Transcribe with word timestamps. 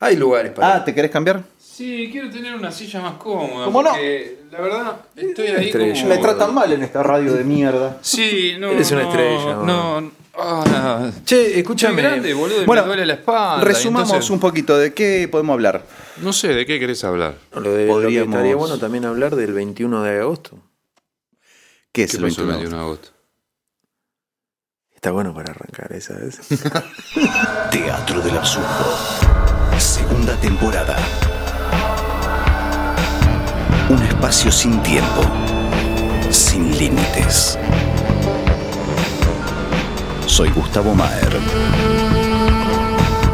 Hay 0.00 0.16
lugares 0.16 0.52
para. 0.52 0.76
Ah, 0.76 0.84
¿te 0.84 0.94
querés 0.94 1.10
cambiar? 1.10 1.42
Sí, 1.58 2.08
quiero 2.10 2.30
tener 2.30 2.54
una 2.54 2.70
silla 2.72 3.00
más 3.00 3.14
cómoda. 3.14 3.66
¿Cómo 3.66 3.82
no? 3.82 3.90
porque, 3.90 4.38
La 4.50 4.60
verdad, 4.60 4.96
estoy 5.16 5.46
ahí 5.48 5.66
estrella. 5.66 5.94
como... 6.02 6.08
Me 6.14 6.18
tratan 6.18 6.54
mal 6.54 6.72
en 6.72 6.82
esta 6.82 7.02
radio 7.02 7.32
de 7.34 7.44
mierda. 7.44 7.98
Sí, 8.02 8.54
no. 8.58 8.68
Eres 8.70 8.90
una 8.92 9.02
no, 9.02 9.08
estrella, 9.10 9.54
No, 9.64 10.12
ah, 10.38 11.10
Che, 11.24 11.50
Soy 11.50 11.58
escúchame. 11.60 12.02
grande, 12.02 12.34
boludo, 12.34 12.64
Bueno, 12.66 12.82
me 12.82 12.88
duele 12.88 13.06
la 13.06 13.14
espalda. 13.14 13.64
Resumamos 13.64 14.08
entonces- 14.10 14.30
un 14.30 14.40
poquito 14.40 14.76
de 14.78 14.92
qué 14.94 15.28
podemos 15.30 15.54
hablar. 15.54 15.84
No 16.22 16.32
sé, 16.34 16.48
¿de 16.48 16.66
qué 16.66 16.78
querés 16.78 17.02
hablar? 17.04 17.34
Lo, 17.54 17.60
de, 17.62 17.86
lo 17.86 17.94
que 18.00 18.02
Podríamos- 18.02 18.34
estaría 18.34 18.56
bueno 18.56 18.78
también 18.78 19.04
hablar 19.06 19.36
del 19.36 19.52
21 19.54 20.02
de 20.02 20.20
agosto. 20.20 20.58
¿Qué 21.92 22.04
es 22.04 22.10
¿Qué 22.12 22.16
el 22.18 22.22
pasó 22.24 22.42
el 22.42 22.46
21? 22.48 22.58
21 22.58 22.76
de 22.76 22.82
agosto? 22.82 23.08
Está 24.94 25.12
bueno 25.12 25.34
para 25.34 25.52
arrancar 25.52 25.92
esa 25.92 26.14
vez. 26.14 26.40
Teatro 27.70 28.20
del 28.20 28.36
Absurdo. 28.36 29.39
Segunda 29.80 30.36
temporada. 30.36 30.94
Un 33.88 34.02
espacio 34.02 34.52
sin 34.52 34.82
tiempo, 34.82 35.22
sin 36.28 36.76
límites. 36.78 37.58
Soy 40.26 40.50
Gustavo 40.50 40.94
Maer. 40.94 41.30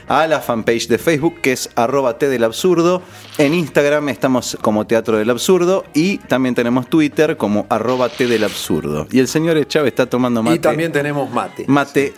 a 0.09 0.27
la 0.27 0.41
fanpage 0.41 0.89
de 0.89 0.99
Facebook 0.99 1.41
que 1.41 1.53
es 1.53 1.71
arroba 1.77 2.19
T 2.19 2.29
del 2.29 2.45
absurdo. 2.45 3.03
En 3.37 3.55
Instagram 3.55 4.09
estamos 4.09 4.57
como 4.61 4.87
Teatro 4.87 5.17
del 5.19 5.31
Absurdo 5.31 5.85
y 5.95 6.19
también 6.19 6.55
tenemos 6.55 6.89
Twitter 6.89 7.37
como 7.37 7.67
arroba 7.69 8.09
T 8.09 8.27
del 8.27 8.45
absurdo. 8.45 9.07
Y 9.11 9.21
el 9.21 9.29
señor 9.29 9.63
Chávez 9.69 9.93
está 9.93 10.07
tomando 10.07 10.43
mate. 10.43 10.57
Y 10.57 10.59
también 10.59 10.93
tenemos 10.93 11.31
mate. 11.31 11.65
mate 11.69 12.15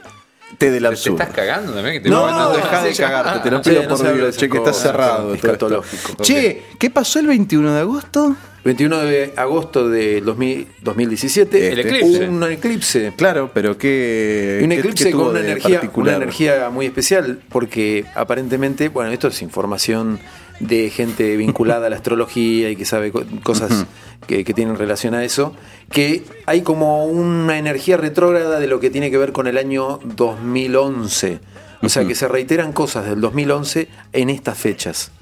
T 0.59 0.71
del 0.71 0.83
¿Te 0.83 0.89
absurdo. 0.89 1.19
estás 1.23 1.35
cagando 1.35 1.73
también? 1.73 1.95
Que 1.95 2.01
te 2.01 2.09
No, 2.11 2.31
no, 2.31 2.51
deja 2.51 2.83
de 2.83 2.93
cagarte, 2.95 3.41
te 3.41 3.51
lo 3.51 3.63
sí, 3.63 3.71
pido 3.71 3.83
no 3.83 3.89
por 3.89 3.99
Dios, 4.15 4.29
esas 4.31 4.37
che, 4.37 4.49
que 4.49 4.59
está 4.59 4.73
cerrado. 4.73 5.35
escatológico. 5.35 6.23
Che, 6.23 6.65
¿qué 6.79 6.91
pasó 6.91 7.19
el 7.21 7.27
21 7.29 7.73
de 7.73 7.81
agosto? 7.81 8.37
21 8.65 8.99
de 9.01 9.33
agosto 9.37 9.89
de 9.89 10.21
2000 10.21 10.67
2017. 10.83 11.73
El 11.73 11.79
eclipse. 11.81 12.29
Un 12.29 12.43
eclipse. 12.45 13.13
Claro, 13.17 13.51
pero 13.55 13.77
qué. 13.79 14.59
Y 14.61 14.65
un 14.65 14.73
eclipse 14.73 15.05
qué 15.05 15.11
tuvo 15.13 15.23
con 15.25 15.31
una 15.33 15.41
energía, 15.41 15.81
una 15.95 16.17
energía 16.17 16.71
muy 16.71 16.87
especial, 16.87 17.41
porque 17.49 18.05
aparentemente, 18.15 18.89
bueno, 18.89 19.11
esto 19.13 19.29
es 19.29 19.41
información 19.43 20.19
de 20.61 20.91
gente 20.91 21.37
vinculada 21.39 21.87
a 21.87 21.91
la 21.91 21.97
astrología 21.97 22.69
y 22.69 22.77
que 22.77 22.85
sabe 22.85 23.11
co- 23.13 23.25
cosas 23.43 23.87
que, 24.27 24.45
que 24.45 24.53
tienen 24.53 24.77
relación 24.77 25.15
a 25.15 25.25
eso, 25.25 25.55
que 25.91 26.23
hay 26.45 26.61
como 26.61 27.07
una 27.07 27.57
energía 27.57 27.97
retrógrada 27.97 28.61
de 28.61 28.67
lo 28.67 28.79
que 28.79 28.91
tiene 28.91 29.11
que 29.11 29.17
ver 29.17 29.33
con 29.33 29.47
el 29.47 29.57
año 29.57 30.01
2011. 30.05 31.41
O 31.83 31.89
sea, 31.89 32.05
que 32.07 32.15
se 32.15 32.29
reiteran 32.29 32.73
cosas 32.75 33.07
del 33.07 33.23
2011 33.23 33.89
en 34.13 34.29
estas 34.29 34.59
fechas. 34.59 35.13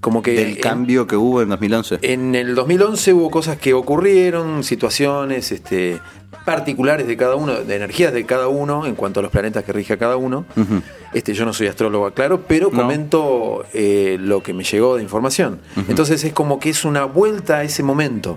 Como 0.00 0.22
que 0.22 0.32
Del 0.32 0.48
en- 0.50 0.56
cambio 0.56 1.06
que 1.06 1.16
hubo 1.16 1.42
en 1.42 1.48
2011. 1.48 1.98
en 2.02 2.34
el 2.34 2.54
2011 2.54 3.12
hubo 3.12 3.30
cosas 3.30 3.56
que 3.58 3.74
ocurrieron, 3.74 4.62
situaciones 4.62 5.50
este, 5.52 6.00
particulares 6.44 7.06
de 7.08 7.16
cada 7.16 7.34
uno, 7.34 7.54
de 7.54 7.74
energías 7.76 8.12
de 8.12 8.24
cada 8.24 8.46
uno 8.48 8.86
en 8.86 8.94
cuanto 8.94 9.18
a 9.20 9.22
los 9.24 9.32
planetas 9.32 9.64
que 9.64 9.72
rige 9.72 9.94
a 9.94 9.96
cada 9.98 10.16
uno. 10.16 10.44
este, 11.12 11.34
yo 11.34 11.44
no 11.44 11.52
soy 11.52 11.66
astrólogo, 11.66 12.10
claro, 12.12 12.42
pero 12.46 12.68
No. 12.70 12.82
comento 12.82 13.64
eh, 13.72 14.16
lo 14.20 14.42
que 14.42 14.52
me 14.52 14.62
llegó 14.64 14.96
de 14.96 15.02
información. 15.02 15.60
Entonces 15.88 16.22
es 16.24 16.32
como 16.32 16.60
que 16.60 16.70
es 16.70 16.84
una 16.84 17.04
vuelta 17.04 17.56
a 17.58 17.62
ese 17.64 17.82
momento, 17.82 18.36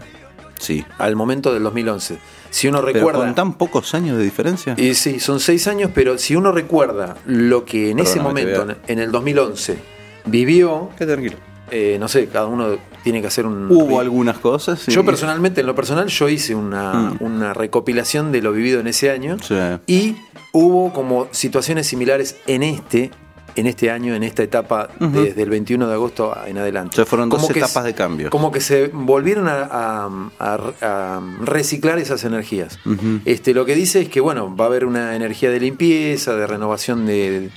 Sí. 0.58 0.84
al 0.98 1.16
momento 1.16 1.54
del 1.54 1.62
2011. 1.64 2.18
Si 2.50 2.68
uno 2.68 2.82
Pero 2.84 2.94
recuerda... 2.94 3.20
con 3.20 3.36
tan 3.36 3.54
pocos 3.54 3.94
años 3.94 4.18
de 4.18 4.24
diferencia. 4.24 4.74
Y 4.78 4.96
sí, 4.96 5.20
son 5.20 5.40
seis 5.40 5.68
años, 5.68 5.92
pero 5.94 6.18
si 6.18 6.36
uno 6.36 6.52
recuerda 6.52 7.16
lo 7.28 7.64
que 7.64 7.92
en 7.92 8.00
ese 8.00 8.16
Perdóname, 8.20 8.46
momento, 8.56 8.76
en 8.88 9.00
el 9.00 9.12
2011, 9.12 9.78
vivió, 10.26 10.90
Qué 10.98 11.06
tranquilo. 11.06 11.38
Eh, 11.72 11.98
no 12.00 12.08
sé, 12.08 12.28
cada 12.28 12.48
uno 12.48 12.78
tiene 13.04 13.22
que 13.22 13.28
hacer 13.28 13.46
un... 13.46 13.72
Hubo 13.72 14.00
algunas 14.00 14.38
cosas. 14.40 14.80
sí. 14.80 14.92
Yo 14.92 15.06
personalmente, 15.06 15.62
en 15.62 15.68
lo 15.68 15.76
personal, 15.76 16.08
yo 16.08 16.30
hice 16.30 16.56
una, 16.56 16.94
Mm. 16.94 17.18
una 17.22 17.54
recopilación 17.54 18.32
de 18.32 18.42
lo 18.42 18.52
vivido 18.52 18.80
en 18.80 18.88
ese 18.88 19.10
año 19.12 19.38
Sí. 19.42 19.56
y 19.88 20.16
hubo 20.52 20.92
como 20.94 21.28
situaciones 21.32 21.88
similares 21.88 22.38
en 22.48 22.64
este, 22.64 23.12
en 23.56 23.68
este 23.68 23.90
año, 23.92 24.14
en 24.16 24.24
esta 24.24 24.44
etapa, 24.44 24.90
desde 25.00 25.42
el 25.42 25.50
21 25.50 25.88
de 25.88 25.94
agosto 25.94 26.36
en 26.46 26.58
adelante. 26.60 26.94
O 26.94 26.96
sea, 26.98 27.06
fueron 27.06 27.30
dos 27.30 27.42
Como 27.42 27.56
etapas 27.56 27.84
de 27.84 27.94
cambio. 27.94 28.30
Como 28.30 28.52
que 28.52 28.62
se 28.62 28.88
volvieron 28.94 29.48
a, 29.48 29.64
a- 29.64 30.10
a- 30.40 30.72
a 30.82 31.22
reciclar 31.42 32.00
esas 32.00 32.24
energías. 32.24 32.80
Este, 33.26 33.54
lo 33.54 33.66
que 33.66 33.76
dice 33.76 34.02
es 34.02 34.10
que, 34.10 34.22
bueno, 34.22 34.56
va 34.56 34.66
a 34.66 34.68
haber 34.68 34.86
una 34.86 35.16
energía 35.16 35.50
de 35.50 35.60
limpieza, 35.60 36.36
de 36.36 36.48
renovación 36.48 37.06
de, 37.06 37.50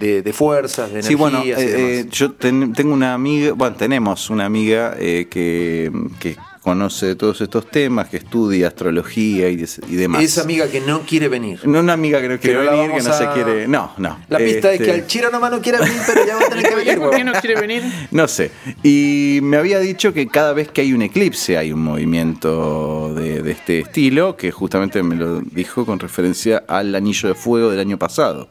de- 0.00 0.22
de 0.22 0.32
fuerzas, 0.32 0.86
de 0.92 1.00
energías 1.00 1.06
Sí, 1.08 1.14
bueno, 1.14 1.44
y 1.44 1.52
eh, 1.52 1.54
demás. 1.56 1.70
eh, 1.70 2.06
yo 2.10 2.32
ten- 2.32 2.72
tengo 2.72 2.92
una 2.94 3.14
amiga, 3.14 3.52
bueno, 3.52 3.76
tenemos 3.76 4.28
una 4.30 4.46
amiga 4.46 4.96
eh, 4.98 5.28
que, 5.30 5.92
que 6.18 6.36
conoce 6.62 7.06
de 7.06 7.14
todos 7.16 7.40
estos 7.40 7.70
temas, 7.70 8.08
que 8.10 8.18
estudia 8.18 8.68
astrología 8.68 9.48
y, 9.48 9.64
y 9.88 9.96
demás. 9.96 10.22
Esa 10.22 10.42
amiga 10.42 10.68
que 10.68 10.80
no 10.82 11.00
quiere 11.02 11.28
venir. 11.28 11.58
No 11.66 11.80
una 11.80 11.94
amiga 11.94 12.20
que 12.20 12.28
no 12.28 12.38
quiere 12.38 12.58
venir, 12.58 12.90
que 12.92 13.02
no 13.02 13.12
se 13.14 13.26
quiere. 13.28 13.66
No, 13.66 13.92
no. 13.96 14.18
La 14.28 14.36
pista 14.38 14.70
es 14.70 14.74
Este, 14.80 14.84
que 14.84 14.92
al 14.92 15.06
Chiro 15.06 15.30
nomás 15.30 15.50
no 15.52 15.62
quiere 15.62 15.78
venir, 15.78 15.96
pero 16.06 16.26
ya 16.26 16.36
va 16.36 16.42
a 16.44 16.48
tener 16.50 16.68
que 16.68 16.74
venir. 16.84 16.98
¿Por 16.98 17.10
qué 17.16 17.24
no 17.24 17.32
quiere 17.32 17.60
venir? 17.60 17.82
No 18.10 18.28
sé. 18.28 18.50
Y 18.82 19.40
me 19.42 19.56
había 19.56 19.78
dicho 19.78 20.12
que 20.12 20.26
cada 20.28 20.52
vez 20.52 20.68
que 20.70 20.82
hay 20.82 20.92
un 20.92 21.00
eclipse 21.00 21.56
hay 21.56 21.72
un 21.72 21.80
movimiento 21.82 23.14
de, 23.14 23.42
de 23.42 23.50
este 23.52 23.78
estilo, 23.80 24.36
que 24.36 24.50
justamente 24.50 25.02
me 25.02 25.16
lo 25.16 25.40
dijo 25.40 25.86
con 25.86 25.98
referencia 25.98 26.64
al 26.68 26.94
anillo 26.94 27.28
de 27.30 27.34
fuego 27.34 27.70
del 27.70 27.80
año 27.80 27.98
pasado. 27.98 28.48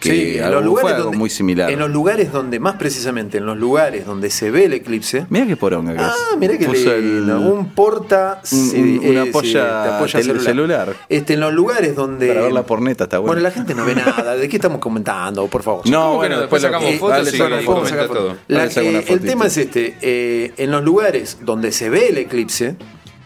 Que 0.00 0.10
Sí, 0.10 0.38
en 0.38 0.44
algo- 0.44 0.56
los 0.60 0.64
lugares 0.64 0.82
fue 0.82 0.92
algo 0.92 1.04
donde, 1.06 1.18
muy 1.18 1.28
similar. 1.30 1.70
En 1.72 1.78
los 1.80 1.90
lugares 1.90 2.30
donde, 2.30 2.60
más 2.60 2.76
precisamente, 2.76 3.38
en 3.38 3.46
los 3.46 3.56
lugares 3.56 4.06
donde 4.06 4.30
se 4.30 4.50
ve 4.52 4.66
el 4.66 4.74
eclipse. 4.74 5.26
Mira 5.28 5.44
qué 5.46 5.56
poronga 5.56 5.92
que 5.92 5.98
es. 5.98 6.04
Ah, 6.06 6.36
mira 6.38 6.56
que 6.56 6.66
Puso 6.66 6.92
el- 6.94 7.28
un 7.30 7.70
porta 7.74 8.40
un- 8.52 9.00
una 9.04 9.24
eh, 9.24 9.30
polla 9.32 9.98
sí, 10.06 10.28
tel- 10.28 10.40
celular. 10.40 10.94
Este, 11.08 11.34
en 11.34 11.40
los 11.40 11.52
lugares 11.52 11.96
donde. 11.96 12.28
Para 12.28 12.42
ver 12.42 12.52
la 12.52 12.62
porneta 12.62 13.04
está 13.04 13.18
bueno. 13.18 13.28
Bueno, 13.32 13.42
la 13.42 13.50
gente 13.50 13.74
no 13.74 13.84
ve 13.84 13.94
nada. 13.96 14.36
¿De 14.36 14.48
qué 14.48 14.56
estamos 14.56 14.78
comentando? 14.78 15.46
Por 15.48 15.62
favor. 15.64 15.88
No, 15.88 16.00
¿Cómo 16.00 16.10
que 16.12 16.16
bueno, 16.18 16.34
no? 16.36 16.40
después 16.42 16.62
sacamos 16.62 16.88
eh, 16.90 16.98
fotos 16.98 17.16
dale, 17.32 17.36
y 17.62 17.64
podemos 17.66 17.90
fotos. 17.90 18.08
todo. 18.08 18.36
La- 18.46 18.66
eh, 18.66 19.04
el 19.08 19.20
tema 19.20 19.46
es 19.46 19.56
este: 19.56 19.96
eh, 20.00 20.52
en 20.58 20.70
los 20.70 20.84
lugares 20.84 21.38
donde 21.42 21.72
se 21.72 21.90
ve 21.90 22.08
el 22.10 22.18
eclipse, 22.18 22.76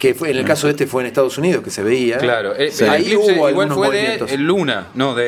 que 0.02 0.14
fue, 0.14 0.31
en 0.32 0.37
el 0.38 0.44
caso 0.44 0.66
de 0.66 0.72
este 0.72 0.88
fue 0.88 1.02
en 1.02 1.06
Estados 1.06 1.38
Unidos 1.38 1.62
que 1.62 1.70
se 1.70 1.81
veía. 1.84 2.19
Claro, 2.19 2.56
eh, 2.56 2.72
Sí. 2.72 2.82
el 2.82 2.90
Ahí 2.90 3.02
eclipse 3.02 3.16
hubo 3.25 3.34
igual 3.37 3.49
algunos 3.50 3.78
fue 3.78 3.87
movimientos. 3.87 4.31
de 4.32 4.37
luna, 4.38 4.88
no 4.96 5.14
de, 5.14 5.25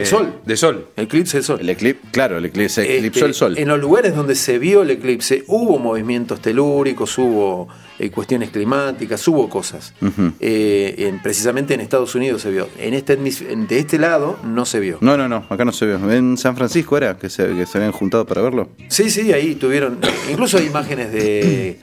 De 0.00 0.06
sol. 0.06 0.34
De 0.44 0.56
sol. 0.58 0.88
Eclipse 0.98 1.38
del 1.38 1.44
sol. 1.44 1.58
El 1.62 1.70
eclipse, 1.70 2.02
claro, 2.10 2.36
el 2.36 2.44
eclipse, 2.44 2.84
se 2.84 2.96
eclipsó 2.98 3.20
Este, 3.20 3.26
el 3.28 3.34
sol. 3.34 3.56
En 3.58 3.68
los 3.68 3.80
lugares 3.80 4.14
donde 4.14 4.34
se 4.34 4.58
vio 4.58 4.82
el 4.82 4.90
eclipse 4.90 5.44
hubo 5.46 5.78
movimientos 5.78 6.42
telúricos, 6.42 7.16
hubo 7.16 7.68
eh, 7.98 8.10
cuestiones 8.10 8.50
climáticas, 8.50 9.26
hubo 9.28 9.48
cosas. 9.48 9.94
Eh, 10.40 10.94
en- 10.98 11.22
precisamente 11.22 11.72
en 11.72 11.80
Estados 11.80 12.14
Unidos 12.14 12.42
se 12.42 12.50
vio. 12.50 12.68
En 12.78 12.92
este, 12.92 13.16
de 13.16 13.78
este 13.78 13.98
lado 13.98 14.38
no 14.44 14.66
se 14.66 14.78
vio. 14.78 14.98
No, 15.00 15.16
no, 15.16 15.26
no, 15.26 15.46
acá 15.48 15.64
no 15.64 15.72
se 15.72 15.86
vio. 15.86 16.10
En 16.12 16.36
San 16.36 16.54
Francisco 16.54 16.98
era 16.98 17.16
que 17.16 17.30
se, 17.30 17.46
que 17.54 17.64
se 17.64 17.78
habían 17.78 17.92
juntado 17.92 18.26
para 18.26 18.42
verlo. 18.42 18.68
Sí, 18.88 19.08
sí, 19.08 19.32
ahí 19.32 19.54
tuvieron. 19.54 19.98
Incluso 20.30 20.58
hay 20.58 20.66
imágenes 20.66 21.12
de, 21.12 21.78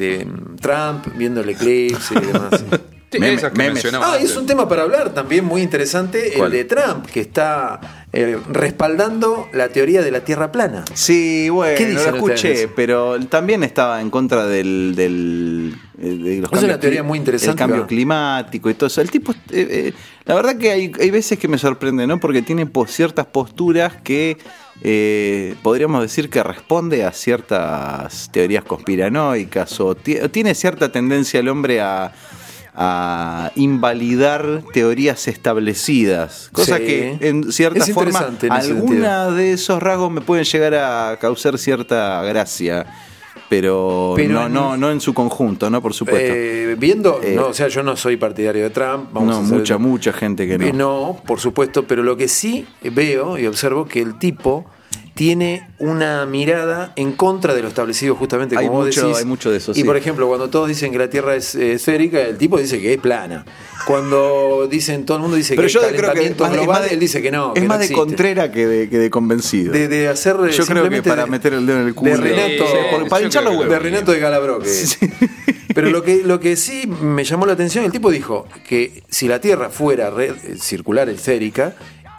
de 0.00 0.26
Trump 0.60 1.06
viendo 1.16 1.40
el 1.42 1.50
eclipse 1.50 2.14
y 2.14 2.26
demás. 2.26 2.64
Sí, 3.12 3.18
Meme- 3.18 3.50
memes. 3.56 3.84
Ah, 3.92 4.12
antes. 4.14 4.30
es 4.30 4.36
un 4.36 4.46
tema 4.46 4.68
para 4.68 4.82
hablar 4.82 5.12
también 5.12 5.44
muy 5.44 5.62
interesante, 5.62 6.32
¿Cuál? 6.36 6.52
el 6.54 6.58
de 6.58 6.64
Trump, 6.64 7.06
que 7.06 7.18
está 7.18 8.04
eh, 8.12 8.38
respaldando 8.52 9.48
la 9.52 9.68
teoría 9.70 10.00
de 10.02 10.12
la 10.12 10.20
Tierra 10.20 10.52
plana. 10.52 10.84
Sí, 10.94 11.48
bueno, 11.48 11.76
¿Qué 11.76 11.88
lo 11.92 11.98
dicen 11.98 12.14
escuché, 12.14 12.34
ustedes? 12.52 12.68
pero 12.76 13.18
también 13.26 13.64
estaba 13.64 14.00
en 14.00 14.10
contra 14.10 14.46
del. 14.46 14.94
del 14.94 15.74
eh, 16.00 16.08
de 16.22 16.40
los 16.40 16.52
Es 16.52 16.62
una 16.62 16.78
teoría 16.78 17.02
muy 17.02 17.18
interesante, 17.18 17.50
El 17.50 17.56
cambio 17.58 17.84
climático 17.88 18.70
y 18.70 18.74
todo 18.74 18.86
eso. 18.86 19.00
El 19.00 19.10
tipo. 19.10 19.32
eh, 19.32 19.36
eh, 19.50 19.92
la 20.26 20.36
verdad 20.36 20.56
que 20.56 20.70
hay, 20.70 20.92
hay 21.00 21.10
veces 21.10 21.36
que 21.36 21.48
me 21.48 21.58
sorprende, 21.58 22.06
¿no? 22.06 22.20
Porque 22.20 22.42
tiene 22.42 22.66
po- 22.66 22.86
ciertas 22.86 23.26
posturas 23.26 23.94
que. 24.04 24.38
Eh, 24.82 25.54
podríamos 25.62 26.02
decir 26.02 26.30
que 26.30 26.42
responde 26.42 27.04
a 27.04 27.12
ciertas 27.12 28.30
teorías 28.32 28.64
conspiranoicas 28.64 29.78
o 29.80 29.94
ti- 29.94 30.16
tiene 30.30 30.54
cierta 30.54 30.90
tendencia 30.90 31.40
el 31.40 31.48
hombre 31.48 31.80
a, 31.80 32.12
a 32.74 33.50
invalidar 33.56 34.62
teorías 34.72 35.28
establecidas, 35.28 36.48
cosa 36.52 36.78
Sí. 36.78 36.84
que 36.84 37.18
en 37.20 37.52
cierta 37.52 37.80
Es 37.84 37.92
forma 37.92 38.18
en 38.20 39.36
de 39.36 39.52
esos 39.52 39.82
rasgos 39.82 40.10
me 40.10 40.20
pueden 40.20 40.44
llegar 40.44 40.74
a 40.74 41.18
causar 41.20 41.58
cierta 41.58 42.22
gracia, 42.22 42.86
pero, 43.50 44.12
Pero 44.16 44.32
no, 44.32 44.46
en- 44.46 44.52
no, 44.54 44.76
no 44.76 44.90
en 44.92 45.00
su 45.00 45.12
conjunto, 45.12 45.68
¿no? 45.68 45.82
Por 45.82 45.92
supuesto. 45.92 46.32
Eh, 46.32 46.76
viendo, 46.78 47.20
Eh, 47.22 47.34
no, 47.34 47.48
o 47.48 47.52
sea, 47.52 47.66
yo 47.66 47.82
no 47.82 47.96
soy 47.96 48.16
partidario 48.16 48.62
de 48.62 48.70
Trump. 48.70 49.08
Vamos 49.12 49.28
no, 49.28 49.36
a 49.38 49.42
mucha, 49.58 49.76
mucha 49.76 50.12
gente 50.12 50.46
que 50.46 50.56
no. 50.56 50.72
No, 50.72 51.20
por 51.26 51.40
supuesto, 51.40 51.84
pero 51.84 52.04
lo 52.04 52.16
que 52.16 52.28
sí 52.28 52.64
veo 52.80 53.36
y 53.36 53.46
observo 53.48 53.86
que 53.86 54.00
el 54.00 54.18
tipo 54.20 54.64
tiene 55.20 55.68
una 55.78 56.24
mirada 56.24 56.94
en 56.96 57.12
contra 57.12 57.52
de 57.52 57.60
lo 57.60 57.68
establecido 57.68 58.14
justamente 58.14 58.56
Hay 58.56 58.64
como 58.68 58.78
vos 58.78 58.86
mucho- 58.86 59.02
decís. 59.02 59.18
hay 59.18 59.24
mucho 59.26 59.50
de 59.50 59.58
eso, 59.58 59.72
Y 59.72 59.74
sí. 59.74 59.84
por 59.84 59.98
ejemplo, 59.98 60.26
cuando 60.26 60.48
todos 60.48 60.66
dicen 60.66 60.92
que 60.92 60.98
la 60.98 61.10
Tierra 61.10 61.36
es 61.36 61.54
eh, 61.54 61.74
esférica, 61.74 62.22
el 62.22 62.38
tipo 62.38 62.56
dice 62.58 62.80
que 62.80 62.94
es 62.94 62.98
plana. 62.98 63.44
Cuando 63.86 64.66
dicen, 64.70 65.04
todo 65.04 65.18
el 65.18 65.22
mundo 65.24 65.36
dice 65.36 65.56
Pero 65.56 65.66
que 65.68 65.74
yo 65.74 65.82
el 65.86 65.94
creo 65.94 66.12
que 66.14 66.30
más 66.38 66.50
de- 66.52 66.56
global, 66.56 66.80
más 66.80 66.88
de- 66.88 66.94
él 66.94 67.00
dice 67.00 67.20
que 67.20 67.30
no. 67.30 67.52
es 67.54 67.60
que 67.60 67.68
más 67.68 67.80
no 67.80 67.86
de 67.86 67.92
contrera 67.92 68.50
que 68.50 68.66
de, 68.66 68.88
que 68.88 68.98
de 68.98 69.10
convencido. 69.10 69.74
De, 69.74 69.88
de 69.88 70.08
hacer 70.08 70.36
yo 70.52 70.64
creo 70.64 70.88
que 70.88 71.02
para 71.02 71.24
de- 71.26 71.30
meter 71.30 71.52
el 71.52 71.66
dedo 71.66 71.80
en 71.82 71.88
el 71.88 71.94
culo. 71.94 72.12
de 72.12 72.16
Renato, 72.16 72.66
Sí, 72.66 72.76
por- 72.90 73.08
para 73.10 73.22
hinchar 73.24 73.42
los 73.44 73.52
huevos. 73.56 73.68
de 73.68 73.78
Renato 73.78 74.12
de 74.12 74.20
Galabro. 74.20 74.58
que- 74.60 74.70
Pero 75.74 75.90
lo 75.90 76.02
que, 76.02 76.22
lo 76.24 76.40
que 76.40 76.56
sí 76.56 76.86
me 76.86 77.24
llamó 77.24 77.44
la 77.44 77.52
atención, 77.52 77.84
el 77.84 77.92
tipo 77.92 78.10
dijo 78.10 78.46
que 78.66 79.02
si 79.10 79.28
la 79.28 79.38
Tierra 79.38 79.68
fuera 79.68 80.08
red- 80.08 80.34
eh, 80.44 80.56
circular 80.58 81.08
esférica, 81.10 81.74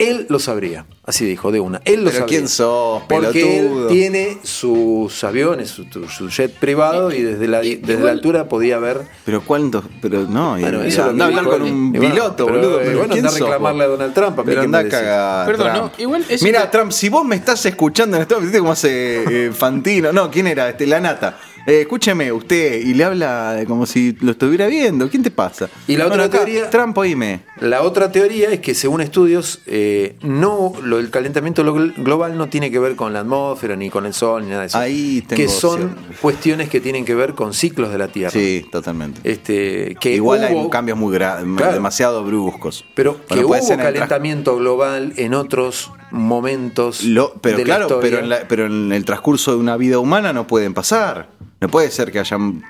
él 0.10 0.26
lo 0.30 0.40
sabría. 0.40 0.86
Así 1.04 1.26
dijo, 1.26 1.52
de 1.52 1.60
una. 1.60 1.82
Él 1.86 2.02
lo 2.04 2.06
Pero 2.12 2.20
sabría. 2.20 2.38
¿quién 2.38 2.48
sos, 2.48 3.04
Porque 3.10 3.60
él 3.60 3.88
tiene 3.90 4.38
sus 4.44 5.24
aviones, 5.24 5.70
su, 5.70 5.86
su 6.10 6.30
jet 6.30 6.54
privado 6.54 7.12
y 7.12 7.22
desde 7.22 7.48
la, 7.48 7.62
desde 7.62 8.00
la 8.04 8.12
altura 8.12 8.48
podía 8.48 8.78
ver. 8.80 9.02
Pero 9.26 9.42
cuánto, 9.42 9.84
pero 10.02 10.24
no, 10.24 10.58
y- 10.58 10.62
Bueno, 10.62 10.84
y 10.86 10.88
eso 10.90 11.06
anda 11.06 11.26
a 11.26 11.28
hablar 11.30 11.46
con 11.46 11.62
un 11.64 11.92
bueno, 11.92 12.10
piloto, 12.10 12.46
pero, 12.46 12.58
boludo. 12.60 12.78
pero 12.80 12.98
bueno, 13.00 13.14
¿quién 13.14 13.26
anda 13.26 13.30
a 13.30 13.32
sos, 13.32 13.42
reclamarle 13.42 13.80
vos? 13.80 13.88
a 13.88 13.92
Donald 13.98 14.14
Trump, 14.14 14.40
a 14.40 14.44
mí 14.44 14.46
Pero 14.50 14.62
anda 14.62 14.80
a 14.80 14.88
cagar. 14.88 15.46
Perdón, 15.48 15.74
Trump. 15.74 15.94
no, 15.98 16.04
igual 16.04 16.26
es 16.30 16.44
Mira, 16.44 16.64
un- 16.66 16.72
Trump, 16.72 16.92
si 16.92 17.10
vos 17.10 17.26
me 17.26 17.36
estás 17.36 17.66
escuchando 17.66 18.16
en 18.18 18.22
esto, 18.24 18.40
¿viste 18.40 18.60
cómo 18.60 18.72
hace 18.72 19.48
eh, 19.48 19.52
Fantino? 19.52 20.14
No, 20.14 20.30
¿quién 20.30 20.48
era? 20.48 20.70
Este, 20.70 20.86
la 20.88 21.00
nata. 21.00 21.38
Eh, 21.68 21.82
escúcheme 21.82 22.32
usted 22.32 22.82
y 22.82 22.94
le 22.94 23.04
habla 23.04 23.64
como 23.68 23.86
si 23.86 24.18
lo 24.22 24.32
estuviera 24.32 24.68
viendo. 24.68 25.10
¿Quién 25.10 25.22
te 25.24 25.32
pasa? 25.32 25.70
Y 25.88 25.96
la 25.96 26.08
otra 26.08 26.30
teoría- 26.30 26.70
Trump, 26.70 26.98
oíme. 26.98 27.42
La 27.60 27.84
otra 27.84 28.12
teoría 28.12 28.50
es 28.52 28.60
que 28.62 28.74
según 28.74 29.02
estudios, 29.02 29.60
eh, 29.68 30.16
no 30.22 30.74
lo 30.84 30.98
del 30.98 31.10
calentamiento 31.12 31.64
lo- 31.64 31.74
global 31.74 32.38
no 32.38 32.50
tiene 32.50 32.72
que 32.72 32.80
ver 32.80 32.96
con 32.96 33.14
la 33.14 33.20
atmósfera, 33.20 33.76
ni 33.76 33.90
con 33.90 34.06
el 34.08 34.14
sol, 34.14 34.44
ni 34.44 34.50
nada 34.50 34.62
de 34.62 34.68
eso. 34.68 34.78
Ahí 34.80 35.24
tengo 35.28 35.42
que 35.42 35.48
son 35.48 35.96
cuestiones 36.22 36.70
que 36.70 36.80
tienen 36.82 37.06
que 37.06 37.14
ver 37.16 37.34
con 37.34 37.54
ciclos 37.54 37.92
de 37.92 37.98
la 38.00 38.08
Tierra. 38.08 38.32
Sí, 38.32 38.66
totalmente. 38.72 39.20
Este, 39.24 39.96
que 40.00 40.16
Igual 40.16 40.44
hay 40.44 40.56
hubo- 40.56 40.70
cambios 40.70 40.98
muy 40.98 41.16
Claro. 41.16 41.46
demasiado 41.74 42.24
bruscos. 42.24 42.84
Pero 42.96 43.12
Bueno, 43.14 43.26
que 43.28 43.48
puede 43.48 43.62
hubo 43.62 43.68
ser 43.68 43.80
el 43.80 43.86
calentamiento 43.86 44.58
global 44.58 45.14
en 45.18 45.34
otros 45.36 45.92
momentos. 46.12 47.04
Lo- 47.04 47.34
pero 47.42 47.58
de 47.58 47.64
claro, 47.64 48.00
pero 48.02 48.20
en, 48.20 48.30
la- 48.30 48.48
pero 48.48 48.66
en 48.66 48.92
el 48.92 49.06
transcurso 49.06 49.52
de 49.52 49.58
una 49.58 49.78
vida 49.78 50.00
humana 50.00 50.34
no 50.34 50.48
pueden 50.48 50.74
pasar. 50.74 51.30
No 51.62 51.68
puede 51.68 51.92
ser 51.92 52.12
que 52.12 52.18
hayan 52.18 52.64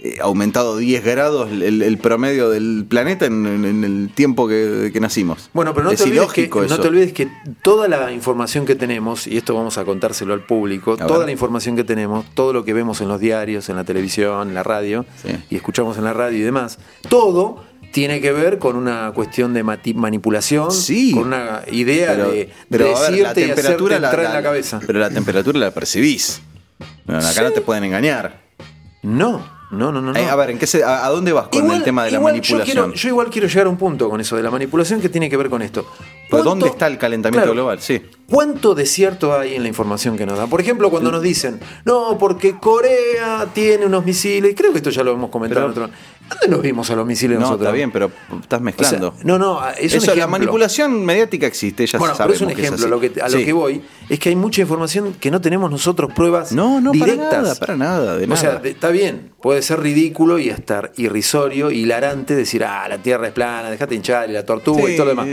eh, 0.00 0.18
aumentado 0.20 0.76
10 0.76 1.04
grados 1.04 1.48
el, 1.48 1.80
el 1.80 1.98
promedio 1.98 2.50
del 2.50 2.84
planeta 2.88 3.24
en, 3.26 3.46
en- 3.46 3.64
en 3.64 3.84
el 3.84 4.10
tiempo 4.12 4.48
que, 4.48 4.90
que 4.92 4.98
nacimos. 4.98 5.48
Bueno, 5.54 5.72
pero 5.74 5.84
no, 5.84 5.90
es 5.92 5.98
te 5.98 6.04
olvides, 6.10 6.32
que, 6.32 6.48
no 6.48 6.80
te 6.80 6.88
olvides 6.88 7.12
que 7.12 7.28
toda 7.62 7.86
la 7.86 8.10
información 8.10 8.66
que 8.66 8.74
tenemos, 8.74 9.28
y 9.28 9.36
esto 9.36 9.54
vamos 9.54 9.78
a 9.78 9.84
contárselo 9.84 10.34
al 10.34 10.44
público, 10.44 10.94
A 10.94 11.06
toda 11.06 11.20
ver. 11.20 11.26
la 11.26 11.32
información 11.32 11.76
que 11.76 11.84
tenemos, 11.84 12.26
todo 12.34 12.52
lo 12.52 12.64
que 12.64 12.72
vemos 12.72 13.00
en 13.00 13.06
los 13.06 13.20
diarios, 13.20 13.68
en 13.68 13.76
la 13.76 13.84
televisión, 13.84 14.48
en 14.48 14.54
la 14.54 14.64
radio, 14.64 15.06
Sí. 15.22 15.28
y 15.48 15.54
escuchamos 15.54 15.96
en 15.96 16.02
la 16.02 16.12
radio 16.12 16.36
y 16.36 16.42
demás, 16.42 16.78
todo 17.08 17.62
tiene 17.92 18.20
que 18.20 18.32
ver 18.32 18.58
con 18.58 18.74
una 18.74 19.12
cuestión 19.14 19.54
de 19.54 19.62
manipulación, 19.62 20.72
Sí. 20.72 21.12
con 21.12 21.28
una 21.28 21.62
idea 21.70 22.10
pero, 22.16 22.30
de, 22.32 22.50
pero, 22.68 22.84
de 22.86 22.90
a 22.94 22.98
ver, 22.98 23.02
la 23.02 23.10
decirte 23.10 23.20
y 23.20 23.24
hacerte 23.44 23.54
temperatura 23.54 24.00
la, 24.00 24.08
entrar 24.08 24.24
en 24.26 24.30
la- 24.32 24.36
la 24.38 24.42
cabeza. 24.42 24.80
Pero 24.84 24.98
la 24.98 25.10
temperatura 25.10 25.60
la 25.60 25.70
percibís. 25.70 26.42
No, 27.06 27.18
acá 27.18 27.42
no 27.42 27.50
te 27.52 27.60
pueden 27.60 27.84
engañar. 27.84 28.40
No, 29.02 29.40
no, 29.70 29.92
no, 29.92 30.00
no. 30.00 30.12
no. 30.12 30.18
Eh, 30.18 30.28
a 30.28 30.34
ver, 30.36 30.50
¿en 30.50 30.58
qué 30.58 30.66
se- 30.66 30.82
a, 30.82 31.06
a 31.06 31.10
dónde 31.10 31.32
vas 31.32 31.48
con 31.48 31.70
el 31.70 31.82
tema 31.84 32.04
de 32.04 32.10
la 32.12 32.20
manipulación? 32.20 32.66
Yo, 32.76 32.82
quiero- 32.84 32.94
yo 32.94 33.08
igual 33.08 33.30
quiero 33.30 33.46
llegar 33.48 33.66
a 33.66 33.70
un 33.70 33.76
punto 33.76 34.08
con 34.10 34.20
eso 34.20 34.36
de 34.36 34.42
la 34.42 34.50
manipulación 34.50 35.00
que 35.00 35.08
tiene 35.08 35.30
que 35.30 35.36
ver 35.36 35.48
con 35.48 35.62
esto. 35.62 35.86
Pero 36.28 36.42
¿Cuánto- 36.42 36.48
¿Dónde 36.50 36.68
está 36.68 36.86
el 36.88 36.98
calentamiento 36.98 37.42
Claro, 37.42 37.52
global? 37.52 37.80
Sí. 37.80 38.02
¿Cuánto 38.28 38.74
de 38.74 38.86
cierto 38.86 39.38
hay 39.38 39.54
en 39.54 39.62
la 39.62 39.68
información 39.68 40.16
que 40.16 40.26
nos 40.26 40.36
dan? 40.38 40.48
Por 40.50 40.60
ejemplo, 40.60 40.90
cuando 40.90 41.12
nos 41.12 41.22
dicen, 41.22 41.60
no, 41.84 42.16
porque 42.18 42.56
Corea 42.58 43.46
tiene 43.54 43.86
unos 43.86 44.04
misiles, 44.04 44.54
creo 44.56 44.72
que 44.72 44.78
esto 44.78 44.90
ya 44.90 45.04
lo 45.04 45.12
hemos 45.12 45.30
comentado 45.30 45.68
Pero- 45.72 45.84
en 45.86 45.90
otro. 45.92 45.98
¿Dónde 46.28 46.48
nos 46.48 46.60
vimos 46.62 46.90
a 46.90 46.96
los 46.96 47.06
misiles 47.06 47.36
No, 47.38 47.42
nosotros? 47.42 47.66
está 47.66 47.72
bien, 47.74 47.92
pero 47.92 48.06
estás 48.06 48.40
O 48.40 48.48
sea, 48.48 48.58
mezclando. 48.60 49.14
no, 49.22 49.38
no, 49.38 49.60
es 49.70 49.92
un 49.92 49.98
Eso, 49.98 50.06
la 50.06 50.12
ejemplo. 50.14 50.28
manipulación 50.28 51.04
mediática 51.04 51.46
existe, 51.46 51.86
ya 51.86 51.98
Bueno, 51.98 52.14
pero 52.16 52.18
sabemos 52.34 52.36
es 52.36 52.42
un 52.42 52.48
que 52.54 52.62
ejemplo. 52.62 52.84
así. 52.84 52.90
lo 52.90 53.00
que, 53.00 53.20
a 53.22 53.28
lo 53.28 53.38
que 53.38 53.52
voy 53.52 53.82
es 54.08 54.18
que 54.18 54.28
hay 54.30 54.36
mucha 54.36 54.60
información 54.60 55.14
que 55.20 55.30
no 55.30 55.40
tenemos 55.40 55.70
nosotros 55.70 56.12
pruebas 56.14 56.50
No, 56.50 56.80
no, 56.80 56.90
directas. 56.90 57.28
para 57.30 57.42
nada, 57.42 57.54
para 57.54 57.76
nada, 57.76 58.16
de 58.16 58.24
O 58.24 58.26
nada. 58.26 58.40
sea, 58.40 58.60
está 58.64 58.88
bien, 58.90 59.32
puede 59.40 59.62
ser 59.62 59.80
ridículo 59.80 60.38
y 60.40 60.50
hasta 60.50 60.90
irrisorio, 60.96 61.70
hilarante 61.70 62.34
decir, 62.34 62.64
ah, 62.64 62.88
la 62.88 62.98
Tierra 62.98 63.28
es 63.28 63.32
plana, 63.32 63.70
dejate 63.70 63.94
hinchar 63.94 64.28
y 64.28 64.32
la 64.32 64.44
tortuga 64.44 64.82
Sí. 64.86 64.92
y 64.94 64.96
todo 64.96 65.06
lo 65.06 65.10
demás. 65.22 65.28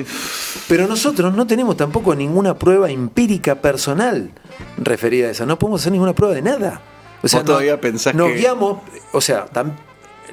Pero 0.67 0.87
nosotros 0.87 1.33
no 1.35 1.47
tenemos 1.47 1.75
tampoco 1.75 2.13
ninguna 2.13 2.53
prueba 2.59 2.91
empírica 2.91 3.55
personal 3.55 4.31
referida 4.77 5.27
a 5.27 5.31
eso. 5.31 5.45
No 5.47 5.57
podemos 5.57 5.81
hacer 5.81 5.91
ninguna 5.91 6.13
prueba 6.13 6.35
de 6.35 6.41
nada. 6.43 6.81
O 7.23 7.27
sea, 7.27 7.39
Vos 7.39 7.47
todavía 7.47 7.79
pensás 7.81 8.13
nos 8.13 8.27
que- 8.31 8.35
guiamos, 8.37 8.79
o 9.11 9.21
sea, 9.21 9.45
tam- 9.51 9.71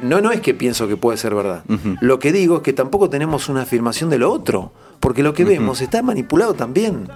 no, 0.02 0.20
no 0.20 0.32
es 0.32 0.41
que 0.41 0.55
pienso 0.55 0.89
que 0.89 0.96
puede 0.96 1.19
ser 1.19 1.34
verdad. 1.34 1.65
Lo 2.01 2.19
que 2.19 2.32
digo 2.32 2.58
es 2.58 2.63
que 2.63 2.72
tampoco 2.72 3.10
tenemos 3.10 3.48
una 3.48 3.63
afirmación 3.63 4.10
de 4.10 4.19
lo 4.19 4.32
otro. 4.32 4.72
Porque 5.01 5.22
lo 5.22 5.32
que 5.32 5.44
vemos 5.44 5.81
está 5.81 6.03
manipulado 6.03 6.53
también. 6.53 7.08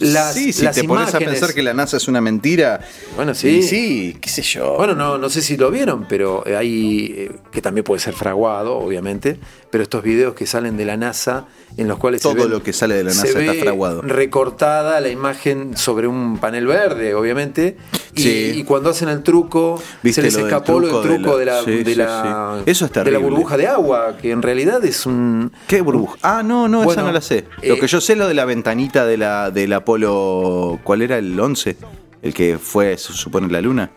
Las, 0.00 0.34
sí, 0.34 0.52
si 0.52 0.64
las 0.64 0.76
te 0.76 0.84
pones 0.84 1.14
a 1.14 1.18
pensar 1.18 1.54
que 1.54 1.62
la 1.62 1.72
NASA 1.72 1.96
es 1.96 2.08
una 2.08 2.20
mentira. 2.20 2.80
Bueno, 3.16 3.34
sí. 3.34 3.62
sí, 3.62 4.18
qué 4.20 4.28
sé 4.28 4.42
yo. 4.42 4.76
Bueno, 4.76 4.94
no, 4.94 5.16
no 5.16 5.30
sé 5.30 5.40
si 5.40 5.56
lo 5.56 5.70
vieron, 5.70 6.06
pero 6.06 6.44
hay, 6.46 7.14
eh, 7.16 7.32
que 7.50 7.62
también 7.62 7.84
puede 7.84 8.00
ser 8.00 8.12
fraguado, 8.12 8.76
obviamente, 8.76 9.38
pero 9.70 9.82
estos 9.82 10.02
videos 10.02 10.34
que 10.34 10.46
salen 10.46 10.76
de 10.76 10.84
la 10.84 10.98
NASA, 10.98 11.46
en 11.76 11.88
los 11.88 11.98
cuales 11.98 12.22
se 12.22 12.28
Todo 12.28 12.42
ven- 12.42 12.50
lo 12.50 12.62
que 12.62 12.72
sale 12.72 12.94
de 12.94 13.04
la 13.04 13.10
se 13.10 13.26
NASA 13.28 13.38
está 13.40 13.52
ve 13.52 13.60
fraguado. 13.60 14.02
recortada 14.02 15.00
la 15.00 15.08
imagen 15.08 15.76
sobre 15.76 16.06
un 16.06 16.38
panel 16.38 16.66
verde, 16.66 17.14
obviamente, 17.14 17.76
y, 18.14 18.22
Sí. 18.22 18.52
y 18.56 18.64
cuando 18.64 18.90
hacen 18.90 19.08
el 19.08 19.22
truco, 19.22 19.80
¿Viste 20.02 20.22
se 20.22 20.26
les 20.28 20.34
lo 20.38 20.46
escapó 20.46 20.80
del 20.80 20.90
truco 20.90 21.36
de 21.36 21.44
la- 21.44 21.56
la, 21.58 21.64
sí, 21.64 21.70
de 21.84 21.84
sí, 21.84 21.94
la- 21.94 22.60
sí. 22.64 22.70
Eso 22.70 22.84
es 22.86 22.92
de 22.92 22.98
la 23.00 23.04
terrible. 23.04 23.28
burbuja 23.28 23.56
de 23.56 23.66
agua, 23.66 24.16
que 24.20 24.30
en 24.30 24.42
realidad 24.42 24.82
es 24.84 25.04
un... 25.06 25.52
¿Qué 25.66 25.80
burbuja? 25.82 26.16
Ah, 26.22 26.42
no, 26.42 26.66
no, 26.68 26.90
esa 26.90 27.02
no 27.02 27.12
la 27.12 27.20
sé. 27.20 27.44
Lo 27.62 27.74
eh, 27.74 27.78
que 27.80 27.86
yo 27.86 28.00
sé 28.00 28.14
es 28.14 28.18
lo 28.18 28.26
de 28.28 28.34
la 28.34 28.44
ventanita 28.46 29.04
de 29.04 29.16
la, 29.18 29.50
del 29.50 29.72
Apolo. 29.74 30.78
¿Cuál 30.82 31.02
era 31.02 31.18
el 31.18 31.38
11? 31.38 31.76
El 32.22 32.32
que 32.34 32.58
fue, 32.58 32.96
se 32.98 33.12
supone, 33.12 33.48
la 33.52 33.60
luna. 33.60 33.90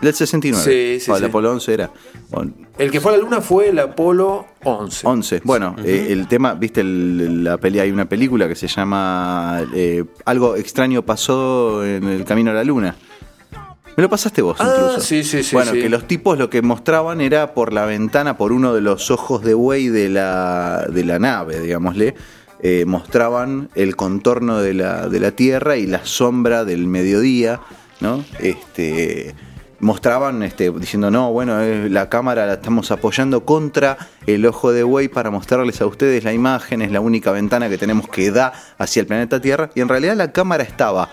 El 0.00 0.06
del 0.06 0.14
69. 0.14 0.64
Sí, 0.98 1.04
sí, 1.04 1.10
O 1.10 1.14
el 1.16 1.20
sí. 1.22 1.28
Apolo 1.28 1.50
11 1.52 1.74
era. 1.74 1.90
Bueno, 2.30 2.52
El 2.78 2.90
que 2.90 3.00
fue 3.00 3.12
a 3.12 3.16
la 3.16 3.22
luna 3.22 3.40
fue 3.40 3.68
el 3.68 3.78
Apolo 3.78 4.46
11. 4.64 5.06
11. 5.06 5.40
Bueno, 5.44 5.76
eh, 5.84 6.08
el 6.10 6.26
tema, 6.28 6.54
viste, 6.54 6.80
el- 6.80 7.44
la 7.44 7.58
peli, 7.58 7.78
hay 7.78 7.90
una 7.90 8.08
película 8.08 8.48
que 8.48 8.54
se 8.54 8.66
llama 8.68 9.62
eh, 9.74 10.04
Algo 10.24 10.56
extraño 10.56 11.02
pasó 11.02 11.84
en 11.84 12.04
el 12.04 12.24
camino 12.24 12.50
a 12.50 12.54
la 12.54 12.64
luna. 12.64 12.96
Me 13.96 14.02
lo 14.02 14.08
pasaste 14.08 14.40
vos 14.40 14.56
Ah, 14.58 14.72
incluso. 14.74 15.00
sí, 15.00 15.22
sí, 15.22 15.42
sí, 15.42 15.54
Bueno, 15.54 15.72
sí. 15.72 15.80
que 15.82 15.90
los 15.90 16.08
tipos 16.08 16.38
lo 16.38 16.48
que 16.48 16.62
mostraban 16.62 17.20
era 17.20 17.52
por 17.52 17.74
la 17.74 17.84
ventana, 17.84 18.38
por 18.38 18.50
uno 18.52 18.72
de 18.72 18.80
los 18.80 19.10
ojos 19.10 19.44
de 19.44 19.52
buey 19.52 19.88
de 19.88 20.08
la, 20.08 20.86
de 20.90 21.04
la 21.04 21.18
nave, 21.18 21.60
digámosle. 21.60 22.14
eh, 22.64 22.84
mostraban 22.86 23.68
el 23.74 23.96
contorno 23.96 24.58
de 24.58 24.72
la, 24.72 25.08
de 25.08 25.18
la 25.20 25.32
Tierra 25.32 25.76
y 25.76 25.86
la 25.88 26.06
sombra 26.06 26.64
del 26.64 26.86
mediodía, 26.86 27.60
¿no? 28.00 28.24
Este, 28.38 29.34
mostraban 29.82 30.42
este, 30.44 30.70
diciendo, 30.70 31.10
no, 31.10 31.32
bueno, 31.32 31.60
la 31.88 32.08
cámara 32.08 32.46
la 32.46 32.54
estamos 32.54 32.90
apoyando 32.92 33.44
contra 33.44 33.98
el 34.26 34.46
ojo 34.46 34.72
de 34.72 34.84
buey 34.84 35.08
para 35.08 35.30
mostrarles 35.30 35.80
a 35.80 35.86
ustedes 35.86 36.22
la 36.22 36.32
imagen, 36.32 36.82
es 36.82 36.92
la 36.92 37.00
única 37.00 37.32
ventana 37.32 37.68
que 37.68 37.76
tenemos 37.76 38.08
que 38.08 38.30
da 38.30 38.52
hacia 38.78 39.00
el 39.00 39.06
planeta 39.06 39.40
Tierra, 39.40 39.70
y 39.74 39.80
en 39.80 39.88
realidad 39.88 40.16
la 40.16 40.30
cámara 40.30 40.62
estaba 40.62 41.10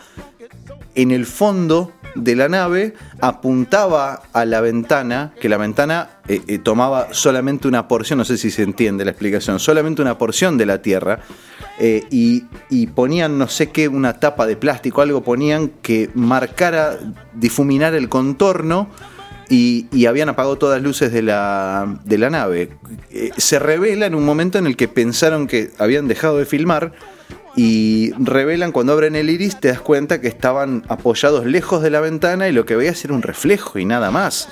en 0.93 1.11
el 1.11 1.25
fondo 1.25 1.91
de 2.15 2.35
la 2.35 2.49
nave 2.49 2.93
apuntaba 3.21 4.21
a 4.33 4.45
la 4.45 4.61
ventana, 4.61 5.33
que 5.39 5.49
la 5.49 5.57
ventana 5.57 6.09
eh, 6.27 6.41
eh, 6.47 6.59
tomaba 6.59 7.13
solamente 7.13 7.67
una 7.67 7.87
porción, 7.87 8.19
no 8.19 8.25
sé 8.25 8.37
si 8.37 8.51
se 8.51 8.63
entiende 8.63 9.05
la 9.05 9.11
explicación, 9.11 9.59
solamente 9.59 10.01
una 10.01 10.17
porción 10.17 10.57
de 10.57 10.65
la 10.65 10.81
Tierra, 10.81 11.19
eh, 11.79 12.03
y, 12.11 12.45
y 12.69 12.87
ponían 12.87 13.37
no 13.37 13.47
sé 13.47 13.69
qué, 13.69 13.87
una 13.87 14.19
tapa 14.19 14.45
de 14.45 14.55
plástico, 14.55 15.01
algo 15.01 15.23
ponían 15.23 15.69
que 15.81 16.09
marcara, 16.13 16.97
difuminar 17.33 17.93
el 17.93 18.09
contorno. 18.09 18.89
Y, 19.51 19.87
y 19.91 20.05
habían 20.05 20.29
apagado 20.29 20.59
todas 20.59 20.77
las 20.77 20.83
luces 20.83 21.11
de 21.11 21.23
la, 21.23 21.99
de 22.05 22.19
la 22.19 22.29
nave. 22.29 22.77
Se 23.35 23.57
revela 23.57 24.05
en 24.05 24.13
un 24.13 24.23
momento 24.23 24.59
en 24.59 24.67
el 24.67 24.77
que 24.77 24.87
pensaron 24.87 25.47
que 25.47 25.71
habían 25.79 26.07
dejado 26.07 26.37
de 26.37 26.45
filmar 26.45 26.93
y 27.55 28.11
revelan 28.17 28.71
cuando 28.71 28.93
abren 28.93 29.15
el 29.15 29.29
iris 29.29 29.59
te 29.59 29.67
das 29.69 29.81
cuenta 29.81 30.21
que 30.21 30.27
estaban 30.27 30.83
apoyados 30.87 31.45
lejos 31.45 31.81
de 31.81 31.89
la 31.89 31.99
ventana 31.99 32.47
y 32.47 32.51
lo 32.51 32.65
que 32.65 32.75
veías 32.75 33.03
era 33.05 33.13
un 33.13 33.21
reflejo 33.21 33.79
y 33.79 33.85
nada 33.85 34.11
más. 34.11 34.47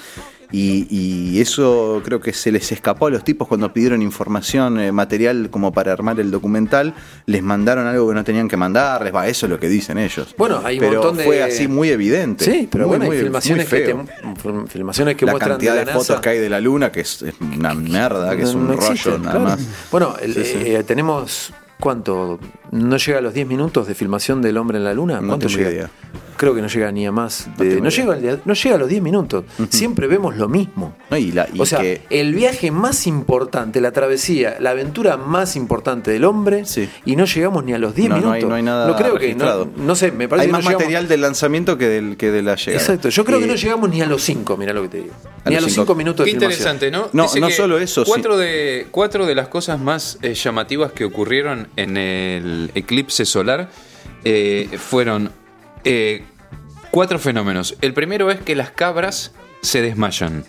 Y, 0.50 0.88
y 0.90 1.42
eso 1.42 2.02
creo 2.06 2.22
que 2.22 2.32
se 2.32 2.54
les 2.54 2.72
escapó 2.72 3.08
a 3.08 3.10
los 3.10 3.26
tipos 3.26 3.50
cuando 3.50 3.74
pidieron 3.74 4.02
información, 4.02 4.80
eh, 4.80 4.94
material 4.94 5.50
como 5.52 5.74
para 5.74 5.92
armar 5.92 6.22
el 6.22 6.32
documental. 6.32 6.94
Les 7.26 7.44
mandaron 7.44 7.86
algo 7.86 8.08
que 8.08 8.16
no 8.16 8.24
tenían 8.24 8.48
que 8.48 8.56
mandarles. 8.56 9.14
Va, 9.14 9.28
eso 9.28 9.46
es 9.46 9.50
lo 9.50 9.60
que 9.60 9.68
dicen 9.68 9.98
ellos. 9.98 10.34
Bueno, 10.38 10.62
hay 10.64 10.78
un 10.80 10.86
pero 10.86 10.94
montón 11.02 11.18
de- 11.18 11.26
fue 11.26 11.44
así 11.44 11.68
muy 11.68 11.90
evidente. 11.90 12.46
Sí, 12.46 12.70
pero 12.72 12.86
Muy, 12.88 12.92
bueno, 12.98 13.04
hay 13.04 13.10
muy- 13.18 13.20
filmaciones, 13.26 13.70
muy 13.70 13.80
que, 13.80 13.86
feo. 13.88 14.06
te- 14.06 14.72
filmaciones 14.72 15.18
que 15.18 15.26
la 15.26 15.32
muestran 15.34 15.52
cantidad 15.52 15.74
de, 15.74 15.80
de, 15.80 15.86
la 15.86 15.92
NASA. 15.96 16.06
fotos 16.06 16.22
que 16.22 16.30
hay 16.30 16.40
de 16.40 16.50
la 16.50 16.62
luna, 16.62 16.94
que 16.94 17.02
es, 17.02 17.22
es 17.24 17.34
una 17.42 17.74
mierda, 17.74 18.34
que 18.38 18.44
es 18.44 18.54
un 18.54 18.68
no 18.68 18.74
rollo 18.78 19.18
nada 19.18 19.32
claro. 19.32 19.40
más. 19.42 19.60
Bueno, 19.92 20.16
sí. 20.24 20.32
eh, 20.56 20.84
tenemos. 20.88 21.52
¿Cuánto? 21.80 22.40
¿No 22.72 22.98
llega 22.98 23.20
a 23.20 23.22
los 23.22 23.34
10 23.34 23.48
minutos 23.48 23.88
de 23.88 23.94
filmación 23.96 24.42
del 24.42 24.58
hombre 24.58 24.78
en 24.78 24.84
la 24.84 24.94
luna? 24.94 25.22
No 25.22 25.28
¿Cuánto 25.28 25.48
tengo 25.48 25.60
llega? 25.60 25.72
idea. 25.72 25.90
Creo 26.38 26.54
que 26.54 26.62
no 26.62 26.68
llega 26.68 26.92
ni 26.92 27.06
a 27.08 27.12
más. 27.12 27.48
No 27.58 27.64
de- 27.64 27.82
no, 27.82 27.90
llega, 27.90 28.16
no 28.46 28.54
llega 28.54 28.76
a 28.76 28.78
los 28.78 28.88
10 28.88 29.02
minutos. 29.02 29.44
Siempre 29.70 30.06
vemos 30.08 30.38
lo 30.38 30.48
mismo. 30.48 30.96
No, 31.10 31.18
y 31.18 31.32
la- 31.32 31.48
y 31.52 31.60
o 31.60 31.66
sea, 31.66 31.80
que- 31.80 32.02
el 32.12 32.36
viaje 32.36 32.70
más 32.70 33.08
importante, 33.08 33.82
la 33.82 33.92
travesía, 33.92 34.58
la 34.60 34.70
aventura 34.70 35.18
más 35.18 35.56
importante 35.56 36.12
del 36.12 36.24
hombre, 36.26 36.66
Sí. 36.66 36.88
y 37.06 37.16
no 37.16 37.26
llegamos 37.26 37.64
ni 37.66 37.74
a 37.74 37.80
los 37.80 37.96
10 37.96 38.10
No, 38.10 38.16
no 38.18 38.22
minutos. 38.22 38.44
hay, 38.44 38.50
no 38.50 38.56
hay 38.56 38.62
nada 38.64 38.96
creo 38.96 39.18
registrado. 39.18 39.66
que, 39.74 39.78
no, 39.80 39.84
no 39.86 39.96
sé, 39.96 40.12
me 40.12 40.28
parece 40.30 40.44
Hay 40.44 40.48
que 40.50 40.52
más 40.52 40.64
no 40.64 40.70
llegamos- 40.70 40.82
material 40.84 41.08
del 41.08 41.22
lanzamiento 41.22 41.78
que, 41.78 41.88
del, 41.88 42.18
que 42.18 42.30
de 42.32 42.42
la 42.44 42.56
llegada. 42.56 42.78
Exacto, 42.84 43.10
yo 43.10 43.26
creo 43.26 43.40
que 43.40 43.48
no 43.48 43.56
llegamos 43.56 43.90
ni 43.90 44.02
a 44.02 44.06
los 44.06 44.22
5, 44.22 44.58
mira 44.58 44.74
lo 44.74 44.84
que 44.84 44.90
te 44.90 44.98
digo. 45.02 45.14
A 45.44 45.50
Ni 45.50 45.56
a 45.56 45.58
los 45.60 45.64
los 45.64 45.74
cinco. 45.74 45.86
5 45.86 45.96
minutos 45.96 46.24
Qué 46.26 46.34
de 46.34 46.40
filmación. 46.40 46.76
interesante, 46.76 46.92
¿no? 46.92 47.10
No, 47.14 47.24
Dice 47.24 47.40
no 47.40 47.48
que 47.48 47.54
solo 47.54 47.80
eso, 47.80 48.06
sí. 48.06 48.12
Cuatro, 48.12 48.38
de, 48.38 48.88
cuatro 48.92 49.26
de 49.26 49.34
las 49.34 49.48
cosas 49.48 49.80
más 49.80 50.20
eh, 50.22 50.36
llamativas 50.36 50.92
que 50.92 51.04
ocurrieron 51.04 51.68
en 51.78 51.98
el 51.98 52.72
eclipse 52.76 53.26
solar 53.26 53.70
eh, 54.24 54.70
fueron 54.78 55.32
eh, 55.88 56.24
cuatro 56.92 57.20
fenómenos. 57.20 57.76
El 57.82 57.94
primero 57.94 58.30
es 58.32 58.40
que 58.40 58.56
las 58.56 58.72
cabras 58.72 59.34
se 59.62 59.82
desmayan. 59.82 60.46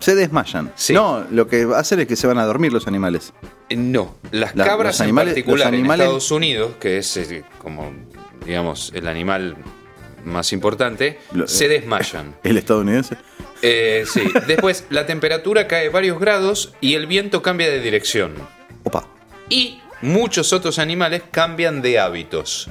Se 0.00 0.14
desmayan. 0.16 0.72
Sí. 0.74 0.92
No, 0.94 1.24
lo 1.30 1.46
que 1.46 1.64
va 1.64 1.76
a 1.76 1.80
hacer 1.80 2.00
es 2.00 2.06
que 2.08 2.16
se 2.16 2.26
van 2.26 2.38
a 2.38 2.44
dormir 2.44 2.72
los 2.72 2.86
animales. 2.88 3.32
Eh, 3.68 3.76
No, 3.76 4.16
las 4.32 4.54
La- 4.56 4.64
cabras 4.64 4.94
los 4.94 5.00
animales- 5.02 5.32
en 5.32 5.34
particular 5.42 5.58
los 5.58 5.78
animales- 5.78 6.04
en 6.04 6.08
Estados 6.08 6.30
Unidos, 6.32 6.72
que 6.80 6.98
es 6.98 7.16
eh, 7.16 7.44
como, 7.58 7.92
digamos, 8.44 8.90
el 8.94 9.06
animal 9.06 9.56
más 10.24 10.52
importante, 10.52 11.18
Lo- 11.32 11.46
se 11.46 11.68
desmayan. 11.68 12.34
El 12.42 12.56
estadounidense. 12.58 13.16
Eh, 13.62 14.04
sí. 14.12 14.22
Después, 14.48 14.86
la 14.90 15.06
temperatura 15.06 15.68
cae 15.68 15.88
varios 15.88 16.18
grados 16.18 16.74
y 16.80 16.94
el 16.94 17.06
viento 17.06 17.42
cambia 17.42 17.68
de 17.70 17.80
dirección. 17.80 18.34
Opa. 18.82 19.06
Y 19.48 19.80
muchos 20.00 20.52
otros 20.52 20.80
animales 20.80 21.22
cambian 21.30 21.80
de 21.80 22.00
hábitos. 22.00 22.68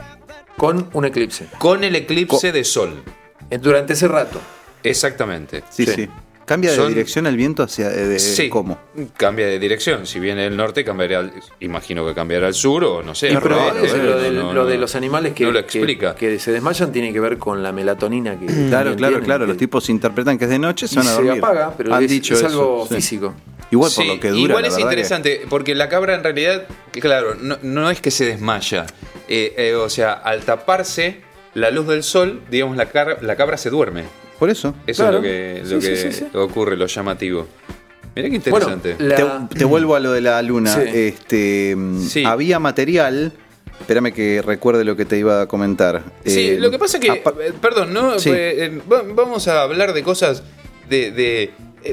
Con 0.58 0.89
un 0.93 1.05
eclipse. 1.05 1.48
Con 1.58 1.84
el 1.84 1.96
eclipse 1.96 2.51
de 2.51 2.63
sol. 2.63 3.01
Eh, 3.50 3.58
Durante 3.58 3.93
ese 3.93 4.08
rato. 4.08 4.39
Exactamente. 4.84 5.63
Sí, 5.70 5.86
sí. 5.86 5.93
Sí. 5.96 6.10
Cambia 6.46 6.72
de 6.72 6.75
Son- 6.75 6.89
dirección 6.89 7.27
el 7.27 7.38
viento 7.38 7.63
hacia. 7.63 7.88
eh, 7.91 8.08
De, 8.08 8.20
Sí, 8.20 8.50
¿Cómo? 8.50 8.77
cambia 9.15 9.46
de 9.48 9.58
dirección. 9.60 10.05
Si 10.05 10.20
viene 10.20 10.43
del 10.43 10.58
norte, 10.58 10.84
cambiará 10.84 11.20
al, 11.20 11.31
imagino 11.62 12.05
que 12.05 12.13
cambiará 12.13 12.48
al 12.48 12.53
sur 12.53 12.84
o 12.84 13.03
no 13.03 13.15
sé. 13.15 13.29
Y 13.31 13.36
al 13.36 13.41
pero 13.41 13.55
no, 13.55 13.74
lo, 13.74 13.74
no, 13.74 14.43
no, 14.43 14.53
lo 14.53 14.65
de 14.65 14.75
no. 14.75 14.81
los 14.81 14.96
animales 14.96 15.34
que, 15.34 15.46
no 15.46 15.51
lo 15.51 15.60
que- 15.60 15.77
explica. 15.77 16.13
que 16.15 16.39
se 16.39 16.51
desmayan 16.51 16.91
tiene 16.91 17.13
que 17.13 17.20
ver 17.22 17.38
con 17.38 17.63
la 17.63 17.72
melatonina 17.72 18.38
que 18.38 18.46
Claro, 18.70 18.96
claro, 18.96 18.96
tienen, 18.98 19.24
claro. 19.24 19.46
que- 19.46 19.50
Los 19.50 19.58
tipos 19.58 19.88
interpretan 19.89 20.38
que 20.38 20.46
es 20.46 20.50
de 20.50 20.60
noche, 20.60 20.88
se 20.88 20.96
van 20.98 21.08
a 21.08 21.10
se 21.12 21.15
dormir. 21.24 21.43
apaga, 21.43 21.74
pero 21.77 21.93
Han 21.96 22.03
es, 22.03 22.10
dicho 22.10 22.34
es 22.34 22.39
eso, 22.41 22.48
algo 22.48 22.88
sí. 22.89 22.96
físico. 22.96 23.34
Igual 23.70 23.91
por 23.96 24.03
Sí, 24.03 24.10
lo 24.10 24.20
que 24.20 24.29
dura. 24.31 24.41
Igual 24.50 24.65
es 24.65 24.75
que- 24.75 24.81
interesante, 24.81 25.41
porque 25.48 25.74
la 25.75 25.88
cabra 25.88 26.15
en 26.15 26.24
realidad, 26.24 26.63
claro, 27.00 27.36
no, 27.39 27.58
no 27.62 27.89
es 27.89 28.01
que 28.01 28.12
se 28.12 28.25
desmaya. 28.25 28.88
Eh, 29.33 29.53
eh, 29.57 29.75
o 29.75 29.89
sea, 29.89 30.13
al 30.13 30.41
taparse 30.41 31.21
la 31.53 31.69
luz 31.71 31.88
del 31.88 32.03
sol, 32.03 32.41
digamos, 32.50 32.75
la, 32.77 32.88
car- 32.88 33.19
la 33.23 33.35
cabra 33.35 33.57
se 33.57 33.69
duerme. 33.69 34.03
Por 34.39 34.50
eso. 34.50 34.73
Eso 34.88 35.03
Claro. 35.03 35.17
es 35.19 35.23
lo 35.63 35.69
que, 35.69 35.75
lo 35.75 35.81
sí, 35.81 35.88
que 35.88 35.95
sí, 35.97 36.11
sí. 36.13 36.25
ocurre, 36.38 36.75
lo 36.75 36.88
llamativo. 36.88 37.47
Mirá 38.15 38.29
qué 38.29 38.35
interesante. 38.35 38.95
Bueno, 39.00 39.15
la- 39.15 39.47
Te, 39.50 39.59
te 39.59 39.65
vuelvo 39.65 39.95
a 39.95 40.00
lo 40.00 40.11
de 40.11 40.21
la 40.21 40.41
luna. 40.41 40.73
Sí. 40.73 40.81
Este, 40.93 41.77
Sí. 42.07 42.23
Había 42.25 42.59
material. 42.59 43.31
Espérame 43.79 44.11
que 44.13 44.41
recuerde 44.41 44.83
lo 44.83 44.95
que 44.95 45.05
te 45.05 45.17
iba 45.17 45.41
a 45.41 45.47
comentar. 45.47 46.03
Sí, 46.25 46.50
Eh, 46.51 46.57
lo 46.59 46.69
que 46.71 46.77
pasa 46.77 46.97
es 46.97 47.03
que, 47.03 47.23
perdón, 47.61 47.93
¿no? 47.93 48.13
Vamos 49.15 49.47
a 49.47 49.63
hablar 49.63 49.93
de 49.93 50.03
cosas 50.03 50.43
de, 50.89 51.11
de- 51.11 51.51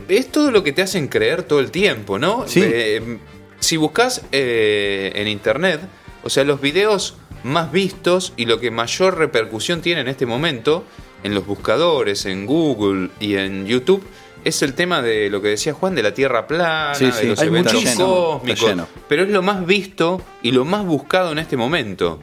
Es 0.09 0.27
todo 0.31 0.51
lo 0.51 0.63
que 0.63 0.73
te 0.73 0.83
hacen 0.83 1.09
creer 1.09 1.43
todo 1.45 1.61
el 1.61 1.71
tiempo, 1.71 2.19
¿no? 2.19 2.47
Sí. 2.47 2.61
Eh, 2.63 3.19
si 3.61 3.77
buscas 3.79 4.23
eh, 4.33 5.13
en 5.15 5.29
internet, 5.29 5.81
o 6.25 6.29
sea, 6.31 6.45
los 6.45 6.61
videos 6.61 7.17
más 7.45 7.73
vistos 7.73 8.33
y 8.37 8.47
lo 8.47 8.61
que 8.61 8.71
mayor 8.71 9.19
repercusión 9.19 9.81
tiene 9.81 10.01
en 10.01 10.09
este 10.09 10.27
momento 10.27 10.85
en 11.23 11.35
los 11.35 11.47
buscadores, 11.47 12.27
en 12.27 12.47
Google 12.47 13.11
y 13.21 13.35
en 13.35 13.67
YouTube, 13.67 14.03
es 14.45 14.63
el 14.63 14.75
tema 14.75 15.03
de 15.03 15.31
lo 15.31 15.43
que 15.43 15.49
decía 15.49 15.73
Juan, 15.75 15.95
de 15.95 16.03
la 16.03 16.15
Tierra 16.15 16.47
plana, 16.47 16.95
Sí, 16.95 17.07
de 17.07 17.13
sí. 17.13 17.27
los 17.27 17.39
Hay 17.41 17.49
eventos 17.49 17.75
cósmicos. 17.97 18.73
Pero 19.09 19.25
es 19.25 19.31
lo 19.31 19.43
más 19.43 19.67
visto 19.67 20.23
y 20.43 20.53
lo 20.53 20.65
más 20.65 20.85
buscado 20.85 21.33
en 21.33 21.39
este 21.39 21.57
momento. 21.57 22.21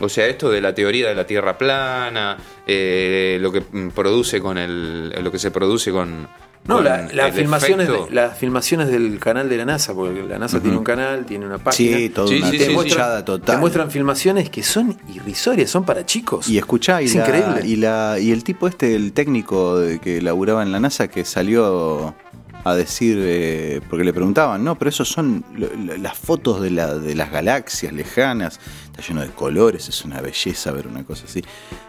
O 0.00 0.08
sea, 0.08 0.26
esto 0.26 0.50
de 0.50 0.60
la 0.60 0.74
teoría 0.74 1.08
de 1.08 1.14
la 1.14 1.26
Tierra 1.26 1.56
plana, 1.56 2.36
eh, 2.66 3.38
lo 3.40 3.52
que 3.52 3.62
produce 3.94 4.40
con 4.40 4.58
el, 4.58 5.10
lo 5.10 5.30
que 5.32 5.38
se 5.38 5.50
produce 5.50 5.90
con, 5.90 6.28
No, 6.68 6.80
la- 6.82 7.08
filmaciones, 7.32 7.88
de- 7.88 8.10
las 8.10 8.36
filmaciones 8.38 8.88
del 8.88 9.18
canal 9.18 9.48
de 9.48 9.56
la 9.56 9.64
NASA, 9.64 9.94
porque 9.94 10.22
la 10.22 10.38
NASA 10.38 10.60
tiene 10.60 10.76
un 10.76 10.84
canal, 10.84 11.24
tiene 11.24 11.46
una 11.46 11.58
página. 11.58 11.96
Sí, 11.96 12.08
toda 12.10 12.28
Sí, 12.28 12.36
una 12.42 12.50
sí, 12.50 12.58
sí. 12.58 12.76
techada 12.90 13.24
total. 13.24 13.54
Te 13.56 13.60
muestran 13.60 13.90
filmaciones 13.90 14.50
que 14.50 14.62
son 14.62 14.96
irrisorias, 15.14 15.70
son 15.70 15.84
para 15.84 16.04
chicos. 16.04 16.48
Y 16.48 16.58
escuchá, 16.58 17.00
y, 17.00 17.06
es 17.06 17.14
la- 17.14 17.22
increíble. 17.26 17.62
y, 17.66 17.76
la, 17.76 18.18
y 18.20 18.32
el 18.32 18.44
tipo 18.44 18.68
este, 18.68 18.94
el 18.94 19.12
técnico 19.12 19.78
de- 19.78 19.98
que 19.98 20.20
laburaba 20.20 20.62
en 20.62 20.70
la 20.70 20.78
NASA, 20.78 21.08
que 21.08 21.24
salió 21.24 22.14
a 22.64 22.74
decir, 22.74 23.16
eh, 23.18 23.80
porque 23.88 24.04
le 24.04 24.12
preguntaban, 24.12 24.62
no, 24.62 24.76
pero 24.76 24.90
esos 24.90 25.08
son 25.08 25.44
las 25.56 26.18
fotos 26.18 26.60
de, 26.60 26.70
la, 26.70 26.94
de 26.96 27.14
las 27.14 27.30
galaxias 27.30 27.92
lejanas, 27.94 28.60
está 28.98 29.08
lleno 29.08 29.20
de 29.22 29.30
colores, 29.30 29.88
es 29.88 30.04
una 30.04 30.20
belleza 30.20 30.72
ver 30.72 30.86
una 30.86 31.04
cosa 31.04 31.24
así. 31.26 31.42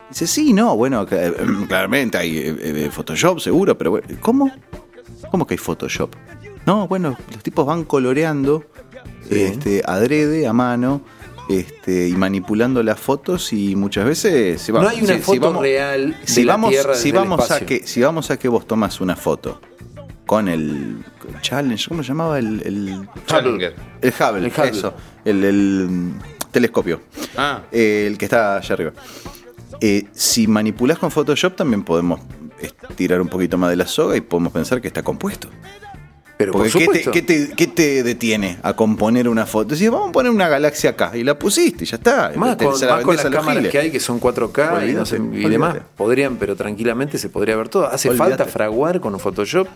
Dice, 0.09 0.27
sí, 0.27 0.53
no, 0.53 0.75
bueno, 0.75 1.05
eh, 1.09 1.33
claramente 1.67 2.17
hay 2.17 2.37
eh, 2.37 2.55
eh, 2.59 2.89
Photoshop 2.91 3.39
seguro, 3.39 3.77
pero 3.77 3.91
bueno, 3.91 4.07
¿cómo? 4.21 4.51
¿Cómo 5.31 5.45
que 5.45 5.55
hay 5.55 5.57
Photoshop? 5.57 6.15
No, 6.65 6.87
bueno, 6.87 7.17
los 7.33 7.43
tipos 7.43 7.65
van 7.65 7.83
coloreando 7.83 8.65
este, 9.29 9.81
adrede, 9.85 10.47
a 10.47 10.53
mano, 10.53 11.01
este, 11.49 12.07
y 12.09 12.13
manipulando 12.13 12.83
las 12.83 12.99
fotos 12.99 13.53
y 13.53 13.75
muchas 13.75 14.05
veces... 14.05 14.61
si 14.61 14.71
va- 14.71 14.81
no 14.81 14.89
hay 14.89 14.97
una 15.01 15.13
si- 15.15 15.19
si 15.19 15.21
foto 15.21 15.41
vamos- 15.41 15.61
real 15.61 16.11
de 16.19 16.27
si 16.27 16.43
la 16.43 16.53
vamos, 16.53 16.69
Tierra 16.71 16.95
si 16.95 17.11
vamos 17.11 17.51
a 17.51 17.59
que 17.65 17.87
si 17.87 18.01
vamos 18.01 18.29
a 18.31 18.37
que 18.37 18.47
vos 18.47 18.67
tomas 18.67 19.01
una 19.01 19.15
foto 19.15 19.59
con 20.27 20.47
el 20.47 21.03
challenge 21.41 21.89
cómo 21.89 22.03
se 22.03 22.09
llamaba 22.09 22.37
el 22.37 22.61
el, 22.63 23.09
Challenger. 23.25 23.73
el 24.01 24.09
Hubble, 24.13 24.45
El 24.47 24.53
Hubble. 24.53 24.69
eso 24.69 24.93
el, 25.25 25.43
el, 25.43 26.11
telescopio 26.51 27.01
Ah, 27.37 27.61
eh, 27.71 28.05
el 28.07 28.17
que 28.17 28.25
está 28.25 28.57
allá 28.57 28.73
arriba 28.73 28.91
Eh, 29.81 30.05
si 30.13 30.47
manipulás 30.47 30.97
con 30.99 31.09
Photoshop 31.11 31.55
también 31.55 31.83
podemos 31.83 32.19
tirar 32.95 33.21
un 33.21 33.27
poquito 33.29 33.57
más 33.57 33.69
de 33.69 33.75
la 33.77 33.87
soga 33.87 34.17
y 34.17 34.21
podemos 34.21 34.51
pensar 34.51 34.81
que 34.81 34.87
está 34.87 35.01
compuesto 35.03 35.47
Pero 36.37 36.51
por 36.53 36.63
¿qué 36.63 36.71
te, 36.71 36.79
supuesto. 36.85 37.11
qué 37.11 37.21
te- 37.21 37.49
qué 37.55 37.67
te 37.67 38.03
detiene 38.03 38.57
a 38.63 38.73
componer 38.73 39.27
una 39.29 39.45
foto? 39.45 39.75
Decís, 39.75 39.89
vamos 39.91 40.09
a 40.09 40.11
poner 40.11 40.31
una 40.31 40.47
galaxia 40.49 40.91
acá 40.91 41.11
y 41.15 41.23
la 41.23 41.37
pusiste 41.37 41.83
y 41.83 41.87
ya 41.87 41.97
está. 41.97 42.31
más 42.35 42.57
Te- 42.57 42.65
con, 42.65 42.77
se 42.77 42.85
la 42.85 42.95
más 42.95 43.03
con 43.05 43.15
las 43.15 43.25
cámaras 43.25 43.57
giles. 43.57 43.71
que 43.71 43.79
hay 43.79 43.91
que 43.91 43.99
son 43.99 44.19
4K 44.21 44.89
y, 44.89 44.93
no 44.93 45.05
sé, 45.05 45.17
Olvídate, 45.17 45.47
y 45.47 45.49
demás. 45.49 45.77
Podrían, 45.97 46.37
pero 46.37 46.55
tranquilamente 46.55 47.17
se 47.17 47.29
podría 47.29 47.55
ver 47.57 47.67
todo. 47.69 47.87
¿Hace 47.87 48.09
Olvídate. 48.09 48.29
falta 48.37 48.45
fraguar 48.45 48.99
con 49.01 49.19
Photoshop? 49.19 49.67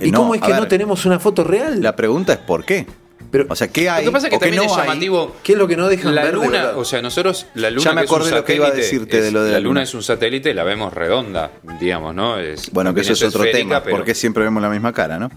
Eh, 0.00 0.08
¿Y 0.08 0.10
no, 0.10 0.18
cómo 0.20 0.34
es 0.34 0.40
que 0.40 0.50
ver, 0.52 0.60
no 0.60 0.66
tenemos 0.68 1.04
una 1.06 1.18
foto 1.20 1.44
real? 1.44 1.80
La 1.82 1.94
pregunta 1.94 2.32
es 2.32 2.38
¿por 2.40 2.64
qué? 2.64 2.86
Pero- 3.30 3.46
o 3.48 3.54
sea, 3.56 3.68
¿qué 3.68 3.88
hay? 3.88 4.04
lo 4.04 4.10
que 4.10 4.14
pasa 4.14 4.26
es 4.26 4.32
que 4.32 4.38
también 4.38 4.56
no 4.64 4.70
es 4.70 4.76
hay? 4.78 4.86
llamativo. 4.88 5.36
¿Qué 5.42 5.52
es 5.52 5.58
lo 5.58 5.68
que 5.68 5.76
no 5.76 5.88
dejan 5.88 6.14
la 6.14 6.24
ver 6.24 6.34
luna, 6.34 6.72
o 6.76 6.84
sea, 6.84 7.00
nosotros, 7.02 7.46
la 7.54 7.70
luna 7.70 7.84
Ya 7.84 7.92
me 7.92 8.00
que 8.00 8.04
es 8.06 8.10
un 8.10 8.16
acordé 8.16 8.30
lo 8.32 8.44
que 8.44 8.54
iba 8.56 8.64
a 8.66 8.68
satélite, 8.70 8.86
decirte 8.94 9.18
es- 9.18 9.24
de 9.24 9.30
lo 9.32 9.42
de 9.42 9.48
la 9.50 9.54
la 9.54 9.60
luna 9.60 9.68
luna. 9.70 9.82
es 9.82 9.94
un 9.94 10.02
satélite, 10.02 10.52
la 10.54 10.64
vemos 10.64 10.92
redonda, 10.92 11.52
digamos, 11.80 12.14
¿no? 12.14 12.38
Es, 12.38 12.70
Bueno, 12.72 12.92
que 12.94 13.02
eso 13.02 13.12
es 13.12 13.22
otro 13.22 13.42
tema, 13.50 13.82
pero- 13.82 13.96
porque 13.96 14.14
siempre 14.14 14.42
vemos 14.44 14.62
la 14.62 14.70
misma 14.70 14.92
cara, 14.92 15.18
¿no? 15.18 15.30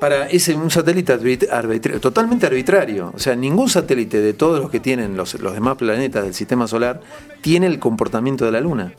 Para 0.00 0.28
ese 0.28 0.54
un 0.54 0.70
satélite 0.70 1.14
arbitra- 1.14 1.98
totalmente 2.00 2.46
arbitrario. 2.46 3.12
O 3.14 3.18
sea, 3.18 3.34
ningún 3.36 3.70
satélite 3.70 4.20
de 4.20 4.34
todos 4.34 4.60
los 4.60 4.70
que 4.70 4.80
tienen 4.80 5.16
los, 5.16 5.34
los 5.40 5.54
demás 5.54 5.76
planetas 5.76 6.24
del 6.24 6.34
sistema 6.34 6.66
solar 6.68 7.00
tiene 7.40 7.66
el 7.66 7.78
comportamiento 7.78 8.44
de 8.44 8.52
la 8.52 8.60
Luna. 8.60 8.92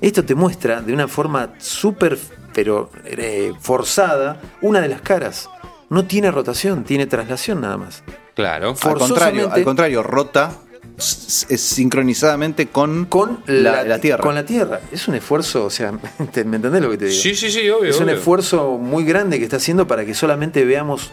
Esto 0.00 0.24
te 0.24 0.34
muestra 0.34 0.82
de 0.82 0.92
una 0.92 1.08
forma 1.08 1.54
súper, 1.58 2.18
pero 2.52 2.90
eh, 3.06 3.52
forzada, 3.60 4.40
una 4.60 4.80
de 4.80 4.88
las 4.88 5.00
caras. 5.00 5.48
No 5.90 6.04
tiene 6.06 6.30
rotación, 6.30 6.84
tiene 6.84 7.06
traslación 7.06 7.60
nada 7.60 7.76
más. 7.76 8.02
Claro. 8.34 8.74
Al 8.82 8.98
contrario, 8.98 9.50
al 9.52 9.62
contrario, 9.64 10.02
rota 10.02 10.52
sincronizadamente 10.98 12.68
con, 12.68 13.04
Con 13.06 13.40
la, 13.46 13.72
la, 13.72 13.82
la 13.84 13.98
Tierra. 14.00 14.22
Con 14.22 14.34
la 14.34 14.44
Tierra. 14.44 14.80
Es 14.92 15.08
un 15.08 15.14
esfuerzo, 15.14 15.64
o 15.64 15.70
sea, 15.70 15.92
¿te- 16.32 16.44
¿me 16.44 16.56
entendés 16.56 16.82
lo 16.82 16.90
que 16.90 16.98
te 16.98 17.06
digo? 17.06 17.20
Sí, 17.20 17.34
sí, 17.34 17.50
sí, 17.50 17.68
obvio. 17.70 17.90
es 17.90 17.96
un 17.98 18.04
obvio. 18.04 18.14
esfuerzo 18.16 18.78
muy 18.78 19.04
grande 19.04 19.38
que 19.38 19.44
está 19.44 19.56
haciendo 19.56 19.86
para 19.86 20.04
que 20.04 20.14
solamente 20.14 20.64
veamos, 20.64 21.12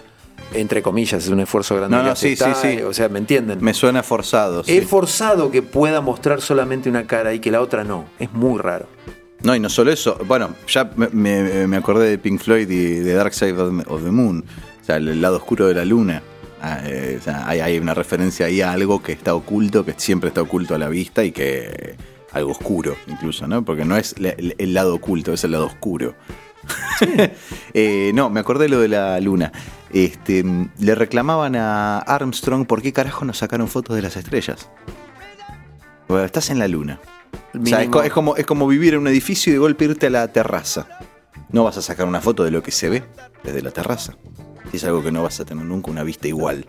entre 0.53 0.81
comillas, 0.81 1.23
es 1.23 1.29
un 1.29 1.39
esfuerzo 1.39 1.75
grande. 1.75 1.97
No, 1.97 2.03
no, 2.03 2.15
sí, 2.15 2.35
sí, 2.35 2.45
sí. 2.61 2.81
O 2.81 2.93
sea, 2.93 3.09
¿me 3.09 3.19
entienden? 3.19 3.59
Me 3.61 3.73
suena 3.73 4.03
forzado. 4.03 4.63
sí. 4.63 4.77
Es 4.77 4.87
forzado 4.87 5.51
que 5.51 5.61
pueda 5.61 6.01
mostrar 6.01 6.41
solamente 6.41 6.89
una 6.89 7.05
cara 7.07 7.33
y 7.33 7.39
que 7.39 7.51
la 7.51 7.61
otra 7.61 7.83
no. 7.83 8.05
Es 8.19 8.31
muy 8.33 8.59
raro. 8.59 8.87
No, 9.43 9.55
y 9.55 9.59
no 9.59 9.69
solo 9.69 9.91
eso. 9.91 10.17
Bueno, 10.25 10.55
ya 10.67 10.89
me, 10.95 11.67
me- 11.67 11.77
acordé 11.77 12.09
de 12.09 12.17
Pink 12.17 12.39
Floyd 12.39 12.69
y 12.69 12.95
de 12.99 13.13
Dark 13.13 13.33
Side 13.33 13.53
of 13.87 14.03
the- 14.03 14.11
Moon. 14.11 14.43
O 14.81 14.85
sea, 14.85 14.97
el 14.97 15.21
lado 15.21 15.37
oscuro 15.37 15.67
de 15.67 15.73
la 15.75 15.85
luna. 15.85 16.21
Ah, 16.61 16.79
eh, 16.85 17.17
o 17.19 17.23
sea, 17.23 17.47
hay, 17.47 17.59
hay 17.59 17.77
una 17.77 17.93
referencia 17.93 18.45
ahí 18.45 18.61
a 18.61 18.71
algo 18.71 19.03
que 19.03 19.11
está 19.11 19.35
oculto, 19.35 19.83
que 19.83 19.93
siempre 19.97 20.29
está 20.29 20.41
oculto 20.41 20.75
a 20.75 20.77
la 20.77 20.87
vista 20.87 21.23
y 21.25 21.31
que. 21.33 21.95
algo 22.31 22.51
oscuro, 22.51 22.95
incluso, 23.07 23.45
¿no? 23.47 23.63
Porque 23.65 23.83
no 23.85 23.97
es 23.97 24.17
le- 24.17 24.35
el, 24.37 24.55
el 24.57 24.73
lado 24.73 24.95
oculto, 24.95 25.33
es 25.33 25.43
el 25.43 25.51
lado 25.51 25.65
oscuro. 25.65 26.15
Eh, 27.73 28.11
no, 28.13 28.29
me 28.29 28.39
acordé 28.39 28.69
lo 28.69 28.79
de 28.79 28.87
la 28.87 29.19
luna. 29.19 29.51
Este, 29.91 30.43
le 30.79 30.95
reclamaban 30.95 31.55
a 31.55 31.99
Armstrong 31.99 32.65
por 32.65 32.81
qué 32.81 32.93
carajo 32.93 33.25
no 33.25 33.33
sacaron 33.33 33.67
fotos 33.67 33.95
de 33.95 34.01
las 34.03 34.15
estrellas. 34.15 34.69
Bueno, 36.07 36.23
estás 36.25 36.49
en 36.49 36.59
la 36.59 36.67
luna. 36.67 36.99
O 37.33 37.65
sea, 37.65 37.81
es, 37.81 37.87
Mínimo- 37.87 37.91
co- 37.91 38.03
es 38.03 38.11
como, 38.11 38.35
es 38.35 38.45
como 38.45 38.67
vivir 38.67 38.93
en 38.93 39.01
un 39.01 39.07
edificio 39.07 39.51
y 39.51 39.53
de 39.53 39.59
golpe 39.59 39.85
irte 39.85 40.07
a 40.07 40.09
la 40.09 40.27
terraza. 40.29 40.87
No 41.49 41.63
vas 41.63 41.77
a 41.77 41.81
sacar 41.81 42.07
una 42.07 42.21
foto 42.21 42.43
de 42.43 42.51
lo 42.51 42.63
que 42.63 42.71
se 42.71 42.89
ve 42.89 43.03
desde 43.43 43.61
la 43.61 43.71
terraza. 43.71 44.13
Es 44.71 44.83
algo 44.85 45.03
que 45.03 45.11
no 45.11 45.21
vas 45.23 45.39
a 45.39 45.45
tener 45.45 45.63
nunca 45.65 45.91
una 45.91 46.03
vista 46.03 46.27
igual. 46.27 46.65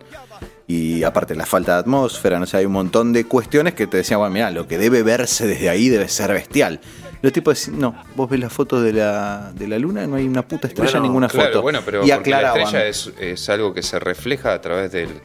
Y 0.67 1.03
aparte 1.03 1.33
la 1.35 1.45
falta 1.45 1.73
de 1.73 1.79
atmósfera, 1.79 2.39
no 2.39 2.45
sé, 2.45 2.57
hay 2.57 2.65
un 2.65 2.71
montón 2.73 3.13
de 3.13 3.25
cuestiones 3.25 3.73
que 3.73 3.87
te 3.87 3.97
decían, 3.97 4.19
bueno, 4.19 4.33
mira, 4.33 4.51
lo 4.51 4.67
que 4.67 4.77
debe 4.77 5.01
verse 5.03 5.47
desde 5.47 5.69
ahí 5.69 5.89
debe 5.89 6.07
ser 6.07 6.31
bestial. 6.33 6.81
Los 7.21 7.33
tipos 7.33 7.55
decían, 7.57 7.79
no, 7.79 7.95
vos 8.15 8.29
ves 8.29 8.39
la 8.39 8.49
foto 8.49 8.81
de 8.81 8.93
la, 8.93 9.51
de 9.55 9.67
la 9.67 9.79
luna, 9.79 10.05
no 10.05 10.15
hay 10.17 10.27
una 10.27 10.47
puta 10.47 10.67
estrella 10.67 10.91
Bueno, 10.91 11.05
ninguna 11.05 11.27
Claro, 11.29 11.47
foto. 11.49 11.61
bueno, 11.63 11.81
pero 11.85 12.05
y 12.05 12.11
porque 12.11 12.29
la 12.31 12.37
aclaraban. 12.37 12.61
estrella 12.61 12.85
es, 12.87 13.11
es 13.19 13.49
algo 13.49 13.73
que 13.73 13.81
se 13.81 13.99
refleja 13.99 14.53
a 14.53 14.61
través 14.61 14.91
del- 14.91 15.21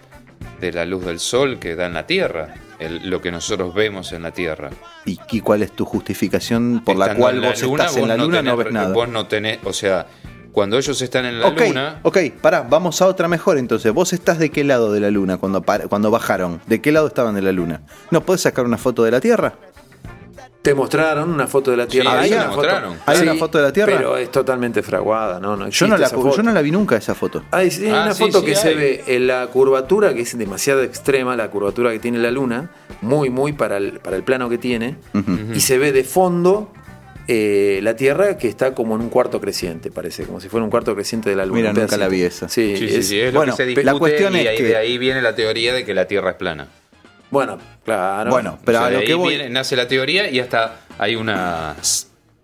de 0.61 0.73
la 0.73 0.85
luz 0.85 1.05
del 1.05 1.19
sol 1.21 1.59
que 1.59 1.75
da 1.77 1.87
en 1.87 1.95
la 1.95 2.07
Tierra, 2.07 2.55
el- 2.79 3.09
lo 3.09 3.21
que 3.21 3.31
nosotros 3.31 3.75
vemos 3.75 4.13
en 4.13 4.23
la 4.23 4.31
Tierra. 4.33 4.71
¿Y, 5.07 5.19
y 5.31 5.41
cuál 5.41 5.63
es 5.63 5.73
tu 5.73 5.85
justificación 5.85 6.83
por 6.85 6.97
la 6.97 7.15
cual 7.15 7.41
vos 7.41 7.63
estás 7.63 7.97
en 7.97 8.09
la 8.09 8.17
luna 8.17 8.43
no 8.43 8.55
tenés- 8.57 8.65
ves 8.65 8.73
nada? 8.73 8.93
Vos 8.93 9.09
no 9.09 9.27
tenés, 9.27 9.59
o 9.65 9.73
sea, 9.73 10.07
cuando 10.53 10.77
ellos 10.79 11.01
están 11.01 11.27
en 11.27 11.41
la 11.41 11.51
luna, 11.51 12.01
ok, 12.03 12.19
pará, 12.41 12.63
vamos 12.69 13.01
a 13.01 13.07
otra 13.07 13.29
mejor 13.29 13.57
entonces. 13.57 13.93
¿Vos 13.93 14.13
estás 14.13 14.39
de 14.41 14.51
qué 14.51 14.65
lado 14.65 14.93
de 14.93 14.99
la 15.01 15.11
luna 15.11 15.37
cuando, 15.37 15.63
cuando 15.89 16.11
bajaron? 16.11 16.61
¿De 16.67 16.81
qué 16.81 16.91
lado 16.91 17.07
estaban 17.07 17.37
de 17.37 17.43
la 17.43 17.53
luna? 17.53 17.83
¿No 18.11 18.23
podés 18.23 18.41
sacar 18.43 18.65
una 18.65 18.77
foto 18.77 19.05
de 19.05 19.13
la 19.13 19.21
Tierra? 19.21 19.55
Te 20.63 20.75
mostraron 20.75 21.31
una 21.33 21.47
foto 21.47 21.71
de 21.71 21.79
la 21.79 21.87
Tierra. 21.87 22.11
Sí, 22.11 22.17
Hay 22.19 22.25
ahí 22.25 22.33
una 22.33 22.41
la 22.43 22.49
foto- 22.51 22.57
mostraron. 22.63 22.97
¿Hay 23.07 23.19
una 23.21 23.35
foto 23.37 23.59
de 23.59 23.65
la 23.65 23.73
Tierra? 23.73 23.97
Pero 23.97 24.17
es 24.19 24.31
totalmente 24.31 24.83
fraguada, 24.83 25.41
¿no? 25.41 25.57
no 25.57 25.69
Yo 25.71 25.87
no, 25.87 25.97
la, 25.97 26.11
yo 26.11 26.43
no 26.43 26.53
la 26.53 26.61
vi 26.61 26.71
nunca 26.71 26.97
esa 26.97 27.15
foto. 27.15 27.43
Hay, 27.51 27.71
hay 27.71 27.89
Ah, 27.89 28.03
una 28.05 28.13
sí, 28.15 28.25
foto 28.25 28.41
sí, 28.41 28.47
que 28.47 28.55
se 28.57 28.75
ve 28.75 29.05
en 29.07 29.27
la 29.27 29.47
curvatura, 29.47 30.13
que 30.13 30.21
es 30.21 30.37
demasiado 30.37 30.83
extrema, 30.83 31.35
la 31.35 31.51
curvatura 31.51 31.91
que 31.93 31.99
tiene 31.99 32.19
la 32.19 32.31
luna, 32.31 32.71
muy, 33.01 33.31
muy 33.31 33.55
para 33.55 33.79
el, 33.79 34.01
para 34.01 34.17
el 34.17 34.23
plano 34.23 34.51
que 34.51 34.59
tiene, 34.59 34.97
y 35.55 35.61
se 35.61 35.79
ve 35.79 35.93
de 35.93 36.05
fondo 36.05 36.71
eh, 37.27 37.81
la 37.83 37.97
Tierra 37.97 38.37
que 38.37 38.49
está 38.49 38.75
como 38.75 38.97
en 38.97 39.01
un 39.01 39.09
cuarto 39.09 39.41
creciente, 39.41 39.91
parece, 39.91 40.25
como 40.25 40.41
si 40.41 40.49
fuera 40.51 40.65
un 40.65 40.71
cuarto 40.71 40.95
creciente 40.95 41.31
de 41.31 41.37
la 41.37 41.47
luna. 41.47 41.59
Mira, 41.61 41.71
un 41.71 41.77
nunca 41.81 41.97
la 41.97 42.09
vi 42.09 42.21
esa. 42.23 42.49
Sí, 42.51 42.75
sí, 42.77 42.87
sí, 42.89 42.95
es- 42.97 43.09
sí, 43.09 43.19
es 43.21 43.33
bueno, 43.33 43.53
lo 43.53 43.57
que 43.57 43.75
se 43.77 43.83
la 43.85 43.95
cuestión 43.95 44.35
y 44.37 44.41
es 44.41 44.49
ahí- 44.49 44.57
que- 44.59 44.65
de 44.65 44.77
ahí 44.77 44.99
viene 44.99 45.23
la 45.23 45.35
teoría 45.35 45.73
de 45.73 45.85
que 45.87 45.95
la 45.95 46.07
Tierra 46.07 46.31
es 46.33 46.37
plana. 46.37 46.69
Bueno, 47.31 47.59
claro. 47.85 48.31
Bueno, 48.31 48.59
pero 48.65 48.79
O 48.79 48.81
sea, 48.81 48.87
a 48.87 48.91
de 48.91 48.95
lo 48.97 49.01
ahí 49.03 49.07
que 49.07 49.15
voy. 49.15 49.29
viene- 49.37 49.51
nace 49.51 49.77
la 49.77 49.87
teoría 49.89 50.31
y 50.31 50.41
hasta 50.41 50.81
hay 50.99 51.15
una, 51.17 51.75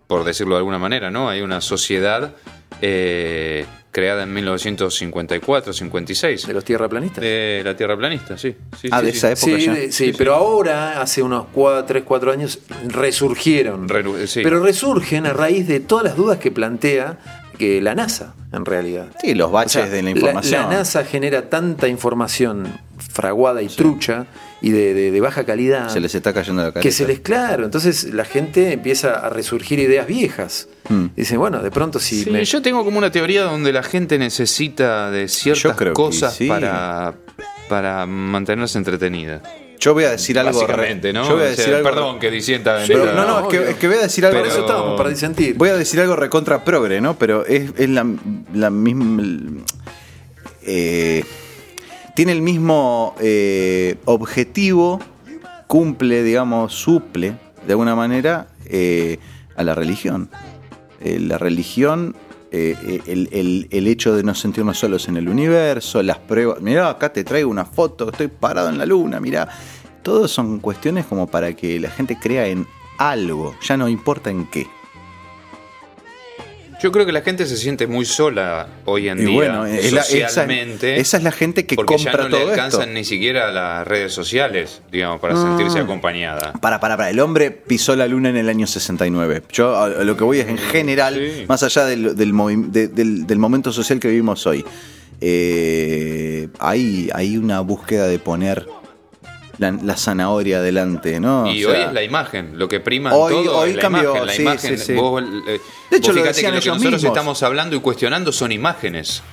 por 0.07 0.23
decirlo 0.23 0.55
de 0.55 0.59
alguna 0.59 0.79
manera, 0.79 1.11
¿no? 1.11 1.29
Hay 1.29 1.41
una 1.41 1.61
sociedad 1.61 2.33
eh, 2.81 3.65
creada 3.91 4.23
en 4.23 4.33
1954-56 4.35 6.45
de 6.47 6.53
los 6.53 6.63
tierraplanistas. 6.63 7.21
de 7.23 7.61
la 7.63 7.75
Tierra 7.75 7.97
planista, 7.97 8.37
sí. 8.37 8.55
sí 8.79 8.87
Ah, 8.91 8.99
sí, 8.99 9.05
de 9.07 9.11
sí. 9.11 9.17
esa 9.17 9.31
época 9.31 9.57
Sí, 9.59 9.65
ya. 9.65 9.73
de- 9.73 9.91
sí, 9.91 10.13
pero 10.17 10.35
ahora, 10.35 11.01
hace 11.01 11.21
unos 11.23 11.47
3, 11.87 12.03
4 12.05 12.31
años, 12.31 12.59
resurgieron. 12.87 13.89
Renu- 13.89 14.25
sí. 14.27 14.41
Pero 14.43 14.61
resurgen 14.63 15.25
a 15.25 15.33
raíz 15.33 15.67
de 15.67 15.79
todas 15.79 16.05
las 16.05 16.15
dudas 16.15 16.37
que 16.39 16.51
plantea 16.51 17.17
que 17.57 17.81
la 17.81 17.95
NASA, 17.95 18.35
en 18.53 18.65
realidad. 18.65 19.07
Sí, 19.19 19.33
los 19.33 19.51
baches 19.51 19.77
O 19.77 19.79
sea, 19.85 19.89
de 19.89 20.03
la 20.03 20.11
información. 20.11 20.69
La, 20.69 20.77
NASA 20.77 21.03
genera 21.03 21.49
tanta 21.49 21.87
información 21.87 22.67
fraguada 23.11 23.63
y 23.63 23.67
trucha 23.67 24.27
y 24.61 24.71
de, 24.71 24.93
de- 24.93 25.11
de 25.11 25.21
baja 25.21 25.45
calidad. 25.45 25.89
Se 25.89 25.99
les 25.99 26.15
está 26.15 26.33
cayendo 26.33 26.61
la 26.63 26.69
cabeza. 26.71 26.81
que 26.81 26.91
se 26.91 27.05
les 27.07 27.19
claro, 27.19 27.65
entonces 27.65 28.13
la 28.13 28.25
gente 28.25 28.73
empieza 28.73 29.13
a 29.13 29.29
resurgir 29.29 29.79
ideas 29.79 30.07
viejas. 30.07 30.67
Mm. 30.89 31.05
Dicen, 31.15 31.37
bueno, 31.39 31.61
de 31.61 31.69
pronto 31.71 31.99
si 31.99 32.23
Sí, 32.23 32.29
me- 32.31 32.43
yo 32.43 32.61
tengo 32.61 32.83
como 32.83 32.97
una 32.97 33.11
teoría 33.11 33.43
donde 33.43 33.71
la 33.73 33.83
gente 33.83 34.17
necesita 34.17 35.11
de 35.11 35.27
ciertas 35.27 35.75
cosas 35.93 36.33
sí. 36.35 36.47
para, 36.47 37.13
para 37.69 38.05
mantenerse 38.05 38.77
entretenida. 38.77 39.41
Yo 39.79 39.93
voy 39.93 40.05
a 40.05 40.09
decir 40.09 40.39
algo. 40.39 40.59
Básicamente, 40.59 41.13
¿no? 41.13 41.23
Yo 41.27 41.35
voy 41.35 41.41
a 41.43 41.43
O 41.43 41.47
sea, 41.49 41.55
decir 41.55 41.75
algo. 41.75 41.89
Perdón 41.89 42.19
que 42.19 42.31
disienta. 42.31 42.79
Pero, 42.87 43.13
no, 43.13 43.27
no, 43.27 43.39
es 43.41 43.47
que, 43.59 43.69
es 43.71 43.75
que 43.77 43.87
voy 43.87 43.97
a 43.97 44.01
decir 44.01 44.25
algo. 44.25 44.39
Para 44.39 44.49
eso 44.51 44.61
pero- 44.65 44.75
estamos, 44.75 44.97
para 44.97 45.09
disentir. 45.11 45.53
Voy 45.55 45.69
a 45.69 45.75
decir 45.77 45.99
algo 46.01 46.15
recontra 46.15 46.63
progre, 46.63 46.99
¿no? 46.99 47.15
Pero 47.19 47.45
es, 47.45 47.69
es 47.77 47.87
la, 47.87 48.03
la 48.55 48.69
misma. 48.71 49.21
eh, 50.63 51.23
tiene 52.17 52.31
el 52.31 52.41
mismo 52.41 53.13
eh, 53.19 53.97
objetivo, 54.05 54.99
cumple, 55.67 56.23
digamos, 56.23 56.73
suple 56.73 57.35
de 57.67 57.73
alguna 57.73 57.95
manera 57.95 58.47
eh, 58.65 59.19
a 59.55 59.61
la 59.63 59.75
religión. 59.75 60.27
Eh, 60.99 61.19
la 61.19 61.37
religión, 61.37 62.15
eh, 62.51 63.01
el, 63.05 63.29
el- 63.31 63.67
el 63.69 63.87
hecho 63.87 64.15
de 64.15 64.23
no 64.23 64.33
sentirnos 64.33 64.79
solos 64.79 65.07
en 65.07 65.17
el 65.17 65.29
universo, 65.29 66.01
las 66.01 66.17
pruebas. 66.17 66.59
Mirá, 66.59 66.89
acá 66.89 67.13
te 67.13 67.23
traigo 67.23 67.51
una 67.51 67.65
foto, 67.65 68.09
estoy 68.09 68.29
parado 68.29 68.69
en 68.69 68.79
la 68.79 68.87
luna, 68.87 69.19
mirá. 69.19 69.47
Todos 70.01 70.31
son 70.31 70.57
cuestiones 70.57 71.05
como 71.05 71.27
para 71.27 71.53
que 71.55 71.79
la 71.79 71.91
gente 71.91 72.17
crea 72.19 72.47
en 72.47 72.65
algo, 72.97 73.53
ya 73.61 73.77
no 73.77 73.87
importa 73.87 74.31
en 74.31 74.47
qué. 74.47 74.65
Yo 76.79 76.91
creo 76.91 77.07
que 77.07 77.11
la 77.11 77.21
gente 77.21 77.47
se 77.47 77.57
siente 77.57 77.87
muy 77.87 78.05
sola 78.05 78.67
hoy 78.85 79.09
en 79.09 79.17
Y 79.17 79.25
día, 79.25 79.33
bueno, 79.33 79.65
es 79.65 79.91
la- 79.91 80.01
esa- 80.01 80.27
socialmente. 80.29 80.99
esa 80.99 81.17
es 81.17 81.23
la 81.23 81.31
gente 81.31 81.65
que 81.65 81.75
porque 81.75 81.95
compra 81.95 82.11
ya 82.11 82.17
no 82.19 82.23
todo 82.29 82.37
le 82.39 82.45
esto. 82.51 82.53
alcanzan 82.53 82.93
ni 82.93 83.03
siquiera 83.03 83.51
las 83.51 83.87
redes 83.87 84.13
sociales, 84.13 84.81
digamos, 84.91 85.19
para 85.19 85.33
Ah. 85.33 85.41
sentirse 85.41 85.79
acompañada. 85.79 86.53
Para, 86.53 86.79
para, 86.79 86.95
para. 86.95 87.09
El 87.09 87.19
hombre 87.19 87.49
pisó 87.49 87.95
la 87.95 88.07
luna 88.07 88.29
en 88.29 88.37
el 88.37 88.47
año 88.47 88.67
69. 88.67 89.41
Yo 89.51 89.75
a, 89.75 89.89
lo 89.89 90.15
que 90.15 90.23
voy 90.23 90.39
es 90.39 90.47
en 90.47 90.59
general, 90.59 91.15
Sí. 91.15 91.45
más 91.47 91.63
allá 91.63 91.85
del, 91.85 92.15
del, 92.15 92.31
movi- 92.33 92.67
de- 92.69 92.89
del- 92.89 93.25
del 93.25 93.39
momento 93.39 93.71
social 93.73 93.99
que 93.99 94.07
vivimos 94.09 94.45
hoy. 94.45 94.63
eh, 95.19 96.47
hay, 96.59 97.09
hay 97.11 97.37
una 97.37 97.61
búsqueda 97.61 98.05
de 98.07 98.19
poner 98.19 98.67
la, 99.57 99.71
la 99.71 99.97
zanahoria 99.97 100.57
adelante, 100.59 101.19
¿no? 101.19 101.51
y 101.51 101.63
O 101.65 101.69
sea, 101.71 101.79
hoy 101.79 101.85
es 101.87 101.93
la 101.93 102.03
imagen, 102.03 102.57
lo 102.59 102.67
que 102.67 102.79
prima 102.79 103.13
Hoy- 103.13 103.33
todo 103.33 103.57
hoy 103.57 103.69
es 103.71 103.75
la 103.75 103.81
cambió, 103.81 104.03
imagen. 104.11 104.25
La 104.27 104.33
sí, 104.33 104.41
imagen, 104.41 104.77
sí, 104.77 104.85
sí. 104.85 104.93
Vos, 104.93 105.23
eh, 105.47 105.59
De 105.91 105.97
hecho, 105.97 106.07
vos 106.09 106.15
lo 106.17 106.21
fíjate 106.21 106.27
decían 106.29 106.51
que 106.51 106.55
lo 106.57 106.61
que 106.61 106.67
ellos 106.67 106.75
nosotros 106.77 106.93
mismos. 107.01 107.17
estamos 107.17 107.43
hablando 107.43 107.75
y 107.75 107.79
cuestionando 107.79 108.31
son 108.31 108.51
imágenes. 108.51 109.23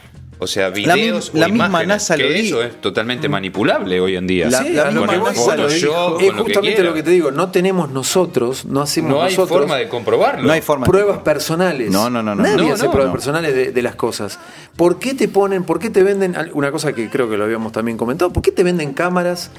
O 0.40 0.48
sea, 0.48 0.68
videos 0.70 1.30
la 1.32 1.46
o 1.46 1.48
misma 1.48 1.66
imágenes, 1.68 1.88
NASA 1.88 2.16
lo 2.16 2.26
que 2.26 2.34
di- 2.34 2.48
eso 2.48 2.60
es 2.62 2.80
totalmente 2.80 3.28
manipulable 3.28 4.00
hoy 4.00 4.16
en 4.16 4.26
día. 4.26 4.50
La- 4.50 4.62
Sí, 4.64 4.70
la 4.70 4.88
a 4.88 4.90
lo 4.90 5.02
misma 5.02 5.16
NASA 5.30 5.52
es- 5.54 5.60
lo 5.60 5.68
dijo. 5.68 6.18
Es 6.18 6.26
lo 6.26 6.34
que 6.34 6.42
justamente 6.42 6.82
lo 6.82 6.92
que 6.92 7.02
te 7.04 7.10
digo, 7.10 7.30
no 7.30 7.50
tenemos 7.52 7.90
nosotros, 7.92 8.64
no 8.64 8.82
hacemos 8.82 9.12
No 9.12 9.22
hay 9.22 9.34
forma 9.36 9.76
de 9.76 9.88
comprobarlo. 9.88 10.42
No 10.42 10.52
hay 10.52 10.60
forma. 10.60 10.86
pruebas 10.86 11.18
personales. 11.18 11.88
No, 11.90 12.10
no, 12.10 12.20
no, 12.22 12.34
no. 12.34 12.42
Nadie 12.42 12.66
No, 12.66 12.74
hace 12.74 12.84
no, 12.86 12.90
pruebas 12.90 13.10
no. 13.10 13.12
personales 13.12 13.54
de, 13.54 13.70
de 13.70 13.82
las 13.82 13.94
cosas. 13.94 14.40
¿Por 14.76 14.98
qué 14.98 15.14
te 15.14 15.28
ponen, 15.28 15.62
por 15.62 15.78
qué 15.78 15.88
te 15.88 16.02
venden, 16.02 16.36
una 16.52 16.72
cosa 16.72 16.92
que 16.92 17.08
creo 17.08 17.30
que 17.30 17.36
lo 17.36 17.44
habíamos 17.44 17.70
también 17.70 17.96
comentado, 17.96 18.32
¿por 18.32 18.42
qué 18.42 18.50
te 18.50 18.64
venden 18.64 18.92
cámaras 18.92 19.52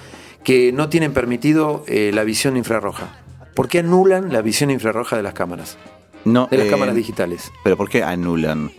que 0.45 0.71
no 0.71 0.87
tienen 0.87 1.11
permitido 1.11 1.83
eh, 1.87 2.11
la 2.13 2.23
visión 2.23 2.55
infrarroja? 2.55 3.07
¿Por 3.53 3.67
qué 3.67 3.79
anulan 3.79 4.31
la 4.31 4.41
visión 4.41 4.69
infrarroja 4.71 5.17
de 5.17 5.23
las 5.23 5.33
cámaras? 5.33 5.77
No, 6.23 6.47
De 6.49 6.57
las 6.57 6.67
eh, 6.67 6.69
cámaras 6.69 6.95
digitales. 6.95 7.51
Pero 7.63 7.75
¿por 7.75 7.89
qué 7.89 8.03
anulan? 8.03 8.71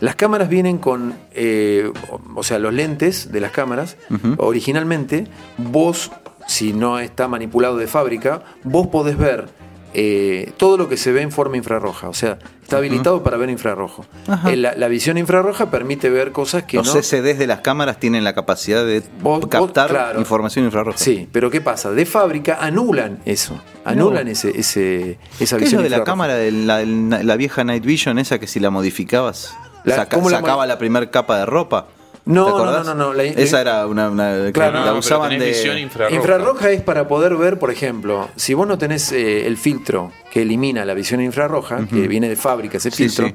Las 0.00 0.16
cámaras 0.16 0.48
vienen 0.48 0.78
con, 0.78 1.14
eh, 1.32 1.90
o- 2.34 2.42
sea, 2.42 2.58
los 2.58 2.74
lentes 2.74 3.30
de 3.32 3.40
las 3.40 3.52
cámaras. 3.52 3.96
Originalmente, 4.38 5.26
vos, 5.56 6.10
si 6.46 6.72
no 6.72 6.98
está 6.98 7.26
manipulado 7.28 7.76
de 7.76 7.86
fábrica, 7.86 8.42
vos 8.64 8.88
podés 8.88 9.16
ver 9.16 9.48
eh, 9.94 10.52
todo 10.56 10.76
lo 10.76 10.88
que 10.88 10.96
se 10.96 11.12
ve 11.12 11.22
en 11.22 11.30
forma 11.32 11.56
infrarroja. 11.56 12.08
O 12.08 12.12
sea, 12.14 12.38
está 12.62 12.78
habilitado 12.78 13.22
para 13.22 13.36
ver 13.36 13.48
infrarrojo. 13.50 14.04
Eh, 14.46 14.56
La, 14.56 14.74
la 14.74 14.88
visión 14.88 15.16
infrarroja 15.18 15.70
permite 15.70 16.10
ver 16.10 16.32
cosas 16.32 16.64
que 16.64 16.76
Los 16.78 16.86
no. 16.94 17.00
CCDs 17.00 17.38
de 17.38 17.46
las 17.46 17.60
cámaras 17.60 17.98
tienen 18.00 18.24
la 18.24 18.34
capacidad 18.34 18.84
de 18.84 19.00
Vos- 19.20 19.40
vos- 19.40 19.48
captar 19.48 19.88
claro. 19.90 20.18
información 20.20 20.64
infrarroja. 20.64 20.98
Sí, 20.98 21.28
pero 21.32 21.50
¿qué 21.50 21.60
pasa? 21.60 21.90
De 21.92 22.04
fábrica 22.06 22.58
anulan 22.60 23.18
eso. 23.24 23.60
Anulan 23.84 24.28
ese, 24.28 24.50
ese, 24.58 25.18
esa 25.40 25.56
¿Qué 25.58 25.64
es 25.64 25.70
visión 25.70 25.78
lo 25.78 25.84
de 25.84 25.90
la 25.90 25.96
infrarroja. 25.98 26.04
cámara 26.04 26.34
de 26.34 26.50
la, 26.50 26.82
la 27.22 27.36
vieja 27.36 27.64
Night 27.64 27.84
Vision, 27.84 28.18
esa 28.18 28.38
que 28.38 28.46
si 28.46 28.58
la 28.60 28.70
modificabas 28.70 29.54
La- 29.84 29.96
saca- 29.96 30.16
¿cómo 30.16 30.30
la 30.30 30.38
sacaba 30.38 30.66
la 30.66 30.78
primera 30.78 31.10
capa 31.10 31.38
de 31.38 31.46
ropa? 31.46 31.86
No, 32.26 32.46
¿Te 32.46 32.50
no, 32.64 32.72
no, 32.72 32.84
no, 32.84 32.94
no, 32.94 33.12
la- 33.12 33.24
esa 33.24 33.60
era 33.60 33.86
una, 33.86 34.08
una- 34.08 34.50
Claro, 34.52 34.72
la 34.72 34.78
no, 34.80 34.84
pero 34.86 34.98
usaban 34.98 35.28
tenés 35.28 35.44
de 35.44 35.50
visión 35.52 35.78
infrarroja. 35.78 36.16
Infrarroja 36.16 36.70
es 36.70 36.80
para 36.82 37.06
poder 37.06 37.36
ver, 37.36 37.58
por 37.58 37.70
ejemplo, 37.70 38.30
si 38.36 38.54
vos 38.54 38.66
no 38.66 38.78
tenés 38.78 39.12
eh, 39.12 39.46
el 39.46 39.58
filtro 39.58 40.10
que 40.32 40.40
elimina 40.42 40.86
la 40.86 40.94
visión 40.94 41.20
infrarroja, 41.20 41.86
que 41.86 42.08
viene 42.08 42.28
de 42.30 42.36
fábrica 42.36 42.78
ese 42.78 42.90
Sí, 42.90 43.04
filtro, 43.08 43.26
sí. 43.28 43.34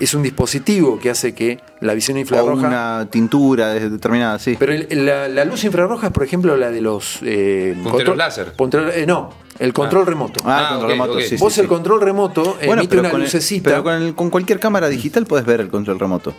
es 0.00 0.12
un 0.12 0.22
dispositivo 0.22 0.98
que 0.98 1.08
hace 1.08 1.34
que 1.34 1.58
la 1.80 1.94
visión 1.94 2.18
o 2.18 2.20
infrarroja... 2.20 2.66
una 2.66 3.08
tintura 3.10 3.68
de- 3.72 3.88
determinada, 3.88 4.38
sí. 4.38 4.56
Pero 4.58 4.72
el- 4.74 5.06
la, 5.06 5.26
la 5.28 5.44
luz 5.46 5.64
infrarroja 5.64 6.08
es, 6.08 6.12
por 6.12 6.22
ejemplo, 6.22 6.54
la 6.58 6.70
de 6.70 6.82
los... 6.82 7.20
Eh, 7.22 7.74
Punteros 7.82 8.14
láser. 8.14 8.52
control- 8.58 8.90
eh, 8.94 9.06
no, 9.06 9.30
el 9.58 9.72
control 9.72 10.04
remoto. 10.04 10.40
Ah, 10.44 10.58
el 10.58 10.64
Ah, 10.66 10.68
control 10.72 10.90
remoto, 10.90 11.20
sí, 11.22 11.36
vos 11.38 11.54
sí. 11.54 11.60
el 11.62 11.66
control 11.66 12.02
remoto 12.02 12.58
Bueno, 12.58 12.74
emite 12.82 12.88
pero 12.90 13.00
una 13.00 13.10
con 13.10 13.20
el- 13.22 13.24
lucecita. 13.26 13.70
pero 13.70 13.82
con, 13.82 13.94
el- 13.94 14.14
con 14.14 14.28
cualquier 14.28 14.60
cámara 14.60 14.88
digital 14.90 15.24
puedes 15.24 15.46
ver 15.46 15.60
el 15.62 15.68
control 15.70 15.98
remoto. 15.98 16.34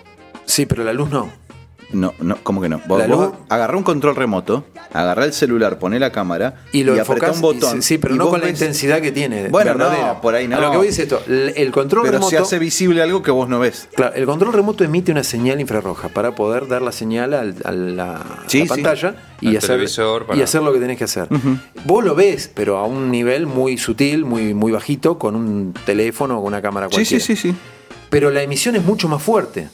Sí, 0.45 0.67
pero 0.67 0.83
la 0.83 0.93
luz 0.93 1.09
no. 1.09 1.48
No, 1.91 2.13
no, 2.19 2.37
¿cómo 2.43 2.61
que 2.61 2.69
no? 2.69 2.79
Vos, 2.87 3.07
vos 3.07 3.31
agarrá 3.49 3.75
un 3.75 3.81
control 3.81 4.15
remoto, 4.15 4.63
agarrá 4.93 5.25
el 5.25 5.33
celular, 5.33 5.79
poné 5.79 5.99
la 5.99 6.11
cámara 6.11 6.63
Y 6.71 6.83
lo 6.83 6.91
apretá 6.93 7.27
enfocás, 7.31 7.35
un 7.37 7.41
botón. 7.41 7.79
y- 7.79 7.81
sí, 7.81 7.97
pero 7.97 8.13
y 8.13 8.17
no 8.19 8.29
con 8.29 8.39
la 8.41 8.45
ves- 8.45 8.53
intensidad 8.59 9.01
que 9.01 9.11
tiene. 9.11 9.47
Bueno, 9.49 9.71
verdadera. 9.71 10.07
no, 10.13 10.21
por 10.21 10.35
ahí 10.35 10.47
no. 10.47 10.57
A 10.57 10.61
lo 10.61 10.69
que 10.71 10.77
voy 10.77 10.87
es 10.89 10.99
esto: 10.99 11.19
el, 11.27 11.71
control 11.71 12.03
Pero 12.03 12.13
remoto. 12.13 12.29
se 12.29 12.37
hace 12.37 12.59
visible 12.59 13.01
algo 13.01 13.23
que 13.23 13.31
vos 13.31 13.49
no 13.49 13.57
ves. 13.57 13.87
Claro, 13.95 14.13
el 14.13 14.25
control 14.27 14.53
remoto 14.53 14.83
emite 14.83 15.11
una 15.11 15.23
señal 15.23 15.59
infrarroja 15.59 16.09
para 16.09 16.35
poder 16.35 16.67
dar 16.67 16.83
la 16.83 16.91
señal 16.91 17.33
al- 17.33 17.55
a 17.63 17.71
la, 17.71 18.21
Sí, 18.45 18.59
la 18.59 18.63
sí. 18.65 18.69
pantalla 18.69 19.15
y, 19.41 19.55
hacer, 19.55 19.69
televisor 19.71 20.27
para- 20.27 20.37
y 20.39 20.43
hacer 20.43 20.61
lo 20.61 20.71
que 20.71 20.79
tenés 20.79 20.97
que 20.99 21.05
hacer. 21.05 21.27
Vos 21.85 22.03
lo 22.05 22.13
ves, 22.13 22.51
pero 22.53 22.77
a 22.77 22.85
un 22.85 23.09
nivel 23.09 23.47
muy 23.47 23.79
sutil, 23.79 24.25
muy, 24.25 24.53
muy 24.53 24.71
bajito, 24.71 25.17
con 25.17 25.35
un 25.35 25.73
teléfono 25.87 26.35
o 26.37 26.41
con 26.43 26.47
una 26.49 26.61
cámara 26.61 26.85
Sí, 26.89 26.97
cualquiera. 26.97 27.25
sí, 27.25 27.35
sí, 27.35 27.49
sí. 27.51 27.55
Pero 28.11 28.29
la 28.29 28.43
emisión 28.43 28.75
es 28.75 28.83
mucho 28.83 29.07
más 29.07 29.23
fuerte. 29.23 29.69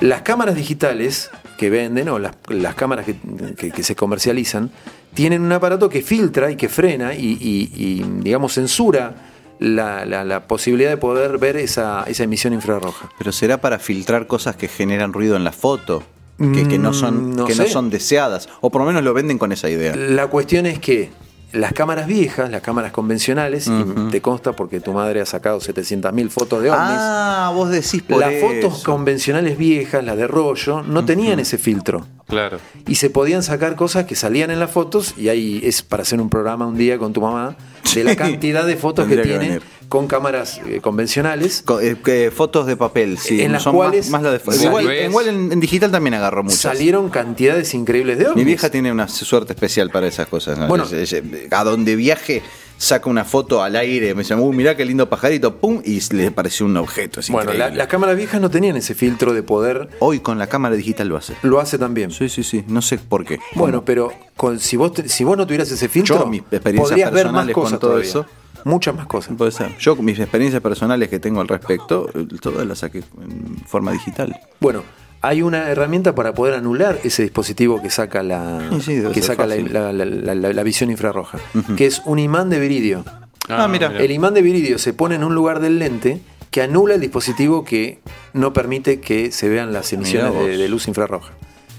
Las 0.00 0.22
cámaras 0.22 0.54
digitales 0.54 1.30
que 1.58 1.68
venden 1.70 2.08
o 2.08 2.18
las, 2.18 2.34
las 2.48 2.74
cámaras 2.74 3.04
que, 3.04 3.16
que- 3.56 3.70
que 3.70 3.82
se 3.82 3.94
comercializan 3.94 4.70
tienen 5.14 5.42
un 5.42 5.52
aparato 5.52 5.88
que 5.88 6.00
filtra 6.02 6.50
y 6.50 6.56
que 6.56 6.68
frena 6.68 7.14
y, 7.14 7.36
y- 7.40 7.70
y, 7.74 8.04
digamos, 8.22 8.54
censura 8.54 9.14
la, 9.58 10.04
la- 10.06 10.24
la 10.24 10.46
posibilidad 10.46 10.88
de 10.90 10.96
poder 10.96 11.38
ver 11.38 11.56
esa, 11.56 12.04
esa 12.06 12.24
emisión 12.24 12.52
infrarroja. 12.54 13.10
Pero 13.18 13.32
será 13.32 13.60
para 13.60 13.78
filtrar 13.78 14.26
cosas 14.26 14.56
que 14.56 14.68
generan 14.68 15.12
ruido 15.12 15.36
en 15.36 15.44
la 15.44 15.52
foto, 15.52 16.02
que, 16.38 16.68
que 16.68 16.78
no, 16.78 16.92
son, 16.94 17.30
Mm, 17.32 17.36
no 17.36 17.44
que 17.46 17.54
no 17.56 17.64
son 17.66 17.90
deseadas, 17.90 18.48
o 18.60 18.70
por 18.70 18.80
lo 18.82 18.86
menos 18.86 19.02
lo 19.02 19.12
venden 19.12 19.38
con 19.38 19.50
esa 19.50 19.68
idea. 19.68 19.96
La 19.96 20.28
cuestión 20.28 20.66
es 20.66 20.78
que 20.78 21.10
las 21.52 21.72
cámaras 21.72 22.06
viejas, 22.06 22.50
las 22.50 22.60
cámaras 22.62 22.92
convencionales, 22.92 23.66
y 23.68 24.10
te 24.10 24.20
consta 24.20 24.52
porque 24.52 24.80
tu 24.80 24.92
madre 24.92 25.20
ha 25.20 25.26
sacado 25.26 25.58
700.000 25.60 26.28
fotos 26.30 26.62
de 26.62 26.70
ovnis, 26.70 26.82
Ah, 26.98 27.52
vos 27.54 27.70
decís 27.70 28.02
por 28.02 28.18
las 28.20 28.32
eso. 28.32 28.46
fotos 28.48 28.84
convencionales 28.84 29.56
viejas, 29.56 30.04
las 30.04 30.16
de 30.16 30.26
rollo, 30.26 30.82
no 30.82 31.04
tenían 31.04 31.40
ese 31.40 31.56
filtro. 31.58 32.06
Claro. 32.28 32.58
y 32.86 32.96
se 32.96 33.08
podían 33.10 33.42
sacar 33.42 33.74
cosas 33.74 34.04
que 34.04 34.14
salían 34.14 34.50
en 34.50 34.60
las 34.60 34.70
fotos 34.70 35.14
y 35.16 35.28
ahí 35.30 35.60
es 35.64 35.82
para 35.82 36.02
hacer 36.02 36.20
un 36.20 36.28
programa 36.28 36.66
un 36.66 36.76
día 36.76 36.98
con 36.98 37.12
tu 37.12 37.20
mamá 37.22 37.56
de 37.94 38.04
la 38.04 38.16
cantidad 38.16 38.66
de 38.66 38.76
fotos 38.76 39.08
que 39.08 39.16
tiene 39.16 39.38
venir. 39.38 39.62
con 39.88 40.06
cámaras 40.06 40.60
eh, 40.66 40.80
convencionales 40.82 41.62
Co- 41.64 41.80
eh, 41.80 41.96
que 42.04 42.30
fotos 42.30 42.66
de 42.66 42.76
papel, 42.76 43.16
sí. 43.18 43.40
En 43.40 43.52
las 43.52 43.62
son 43.62 43.74
cuales- 43.74 44.10
más, 44.10 44.20
más 44.20 44.22
la 44.24 44.32
de 44.32 44.40
Salieron- 44.40 44.80
Igual, 44.82 45.04
igual 45.08 45.28
en, 45.28 45.52
en 45.52 45.60
digital 45.60 45.90
también 45.90 46.14
agarró 46.14 46.42
muchas. 46.44 46.58
salieron 46.60 47.08
cantidades 47.08 47.72
increíbles 47.72 48.18
de 48.18 48.26
ovnis. 48.26 48.36
Mi 48.36 48.44
vieja 48.44 48.68
tiene 48.70 48.92
una 48.92 49.08
suerte 49.08 49.54
especial 49.54 49.88
para 49.90 50.06
esas 50.06 50.26
cosas. 50.28 50.58
¿no? 50.58 50.68
Bueno. 50.68 50.84
Es- 50.84 51.12
es- 51.14 51.22
a 51.50 51.64
donde 51.64 51.96
viaje, 51.96 52.42
saca 52.78 53.10
una 53.10 53.24
foto 53.24 53.62
al 53.62 53.76
aire, 53.76 54.14
me 54.14 54.22
dice, 54.22 54.34
uy, 54.34 54.56
mirá 54.56 54.76
qué 54.76 54.84
lindo 54.84 55.08
pajarito, 55.10 55.56
pum, 55.56 55.82
y 55.84 56.00
le 56.14 56.30
pareció 56.30 56.64
un 56.64 56.76
objeto. 56.76 57.20
Es 57.20 57.28
bueno, 57.28 57.52
la- 57.52 57.68
las 57.70 57.86
cámaras 57.88 58.16
viejas 58.16 58.40
no 58.40 58.48
tenían 58.50 58.76
ese 58.76 58.94
filtro 58.94 59.34
de 59.34 59.42
poder, 59.42 59.88
Hoy 59.98 60.20
con 60.20 60.38
la 60.38 60.46
cámara 60.46 60.76
digital 60.76 61.08
lo 61.08 61.16
hace. 61.16 61.34
lo 61.42 61.60
hace 61.60 61.76
también. 61.76 62.10
Sí, 62.12 62.28
sí, 62.28 62.42
sí, 62.42 62.64
no 62.68 62.80
sé 62.80 62.96
por 62.98 63.24
qué. 63.24 63.38
Bueno, 63.54 63.84
pero 63.84 64.12
con, 64.36 64.58
si, 64.60 64.76
vos 64.76 64.92
te- 64.94 65.08
si 65.08 65.24
vos 65.24 65.36
no 65.36 65.44
tuvieras 65.46 65.70
ese 65.70 65.88
filtro, 65.88 66.20
Yo, 66.20 66.26
mis 66.26 66.40
experiencias 66.50 66.88
podrías 66.88 67.12
ver 67.12 67.24
más 67.26 67.32
personales 67.32 67.54
con 67.54 67.62
cosas 67.64 67.78
todo 67.80 67.90
todavía. 67.90 68.08
eso. 68.10 68.26
Muchas 68.64 68.94
más 68.94 69.06
cosas. 69.06 69.36
Puede 69.36 69.52
ser. 69.52 69.76
Yo, 69.78 69.94
mis 69.96 70.18
experiencias 70.18 70.60
personales 70.62 71.08
que 71.08 71.18
tengo 71.20 71.40
al 71.40 71.48
respecto, 71.48 72.08
eh, 72.14 72.26
todas 72.40 72.66
las 72.66 72.78
saqué 72.78 72.98
en 73.20 73.56
forma 73.66 73.92
digital. 73.92 74.36
Bueno, 74.60 74.82
hay 75.20 75.42
una 75.42 75.68
herramienta 75.70 76.14
para 76.14 76.32
poder 76.34 76.54
anular 76.54 76.98
ese 77.04 77.22
dispositivo 77.22 77.82
que 77.82 77.90
saca 77.90 78.22
la, 78.22 78.60
Sí, 78.74 78.80
sí, 78.80 78.94
debe 78.96 79.12
que 79.12 79.22
saca 79.22 79.46
la, 79.46 79.56
fácil. 79.56 79.72
la- 79.72 79.92
la- 79.92 80.04
la- 80.04 80.34
la- 80.34 80.52
la 80.52 80.62
visión 80.62 80.90
infrarroja, 80.90 81.38
que 81.76 81.86
es 81.86 82.02
un 82.04 82.18
imán 82.18 82.50
de 82.50 82.60
viridio. 82.60 83.04
Ah, 83.48 83.66
mira. 83.68 83.96
El 83.98 84.10
imán 84.10 84.34
de 84.34 84.42
viridio 84.42 84.78
se 84.78 84.92
pone 84.92 85.14
en 85.14 85.24
un 85.24 85.34
lugar 85.34 85.60
del 85.60 85.78
lente 85.78 86.20
que 86.50 86.62
anula 86.62 86.94
el 86.94 87.00
dispositivo 87.00 87.64
que 87.64 87.98
no 88.32 88.52
permite 88.52 89.00
que 89.00 89.32
se 89.32 89.48
vean 89.48 89.72
las 89.72 89.92
emisiones 89.92 90.30
Mirá 90.30 90.38
vos. 90.38 90.46
de, 90.48 90.56
de 90.56 90.68
luz 90.68 90.86
infrarroja. 90.88 91.32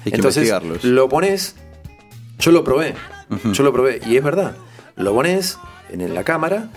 Hay 0.06 0.12
que 0.12 0.16
Entonces 0.18 0.52
lo 0.84 1.10
pones, 1.10 1.56
yo 2.40 2.52
lo 2.52 2.64
probé, 2.64 2.96
yo 3.54 3.64
lo 3.64 3.72
probé 3.74 4.00
y 4.06 4.18
es 4.18 4.24
verdad, 4.24 4.56
lo 4.96 5.14
pones 5.14 5.58
en 5.90 6.14
la 6.14 6.24
cámara 6.24 6.70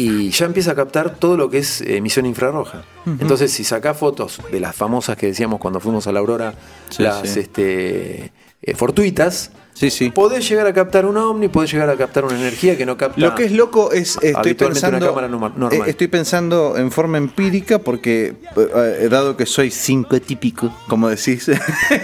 y 0.00 0.30
ya 0.30 0.46
empieza 0.46 0.70
a 0.70 0.74
captar 0.76 1.16
todo 1.16 1.36
lo 1.36 1.50
que 1.50 1.58
es 1.58 1.80
emisión 1.80 2.24
infrarroja. 2.24 2.84
Entonces 3.20 3.52
si 3.52 3.64
sacás 3.64 3.96
fotos 3.98 4.40
de 4.52 4.60
las 4.60 4.76
famosas 4.76 5.16
que 5.16 5.26
decíamos 5.26 5.58
cuando 5.58 5.80
fuimos 5.80 6.06
a 6.06 6.12
la 6.12 6.20
Aurora, 6.20 6.54
Sí, 6.88 7.02
las 7.02 7.28
sí. 7.28 7.40
este, 7.40 8.32
eh, 8.62 8.74
fortuitas, 8.76 9.50
Sí, 9.78 9.90
sí. 9.90 10.10
podés 10.10 10.48
llegar 10.48 10.66
a 10.66 10.72
captar 10.72 11.06
un 11.06 11.16
ovni, 11.16 11.48
podés 11.48 11.72
llegar 11.72 11.88
a 11.90 11.96
captar 11.96 12.24
una 12.24 12.36
energía 12.38 12.76
que 12.76 12.84
no 12.84 12.96
capta. 12.96 13.20
Lo 13.20 13.34
que 13.34 13.44
es 13.44 13.52
loco 13.52 13.92
es 13.92 14.18
estoy 14.22 14.54
pensando 14.54 14.96
una 14.98 15.06
cámara 15.06 15.28
norma- 15.28 15.52
normal. 15.56 15.86
eh, 15.86 15.90
estoy 15.90 16.08
pensando 16.08 16.76
en 16.76 16.90
forma 16.90 17.18
empírica 17.18 17.78
porque 17.78 18.34
eh, 18.56 18.98
eh, 19.02 19.08
dado 19.10 19.36
que 19.36 19.46
soy 19.46 19.70
cinco 19.70 20.20
típico, 20.20 20.74
como 20.88 21.08
decís. 21.08 21.48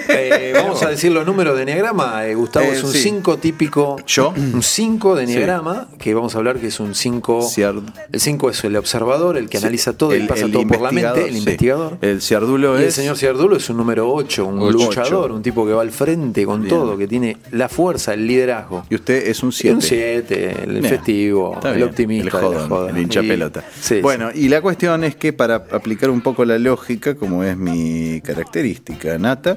Eh, 0.09 0.53
vamos 0.55 0.83
a 0.83 0.89
decir 0.91 1.13
los 1.13 1.27
números 1.27 1.57
de 1.57 1.63
Enneagrama. 1.63 2.27
eh, 2.27 2.35
Gustavo 2.35 2.67
Eh, 2.67 2.73
es 2.75 2.85
un 2.85 2.93
sí. 2.93 2.99
5 3.01 3.37
típico. 3.39 3.97
¿Yo? 4.07 4.33
Un 4.37 4.63
5 4.63 5.17
de 5.17 5.25
Enneagrama, 5.25 5.89
que 5.99 6.15
vamos 6.15 6.35
a 6.35 6.39
hablar 6.39 6.59
que 6.59 6.69
es 6.69 6.81
un 6.81 6.95
5. 6.95 7.41
Ciar- 7.43 7.83
El 8.13 8.21
5 8.21 8.51
es 8.51 8.65
el 8.65 8.77
observador, 8.77 9.37
el 9.37 9.49
que 9.49 9.59
analiza 9.59 9.93
todo 9.97 10.15
y 10.15 10.21
El- 10.21 10.27
pasa 10.27 10.45
el 10.47 10.53
todo 10.53 10.67
por 10.67 10.81
la 10.81 10.91
mente, 10.93 11.25
el 11.25 11.33
sí. 11.33 11.39
investigador. 11.39 11.99
El 12.01 12.21
ciardulo 12.23 12.81
y 12.81 12.85
el 12.85 12.93
señor 12.93 13.17
Ciardulo 13.17 13.57
es 13.57 13.69
un 13.71 13.77
número 13.77 14.11
8, 14.13 14.47
un 14.47 14.61
Ocho. 14.61 14.71
luchador, 14.73 15.33
un 15.33 15.43
tipo 15.43 15.67
que 15.67 15.73
va 15.73 15.83
al 15.83 15.91
frente 15.91 16.45
con 16.45 16.63
Bien. 16.63 16.75
todo, 16.75 16.97
que 16.97 17.07
tiene 17.09 17.37
la 17.51 17.64
fuerza, 17.69 18.15
el 18.15 18.27
liderazgo. 18.27 18.85
y 18.91 18.95
usted 18.95 19.27
es 19.29 19.43
un 19.43 19.49
Un 19.49 19.53
7. 19.53 19.77
7, 19.81 20.57
el 20.65 20.71
Bien. 20.73 20.85
festivo, 20.85 21.61
el 21.65 21.75
bien. 21.77 21.89
optimista, 21.89 22.39
el, 22.39 22.55
la 22.55 22.69
jodón, 22.69 22.97
el 22.97 23.03
hincha 23.03 23.23
Y- 23.23 23.29
pelota. 23.29 23.65
sí, 23.81 24.01
bueno, 24.01 24.31
y 24.35 24.49
la 24.49 24.61
cuestión 24.61 25.05
es 25.05 25.17
que 25.17 25.33
para 25.33 25.57
aplicar 25.57 26.11
un 26.11 26.21
poco 26.21 26.45
la 26.45 26.59
lógica, 26.59 27.15
como 27.15 27.45
es 27.45 27.57
mi 27.57 28.21
característica 28.23 29.19
nata, 29.19 29.57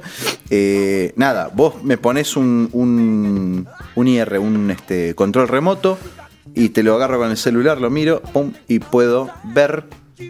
eh, 0.50 1.14
nada, 1.16 1.50
vos 1.54 1.84
me 1.84 1.98
pones 1.98 2.36
un, 2.38 2.70
un, 2.74 3.68
un 3.96 4.08
IR, 4.08 4.40
un 4.40 4.72
este, 4.72 5.14
control 5.16 5.48
remoto, 5.48 5.98
y 6.56 6.70
te 6.70 6.82
lo 6.84 6.96
agarro 6.96 7.20
con 7.20 7.30
el 7.30 7.38
celular, 7.38 7.80
lo 7.80 7.90
miro, 7.90 8.22
pum, 8.34 8.54
y 8.68 8.80
puedo 8.80 9.30
ver 9.54 9.84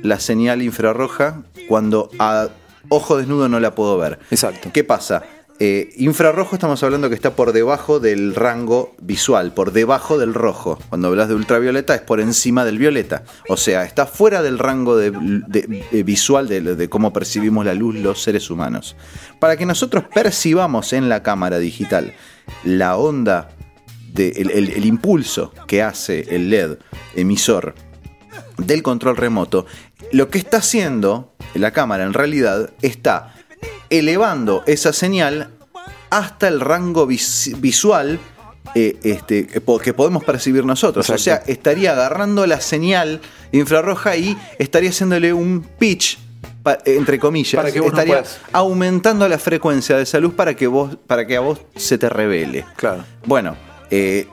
la 0.03 0.19
señal 0.19 0.61
infrarroja 0.61 1.43
cuando 1.69 2.09
a 2.19 2.49
ojo 2.89 3.17
desnudo 3.17 3.47
no 3.47 3.59
la 3.59 3.73
puedo 3.75 3.97
ver. 3.97 4.19
Exacto. 4.31 4.69
¿Qué 4.73 4.83
pasa? 4.83 5.23
Eh, 5.59 5.89
infrarrojo 5.97 6.55
estamos 6.55 6.83
hablando 6.83 7.09
que 7.09 7.15
está 7.15 7.35
por 7.35 7.51
debajo 7.51 7.99
del 7.99 8.35
rango 8.35 8.95
visual, 9.01 9.53
por 9.55 9.71
debajo 9.71 10.19
del 10.19 10.35
rojo. 10.35 10.77
Cuando 10.89 11.07
hablas 11.07 11.29
de 11.29 11.33
ultravioleta 11.33 11.95
es 11.95 12.01
por 12.01 12.19
encima 12.19 12.63
del 12.63 12.77
violeta. 12.77 13.23
O 13.49 13.57
sea, 13.57 13.83
está 13.83 14.05
fuera 14.05 14.43
del 14.43 14.59
rango 14.59 14.95
de, 14.97 15.09
visual 16.05 16.47
de, 16.47 16.89
cómo 16.89 17.11
percibimos 17.11 17.65
la 17.65 17.73
luz 17.73 17.95
los 17.95 18.21
seres 18.21 18.51
humanos. 18.51 18.95
Para 19.39 19.57
que 19.57 19.65
nosotros 19.65 20.03
percibamos 20.13 20.93
en 20.93 21.09
la 21.09 21.23
cámara 21.23 21.57
digital 21.57 22.13
la 22.63 22.95
onda, 22.95 23.49
el- 24.15 24.51
el 24.51 24.85
impulso 24.85 25.53
que 25.65 25.81
hace 25.81 26.35
el 26.35 26.51
LED 26.51 26.77
emisor 27.15 27.73
del 28.57 28.83
control 28.83 29.17
remoto, 29.17 29.65
lo 30.11 30.29
que 30.29 30.37
está 30.37 30.57
haciendo 30.57 31.33
la 31.55 31.71
cámara 31.71 32.03
en 32.03 32.13
realidad 32.13 32.69
está 32.83 33.33
elevando 33.89 34.63
esa 34.65 34.93
señal 34.93 35.49
hasta 36.09 36.47
el 36.47 36.59
rango 36.59 37.05
vis- 37.05 37.53
visual 37.59 38.19
eh, 38.75 38.97
este, 39.03 39.47
que 39.47 39.61
po- 39.61 39.79
que 39.79 39.93
podemos 39.93 40.23
percibir 40.23 40.65
nosotros. 40.65 41.09
O 41.09 41.17
sea, 41.17 41.41
estaría 41.47 41.91
agarrando 41.93 42.45
la 42.47 42.59
señal 42.61 43.21
infrarroja 43.51 44.15
y 44.17 44.37
estaría 44.59 44.89
haciéndole 44.89 45.33
un 45.33 45.61
pitch. 45.79 46.19
Entre 46.83 47.17
comillas, 47.17 47.55
Para 47.55 47.71
que 47.71 47.79
no 47.79 47.85
estaría 47.85 48.15
puedas. 48.15 48.39
aumentando 48.51 49.25
la 49.29 49.39
frecuencia 49.39 49.95
de 49.95 50.03
esa 50.03 50.19
luz 50.19 50.33
para 50.33 50.53
que 50.53 50.67
vos, 50.67 50.97
para 51.07 51.25
que 51.25 51.37
a 51.37 51.39
vos 51.39 51.59
se 51.77 51.97
te 51.97 52.09
revele. 52.09 52.65
Claro. 52.75 53.05
Bueno, 53.25 53.55
eh, 53.89 54.27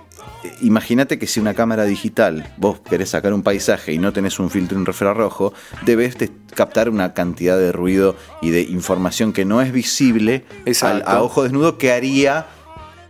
imagínate 0.61 1.19
que 1.19 1.27
si 1.27 1.41
una 1.41 1.55
cámara 1.55 1.85
digital 1.85 2.53
vos 2.57 2.81
querés 2.81 3.11
sacar 3.11 3.33
un 3.33 3.43
paisaje 3.43 3.93
y 3.93 3.99
no 3.99 4.13
tenés 4.13 4.39
un 4.39 4.51
filtro 4.51 4.79
infrarrojo, 4.79 5.53
debes 5.85 6.17
de 6.19 6.31
captar 6.55 6.89
una 6.89 7.15
cantidad 7.15 7.59
de 7.59 7.73
ruido 7.73 8.17
y 8.43 8.51
de 8.51 8.63
información 8.63 9.33
que 9.33 9.45
no 9.45 9.61
es 9.63 9.73
visible 9.73 10.45
al- 10.87 11.03
a 11.07 11.23
ojo 11.23 11.43
desnudo 11.43 11.79
que 11.79 11.93
haría 11.93 12.47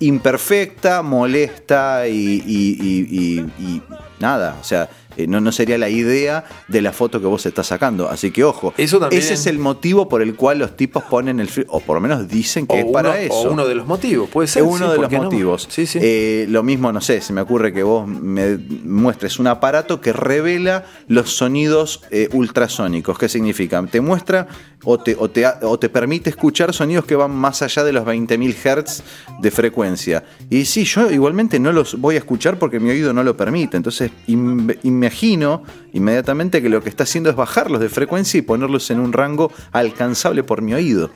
imperfecta, 0.00 1.02
molesta 1.02 2.08
y, 2.08 2.42
y- 2.46 2.76
y- 2.80 3.08
y- 3.10 3.64
y 3.64 3.82
nada. 4.20 4.56
O 4.60 4.64
sea, 4.64 4.88
eh, 5.16 5.26
no, 5.26 5.40
no 5.40 5.52
sería 5.52 5.78
la 5.78 5.88
idea 5.88 6.44
de 6.68 6.80
la 6.82 6.92
foto 6.92 7.20
que 7.20 7.26
vos 7.26 7.44
estás 7.46 7.66
sacando. 7.66 8.08
Así 8.08 8.30
que 8.30 8.44
ojo, 8.44 8.74
Eso 8.76 8.98
también- 8.98 9.22
ese 9.22 9.34
es 9.34 9.46
el 9.46 9.58
motivo 9.58 10.08
por 10.08 10.22
el 10.22 10.34
cual 10.34 10.58
los 10.58 10.76
tipos 10.76 11.02
ponen 11.04 11.40
el 11.40 11.48
filtro, 11.48 11.72
o 11.74 11.80
por 11.80 11.96
lo 11.96 12.00
menos 12.00 12.28
dicen 12.28 12.66
que 12.66 12.74
O 12.74 12.78
es 12.78 12.84
uno, 12.84 12.92
para 12.92 13.20
eso. 13.20 13.34
o 13.34 13.52
uno 13.52 13.66
de 13.66 13.74
los 13.74 13.86
motivos, 13.86 14.28
puede 14.30 14.48
ser. 14.48 14.62
Es 14.62 14.68
uno 14.68 14.86
sí, 14.86 14.90
de 14.92 14.96
¿por 14.96 15.02
los 15.04 15.12
no? 15.12 15.22
motivos. 15.24 15.68
Sí, 15.70 15.86
sí. 15.86 15.98
Eh, 16.02 16.46
lo 16.48 16.62
mismo, 16.62 16.92
no 16.92 17.00
sé, 17.00 17.20
se 17.20 17.32
me 17.32 17.40
ocurre 17.40 17.72
que 17.72 17.82
vos 17.82 18.06
me 18.08 18.56
muestres 18.84 19.38
un 19.38 19.46
aparato 19.46 20.00
que 20.00 20.12
revela 20.12 20.84
los 21.08 21.34
sonidos 21.36 22.02
eh, 22.10 22.28
ultrasónicos. 22.32 23.18
¿Qué 23.18 23.28
significa? 23.28 23.84
Te 23.90 24.00
muestra 24.00 24.46
o 24.84 24.98
te, 24.98 25.16
o, 25.18 25.30
te, 25.30 25.44
o 25.62 25.78
te 25.78 25.88
permite 25.88 26.30
escuchar 26.30 26.72
sonidos 26.74 27.04
que 27.06 27.16
van 27.16 27.30
más 27.30 27.62
allá 27.62 27.84
de 27.84 27.92
los 27.92 28.04
20.000 28.04 28.54
Hz 28.54 29.02
de 29.40 29.50
frecuencia. 29.50 30.24
Y 30.50 30.64
sí, 30.66 30.84
yo 30.84 31.10
igualmente 31.10 31.58
no 31.58 31.72
los 31.72 31.98
voy 32.00 32.16
a 32.16 32.18
escuchar 32.18 32.58
porque 32.58 32.78
mi 32.80 32.90
oído 32.90 33.12
no 33.12 33.22
lo 33.22 33.36
permite. 33.36 33.76
Entonces 33.76 34.10
im- 34.28 34.78
imagino 35.04 35.62
inmediatamente 35.92 36.60
que 36.62 36.68
lo 36.68 36.82
que 36.82 36.88
está 36.88 37.04
haciendo 37.04 37.30
es 37.30 37.36
bajarlos 37.36 37.80
de 37.80 37.88
frecuencia 37.88 38.38
y 38.38 38.42
ponerlos 38.42 38.90
en 38.90 39.00
un 39.00 39.12
rango 39.12 39.52
alcanzable 39.72 40.42
por 40.42 40.62
mi 40.62 40.74
oído. 40.74 41.10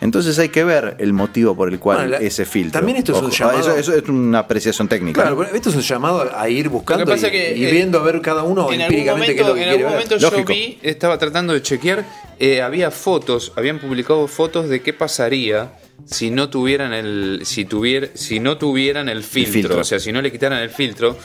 Entonces 0.00 0.38
hay 0.38 0.48
que 0.50 0.62
ver 0.62 0.94
el 1.00 1.12
motivo 1.12 1.56
por 1.56 1.68
el 1.68 1.80
cual 1.80 1.96
Bueno, 1.98 2.10
la- 2.12 2.18
ese 2.18 2.44
filtro. 2.44 2.78
también 2.78 2.98
esto 2.98 3.10
es 3.12 3.18
un 3.18 3.24
Ojo, 3.26 3.34
llamado- 3.34 3.58
Eso, 3.58 3.76
eso 3.76 3.94
es 3.96 4.08
una 4.08 4.38
apreciación 4.38 4.86
técnica. 4.86 5.22
Claro, 5.22 5.34
¿no? 5.36 5.42
pero 5.42 5.56
esto 5.56 5.70
es 5.70 5.74
un 5.76 5.82
llamado 5.82 6.30
a 6.36 6.48
ir 6.48 6.68
buscando 6.68 7.04
que 7.04 7.16
y, 7.18 7.30
que, 7.30 7.56
y 7.56 7.64
eh, 7.64 7.70
viendo 7.72 7.98
a 7.98 8.02
ver 8.04 8.20
cada 8.20 8.44
uno 8.44 8.70
empíricamente 8.70 9.34
qué 9.34 9.40
es 9.40 9.46
momento, 9.46 9.48
lo 9.48 9.54
que 9.54 9.60
en 9.62 9.68
quiere 9.68 9.70
algún 9.70 9.82
ver. 9.86 9.92
momento 9.92 10.16
yo 10.18 10.30
Lógico. 10.30 10.52
vi, 10.52 10.78
estaba 10.82 11.18
tratando 11.18 11.52
de 11.52 11.62
chequear, 11.62 12.06
eh, 12.38 12.62
había 12.62 12.92
fotos, 12.92 13.52
habían 13.56 13.80
publicado 13.80 14.28
fotos 14.28 14.68
de 14.68 14.82
qué 14.82 14.92
pasaría 14.92 15.72
si 16.04 16.30
no 16.30 16.48
tuvieran 16.48 16.92
el, 16.92 17.40
si 17.42 17.64
tuvier, 17.64 18.12
si 18.14 18.38
no 18.38 18.56
tuvieran 18.56 19.08
el 19.08 19.24
filtro, 19.24 19.52
filtro. 19.52 19.78
o 19.80 19.84
sea, 19.84 19.98
si 19.98 20.12
no 20.12 20.22
le 20.22 20.30
quitaran 20.30 20.60
el 20.62 20.70
filtro, 20.70 21.16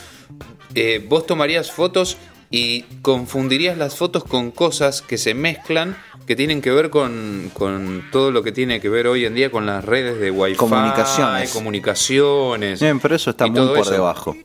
eh, 0.75 1.05
vos 1.07 1.25
tomarías 1.25 1.71
fotos 1.71 2.17
y 2.49 2.83
confundirías 3.01 3.77
las 3.77 3.95
fotos 3.95 4.23
con 4.23 4.51
cosas 4.51 5.01
que 5.01 5.17
se 5.17 5.33
mezclan 5.33 5.97
que 6.27 6.35
tienen 6.35 6.61
que 6.61 6.71
ver 6.71 6.89
con, 6.89 7.49
con 7.53 8.03
todo 8.11 8.31
lo 8.31 8.43
que 8.43 8.51
tiene 8.51 8.79
que 8.79 8.89
ver 8.89 9.07
hoy 9.07 9.25
en 9.25 9.33
día 9.33 9.49
con 9.51 9.65
las 9.65 9.83
redes 9.83 10.19
de 10.19 10.29
Wi-Fi, 10.31 10.55
Comunicaciones. 10.55 11.51
comunicaciones. 11.51 12.79
Bien, 12.79 12.99
pero 12.99 13.15
eso 13.15 13.31
está 13.31 13.47
muy 13.47 13.65
por 13.67 13.79
eso. 13.79 13.91
debajo. 13.91 14.35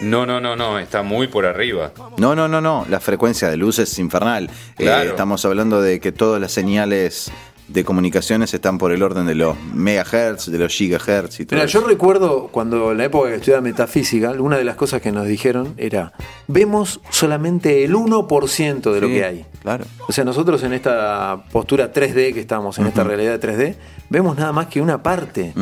No, 0.00 0.26
no, 0.26 0.40
no, 0.40 0.54
no, 0.56 0.78
está 0.78 1.02
muy 1.02 1.28
por 1.28 1.46
arriba. 1.46 1.92
No, 2.18 2.34
no, 2.34 2.46
no, 2.48 2.60
no. 2.60 2.86
La 2.88 3.00
frecuencia 3.00 3.48
de 3.48 3.56
luz 3.56 3.78
es 3.78 3.98
infernal. 3.98 4.50
Eh, 4.78 5.04
estamos 5.06 5.44
hablando 5.44 5.80
de 5.80 5.98
que 6.00 6.12
todas 6.12 6.40
las 6.40 6.52
señales 6.52 7.30
de 7.68 7.84
comunicaciones 7.84 8.52
están 8.54 8.78
por 8.78 8.92
el 8.92 9.02
orden 9.02 9.26
de 9.26 9.34
los 9.34 9.56
megahertz, 9.74 10.46
de 10.50 10.58
los 10.58 10.72
gigahertz 10.74 11.40
y 11.40 11.44
todo 11.46 11.56
Mira, 11.56 11.66
eso. 11.66 11.80
yo 11.80 11.86
recuerdo 11.86 12.48
cuando 12.50 12.92
en 12.92 12.98
la 12.98 13.04
época 13.04 13.28
que 13.28 13.36
estudiaba 13.36 13.60
metafísica, 13.60 14.30
una 14.32 14.56
de 14.56 14.64
las 14.64 14.76
cosas 14.76 15.02
que 15.02 15.12
nos 15.12 15.26
dijeron 15.26 15.74
era, 15.76 16.12
vemos 16.46 17.00
solamente 17.10 17.84
el 17.84 17.94
1% 17.94 18.92
de 18.92 19.00
lo 19.00 19.06
Sí, 19.08 19.12
que 19.14 19.24
hay. 19.24 19.44
Claro. 19.62 19.84
O 20.08 20.12
sea, 20.12 20.24
nosotros 20.24 20.62
en 20.62 20.72
esta 20.72 21.44
postura 21.52 21.92
3D 21.92 22.32
que 22.32 22.40
estamos, 22.40 22.78
en 22.78 22.86
esta 22.86 23.04
realidad 23.04 23.38
3D, 23.40 23.74
vemos 24.08 24.36
nada 24.38 24.52
más 24.52 24.66
que 24.68 24.80
una 24.80 25.02
parte. 25.02 25.52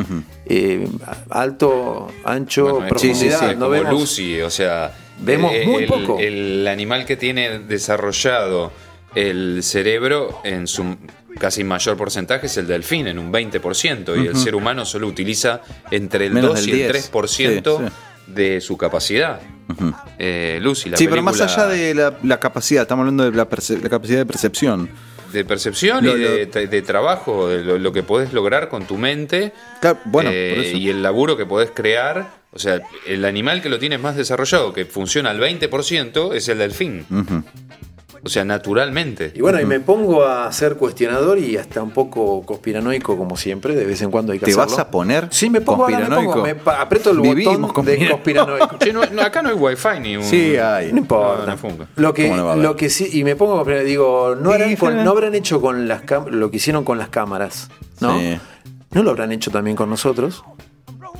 Eh, 0.45 0.87
alto, 1.29 2.07
ancho, 2.23 2.73
Bueno, 2.75 2.87
profundidad. 2.87 3.51
es 3.51 3.57
no 3.57 3.65
como 3.65 3.69
vemos. 3.71 3.91
Lucy, 3.93 4.41
o 4.41 4.49
sea, 4.49 4.93
Vemos 5.19 5.51
muy 5.65 5.83
el, 5.83 5.89
poco. 5.89 6.19
El 6.19 6.67
animal 6.67 7.05
que 7.05 7.17
tiene 7.17 7.59
desarrollado 7.59 8.71
el 9.15 9.63
cerebro 9.63 10.39
en 10.43 10.67
su 10.67 10.95
casi 11.37 11.63
mayor 11.63 11.97
porcentaje 11.97 12.47
es 12.47 12.57
el 12.57 12.67
delfín, 12.67 13.07
en 13.07 13.19
un 13.19 13.31
20%, 13.31 14.23
y 14.23 14.27
el 14.27 14.35
ser 14.35 14.55
humano 14.55 14.85
solo 14.85 15.07
utiliza 15.07 15.61
entre 15.91 16.25
el 16.27 16.33
Menos 16.33 16.51
2 16.55 16.59
del 16.65 16.69
y 16.69 16.81
el 16.81 16.91
10. 16.93 17.11
3% 17.11 17.77
Sí, 17.77 17.93
de 18.27 18.61
su 18.61 18.77
capacidad. 18.77 19.39
Eh, 20.19 20.59
Lucy, 20.61 20.89
la 20.89 20.97
Sí, 20.97 21.07
pero 21.07 21.21
más 21.21 21.39
allá 21.41 21.67
de 21.67 21.93
la, 21.93 22.13
la 22.23 22.39
capacidad, 22.39 22.83
estamos 22.83 23.03
hablando 23.03 23.23
de 23.29 23.31
la, 23.35 23.45
capacidad 23.45 24.17
de 24.19 24.25
percepción. 24.25 24.89
de 25.33 25.43
percepción 25.45 26.05
Lo- 26.05 26.17
y 26.17 26.21
de, 26.21 26.45
de 26.67 26.81
trabajo, 26.81 27.49
de 27.49 27.63
lo, 27.63 27.77
lo 27.77 27.91
que 27.93 28.03
podés 28.03 28.31
lograr 28.33 28.69
con 28.69 28.85
tu 28.85 28.97
mente 28.97 29.53
Claro, 29.81 29.99
bueno, 30.05 30.29
eh, 30.33 30.73
y 30.75 30.89
el 30.89 31.03
laburo 31.03 31.35
que 31.37 31.45
podés 31.45 31.71
crear. 31.71 32.37
O 32.53 32.59
sea, 32.59 32.81
el 33.05 33.23
animal 33.25 33.61
que 33.61 33.69
lo 33.69 33.77
tienes 33.77 33.99
más 33.99 34.15
desarrollado, 34.15 34.73
que 34.73 34.85
funciona 34.85 35.29
al 35.29 35.39
20%, 35.39 36.33
es 36.33 36.47
el 36.47 36.57
delfín. 36.59 37.05
O 38.23 38.29
sea, 38.29 38.43
naturalmente. 38.43 39.31
Y 39.35 39.41
bueno, 39.41 39.61
y 39.61 39.65
me 39.65 39.79
pongo 39.79 40.25
a 40.25 40.51
ser 40.51 40.75
cuestionador 40.75 41.37
y 41.39 41.57
hasta 41.57 41.81
un 41.83 41.91
poco 41.91 42.41
conspiranoico 42.43 43.17
como 43.17 43.37
siempre, 43.37 43.75
de 43.75 43.85
vez 43.85 44.01
en 44.01 44.11
cuando 44.11 44.33
hay 44.33 44.39
que 44.39 44.45
¿Te 44.45 44.51
hacerlo. 44.51 44.71
vas 44.71 44.79
a 44.79 44.89
poner 44.91 45.27
Sí, 45.31 45.49
me 45.49 45.61
pongo, 45.61 45.83
ahora 45.85 45.97
me 45.99 46.03
conspiranoico? 46.05 46.33
pongo, 46.43 46.71
me 46.71 46.71
aprieto 46.79 47.11
el 47.11 47.21
Vivimos 47.21 47.61
botón 47.61 47.85
de 47.85 47.93
conspira- 47.97 48.11
conspiranoico. 48.11 48.77
Che, 48.79 48.93
no- 48.93 49.05
no, 49.05 49.21
acá 49.21 49.41
no 49.41 49.49
hay 49.49 49.55
wifi 49.55 49.99
ni 50.01 50.17
un. 50.17 50.23
Sí, 50.23 50.57
hay. 50.57 50.91
No 50.91 50.99
importa. 50.99 51.55
No, 51.55 51.87
lo 51.95 52.13
que, 52.13 52.35
lo 52.35 52.75
que 52.75 52.89
sí, 52.89 53.09
y 53.13 53.23
me 53.23 53.35
pongo 53.35 53.63
digo, 53.65 54.35
no, 54.39 54.51
harán 54.51 54.75
con- 54.75 55.03
no 55.03 55.11
habrán 55.11 55.35
hecho 55.35 55.61
con 55.61 55.87
las 55.87 56.03
cam- 56.03 56.29
lo 56.29 56.49
que 56.51 56.57
hicieron 56.57 56.83
con 56.83 56.97
las 56.97 57.09
cámaras, 57.09 57.69
¿no? 57.99 58.19
Sí. 58.19 58.37
¿No 58.91 59.03
lo 59.03 59.11
habrán 59.11 59.31
hecho 59.31 59.51
también 59.51 59.75
con 59.75 59.89
nosotros? 59.89 60.43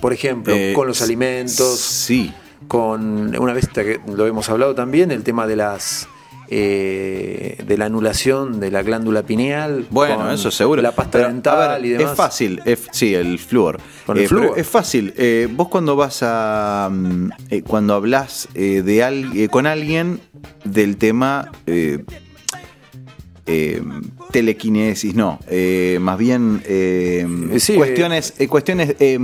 Por 0.02 0.14
ejemplo, 0.14 0.54
Eh, 0.56 0.74
con 0.76 0.88
los 0.88 1.02
alimentos, 1.02 1.80
Sí. 1.80 2.34
con 2.68 3.36
una 3.38 3.54
vez 3.54 3.68
que 3.68 4.00
lo 4.08 4.26
hemos 4.28 4.50
hablado 4.50 4.76
también, 4.76 5.12
el 5.12 5.24
tema 5.24 5.48
de 5.48 5.56
las 5.56 6.08
eh, 6.50 7.58
de 7.66 7.78
la 7.78 7.86
anulación 7.86 8.60
de 8.60 8.72
la 8.72 8.82
glándula 8.84 9.24
pineal. 9.24 9.86
Bueno, 9.90 10.32
eso 10.32 10.50
seguro. 10.52 10.82
La 10.82 10.92
pasta 10.94 11.18
Pero, 11.20 11.28
dental 11.28 11.82
ver, 11.82 11.86
y 11.86 11.90
demás. 11.94 12.12
Es 12.12 12.18
fácil, 12.18 12.62
es- 12.66 12.88
sí, 12.92 13.14
el 13.14 13.38
flúor. 13.40 13.80
Con 14.06 14.18
el 14.18 14.24
Eh, 14.24 14.28
flúor. 14.28 14.58
Es 14.60 14.68
fácil. 14.68 15.14
eh, 15.18 15.48
vos 15.52 15.68
cuando 15.68 15.96
vas 15.96 16.20
a. 16.22 16.90
mm, 16.92 17.30
eh, 17.50 17.62
cuando 17.64 17.94
hablas 17.96 18.48
eh, 18.54 18.82
de 18.84 19.04
al- 19.04 19.50
con 19.50 19.66
alguien 19.68 20.20
del 20.64 20.98
tema. 20.98 21.52
eh, 23.50 23.82
telequinesis, 24.32 25.16
no, 25.16 25.40
eh, 25.48 26.00
más 26.02 26.18
bien 26.18 26.62
eh, 26.66 27.26
Sí, 27.60 27.76
cuestiones, 27.76 28.34
eh, 28.40 28.48
cuestiones 28.50 28.96
eh, 29.00 29.18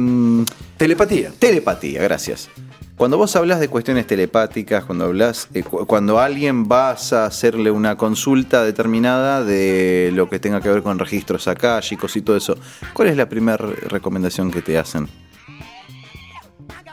Telepatía. 0.78 1.32
Telepatía, 1.38 2.02
gracias. 2.04 2.50
Cuando 2.98 3.18
vos 3.18 3.36
hablas 3.36 3.60
de 3.60 3.68
cuestiones 3.70 4.06
telepáticas, 4.08 4.86
cuando 4.86 5.06
hablas, 5.06 5.50
eh, 5.54 5.64
cu- 5.64 5.86
cuando 5.88 6.20
alguien 6.20 6.68
vas 6.68 7.12
a 7.12 7.26
hacerle 7.26 7.72
una 7.72 7.98
consulta 7.98 8.64
determinada 8.64 9.44
de 9.44 10.12
lo 10.14 10.30
que 10.30 10.40
tenga 10.40 10.62
que 10.62 10.70
ver 10.70 10.84
con 10.84 11.00
registros 11.00 11.48
akáshicos 11.48 12.16
y 12.16 12.22
todo 12.22 12.38
eso, 12.38 12.56
¿cuál 12.94 13.10
es 13.10 13.18
la 13.18 13.28
primera 13.28 13.58
recomendación 13.58 14.52
que 14.52 14.62
te 14.62 14.78
hacen? 14.78 15.08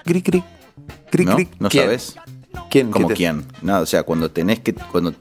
Cric, 0.04 0.24
cric. 0.24 0.44
Cric, 1.10 1.28
¿No? 1.28 1.36
¿No 1.58 1.68
¿Quién? 1.68 1.84
sabes? 1.84 2.16
¿Quién? 2.70 2.90
¿Como 2.90 3.08
¿Qué 3.08 3.14
te- 3.14 3.16
quién? 3.18 3.44
Nada, 3.62 3.80
o 3.80 3.86
sea, 3.86 4.02
cuando 4.02 4.30
tenés 4.30 4.60
que. 4.60 4.72
Cuando 4.74 5.14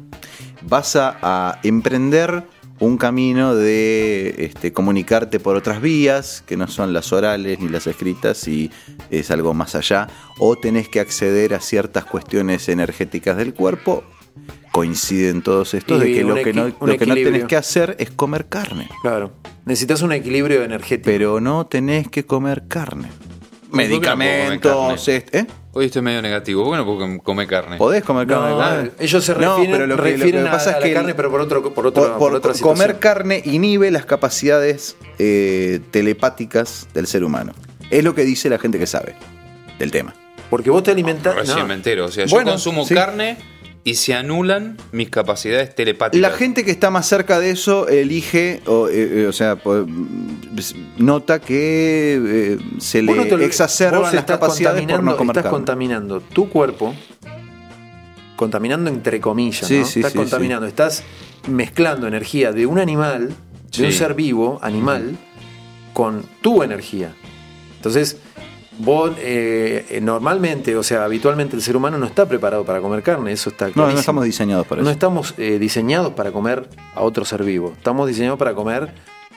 vas 0.61 0.95
a, 0.95 1.17
a 1.21 1.59
emprender 1.63 2.43
un 2.79 2.97
camino 2.97 3.55
de 3.55 4.35
este, 4.37 4.71
comunicarte 4.71 5.39
por 5.39 5.55
otras 5.55 5.81
vías, 5.81 6.43
que 6.45 6.57
no 6.57 6.67
son 6.67 6.93
las 6.93 7.11
orales 7.11 7.59
ni 7.59 7.69
las 7.69 7.87
escritas, 7.87 8.47
y 8.47 8.71
es 9.09 9.31
algo 9.31 9.53
más 9.53 9.75
allá, 9.75 10.07
o 10.37 10.55
tenés 10.55 10.87
que 10.87 10.99
acceder 10.99 11.53
a 11.53 11.59
ciertas 11.59 12.05
cuestiones 12.05 12.69
energéticas 12.69 13.37
del 13.37 13.53
cuerpo, 13.53 14.03
coinciden 14.71 15.41
todos 15.41 15.73
estos 15.73 16.01
Y 16.01 16.07
de 16.07 16.13
que 16.13 16.23
lo 16.23 16.35
que 16.35 16.53
no, 16.53 16.67
lo 16.67 16.97
que 16.97 17.05
no 17.05 17.15
tenés 17.15 17.45
que 17.45 17.55
hacer 17.55 17.95
es 17.99 18.11
comer 18.11 18.47
carne. 18.47 18.87
Claro. 19.01 19.33
Necesitas 19.65 20.01
un 20.01 20.13
equilibrio 20.13 20.63
energético. 20.63 21.05
Pero 21.05 21.39
no 21.41 21.67
tenés 21.67 22.07
que 22.07 22.25
comer 22.25 22.63
carne. 22.67 23.09
¿Por 23.69 23.79
qué 23.79 23.83
no 23.87 23.89
Medicamentos, 23.89 25.07
este- 25.07 25.39
¿eh? 25.39 25.45
Hoy 25.73 25.85
estoy 25.85 26.01
medio 26.01 26.21
negativo. 26.21 26.63
¿Por 26.63 26.73
qué 26.73 26.77
no 26.77 26.85
puedo 26.85 27.19
comer 27.23 27.47
carne? 27.47 27.77
Podés 27.77 28.03
comer 28.03 28.25
carne. 28.27 28.49
No, 28.49 28.91
ellos 28.99 29.23
se 29.23 29.33
No, 29.35 29.57
refieren, 29.57 29.71
pero 29.71 29.87
lo 29.87 29.95
que- 29.95 30.01
lo 30.01 30.03
que 30.03 30.17
refieren 30.17 30.47
a, 30.47 30.51
pasa 30.51 30.69
es 30.71 30.75
a 30.77 30.79
la 30.79 30.85
que 30.85 30.93
carne, 30.93 31.13
pero 31.13 31.29
por 31.29 31.41
otro, 31.41 31.73
por 31.73 31.85
otro, 31.87 32.03
por, 32.03 32.11
por 32.13 32.19
por 32.19 32.35
otra 32.35 32.53
comer 32.61 32.97
carne 32.99 33.41
inhibe 33.45 33.91
las 33.91 34.05
capacidades 34.05 34.95
eh, 35.19 35.79
telepáticas 35.91 36.87
del 36.93 37.05
ser 37.05 37.23
humano. 37.23 37.53
Es 37.91 38.03
lo 38.03 38.15
que 38.15 38.23
dice 38.25 38.49
la 38.49 38.57
gente 38.57 38.79
que 38.79 38.87
sabe 38.87 39.15
del 39.77 39.91
tema. 39.91 40.13
Porque 40.49 40.71
vos 40.71 40.81
te 40.81 40.89
alimentás. 40.91 41.35
Recién 41.35 41.59
no. 41.59 41.67
me 41.67 41.75
entero. 41.75 42.05
O 42.05 42.11
sea, 42.11 42.25
yo 42.25 42.35
Bueno, 42.35 42.51
consumo 42.51 42.85
sí. 42.85 42.95
carne 42.95 43.37
y 43.83 43.95
se 43.95 44.13
anulan 44.13 44.77
mis 44.91 45.09
capacidades 45.09 45.73
telepáticas. 45.73 46.21
La 46.31 46.35
gente 46.37 46.65
que 46.65 46.71
está 46.71 46.89
más 46.91 47.07
cerca 47.07 47.39
de 47.39 47.51
eso 47.51 47.87
elige, 47.87 48.61
o, 48.65 48.87
eh, 48.89 49.21
eh, 49.23 49.27
o 49.27 49.31
sea, 49.33 49.55
po- 49.55 49.85
nota 50.97 51.39
que 51.39 52.19
eh, 52.21 52.57
se 52.79 53.01
le 53.01 53.13
no 53.15 53.23
exacerban 53.37 54.01
las 54.03 54.13
estás 54.13 54.37
capacidades 54.37 54.81
por 54.81 54.89
no 55.03 55.15
contaminando- 55.15 55.17
comer 55.17 55.31
Estás 55.31 55.43
carne. 55.43 55.55
contaminando 55.57 56.21
tu 56.21 56.49
cuerpo, 56.49 56.93
contaminando 58.35 58.89
entre 58.89 59.19
comillas, 59.19 59.67
Sí, 59.67 59.79
¿no? 59.79 59.85
sí, 59.85 59.99
estás 59.99 60.11
sí, 60.13 60.17
contaminando, 60.17 60.65
estás 60.67 61.03
mezclando 61.47 62.07
energía 62.07 62.51
de 62.51 62.65
un 62.65 62.79
animal, 62.79 63.33
de 63.77 63.85
un 63.85 63.91
ser 63.91 64.13
vivo, 64.13 64.59
animal, 64.61 65.17
con 65.93 66.23
tu 66.41 66.63
energía. 66.63 67.13
Entonces, 67.77 68.17
vos 68.79 69.11
eh, 69.19 69.85
eh, 69.89 70.01
normalmente, 70.01 70.75
o 70.75 70.81
sea, 70.83 71.03
habitualmente 71.03 71.55
el 71.55 71.61
ser 71.61 71.75
humano 71.77 71.97
no 71.97 72.05
está 72.07 72.27
preparado 72.27 72.65
para 72.65 72.81
comer 72.81 73.03
carne, 73.03 73.31
eso 73.31 73.49
está 73.51 73.67
No, 73.67 73.73
clarísimo. 73.73 73.93
no 73.93 73.99
estamos 73.99 74.23
diseñados 74.25 74.65
para 74.67 74.81
No 74.81 74.87
eso. 74.89 74.93
estamos 74.93 75.33
eh, 75.37 75.59
diseñados 75.59 76.13
para 76.13 76.31
comer 76.31 76.67
a 76.95 77.01
otro 77.01 77.23
ser 77.25 77.43
vivo. 77.43 77.73
Estamos 77.77 78.07
diseñados 78.07 78.39
para 78.39 78.53
comer 78.55 78.91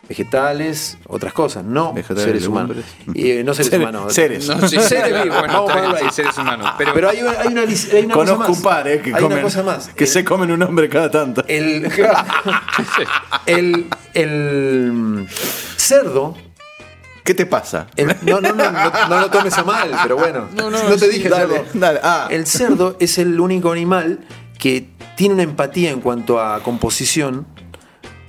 vegetales, 0.08 0.98
otras 1.06 1.32
cosas, 1.32 1.64
no 1.64 1.92
Vegetales, 1.94 2.24
seres 2.24 2.46
humanos. 2.46 2.76
eh, 3.14 3.42
no 3.44 3.54
seres, 3.54 3.70
Seres- 3.70 3.80
humanos. 3.88 4.12
seres. 4.12 4.48
No, 4.48 4.68
sí, 4.68 4.76
Seres 4.80 5.22
vivos, 5.22 5.38
Bueno, 5.38 5.66
sí, 5.98 6.06
seres 6.12 6.36
humanos. 6.38 6.70
Pero, 6.76 6.92
Pero 6.92 7.08
hay 7.10 7.22
una, 7.22 7.30
hay 7.32 7.46
una, 7.48 7.60
hay 7.62 8.04
una 8.04 8.14
cosa 8.14 8.32
Conozco 8.34 8.38
más. 8.38 8.48
un 8.50 8.62
par, 8.62 8.88
eh, 8.88 9.00
que 9.00 9.14
hay 9.14 9.20
comen. 9.22 9.38
una 9.38 9.42
cosa 9.42 9.62
más. 9.62 9.88
Que 9.88 10.04
El- 10.04 10.10
se 10.10 10.24
comen 10.24 10.50
un 10.50 10.62
hombre 10.62 10.88
cada 10.88 11.10
tanto. 11.10 11.44
El, 11.48 11.88
el, 13.46 13.86
el 14.14 15.26
cerdo. 15.76 16.36
¿Qué 17.24 17.34
te 17.34 17.46
pasa? 17.46 17.86
el- 17.96 18.08
no, 18.22 18.40
no, 18.40 18.52
no, 18.52 18.70
no, 18.72 18.90
no 19.08 19.20
lo 19.20 19.30
tomes 19.30 19.56
a 19.56 19.64
mal, 19.64 19.90
pero 20.02 20.16
bueno. 20.16 20.48
No, 20.54 20.70
te 20.96 21.08
dije 21.08 21.28
dale, 21.28 21.54
cerdo. 21.54 21.70
dale. 21.74 22.00
Ah. 22.02 22.26
El 22.30 22.46
cerdo 22.46 22.96
es 22.98 23.18
el 23.18 23.38
único 23.40 23.70
animal 23.72 24.20
que 24.58 24.88
tiene 25.16 25.34
una 25.34 25.42
empatía 25.44 25.90
en 25.90 26.00
cuanto 26.00 26.40
a 26.40 26.60
composición 26.62 27.46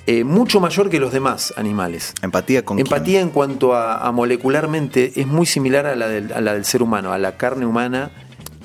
eh, 0.05 0.23
mucho 0.25 0.59
mayor 0.59 0.89
que 0.89 0.99
los 0.99 1.11
demás 1.13 1.53
animales. 1.57 2.13
Empatía 2.21 2.65
con 2.65 2.77
Empatía 2.77 3.21
en 3.21 3.29
cuanto 3.29 3.73
a, 3.73 4.05
a 4.05 4.11
molecularmente 4.11 5.13
es 5.15 5.25
muy 5.27 5.45
similar 5.45 5.85
a 5.85 5.95
la, 5.95 6.07
del, 6.07 6.33
a 6.33 6.41
la 6.41 6.53
del 6.53 6.65
ser 6.65 6.83
humano, 6.83 7.13
a 7.13 7.17
la 7.17 7.37
carne 7.37 7.65
humana? 7.65 8.11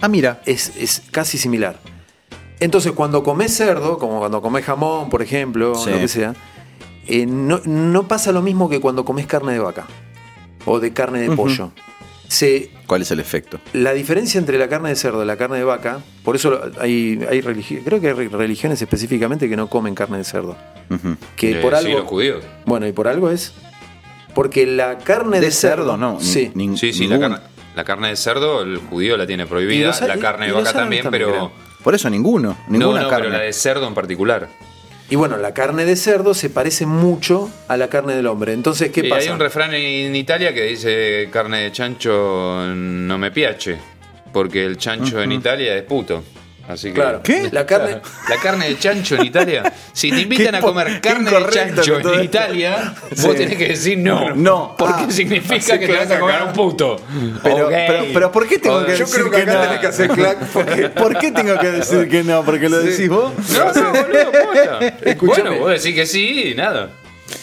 Ah, 0.01 0.09
mira. 0.09 0.41
es, 0.47 0.73
es 0.77 1.03
casi 1.13 1.39
similar. 1.39 1.79
Entonces, 2.61 2.91
cuando 2.93 3.23
comes 3.23 3.57
cerdo, 3.57 3.99
como 3.99 4.19
cuando 4.19 4.43
comes 4.43 4.65
jamón, 4.65 5.11
por 5.11 5.23
ejemplo, 5.23 5.77
Sí. 5.77 5.91
lo 5.91 5.99
que 5.99 6.09
sea, 6.09 6.35
eh, 7.07 7.25
no, 7.25 7.61
no 7.65 8.09
pasa 8.09 8.33
lo 8.33 8.43
mismo 8.43 8.69
que 8.69 8.81
cuando 8.81 9.05
comes 9.05 9.27
carne 9.27 9.53
de 9.53 9.61
vaca 9.61 9.87
o 10.69 10.81
de 10.81 10.93
carne 10.93 11.21
de 11.21 11.31
pollo. 11.35 11.73
Se, 12.29 12.71
¿Cuál 12.87 13.01
es 13.03 13.11
el 13.11 13.21
efecto? 13.21 13.59
la 13.73 13.95
diferencia 13.95 14.39
entre 14.39 14.59
la 14.59 14.69
carne 14.69 14.91
de 14.91 14.97
cerdo 14.97 15.23
y 15.23 15.27
la 15.27 15.37
carne 15.39 15.57
de 15.57 15.65
vaca, 15.65 16.01
por 16.25 16.37
eso 16.37 16.51
lo- 16.51 16.61
hay, 16.81 17.19
hay 17.31 17.41
creo 17.41 18.01
que 18.03 18.09
hay 18.09 18.13
re- 18.13 18.29
religiones 18.29 18.83
específicamente 18.83 19.49
que 19.49 19.57
no 19.57 19.69
comen 19.71 19.95
carne 19.95 20.19
de 20.19 20.25
cerdo. 20.25 20.55
Que 21.37 21.55
por 21.57 21.75
sí, 21.79 21.87
algo. 21.87 21.99
los 22.01 22.07
judíos. 22.07 22.45
Bueno, 22.67 22.87
y 22.87 22.93
por 22.93 23.09
algo 23.09 23.31
es. 23.31 23.55
Porque 24.35 24.67
la 24.67 24.99
carne 24.99 25.41
de, 25.41 25.47
De 25.47 25.53
cerdo, 25.53 25.97
no. 25.97 26.21
Sí. 26.21 26.51
ni- 26.55 26.77
Sí, 26.77 26.93
sí, 26.93 27.07
la 27.09 27.19
carne, 27.19 27.39
la 27.75 27.85
carne 27.85 28.09
de 28.09 28.17
cerdo, 28.17 28.61
el 28.63 28.77
judío 28.77 29.17
la 29.17 29.27
tiene 29.27 29.47
prohibida, 29.47 29.87
los- 29.89 30.01
la 30.03 30.19
carne 30.19 30.47
de 30.49 30.53
vaca 30.53 30.73
también, 30.75 31.05
también, 31.05 31.25
pero. 31.31 31.51
Por 31.83 31.95
eso 31.95 32.11
ninguno. 32.11 32.59
No, 32.69 32.79
Ninguna 32.79 33.03
no, 33.03 33.09
carne. 33.09 33.27
pero 33.29 33.39
la 33.39 33.45
de 33.45 33.53
cerdo 33.55 33.87
en 33.89 33.95
particular. 33.95 34.49
Y 35.11 35.17
bueno, 35.17 35.39
la 35.39 35.55
carne 35.55 35.87
de 35.87 35.97
cerdo 35.97 36.35
se 36.35 36.51
parece 36.51 36.85
mucho 36.85 37.51
a 37.67 37.77
la 37.79 37.89
carne 37.89 38.15
del 38.15 38.27
hombre. 38.27 38.53
Entonces, 38.53 38.91
¿qué 38.91 39.01
Y 39.07 39.09
pasa? 39.09 39.23
hay 39.23 39.29
un 39.31 39.41
refrán 39.41 39.73
en 39.75 40.15
Italia 40.15 40.53
que 40.53 40.65
dice 40.65 41.29
carne 41.33 41.63
de 41.63 41.73
chancho 41.73 42.65
no 42.75 43.17
me 43.17 43.31
piace, 43.31 43.79
porque 44.33 44.65
el 44.67 44.77
chancho 44.77 45.23
en 45.23 45.33
Italia 45.33 45.75
es 45.77 45.83
puto. 45.85 46.23
Así 46.69 46.89
que 46.89 46.95
Claro. 46.95 47.23
¿Qué? 47.23 47.49
La 47.51 47.65
carne. 47.65 48.01
La 48.29 48.37
carne 48.37 48.69
de 48.69 48.79
chancho 48.79 49.17
en 49.17 49.25
Italia. 49.25 49.73
Si 49.93 50.11
te 50.11 50.21
invitan 50.23 50.55
a 50.55 50.61
comer 50.61 51.01
carne 51.01 51.31
de 51.31 51.49
chancho 51.51 51.95
en 51.95 52.01
esto. 52.07 52.23
Italia, 52.23 52.95
Sí. 53.15 53.27
vos 53.27 53.37
tenés 53.37 53.57
que 53.57 53.69
decir 53.69 53.99
no. 53.99 54.35
No. 54.35 54.75
Porque 54.79 55.05
Ah. 55.09 55.11
significa 55.11 55.79
que 55.79 55.87
te 55.87 55.97
vas 55.97 56.11
a 56.11 56.19
comer 56.21 56.37
a 56.37 56.45
un 56.45 56.53
puto. 56.53 56.97
Pero, 57.43 57.69
pero, 57.69 58.05
pero 58.13 58.33
¿por 58.33 58.47
qué 58.47 58.59
tengo 58.59 58.77
O- 58.77 58.85
que 58.87 58.93
yo 58.97 59.07
decir 59.07 59.21
creo 59.23 59.31
que, 59.31 59.43
acá 59.43 59.55
no? 59.55 59.61
tenés 59.63 59.79
que 59.81 59.87
hacer 59.87 60.09
clac 60.15 60.39
porque- 60.53 60.89
¿Por 60.91 61.19
qué 61.19 61.31
tengo 61.33 61.59
que 61.59 61.71
decir 61.71 62.09
que 62.09 62.23
no? 62.23 62.45
Porque 62.45 62.69
lo 62.69 62.79
decís 62.81 63.09
vos. 63.09 63.33
No, 63.53 63.73
no, 63.73 63.91
boludo, 63.93 64.33
posta. 64.33 65.15
Bueno, 65.23 65.55
vos 65.59 65.71
decís 65.71 65.95
que 65.95 66.07
sí 66.07 66.51
y 66.51 66.55
nada. 66.55 66.91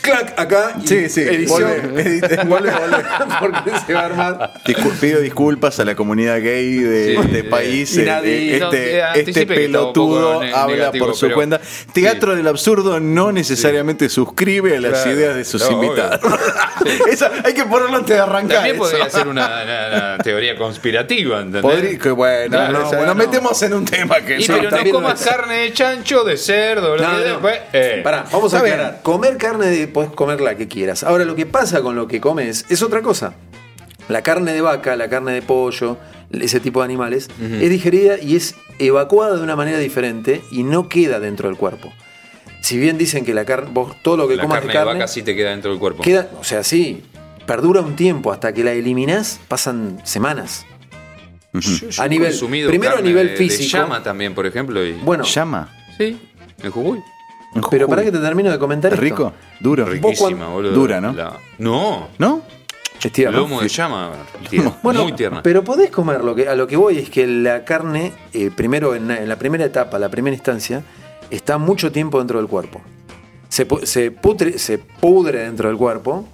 Clac 0.01 0.39
acá. 0.39 0.75
Sí, 0.85 1.09
sí, 1.09 1.21
Edición. 1.21 1.97
edite, 1.97 2.37
volvé, 2.45 2.71
volvé. 2.71 3.03
Porque 3.39 3.71
se 3.85 3.93
va 3.93 4.01
a 4.01 4.05
armar. 4.05 4.53
Discul- 4.65 4.97
pido 4.99 5.19
disculpas 5.21 5.79
a 5.79 5.85
la 5.85 5.95
comunidad 5.95 6.41
gay 6.41 6.77
de 6.79 7.05
Sí, 7.11 7.15
este 7.21 7.43
país. 7.43 7.95
y 7.95 8.01
Eh, 8.01 8.05
nadie- 8.05 8.55
eh, 8.55 8.59
no, 8.59 8.65
este, 8.67 8.97
eh, 8.99 9.03
este 9.15 9.45
pelotudo 9.47 10.41
habla 10.41 10.67
negativo, 10.67 11.05
por 11.07 11.15
su 11.15 11.25
pero- 11.27 11.35
cuenta. 11.35 11.61
Teatro 11.93 12.35
del 12.35 12.47
Absurdo 12.47 12.99
no 12.99 13.31
necesariamente 13.31 14.09
suscribe 14.09 14.77
a 14.77 14.79
las 14.81 14.91
Claro. 15.03 15.11
ideas 15.11 15.35
de 15.35 15.45
sus 15.45 15.61
No, 15.69 15.71
invitados. 15.83 16.19
Esa, 17.09 17.31
hay 17.43 17.53
que 17.53 17.65
ponerlo 17.65 17.97
antes 17.97 18.15
de 18.15 18.21
arrancar. 18.21 18.57
También 18.57 18.75
eso. 18.75 18.83
podría 18.85 19.09
ser 19.09 19.27
una, 19.27 19.45
una- 19.63 19.87
una 19.87 20.17
teoría 20.19 20.55
conspirativa, 20.55 21.37
¿entendés? 21.37 21.61
Podría- 21.61 21.97
que 21.99 22.11
bueno, 22.11 22.49
Claro, 22.49 22.73
no, 22.73 22.79
no, 22.79 22.85
o 22.85 22.89
sea, 22.89 22.97
bueno. 22.99 23.15
nos 23.15 23.25
metemos 23.27 23.61
en 23.63 23.73
un 23.73 23.85
tema 23.85 24.17
que 24.21 24.39
Y 24.39 24.45
pero 24.45 24.69
no 24.71 24.91
comas 24.91 25.21
carne 25.23 25.55
de 25.59 25.73
chancho, 25.73 26.23
de 26.23 26.37
cerdo, 26.37 26.95
después. 26.95 27.59
eh. 27.73 28.01
Pará, 28.03 28.25
vamos 28.31 28.53
a 28.53 28.59
aclarar. 28.59 28.99
Comer 29.01 29.37
carne 29.37 29.67
de, 29.67 29.74
podés 29.87 30.11
comer 30.11 30.41
la 30.41 30.55
que 30.55 30.67
quieras. 30.67 31.03
Ahora, 31.03 31.25
lo 31.25 31.35
que 31.35 31.45
pasa 31.45 31.81
con 31.81 31.95
lo 31.95 32.07
que 32.07 32.19
comes 32.21 32.65
es 32.69 32.81
otra 32.81 33.01
cosa. 33.01 33.35
La 34.09 34.21
carne 34.21 34.53
de 34.53 34.61
vaca, 34.61 34.95
la 34.95 35.09
carne 35.09 35.31
de 35.33 35.41
pollo, 35.41 35.97
ese 36.31 36.59
tipo 36.59 36.79
de 36.81 36.85
animales, 36.85 37.27
es 37.41 37.69
digerida 37.69 38.19
y 38.19 38.35
es 38.35 38.55
evacuada 38.79 39.35
de 39.37 39.41
una 39.43 39.55
manera 39.55 39.77
diferente 39.79 40.41
y 40.51 40.63
no 40.63 40.89
queda 40.89 41.19
dentro 41.19 41.49
del 41.49 41.57
cuerpo. 41.57 41.91
Si 42.61 42.77
bien 42.77 42.97
dicen 42.97 43.25
que 43.25 43.33
la 43.33 43.45
carne, 43.45 43.69
vos 43.73 43.95
todo 44.03 44.17
lo 44.17 44.27
que 44.27 44.35
La 44.35 44.43
comas 44.43 44.57
carne 44.57 44.67
de 44.73 44.77
de 44.79 44.85
carne, 44.85 44.99
vaca 44.99 45.07
sí 45.07 45.21
te 45.23 45.35
queda 45.35 45.51
dentro 45.51 45.71
del 45.71 45.79
cuerpo. 45.79 46.03
queda, 46.03 46.29
o 46.39 46.43
sea, 46.43 46.63
sí, 46.63 47.03
perdura 47.45 47.81
un 47.81 47.95
tiempo 47.95 48.31
hasta 48.31 48.53
que 48.53 48.63
la 48.63 48.71
eliminás, 48.73 49.39
pasan 49.47 49.99
semanas. 50.03 50.65
Yo- 51.53 51.89
yo 51.89 52.03
A 52.03 52.07
nivel- 52.07 52.37
primero 52.67 52.97
a 52.97 53.01
nivel 53.01 53.27
de- 53.27 53.31
de 53.33 53.37
físico. 53.37 53.77
llama 53.77 54.03
también, 54.03 54.33
por 54.35 54.45
ejemplo. 54.45 54.85
Y... 54.85 54.93
Bueno, 54.93 55.23
llama. 55.23 55.73
Sí, 55.97 56.19
en 56.61 56.71
Jujuy. 56.71 56.99
Pero 57.69 57.87
para 57.87 58.03
que 58.03 58.11
te 58.11 58.19
termino 58.19 58.51
de 58.51 58.59
comentar 58.59 58.91
¿Es 58.93 58.99
esto. 58.99 59.03
rico? 59.05 59.33
Duro. 59.59 59.85
Riquísima, 59.85 60.47
boludo. 60.49 60.71
Dura, 60.73 60.99
¿no? 61.01 61.13
La- 61.13 61.37
No, 61.57 62.09
¿No? 62.17 62.41
Es 63.03 63.11
tierno. 63.11 63.37
lomo 63.39 63.61
de 63.61 63.67
llama. 63.67 64.11
tierno, 64.49 64.75
Bueno, 64.83 65.03
muy 65.03 65.11
tierna. 65.13 65.43
Pero 65.43 65.63
podés 65.63 65.91
comer 65.91 66.23
lo 66.23 66.33
que 66.33 66.47
a 66.49 66.55
lo 66.55 66.65
que 66.65 66.75
voy 66.75 66.97
es 66.97 67.09
que 67.09 67.27
la 67.27 67.63
carne, 67.63 68.13
eh, 68.33 68.49
primero 68.55 68.95
en, 68.95 69.07
la- 69.07 69.17
en 69.21 69.29
la 69.29 69.35
primera 69.37 69.63
etapa, 69.65 69.99
la 69.99 70.09
primera 70.09 70.33
instancia, 70.35 70.83
está 71.29 71.57
mucho 71.57 71.91
tiempo 71.91 72.17
dentro 72.17 72.39
del 72.39 72.47
cuerpo. 72.47 72.81
Se, 73.49 73.67
pu- 73.67 73.83
se, 73.85 74.11
putre- 74.13 74.57
se 74.57 74.79
pudre 74.79 75.39
dentro 75.43 75.69
del 75.69 75.77
cuerpo 75.77 76.27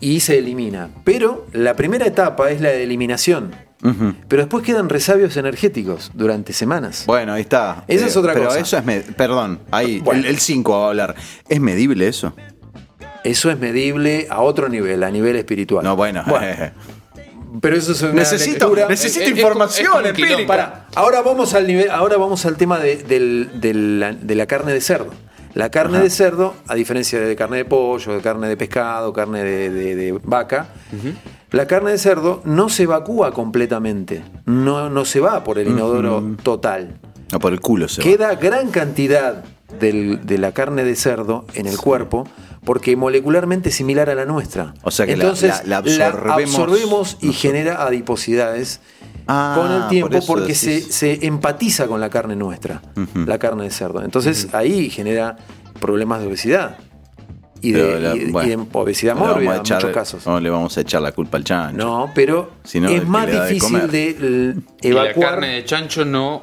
y 0.00 0.20
se 0.20 0.38
elimina. 0.38 0.90
Pero 1.02 1.46
la 1.52 1.74
primera 1.74 2.06
etapa 2.06 2.50
es 2.50 2.60
la 2.60 2.68
de 2.70 2.82
eliminación. 2.82 3.52
Pero 4.28 4.42
después 4.42 4.64
quedan 4.64 4.88
resabios 4.88 5.36
energéticos 5.36 6.12
durante 6.14 6.52
semanas. 6.52 7.04
Bueno, 7.06 7.32
ahí 7.32 7.42
está. 7.42 7.84
Esa 7.88 8.06
es 8.06 8.16
otra 8.16 8.32
pero 8.32 8.46
cosa. 8.46 8.60
eso 8.60 8.78
es. 8.78 9.04
Perdón, 9.16 9.58
ahí. 9.72 9.98
Bueno. 9.98 10.26
El 10.26 10.38
5 10.38 10.78
va 10.78 10.84
a 10.84 10.88
hablar. 10.90 11.14
¿Es 11.48 11.60
medible 11.60 12.06
eso? 12.06 12.32
Eso 13.24 13.50
es 13.50 13.58
medible 13.58 14.26
a 14.30 14.40
otro 14.40 14.68
nivel, 14.68 15.02
a 15.02 15.10
nivel 15.10 15.34
espiritual. 15.36 15.84
No, 15.84 15.96
bueno. 15.96 16.24
pero 17.60 17.76
eso 17.76 17.92
es 17.92 18.02
una 18.02 18.12
necesito 18.14 18.66
lectura- 18.68 18.88
necesito 18.88 19.24
Es- 19.24 19.30
es- 19.32 19.36
información, 19.36 20.06
es 20.06 20.12
quilombo. 20.12 20.46
Para, 20.46 20.86
ahora 20.94 21.20
vamos 21.22 21.52
al 21.54 21.66
nivel, 21.66 21.90
ahora 21.90 22.16
vamos 22.16 22.46
al 22.46 22.56
tema 22.56 22.78
de, 22.78 22.96
del- 22.96 23.50
de 23.60 23.74
la, 23.74 24.12
de 24.12 24.34
la 24.34 24.46
carne 24.46 24.72
de 24.72 24.80
cerdo. 24.80 25.10
La 25.54 25.70
carne 25.70 25.98
de 26.00 26.08
cerdo, 26.10 26.54
a 26.66 26.74
diferencia 26.74 27.20
de 27.20 27.36
carne 27.36 27.58
de 27.58 27.64
pollo, 27.64 28.14
de 28.14 28.20
carne 28.20 28.48
de 28.48 28.56
pescado, 28.56 29.12
carne 29.12 29.42
de, 29.44 29.70
de- 29.70 29.96
de 29.96 30.12
vaca, 30.24 30.68
la 31.50 31.66
carne 31.66 31.90
de 31.92 31.98
cerdo 31.98 32.40
no 32.44 32.68
se 32.70 32.84
evacúa 32.84 33.32
completamente. 33.32 34.22
No, 34.46 34.88
no 34.88 35.04
se 35.04 35.20
va 35.20 35.44
por 35.44 35.58
el 35.58 35.68
inodoro 35.68 36.22
total. 36.42 36.98
No, 37.30 37.38
por 37.38 37.52
el 37.52 37.60
culo 37.60 37.88
se 37.88 38.00
va. 38.00 38.04
Queda 38.04 38.34
gran 38.36 38.70
cantidad 38.70 39.44
del- 39.78 40.24
de 40.26 40.38
la 40.38 40.52
carne 40.52 40.84
de 40.84 40.96
cerdo 40.96 41.46
en 41.54 41.66
el 41.66 41.76
cuerpo 41.78 42.26
porque 42.64 42.94
molecularmente 42.96 43.70
es 43.70 43.74
similar 43.74 44.08
a 44.10 44.14
la 44.14 44.24
nuestra. 44.24 44.72
O 44.82 44.90
sea 44.90 45.04
que 45.06 45.16
la- 45.16 45.24
Entonces 45.24 45.50
la- 45.66 45.80
la 45.82 46.06
absorbemos 46.08 46.54
absorbemos 46.54 47.16
y 47.20 47.32
genera 47.32 47.82
adiposidades 47.82 48.80
Ah, 49.26 49.54
con 49.56 49.70
el 49.72 49.88
tiempo 49.88 50.10
por 50.20 50.26
porque 50.26 50.54
se, 50.54 50.80
se 50.80 51.26
empatiza 51.26 51.86
con 51.86 52.00
la 52.00 52.10
carne 52.10 52.36
nuestra, 52.36 52.82
la 53.26 53.38
carne 53.38 53.64
de 53.64 53.70
cerdo. 53.70 54.02
Entonces 54.02 54.48
ahí 54.52 54.90
genera 54.90 55.36
problemas 55.80 56.20
de 56.20 56.26
obesidad 56.26 56.76
y 57.60 57.70
de, 57.72 58.00
la- 58.00 58.16
y 58.16 58.18
de- 58.18 58.32
bueno, 58.32 58.48
y 58.48 58.56
de 58.56 58.66
obesidad 58.72 59.14
mórbida 59.14 59.54
en 59.56 59.62
echar- 59.62 59.76
muchos 59.76 59.90
casos. 59.92 60.26
No 60.26 60.40
le 60.40 60.50
vamos 60.50 60.76
a 60.76 60.80
echar 60.80 61.00
la 61.00 61.12
culpa 61.12 61.36
al 61.36 61.44
chancho. 61.44 61.76
No, 61.76 62.10
pero 62.14 62.50
Si 62.64 62.80
no, 62.80 62.88
el 62.88 62.96
es 62.96 63.06
más 63.06 63.26
de 63.28 63.46
difícil 63.48 63.88
de, 63.90 64.08
l- 64.10 64.54
Y 64.82 64.88
la 64.90 65.04
evacuar. 65.04 65.30
carne 65.30 65.48
de 65.54 65.64
chancho 65.64 66.04
no 66.04 66.42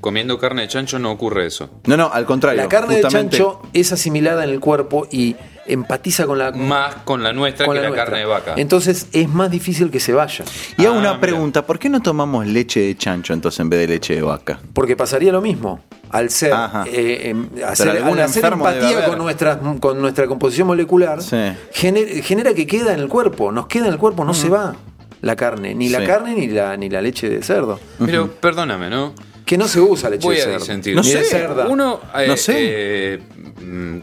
comiendo 0.00 0.38
carne 0.38 0.62
de 0.62 0.68
chancho 0.68 1.00
no 1.00 1.10
ocurre 1.10 1.46
eso. 1.46 1.68
No, 1.86 1.96
no, 1.96 2.10
al 2.12 2.24
contrario. 2.26 2.62
La 2.62 2.68
carne 2.68 2.94
justamente- 3.00 3.36
de 3.38 3.42
chancho 3.42 3.62
es 3.72 3.92
asimilada 3.92 4.44
en 4.44 4.50
el 4.50 4.60
cuerpo 4.60 5.08
y 5.10 5.34
empatiza 5.68 6.26
con 6.26 6.38
la, 6.38 6.52
Más 6.52 6.94
con 7.04 7.22
la 7.22 7.32
nuestra 7.32 7.66
con 7.66 7.74
que 7.74 7.80
la 7.80 7.82
la, 7.84 7.88
nuestra. 7.88 8.04
carne 8.06 8.18
de 8.20 8.24
vaca. 8.26 8.54
Entonces 8.56 9.08
es 9.12 9.28
más 9.28 9.50
difícil 9.50 9.90
que 9.90 10.00
se 10.00 10.12
vaya. 10.12 10.44
Y 10.78 10.84
hago 10.84 10.94
Ah, 10.96 10.98
una 10.98 11.08
mira. 11.10 11.20
pregunta: 11.20 11.66
¿por 11.66 11.78
qué 11.78 11.88
no 11.88 12.00
tomamos 12.02 12.46
leche 12.46 12.80
de 12.80 12.96
chancho 12.96 13.32
entonces 13.32 13.60
en 13.60 13.70
vez 13.70 13.80
de 13.80 13.88
leche 13.88 14.14
de 14.14 14.22
vaca? 14.22 14.58
Porque 14.72 14.96
pasaría 14.96 15.32
lo 15.32 15.40
mismo. 15.40 15.80
Al 16.10 16.30
ser, 16.30 16.52
eh, 16.86 17.30
em, 17.30 17.48
hacer, 17.66 17.88
al 17.90 18.20
hacer 18.20 18.44
empatía 18.44 19.06
con 19.06 19.18
nuestra, 19.18 19.58
con 19.58 20.00
nuestra 20.00 20.26
composición 20.28 20.68
molecular, 20.68 21.20
Sí. 21.20 21.36
gener- 21.74 22.22
genera 22.22 22.54
que 22.54 22.66
queda 22.66 22.92
en 22.94 23.00
el 23.00 23.08
cuerpo. 23.08 23.50
Nos 23.50 23.66
queda 23.66 23.86
en 23.88 23.92
el 23.92 23.98
cuerpo, 23.98 24.24
no 24.24 24.32
se 24.32 24.48
va 24.48 24.76
la 25.22 25.34
carne. 25.34 25.74
Ni 25.74 25.88
la 25.88 26.00
Sí. 26.00 26.06
carne 26.06 26.34
ni 26.36 26.46
la, 26.46 26.76
ni 26.76 26.88
la 26.88 27.02
leche 27.02 27.28
de 27.28 27.42
cerdo. 27.42 27.80
Pero 28.04 28.30
perdóname, 28.30 28.88
¿no? 28.88 29.12
Que 29.44 29.58
no 29.58 29.66
se 29.68 29.80
usa 29.80 30.08
leche 30.10 30.26
Voy 30.26 30.36
de 30.36 30.42
a 30.42 30.44
cerdo. 30.44 30.58
disentir. 30.60 30.94
No 30.94 31.02
ni 31.02 31.10
de 31.12 31.24
sé, 31.24 31.30
cerda. 31.30 31.66
Uno, 31.68 32.00
eh, 32.16 32.26
No 32.28 32.36
sé. 32.36 32.54
eh, 32.56 33.18
mm, 33.60 33.98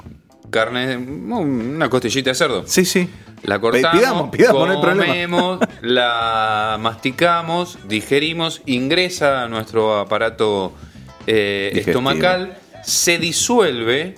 carne, 0.54 0.96
una 0.96 1.90
costillita 1.90 2.30
de 2.30 2.36
cerdo. 2.36 2.64
Sí, 2.66 2.86
sí. 2.86 3.10
La 3.44 3.60
cortamos, 3.60 4.00
Pidamos, 4.00 4.30
pidamos, 4.30 4.68
no 4.70 4.80
comemos, 4.80 5.60
la 5.82 6.78
masticamos, 6.80 7.78
digerimos, 7.90 8.62
ingresa 8.66 9.44
a 9.44 9.50
nuestro 9.50 10.00
aparato 10.00 10.74
eh, 11.28 11.74
estomacal, 11.76 12.58
se 12.84 13.18
disuelve. 13.18 14.16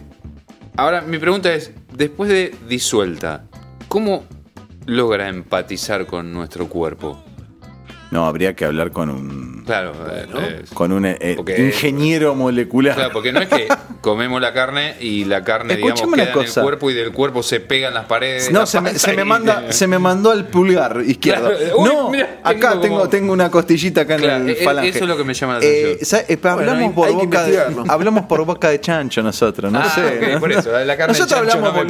Ahora, 0.78 1.02
mi 1.02 1.18
pregunta 1.18 1.52
es, 1.54 1.72
después 1.92 2.30
de 2.30 2.54
disuelta, 2.68 3.46
¿cómo 3.88 4.26
logra 4.86 5.28
empatizar 5.30 6.06
con 6.06 6.32
nuestro 6.32 6.68
cuerpo? 6.68 7.24
No, 8.12 8.28
habría 8.28 8.56
que 8.56 8.66
hablar 8.66 8.92
con 8.92 9.10
un 9.10 9.55
Claro, 9.66 9.94
eh, 10.12 10.26
eh, 10.38 10.62
con 10.74 10.92
un 10.92 11.06
eh, 11.06 11.34
Porque- 11.36 11.60
ingeniero 11.60 12.36
molecular. 12.36 12.96
Claro, 12.96 13.10
porque 13.14 13.32
no 13.32 13.42
es 13.42 13.48
que 13.50 13.68
comemos 14.02 14.40
la 14.42 14.54
carne 14.54 14.96
y 15.00 15.26
la 15.26 15.44
carne, 15.44 15.76
digamos, 15.76 16.02
queda 16.02 16.24
en 16.24 16.28
el 16.30 16.34
cosa. 16.34 16.62
cuerpo 16.62 16.92
y 16.92 16.94
del 16.94 17.12
cuerpo 17.12 17.42
se 17.44 17.60
pegan 17.60 17.94
las 17.94 18.06
paredes. 18.06 18.52
No, 18.52 18.62
la 18.62 18.66
se 18.68 18.82
me, 18.82 18.94
se 19.00 19.24
manda, 19.26 19.66
se 19.72 19.88
me 19.88 19.98
mandó 20.00 20.32
al 20.32 20.46
pulgar 20.48 21.02
izquierdo. 21.06 21.50
Claro, 21.50 21.78
uy, 21.80 21.90
no, 21.90 22.10
mira, 22.12 22.40
acá 22.44 22.70
tengo 22.70 22.82
tengo, 22.82 22.98
como- 22.98 23.10
tengo 23.10 23.34
una 23.34 23.50
costillita 23.50 24.02
acá 24.02 24.18
Claro, 24.18 24.44
en 24.44 24.50
el 24.50 24.56
e- 24.58 24.64
falange. 24.64 24.90
eso 24.90 25.00
es 25.00 25.08
lo 25.08 25.18
que 25.18 25.24
me 25.24 25.34
llama 25.34 25.60
la 25.60 25.66
Eh, 25.66 25.94
atención. 25.96 26.22
Eh, 26.28 26.40
hablamos 26.44 26.84
hay- 26.84 26.90
por 26.94 27.12
boca 27.14 27.44
de, 27.44 27.60
hablamos 27.90 28.26
por 28.26 28.46
boca 28.46 28.70
de 28.70 28.80
chancho 28.82 29.24
nosotros, 29.24 29.72
no 29.72 29.80
Ah, 29.80 29.90
sé. 29.90 30.38
por 30.40 30.52
eso, 30.52 30.72
la 30.72 30.96
carne 30.98 31.14
de 31.14 31.20
nosotros 31.20 31.30
chancho 31.30 31.58
hablamos 31.58 31.74
no 31.74 31.84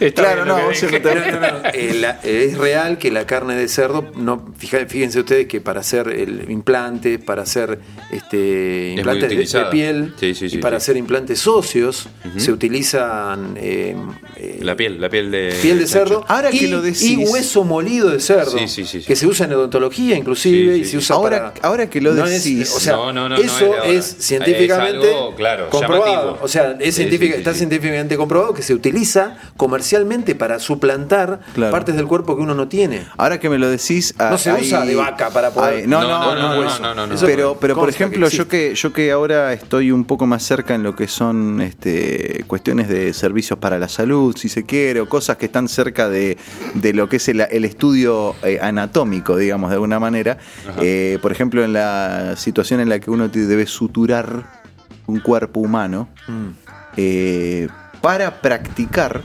me 0.00 0.12
Claro, 0.12 0.44
no. 0.46 0.58
Eh, 0.58 2.16
eh, 2.22 2.46
es 2.50 2.58
real 2.58 2.98
que 2.98 3.10
la 3.10 3.26
carne 3.26 3.54
de 3.54 3.68
cerdo, 3.68 4.10
no, 4.16 4.44
fija- 4.58 4.86
fíjense 4.88 5.20
ustedes 5.20 5.46
que 5.46 5.60
para 5.60 5.80
hacer 5.80 6.08
el 6.08 6.50
implante, 6.50 6.85
para 7.24 7.42
hacer 7.42 7.80
este, 8.10 8.94
implantes 8.96 9.52
de, 9.52 9.64
piel 9.70 10.14
Sí, 10.18 10.34
sí, 10.34 10.48
sí, 10.50 10.56
y 10.56 10.58
para 10.60 10.78
sí. 10.78 10.84
hacer 10.84 10.96
implantes 10.96 11.46
óseos, 11.46 12.08
se 12.36 12.52
utilizan 12.52 13.54
eh, 13.56 13.96
eh, 14.36 14.58
La 14.62 14.76
piel, 14.76 15.00
la 15.00 15.08
piel 15.08 15.30
de. 15.30 15.54
piel 15.60 15.78
de 15.80 15.86
cerdo 15.86 16.24
Ahora 16.28 16.50
que 16.50 16.56
y, 16.56 16.66
lo 16.68 16.82
decís- 16.82 17.02
y 17.02 17.16
hueso 17.16 17.64
molido 17.64 18.10
de 18.10 18.20
cerdo, 18.20 18.52
Sí, 18.58 18.68
sí, 18.68 18.84
sí, 18.84 19.00
sí. 19.00 19.06
que 19.06 19.16
se 19.16 19.26
usa 19.26 19.46
en 19.46 19.52
odontología 19.54 20.16
inclusive 20.16 20.74
Sí, 20.76 20.80
sí, 20.84 20.88
y 20.88 20.90
se 20.92 20.96
usa 20.98 21.16
Ahora- 21.16 21.52
para... 21.54 21.68
ahora 21.68 21.90
que 21.90 22.00
lo 22.00 22.12
no 22.14 22.24
es- 22.26 22.44
decís- 22.44 22.72
o 22.74 22.80
sea, 22.80 22.92
No, 22.96 23.12
no, 23.12 23.28
no, 23.28 23.36
no 23.36 23.36
es 23.36 23.46
eso 23.46 23.82
es, 23.84 24.16
científicamente 24.20 25.08
Es 25.10 25.14
algo, 25.16 25.34
claro, 25.34 25.68
comprobado. 25.70 26.04
llamativo. 26.14 26.38
O 26.44 26.48
sea, 26.48 26.76
es 26.80 26.94
Sí, 26.94 27.02
científica- 27.02 27.26
sí, 27.26 27.32
sí, 27.34 27.38
está 27.38 27.52
sí. 27.52 27.58
científicamente 27.58 28.16
comprobado 28.16 28.54
que 28.54 28.62
se 28.62 28.74
utiliza 28.74 29.36
comercialmente 29.56 30.34
para 30.34 30.58
suplantar 30.60 31.40
Claro. 31.54 31.72
partes 31.72 31.96
del 31.96 32.06
cuerpo 32.06 32.36
que 32.36 32.42
uno 32.42 32.54
no 32.54 32.68
tiene. 32.68 33.06
Ahora 33.16 33.40
que 33.40 33.48
me 33.48 33.58
lo 33.58 33.68
decís, 33.68 34.14
ah, 34.18 34.30
No 34.30 34.38
se 34.38 34.52
usa 34.52 34.84
de 34.84 34.94
vaca 34.94 35.30
para 35.30 35.50
poder- 35.50 35.74
hay- 35.82 35.86
no, 35.86 36.00
No, 36.02 36.08
no, 36.08 36.34
no, 36.34 36.34
no, 36.34 36.62
no, 36.64 36.75
eso. 36.76 36.82
no, 36.82 36.94
no, 36.94 37.06
no. 37.06 37.14
Eso 37.14 37.26
Pero, 37.26 37.58
pero 37.60 37.74
por 37.74 37.86
que 37.88 37.90
ejemplo, 37.94 38.28
yo 38.28 38.48
que 38.48 38.74
yo 38.74 38.92
que 38.92 39.10
ahora 39.12 39.52
estoy 39.52 39.90
un 39.90 40.04
poco 40.04 40.26
más 40.26 40.42
cerca 40.42 40.74
en 40.74 40.82
lo 40.82 40.94
que 40.96 41.08
son 41.08 41.60
este, 41.60 42.44
cuestiones 42.46 42.88
de 42.88 43.12
servicios 43.12 43.58
para 43.58 43.78
la 43.78 43.88
salud, 43.88 44.36
si 44.36 44.48
se 44.48 44.64
quiere, 44.64 45.00
o 45.00 45.08
cosas 45.08 45.36
que 45.36 45.46
están 45.46 45.68
cerca 45.68 46.08
de, 46.08 46.38
de 46.74 46.92
lo 46.92 47.08
que 47.08 47.16
es 47.16 47.28
el, 47.28 47.40
el 47.40 47.64
estudio 47.64 48.34
eh, 48.42 48.58
anatómico, 48.62 49.36
digamos, 49.36 49.70
de 49.70 49.74
alguna 49.74 49.98
manera. 49.98 50.38
Eh, 50.80 51.18
por 51.22 51.32
ejemplo, 51.32 51.64
en 51.64 51.72
la 51.72 52.34
situación 52.36 52.80
en 52.80 52.88
la 52.88 52.98
que 53.00 53.10
uno 53.10 53.30
te 53.30 53.46
debe 53.46 53.66
suturar 53.66 54.62
un 55.06 55.20
cuerpo 55.20 55.60
humano, 55.60 56.08
Mm. 56.28 56.48
eh, 56.96 57.68
para 58.00 58.40
practicar 58.40 59.22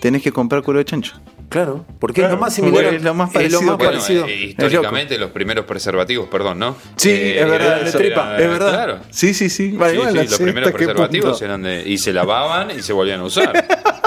tenés 0.00 0.22
que 0.22 0.32
comprar 0.32 0.62
cuero 0.62 0.78
de 0.78 0.84
chancho. 0.84 1.20
Claro, 1.56 1.86
porque 1.98 2.20
Claro, 2.20 2.34
es 2.34 2.38
lo 2.38 2.44
más 2.44 2.54
similar. 2.54 2.84
es 2.94 3.02
lo 3.02 3.14
más 3.14 3.30
parecido. 3.30 3.60
lo 3.62 3.66
más 3.68 3.76
Bueno, 3.78 3.92
parecido. 3.92 4.26
eh, 4.26 4.34
históricamente 4.44 5.16
los 5.18 5.30
primeros 5.30 5.64
preservativos, 5.64 6.28
perdón, 6.28 6.58
¿no? 6.58 6.76
Sí, 6.96 7.08
Eh, 7.10 7.40
es 7.40 7.48
verdad, 7.48 7.86
es 7.86 7.92
tripa, 7.94 8.36
es 8.38 8.48
verdad. 8.50 8.72
Claro. 8.72 8.98
Sí, 9.10 9.32
sí, 9.32 9.48
sí. 9.48 9.70
Vale, 9.72 9.92
Sí, 9.92 9.96
bueno, 9.96 10.12
sí, 10.12 10.16
no 10.18 10.22
los 10.30 10.38
primeros 10.40 10.72
preservativos 10.72 11.40
eran 11.42 11.62
de. 11.62 11.82
Y 11.88 11.96
se 11.96 12.12
lavaban 12.12 12.70
y 12.78 12.82
se 12.82 12.92
volvían 12.92 13.20
a 13.20 13.24
usar. 13.24 13.52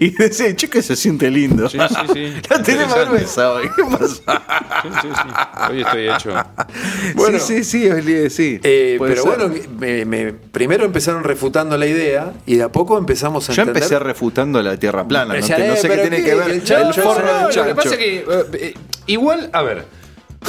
Y 0.00 0.10
decía, 0.10 0.54
che, 0.56 0.68
que 0.68 0.82
se 0.82 0.96
siente 0.96 1.30
lindo. 1.30 1.68
Sí, 1.68 1.78
sí, 1.78 1.94
sí. 2.12 2.32
La 2.50 2.60
tenemos 2.60 2.92
gruesa 3.08 3.52
hoy. 3.52 3.68
¿Qué 3.74 3.82
pasa? 3.84 4.42
Sí, 4.82 4.88
sí, 5.00 5.08
sí. 5.14 5.70
Hoy 5.70 5.80
estoy 5.80 6.08
hecho. 6.08 6.34
Bueno. 7.14 7.38
sí, 7.38 7.62
sí, 7.64 7.88
sí, 8.04 8.30
sí. 8.30 8.60
Eh, 8.64 8.96
pero 9.00 9.22
ser. 9.22 9.36
bueno, 9.38 9.54
me- 9.78 10.04
me- 10.04 10.32
primero 10.32 10.84
empezaron 10.84 11.22
refutando 11.24 11.76
la 11.78 11.86
idea 11.86 12.32
y 12.46 12.56
de 12.56 12.64
a 12.64 12.68
poco 12.72 12.98
empezamos 12.98 13.48
a 13.48 13.52
Yo 13.52 13.62
entender. 13.62 13.82
empecé 13.84 13.98
refutando 14.00 14.60
la 14.62 14.76
tierra 14.76 15.06
plana. 15.06 15.34
No, 15.34 15.40
Ya, 15.46 15.56
te- 15.56 15.68
no 15.68 15.76
sé 15.76 15.88
qué 15.88 15.96
tiene 15.98 16.24
que 16.24 16.34
ver 16.34 16.50
El 16.50 16.50
el, 16.56 16.64
chancho 16.92 17.02
forro 17.14 17.26
es- 17.48 17.54
del 17.56 17.56
lo 17.56 17.64
que 17.68 17.74
pasa 17.74 17.90
es 17.90 17.96
que. 17.96 18.16
eh, 18.18 18.24
eh, 18.54 18.74
igual, 19.06 19.50
a 19.52 19.62
ver. 19.62 19.84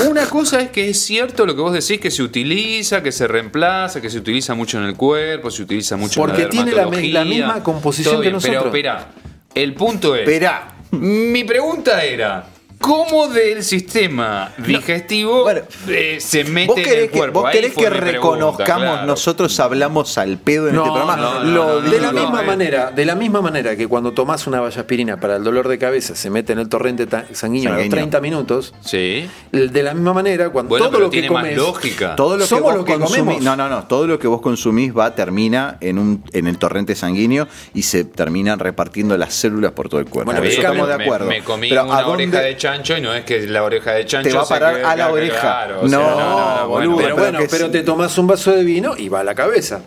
Una 0.08 0.26
cosa 0.26 0.62
es 0.62 0.70
que 0.70 0.90
es 0.90 1.00
cierto 1.04 1.46
lo 1.46 1.54
que 1.54 1.62
vos 1.62 1.74
decís, 1.74 2.00
que 2.00 2.12
se 2.12 2.24
utiliza, 2.24 3.04
que 3.04 3.12
se 3.12 3.28
reemplaza, 3.28 4.00
que 4.02 4.10
se 4.10 4.20
utiliza 4.20 4.54
mucho 4.56 4.78
en 4.78 4.86
el 4.86 4.96
cuerpo, 4.96 5.52
se 5.52 5.64
utiliza 5.64 5.98
mucho 5.98 6.22
Porque 6.22 6.44
en 6.44 6.48
la 6.48 6.50
tiene 6.90 7.12
la 7.12 7.26
misma 7.26 7.62
composición 7.62 8.14
Todo 8.16 8.22
que 8.24 8.30
bien, 8.30 8.40
Pero 8.42 8.54
nosotros. 8.54 8.74
espera, 8.74 9.08
el 9.54 9.74
punto 9.74 10.16
es... 10.16 10.22
Esperá. 10.22 10.76
Mi 10.92 11.44
pregunta 11.44 12.04
era... 12.06 12.46
¿Cómo 12.82 13.28
del 13.28 13.64
sistema 13.64 14.52
digestivo 14.58 15.44
Bueno, 15.44 15.62
eh, 15.88 16.18
se 16.20 16.44
mete 16.44 16.68
¿Vos 16.68 16.78
en 16.78 16.84
querés 16.84 17.04
el 17.06 17.12
que, 17.12 17.18
cuerpo? 17.18 17.42
vos 17.44 17.52
querés 17.52 17.74
que 17.74 17.86
pregunta, 17.86 18.06
reconozcamos 18.12 18.90
claro. 18.90 19.06
nosotros 19.08 19.60
hablamos 19.60 20.18
al 20.18 20.38
pedo 20.38 20.68
en 20.68 20.76
No, 20.76 20.82
este 20.86 20.92
programa? 21.00 21.16
no, 21.22 21.44
no, 21.44 21.52
Lo 21.52 21.66
no, 21.80 21.82
no, 21.82 21.90
de 21.92 22.00
la 22.02 22.12
misma 22.12 22.42
eh. 22.44 22.46
manera, 22.48 22.92
de 22.92 23.06
la 23.06 23.16
misma 23.16 23.42
manera 23.42 23.76
que 23.76 23.88
cuando 23.88 24.12
tomás 24.14 24.48
una 24.48 24.60
vallaspirina 24.60 25.18
para 25.20 25.36
el 25.36 25.44
dolor 25.44 25.68
de 25.68 25.78
cabeza 25.78 26.16
se 26.16 26.30
mete 26.30 26.54
en 26.54 26.60
el 26.60 26.70
torrente 26.70 27.08
sanguíneo, 27.34 27.70
a 27.70 27.74
los 27.74 27.82
Sanguíneo. 27.84 27.90
30 27.90 28.20
minutos, 28.22 28.74
Sí. 28.82 29.30
de 29.52 29.84
la 29.84 29.94
misma 29.94 30.14
manera 30.14 30.50
cuando 30.50 30.70
Bueno, 30.70 30.90
todo 30.90 31.00
lo 31.00 31.10
que 31.10 31.28
comes, 31.28 31.56
lógica. 31.56 32.16
Todo 32.16 32.36
lo 32.38 32.44
que 32.44 32.48
Somos 32.50 32.64
vos 32.64 32.76
lo 32.78 32.86
que 32.86 32.94
consumís, 32.94 33.20
comemos. 33.20 33.44
no, 33.44 33.56
no, 33.56 33.70
no, 33.70 33.84
todo 33.88 34.08
lo 34.08 34.18
que 34.20 34.28
vos 34.28 34.42
consumís 34.42 34.96
va, 34.98 35.14
termina 35.14 35.78
en 35.82 36.00
un, 36.00 36.24
en 36.34 36.48
el 36.48 36.58
torrente 36.58 36.96
sanguíneo 36.96 37.48
y 37.74 37.84
se 37.84 38.04
terminan 38.06 38.60
repartiendo 38.60 39.16
las 39.18 39.34
células 39.36 39.72
por 39.74 39.88
todo 39.88 40.00
el 40.00 40.08
cuerpo. 40.08 40.32
Bueno, 40.32 40.44
eso 40.46 40.62
estamos 40.62 40.88
de 40.88 40.94
acuerdo. 40.96 41.28
Me, 41.28 41.42
comí 41.44 41.70
Pero 41.70 41.82
¿a 41.82 41.84
una 41.86 42.02
dónde 42.02 42.24
oreja 42.26 42.42
de 42.42 42.58
chancho 42.72 42.98
y 42.98 43.02
no 43.02 43.14
es 43.14 43.24
que 43.26 43.42
la 43.48 43.64
oreja 43.64 43.92
de 43.94 44.06
chancho 44.06 44.30
Te 44.30 44.36
va 44.36 44.44
a 44.44 44.48
parar 44.48 44.76
a 44.86 44.96
la 44.96 45.12
oreja? 45.12 45.40
claro, 45.42 45.82
o 45.82 45.88
sea, 45.90 45.98
No, 46.00 46.68
bueno, 46.70 46.92
boludo, 46.92 46.98
Pero 46.98 47.16
pero 47.16 47.32
bueno, 47.32 47.40
pero 47.52 47.66
sí. 47.68 47.72
te 47.72 47.84
tomás 47.84 48.18
un 48.18 48.28
vaso 48.28 48.52
de 48.52 48.64
vino 48.64 48.96
y 48.98 49.10
va 49.10 49.20
a 49.20 49.24
la 49.24 49.36
cabeza. 49.36 49.82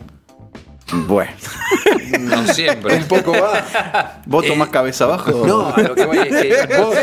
Bueno, 0.93 1.30
No 2.20 2.47
siempre. 2.53 2.95
Un 2.97 3.05
poco 3.09 3.32
va. 3.32 4.20
¿vos 4.26 4.45
Eh, 4.45 4.49
tomás 4.49 4.68
cabeza 4.68 5.05
abajo? 5.05 5.45
No, 5.47 5.74
a 5.74 5.80
lo 5.80 5.95
que 5.95 6.05
voy 6.05 6.18
es 6.18 6.28
que 6.28 6.76
vos, 6.78 6.95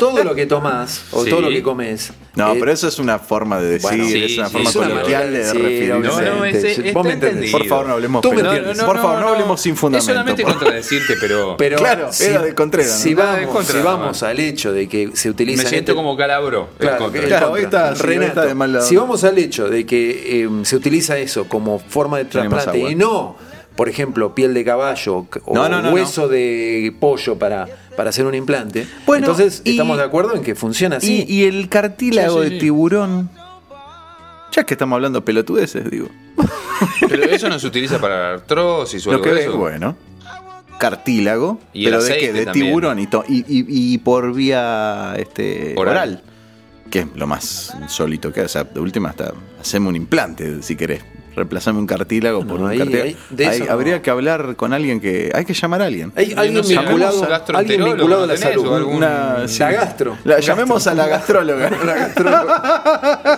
todo 0.00 0.24
lo 0.24 0.34
que 0.34 0.46
tomás 0.46 1.04
o 1.12 1.22
Sí. 1.24 1.30
todo 1.30 1.42
lo 1.42 1.48
que 1.48 1.62
comes. 1.62 2.12
No, 2.34 2.52
eh, 2.52 2.56
pero 2.60 2.70
eso 2.72 2.86
es 2.88 2.98
una 2.98 3.18
forma 3.18 3.60
de 3.60 3.66
decir, 3.68 3.88
Bueno, 3.90 4.04
sí, 4.06 4.24
es 4.24 4.38
una 4.38 4.48
sí, 4.48 4.52
forma 4.52 4.72
coloquial 4.72 5.32
de 5.32 5.52
referirse. 5.52 5.88
No, 5.88 6.20
no, 6.20 6.44
ese- 6.44 6.92
vos 6.92 7.04
me 7.04 7.12
entendés. 7.12 7.34
entendido. 7.34 7.58
Por 7.58 7.66
favor, 7.66 7.86
no 7.86 7.92
hablemos 7.94 8.22
Tú 8.22 8.30
me 8.30 8.36
pelotas. 8.36 8.58
entiendes. 8.58 8.84
Por 8.84 8.96
favor, 8.98 9.18
no, 9.20 9.28
hablemos 9.28 9.60
sin 9.60 9.76
fundamento. 9.76 10.10
Es 10.10 10.14
solamente 10.16 10.42
por- 10.42 10.52
contradecirte, 10.52 11.14
pero, 11.20 11.56
Pero 11.56 11.78
Claro, 11.78 12.10
era 12.20 12.42
de 12.42 12.54
Contreras, 12.54 12.92
¿no? 12.92 12.98
Si 12.98 13.14
vamos, 13.14 13.46
Contreras, 13.46 13.66
si 13.82 13.82
vamos 13.82 14.22
al 14.24 14.40
hecho 14.40 14.72
de 14.72 14.88
que 14.88 15.10
se 15.14 15.30
utiliza. 15.30 15.62
me 15.62 15.68
siento 15.68 15.94
como 15.94 16.16
calabro. 16.16 16.68
Claro, 16.78 17.10
Claro, 17.10 17.52
hoy 17.52 17.62
está- 17.62 17.94
Renato, 17.94 18.26
está 18.28 18.44
de 18.46 18.54
mal 18.54 18.72
lado. 18.72 18.86
si 18.86 18.96
vamos 18.96 19.24
al 19.24 19.38
hecho 19.38 19.68
de 19.68 19.86
que 19.86 20.42
eh, 20.44 20.48
se 20.64 20.76
utiliza 20.76 21.16
eso 21.18 21.48
como 21.48 21.78
forma 21.78 22.18
de 22.18 22.26
trasplante 22.26 22.78
y 22.78 22.94
no, 22.94 23.36
por 23.78 23.88
ejemplo, 23.88 24.34
piel 24.34 24.54
de 24.54 24.64
caballo 24.64 25.26
o 25.44 25.54
No, 25.54 25.68
no, 25.68 25.80
no, 25.80 25.90
hueso 25.92 26.26
de 26.26 26.92
pollo 26.98 27.38
para, 27.38 27.68
para 27.96 28.10
hacer 28.10 28.26
un 28.26 28.34
implante, 28.34 28.88
Bueno, 29.06 29.26
entonces 29.28 29.62
y- 29.64 29.70
estamos 29.70 29.98
de 29.98 30.02
acuerdo 30.02 30.34
en 30.34 30.42
que 30.42 30.56
funciona 30.56 30.96
así. 30.96 31.24
Y, 31.28 31.32
y 31.42 31.44
el 31.44 31.68
cartílago 31.68 32.38
Sí, 32.42 32.48
sí, 32.48 32.54
de 32.54 32.56
sí. 32.56 32.66
tiburón. 32.66 33.30
Ya 34.50 34.64
que 34.64 34.74
estamos 34.74 34.96
hablando 34.96 35.24
pelotudeces, 35.24 35.88
digo. 35.88 36.08
Pero 37.08 37.22
eso 37.24 37.48
no 37.48 37.56
se 37.60 37.68
utiliza 37.68 38.00
para 38.00 38.34
artrosis 38.34 39.06
o 39.06 39.10
Lo 39.12 39.18
algo 39.18 39.24
que 39.26 39.32
de 39.34 39.40
eso. 39.42 39.56
bueno. 39.56 39.96
Cartílago, 40.80 41.60
Y 41.72 41.86
el 41.86 41.92
pero 41.92 42.02
de 42.02 42.18
qué? 42.18 42.32
De 42.32 42.44
también. 42.46 42.66
tiburón 42.66 42.98
y, 42.98 43.06
to- 43.06 43.24
y, 43.28 43.38
y- 43.48 43.66
y 43.94 43.98
por 43.98 44.32
vía 44.34 45.14
este, 45.18 45.74
Oral. 45.76 45.94
oral. 45.94 46.22
Que 46.90 47.00
es 47.00 47.06
lo 47.14 47.26
más 47.28 47.76
insólito 47.80 48.32
que 48.32 48.40
hay. 48.40 48.46
O 48.46 48.48
sea, 48.48 48.64
de 48.64 48.80
última 48.80 49.10
hasta 49.10 49.32
hacemos 49.60 49.90
un 49.90 49.96
implante, 49.96 50.62
si 50.62 50.74
querés. 50.76 51.02
Reemplazame 51.38 51.78
un 51.78 51.86
cartílago 51.86 52.46
por 52.46 52.58
No, 52.60 52.66
un 52.66 52.70
ahí- 52.72 52.78
cartílago. 52.78 53.04
ahí- 53.06 53.16
de 53.30 53.46
Ahí 53.46 53.56
eso 53.56 53.64
no. 53.66 53.72
habría 53.72 54.02
que 54.02 54.10
hablar 54.10 54.56
con 54.56 54.72
alguien 54.72 55.00
que. 55.00 55.30
Hay 55.34 55.44
que 55.44 55.54
llamar 55.54 55.82
a 55.82 55.86
alguien. 55.86 56.12
Hay 56.16 56.34
alguien 56.36 56.54
no 56.54 56.62
vinculado, 56.62 57.12
¿algún 57.14 57.28
gastroenterólogo 57.28 57.58
alguien 57.58 57.96
vinculado 57.96 58.22
a 58.24 58.26
la 58.26 58.36
salud. 58.36 58.74
algún- 58.76 58.94
Una- 58.96 59.46
La 59.58 59.72
gastro. 59.72 60.18
La- 60.24 60.40
llamemos 60.40 60.86
a 60.86 60.94
la 60.94 61.06
gastróloga. 61.08 61.70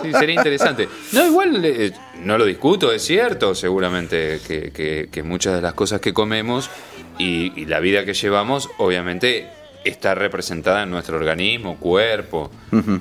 Sí, 0.03 0.11
sería 0.13 0.35
interesante. 0.35 0.87
No, 1.11 1.25
igual 1.25 1.63
eh, 1.63 1.91
no 2.23 2.37
lo 2.37 2.45
discuto, 2.45 2.91
es 2.91 3.01
cierto, 3.03 3.55
seguramente 3.55 4.39
que, 4.47 4.71
que- 4.71 5.09
que 5.11 5.23
muchas 5.23 5.55
de 5.55 5.61
las 5.61 5.73
cosas 5.73 6.01
que 6.01 6.13
comemos 6.13 6.69
y, 7.17 7.51
y 7.59 7.65
la 7.65 7.79
vida 7.79 8.05
que 8.05 8.13
llevamos, 8.13 8.69
obviamente, 8.77 9.47
está 9.83 10.13
representada 10.15 10.83
en 10.83 10.91
nuestro 10.91 11.17
organismo, 11.17 11.77
cuerpo 11.77 12.51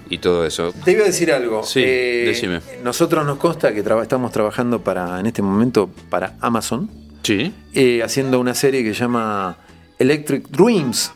y 0.08 0.18
todo 0.18 0.46
eso. 0.46 0.72
Te 0.84 0.92
iba 0.92 1.02
a 1.02 1.06
decir 1.06 1.32
algo. 1.32 1.62
Sí, 1.62 1.82
decime. 1.82 2.60
Nosotros 2.82 3.24
nos 3.26 3.38
consta 3.38 3.72
que 3.74 3.82
traba- 3.82 4.02
estamos 4.02 4.32
trabajando 4.32 4.80
para, 4.82 5.20
en 5.20 5.26
este 5.26 5.42
momento, 5.42 5.90
para 6.08 6.34
Amazon, 6.40 6.90
Sí. 7.22 7.52
eh, 7.74 8.02
haciendo 8.02 8.40
una 8.40 8.54
serie 8.54 8.82
que 8.82 8.94
se 8.94 9.00
llama 9.00 9.58
Electric 9.98 10.48
Dreams, 10.48 11.12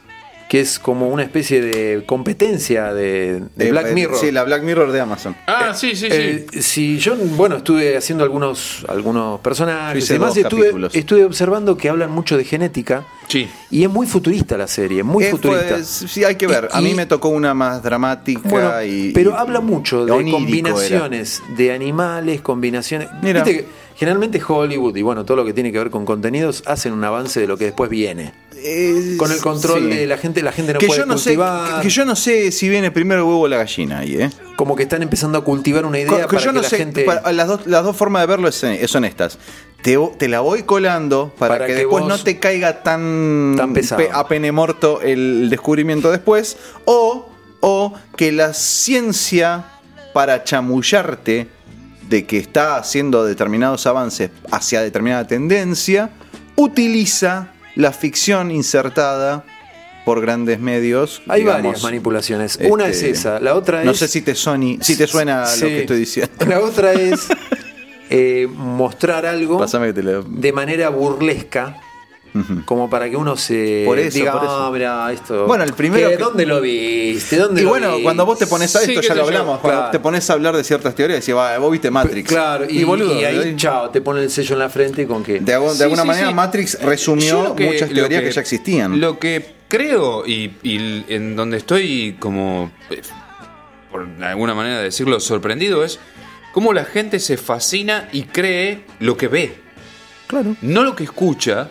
que 0.50 0.60
es 0.60 0.78
como 0.78 1.08
una 1.08 1.22
especie 1.22 1.62
de 1.62 2.04
competencia 2.04 2.92
de, 2.92 3.40
de 3.56 3.66
Eh, 3.68 3.70
Black 3.70 3.86
eh, 3.88 3.94
Mirror. 3.94 4.18
Sí, 4.18 4.30
la 4.30 4.44
Black 4.44 4.62
Mirror 4.62 4.92
de 4.92 5.00
Amazon. 5.00 5.34
Ah, 5.46 5.72
sí, 5.74 5.96
sí, 5.96 6.08
sí. 6.10 6.16
Eh, 6.16 6.46
si 6.60 6.98
yo, 6.98 7.16
bueno, 7.16 7.56
estuve 7.56 7.96
haciendo 7.96 8.22
algunos, 8.22 8.84
algunos 8.86 9.40
personajes 9.40 10.04
hice 10.04 10.12
y 10.12 10.16
demás, 10.16 10.28
dos 10.28 10.36
y 10.36 10.40
estuve, 10.42 10.60
capítulos. 10.64 10.94
estuve 10.94 11.24
observando 11.24 11.78
que 11.78 11.88
hablan 11.88 12.10
mucho 12.10 12.36
de 12.36 12.44
genética 12.44 13.06
Sí. 13.28 13.48
Y 13.70 13.82
es 13.84 13.90
muy 13.90 14.06
futurista 14.06 14.56
la 14.56 14.66
serie, 14.66 15.02
muy 15.02 15.24
futurista. 15.24 15.76
fue- 15.76 15.84
sí, 15.84 16.24
hay 16.24 16.36
que 16.36 16.46
ver. 16.46 16.68
Y- 16.72 16.76
a 16.76 16.80
mí 16.80 16.94
me 16.94 17.06
tocó 17.06 17.28
una 17.28 17.54
más 17.54 17.82
dramática 17.82 18.48
Bueno, 18.48 18.82
y. 18.84 19.12
pero 19.12 19.30
y- 19.30 19.34
habla 19.34 19.60
mucho 19.60 20.04
de 20.06 20.30
combinaciones 20.30 21.42
de 21.56 21.72
animales, 21.72 22.40
combinaciones. 22.40 23.08
Mira. 23.22 23.42
Viste 23.42 23.62
que 23.62 23.68
generalmente 23.96 24.40
Hollywood 24.46 24.96
y 24.96 25.02
bueno, 25.02 25.24
todo 25.24 25.36
lo 25.38 25.44
que 25.44 25.52
tiene 25.52 25.72
que 25.72 25.78
ver 25.78 25.90
con 25.90 26.04
contenidos 26.04 26.62
hacen 26.66 26.92
un 26.92 27.04
avance 27.04 27.40
de 27.40 27.46
lo 27.46 27.56
que 27.56 27.66
después 27.66 27.90
viene. 27.90 28.32
Eh, 28.66 29.16
Con 29.18 29.30
el 29.30 29.40
control 29.42 29.90
sí. 29.90 29.96
de 29.98 30.06
la 30.06 30.16
gente, 30.16 30.42
la 30.42 30.50
gente 30.50 30.72
no 30.72 30.78
que 30.78 30.86
puede 30.86 31.00
yo 31.00 31.04
no 31.06 31.18
sé 31.18 31.36
que, 31.36 31.82
que 31.82 31.90
yo 31.90 32.04
no 32.06 32.16
sé 32.16 32.50
si 32.50 32.68
viene 32.70 32.90
primero 32.90 33.20
el 33.20 33.26
huevo 33.26 33.40
o 33.42 33.48
la 33.48 33.58
gallina 33.58 33.98
ahí, 33.98 34.14
¿eh? 34.16 34.30
Como 34.56 34.74
que 34.74 34.84
están 34.84 35.02
empezando 35.02 35.36
a 35.36 35.44
cultivar 35.44 35.84
una 35.84 35.98
idea 35.98 36.08
Co- 36.10 36.16
que 36.16 36.26
para 36.26 36.40
yo 36.40 36.50
que 36.50 36.54
no 36.56 36.62
la 36.62 36.68
sé, 36.70 36.78
gente. 36.78 37.04
para- 37.04 37.30
las, 37.34 37.46
dos, 37.46 37.66
las 37.66 37.84
dos 37.84 37.94
formas 37.94 38.22
de 38.22 38.26
verlo 38.26 38.48
es- 38.48 38.64
son 38.86 39.04
estas. 39.04 39.38
Te, 39.82 39.98
te 40.16 40.28
la 40.28 40.40
voy 40.40 40.62
colando 40.62 41.34
para, 41.38 41.54
Para 41.56 41.66
que, 41.66 41.72
que 41.74 41.78
después 41.80 42.06
no 42.06 42.16
te 42.18 42.38
caiga 42.38 42.82
tan, 42.82 43.52
Tan 43.54 43.74
pesado. 43.74 44.00
pe- 44.02 44.08
a 44.10 44.26
pene 44.26 44.50
muerto 44.50 45.02
el 45.02 45.50
descubrimiento 45.50 46.10
después. 46.10 46.56
O, 46.86 47.28
o 47.60 47.92
que 48.16 48.32
la 48.32 48.54
ciencia, 48.54 49.66
para 50.14 50.42
chamullarte 50.42 51.48
de 52.08 52.24
que 52.24 52.38
está 52.38 52.76
haciendo 52.76 53.26
determinados 53.26 53.86
avances 53.86 54.30
hacia 54.50 54.80
determinada 54.80 55.26
tendencia, 55.26 56.10
utiliza 56.56 57.48
la 57.76 57.92
ficción 57.92 58.50
insertada 58.50 59.44
por 60.04 60.20
grandes 60.20 60.60
medios. 60.60 61.22
Hay 61.28 61.40
digamos, 61.40 61.62
varias 61.62 61.82
manipulaciones. 61.82 62.58
Una 62.68 62.86
es 62.88 62.96
este, 62.98 63.10
esa, 63.10 63.40
la 63.40 63.54
otra 63.54 63.80
es. 63.80 63.86
No 63.86 63.94
sé 63.94 64.06
si 64.08 64.20
te, 64.22 64.34
soni- 64.34 64.80
si 64.82 64.96
te 64.96 65.06
suena 65.06 65.46
Sí. 65.46 65.60
lo 65.62 65.66
que 65.68 65.80
estoy 65.80 65.98
diciendo. 65.98 66.32
La 66.46 66.60
otra 66.60 66.92
es 66.92 67.26
eh, 68.10 68.46
mostrar 68.50 69.24
algo 69.26 69.64
de 70.28 70.52
manera 70.52 70.88
burlesca. 70.90 71.80
Como 72.64 72.90
para 72.90 73.08
que 73.08 73.16
uno 73.16 73.36
se 73.36 73.84
Por 73.86 73.96
eso, 73.98 74.18
diga, 74.18 74.32
por 74.32 74.42
eso. 74.42 74.52
"Ah, 74.52 74.70
mira, 74.72 75.12
esto. 75.12 75.46
Bueno, 75.46 75.62
el 75.62 75.72
primero 75.72 76.08
que- 76.10 76.16
¿Dónde 76.16 76.44
lo 76.46 76.60
viste? 76.60 77.36
¿Dónde 77.36 77.60
Y 77.60 77.64
lo 77.64 77.70
bueno, 77.70 77.88
viste?". 77.90 78.02
cuando 78.02 78.26
vos 78.26 78.38
te 78.40 78.48
pones 78.48 78.74
a 78.74 78.82
esto, 78.82 79.00
ya 79.00 79.14
lo 79.14 79.22
hablamos, 79.24 79.60
cuando 79.60 79.90
te 79.90 80.00
pones 80.00 80.28
a 80.28 80.32
hablar 80.32 80.56
de 80.56 80.64
ciertas 80.64 80.96
teorías, 80.96 81.20
decís, 81.20 81.34
va, 81.34 81.56
vos 81.58 81.70
viste 81.70 81.92
Matrix. 81.92 82.28
Claro, 82.28 82.66
y, 82.68 82.82
boludo, 82.82 83.20
y 83.20 83.24
ahí, 83.24 83.38
de- 83.38 83.56
chao, 83.56 83.88
te 83.90 84.00
pone 84.00 84.20
el 84.22 84.30
sello 84.30 84.54
en 84.54 84.58
la 84.58 84.68
frente 84.68 85.06
con 85.06 85.22
que. 85.22 85.38
de, 85.38 85.54
algún- 85.54 85.68
de 85.70 85.76
Sí, 85.76 85.82
alguna 85.84 86.02
sí, 86.02 86.08
manera. 86.08 86.30
Matrix 86.32 86.80
resumió 86.82 87.54
que- 87.54 87.66
muchas 87.66 87.88
teorías 87.90 88.22
que, 88.22 88.32
ya 88.32 88.40
existían. 88.40 89.00
Lo 89.00 89.18
que 89.20 89.54
creo 89.68 90.26
y, 90.26 90.54
y 90.64 91.04
en 91.08 91.36
donde 91.36 91.58
estoy 91.58 92.16
como, 92.18 92.72
eh, 92.90 93.00
por 93.92 94.08
alguna 94.22 94.54
manera 94.54 94.78
de 94.78 94.84
decirlo, 94.84 95.20
sorprendido 95.20 95.84
es 95.84 96.00
cómo 96.52 96.72
la 96.72 96.84
gente 96.84 97.20
se 97.20 97.36
fascina 97.36 98.08
y 98.12 98.24
cree 98.24 98.84
lo 98.98 99.16
que 99.16 99.28
ve. 99.28 99.54
Claro. 100.26 100.56
No 100.62 100.82
lo 100.82 100.96
que 100.96 101.04
escucha. 101.04 101.70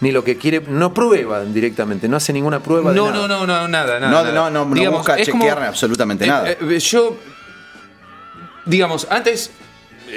Ni 0.00 0.12
lo 0.12 0.22
que 0.24 0.36
quiere. 0.36 0.60
No 0.68 0.92
prueba 0.92 1.44
directamente, 1.44 2.06
no 2.08 2.16
hace 2.18 2.32
ninguna 2.32 2.60
prueba 2.60 2.90
de 2.90 2.96
No, 2.96 3.10
nada. 3.10 3.26
no, 3.28 3.28
no, 3.28 3.46
no, 3.46 3.68
nada, 3.68 3.98
nada. 3.98 3.98
No, 4.00 4.22
nada. 4.22 4.32
no, 4.32 4.50
no, 4.50 4.64
no 4.66 4.74
Digamos, 4.74 4.98
busca 5.00 5.14
como- 5.14 5.24
chequear 5.24 5.62
absolutamente 5.64 6.24
Eh, 6.24 6.28
nada. 6.28 6.50
eh, 6.50 6.78
yo, 6.78 7.16
digamos, 8.64 9.06
antes 9.10 9.50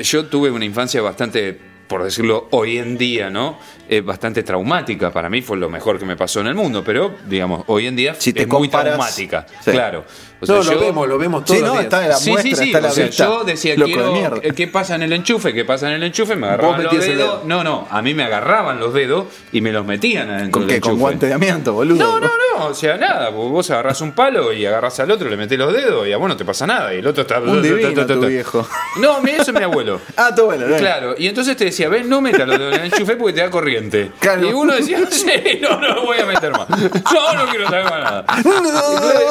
yo 0.02 0.26
tuve 0.26 0.52
una 0.52 0.66
infancia 0.66 1.02
bastante, 1.02 1.60
por 1.88 2.04
decirlo 2.04 2.48
hoy 2.52 2.78
en 2.78 2.98
día, 2.98 3.30
¿no? 3.30 3.58
Eh, 3.88 4.02
bastante 4.02 4.44
traumática. 4.44 5.12
Para 5.12 5.30
mí 5.30 5.42
fue 5.42 5.58
lo 5.58 5.70
mejor 5.70 5.98
que 5.98 6.06
me 6.06 6.16
pasó 6.16 6.42
en 6.42 6.48
el 6.48 6.56
mundo, 6.56 6.84
pero, 6.84 7.16
digamos, 7.28 7.64
hoy 7.68 7.88
en 7.88 7.96
día 7.96 8.16
Si 8.16 8.34
te 8.34 8.42
es 8.44 8.48
muy 8.48 8.68
comparas- 8.68 8.94
traumática. 8.96 9.46
Sí. 9.64 9.72
Claro. 9.72 10.06
O 10.42 10.46
No, 10.46 10.56
lo 10.64 10.64
yo- 10.64 10.80
vemos, 10.80 11.08
lo 11.08 11.18
vemos 11.18 11.44
todos 11.44 11.60
Sí, 11.60 11.66
no, 11.66 11.78
está 11.80 12.04
en 12.04 12.10
la 12.10 12.16
Sí, 12.16 12.32
muestra, 12.32 12.56
sí, 12.56 12.64
sí. 12.64 12.66
está 12.68 12.78
a 12.78 12.82
la 12.82 12.88
o 12.88 12.92
sea, 12.92 13.06
vista. 13.08 13.26
yo 13.26 13.44
decía, 13.44 13.76
de 13.76 13.84
quiero, 13.84 14.38
eh, 14.42 14.54
¿qué 14.56 14.68
pasa 14.68 14.96
en 14.96 15.04
el 15.04 15.12
enchufe? 15.12 15.54
¿Qué 15.54 15.66
pasa 15.66 15.88
en 15.90 15.96
el 15.96 16.04
enchufe? 16.04 16.36
Me 16.38 16.48
agarraban 16.48 16.82
los 16.84 16.94
dedos. 16.94 17.06
dedo. 17.06 17.42
No, 17.46 17.62
no, 17.64 17.88
a 17.92 18.02
mí 18.02 18.14
me 18.14 18.24
agarraban 18.24 18.80
los 18.80 18.94
dedos 18.94 19.26
y 19.52 19.60
me 19.60 19.74
los 19.74 19.86
metían 19.86 20.30
adentro 20.30 20.62
¿Con 20.62 20.68
del 20.68 20.78
qué? 20.78 20.82
¿Con 20.82 20.98
guante 20.98 21.26
de 21.28 21.34
amianto, 21.34 21.74
boludo? 21.74 21.98
No, 21.98 22.20
no, 22.22 22.30
no, 22.58 22.66
o 22.68 22.74
sea, 22.74 22.96
nada, 22.98 23.30
vos 23.32 23.52
vos 23.52 23.70
agarrás 23.72 24.00
un 24.00 24.14
palo 24.14 24.54
y 24.54 24.66
agarrás 24.66 24.98
al 25.02 25.12
otro, 25.12 25.30
le 25.30 25.36
metés 25.36 25.58
los 25.60 25.74
dedos 25.74 26.08
y 26.08 26.14
a 26.14 26.18
vos 26.18 26.30
no 26.30 26.38
te 26.38 26.46
pasa 26.46 26.66
nada. 26.66 26.94
Y 26.94 27.00
el 27.00 27.08
otro 27.08 27.24
está. 27.24 27.40
Un 27.40 27.62
divino 27.62 28.06
tu 28.06 28.20
viejo. 28.26 28.66
No, 29.02 29.22
mira, 29.22 29.42
eso 29.42 29.52
es 29.52 29.58
mi 29.58 29.64
abuelo. 29.64 30.00
Ah, 30.16 30.34
todo 30.36 30.48
bueno. 30.48 30.68
¿no? 30.68 30.76
Claro, 30.78 31.16
y 31.18 31.28
entonces 31.28 31.56
te 31.58 31.66
decía, 31.66 31.88
ves, 31.90 32.06
no 32.06 32.22
metas 32.22 32.48
los 32.48 32.60
dedos 32.60 32.76
en 32.76 32.82
el 32.82 32.94
enchufe 32.94 33.16
porque 33.16 33.34
te 33.34 33.42
da 33.42 33.50
corriente. 33.50 34.12
Claro. 34.20 34.48
Y 34.48 34.54
uno 34.54 34.74
decía, 34.74 35.00
sí, 35.10 35.60
no, 35.62 35.80
no 35.80 35.96
lo 35.96 36.04
voy 36.06 36.18
a 36.20 36.26
meter 36.26 36.52
más. 36.52 36.68
No, 36.70 37.34
no 37.34 37.46
quiero 37.50 37.66
saber 37.70 37.84
más 37.86 38.00
nada. 38.04 38.26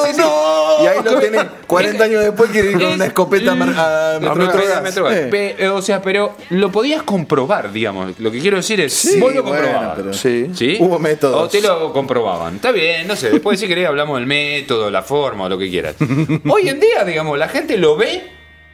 Sí, 0.09 0.13
sí. 0.15 0.23
Y 0.83 0.87
ahí 0.99 1.05
lo 1.15 1.21
tenés. 1.21 1.45
40 1.67 2.05
años 2.05 2.23
después 2.25 2.51
quiere 2.51 2.71
ir 2.73 2.79
con 2.79 2.87
una 2.93 3.07
escopeta 3.07 3.53
a 3.53 4.19
Metrogas. 4.21 4.97
Eh. 5.17 5.29
Pe- 5.31 5.57
eh, 5.59 5.69
o 5.69 5.83
sea, 5.83 6.01
pero 6.03 6.35
lo 6.51 6.71
podías 6.73 7.03
comprobar, 7.03 7.73
digamos. 7.73 8.19
Lo 8.19 8.31
que 8.31 8.39
quiero 8.41 8.57
decir 8.57 8.81
es, 8.81 8.93
Sí, 8.95 9.21
vos 9.21 9.35
lo 9.35 9.43
bueno, 9.43 9.59
comprobabas. 9.67 9.97
pero- 9.97 10.13
Sí. 10.15 10.51
¿Sí? 10.55 10.77
Hubo 10.81 10.99
métodos. 10.99 11.43
O 11.43 11.49
te 11.49 11.61
lo 11.61 11.93
comprobaban. 11.93 12.57
Está 12.57 12.73
bien, 12.73 13.07
no 13.07 13.17
sé. 13.17 13.31
Después, 13.31 13.59
si 13.61 13.67
querés, 13.69 13.87
hablamos 13.87 14.19
del 14.19 14.27
método, 14.27 14.91
la 14.91 15.03
forma 15.03 15.45
o 15.45 15.49
lo 15.49 15.59
que 15.59 15.69
quieras. 15.71 15.95
Hoy 16.49 16.69
en 16.69 16.81
día, 16.81 17.05
digamos, 17.05 17.39
la 17.39 17.49
gente 17.49 17.77
lo 17.79 17.97
ve 17.97 18.23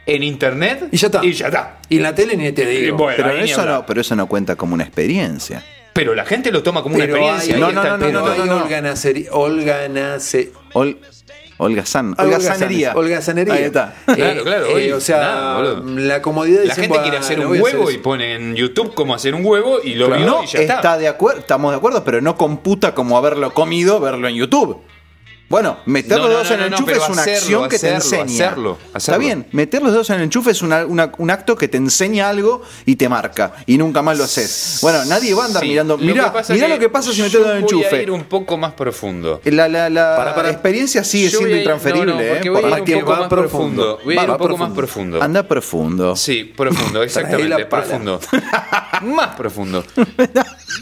en 0.05 0.23
internet 0.23 0.87
Y 0.91 0.97
ya 0.97 1.07
está. 1.07 1.25
Y 1.25 1.33
ya 1.33 1.47
está. 1.47 1.77
Y 1.89 1.97
en 1.97 2.03
la 2.03 2.13
tele 2.15 2.37
ni 2.37 2.51
te 2.51 2.63
Y 2.73 2.81
digo. 2.81 2.97
bueno, 2.97 3.17
Pero 3.17 3.29
ahí 3.31 3.43
ni 3.43 3.51
eso, 3.51 3.61
hablar. 3.61 3.75
no, 3.81 3.85
pero 3.85 4.01
eso 4.01 4.15
no 4.15 4.27
cuenta 4.27 4.55
como 4.55 4.73
una 4.75 4.83
experiencia. 4.83 5.63
Pero 5.93 6.13
la 6.13 6.25
gente 6.25 6.51
lo 6.51 6.61
toma 6.61 6.83
como 6.83 6.95
una 6.95 7.05
Pero 7.05 7.15
experiencia. 7.17 7.55
hay, 7.55 7.61
ahí 7.61 7.73
No, 7.73 7.81
está 7.81 7.97
no, 7.97 8.05
el 8.05 8.13
no, 8.13 8.19
no, 8.25 8.31
hay 8.31 8.39
no, 8.39 8.45
no. 8.45 8.63
Olga 8.65 8.81
Naceri- 8.81 9.27
Olga 9.31 9.87
Nace- 9.87 10.51
Ol- 10.73 10.97
Olga 11.57 11.85
San. 11.85 12.11
Olga 12.17 12.23
Olga 12.37 12.39
Sanería. 12.41 12.89
San- 12.89 12.97
Olga 12.97 13.21
Sanería. 13.21 13.53
Ahí 13.53 13.63
está. 13.63 13.93
Claro, 14.05 14.43
claro, 14.43 14.67
hoy, 14.73 14.91
o 14.91 14.99
sea, 14.99 15.17
nada, 15.17 15.81
la 15.85 16.21
comodidad 16.21 16.61
de 16.61 16.67
La 16.67 16.75
gente 16.75 16.89
quiere 16.99 17.09
"Bueno, 17.11 17.25
hacer 17.25 17.39
un 17.39 17.45
hacer 17.45 17.61
huevo 17.63 17.89
y 17.91 17.93
eso". 17.93 18.03
pone 18.03 18.35
en 18.35 18.55
YouTube 18.55 18.93
cómo 18.93 19.15
hacer 19.15 19.33
un 19.35 19.45
huevo 19.45 19.79
y 19.83 19.93
lo 19.95 20.07
vio 20.09 20.25
no 20.25 20.43
y 20.43 20.47
ya 20.47 20.59
está, 20.59 20.75
está. 20.75 20.97
de 20.97 21.07
acuerdo, 21.07 21.39
estamos 21.39 21.71
de 21.71 21.77
acuerdo, 21.77 22.03
pero 22.03 22.19
no 22.21 22.35
computa 22.35 22.93
como 22.93 23.17
haberlo 23.17 23.53
comido, 23.53 23.99
verlo 24.01 24.27
en 24.27 24.35
YouTube. 24.35 24.81
Bueno, 25.55 25.77
meter 25.85 26.17
los 26.17 26.27
no, 26.27 26.33
dedos 26.33 26.49
no, 26.49 26.55
en 26.55 26.61
el 26.63 26.67
enchufe 26.73 26.91
es 26.91 26.97
una 27.09 27.21
hacerlo, 27.21 27.39
acción 27.39 27.69
que 27.69 27.79
te 27.79 27.93
enseña. 27.93 28.23
hacerlo, 28.25 28.77
Está 28.93 29.17
bien, 29.17 29.47
meter 29.53 29.81
los 29.81 29.93
dedos 29.93 30.09
en 30.09 30.17
el 30.17 30.21
enchufe 30.23 30.51
es 30.51 30.61
una- 30.61 30.85
una- 30.85 31.13
un 31.17 31.31
acto 31.31 31.55
que 31.55 31.69
te 31.69 31.77
enseña 31.77 32.27
algo 32.27 32.61
y 32.85 32.97
te 32.97 33.07
marca. 33.07 33.53
Y 33.65 33.77
nunca 33.77 34.01
más 34.01 34.17
lo 34.17 34.25
haces. 34.25 34.79
Bueno, 34.81 35.05
nadie 35.05 35.33
va 35.33 35.43
a 35.43 35.45
andar 35.45 35.63
Sí, 35.63 35.69
mirando. 35.69 35.97
Mirá, 35.97 36.23
lo 36.67 36.77
que 36.79 36.89
pasa 36.89 37.13
si 37.13 37.21
metes 37.21 37.39
los 37.39 37.43
dedos 37.47 37.47
en 37.47 37.55
el 37.55 37.63
enchufe. 37.63 38.03
ir 38.03 38.11
un 38.11 38.25
poco 38.25 38.57
más 38.57 38.73
profundo. 38.73 39.39
La, 39.45 39.69
la, 39.69 39.89
la 39.89 40.15
Para, 40.17 40.35
para. 40.35 40.49
experiencia 40.51 41.05
sigue 41.05 41.29
siendo 41.29 41.55
intransferible. 41.55 42.11
¿eh? 42.41 42.49
voy 42.49 42.63
a 42.65 42.79
ir 42.79 42.95
un 42.97 42.99
poco 42.99 43.11
va 43.11 43.19
más 43.21 43.29
profundo. 43.29 43.29
profundo. 43.29 43.99
Voy 44.03 44.13
a 44.13 44.17
Va 44.17 44.23
ir 44.25 44.29
un 44.31 44.37
poco 44.37 44.57
más 44.57 44.71
profundo. 44.71 45.23
Anda 45.23 45.43
profundo. 45.47 46.15
Sí, 46.17 46.43
profundo, 46.53 47.01
exactamente, 47.03 47.65
profundo. 47.65 48.19
más 49.03 49.35
profundo. 49.37 49.85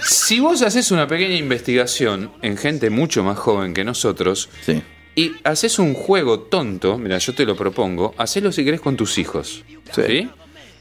Si 0.06 0.40
vos 0.40 0.62
haces 0.62 0.92
una 0.92 1.08
pequeña 1.08 1.36
investigación 1.36 2.32
en 2.42 2.58
gente 2.58 2.90
mucho 2.90 3.24
más 3.24 3.38
joven 3.38 3.74
que 3.74 3.84
nosotros 3.84 4.50
Sí. 4.66 4.82
y 5.16 5.32
haces 5.44 5.78
un 5.80 5.94
juego 5.94 6.40
tonto, 6.42 6.98
mira, 6.98 7.18
yo 7.20 7.34
te 7.36 7.46
lo 7.46 7.56
propongo, 7.56 8.14
hacelo 8.18 8.52
si 8.52 8.64
querés 8.66 8.82
con 8.82 8.96
tus 8.98 9.18
hijos. 9.18 9.64
¿Sí? 9.94 10.02
Sí. 10.08 10.30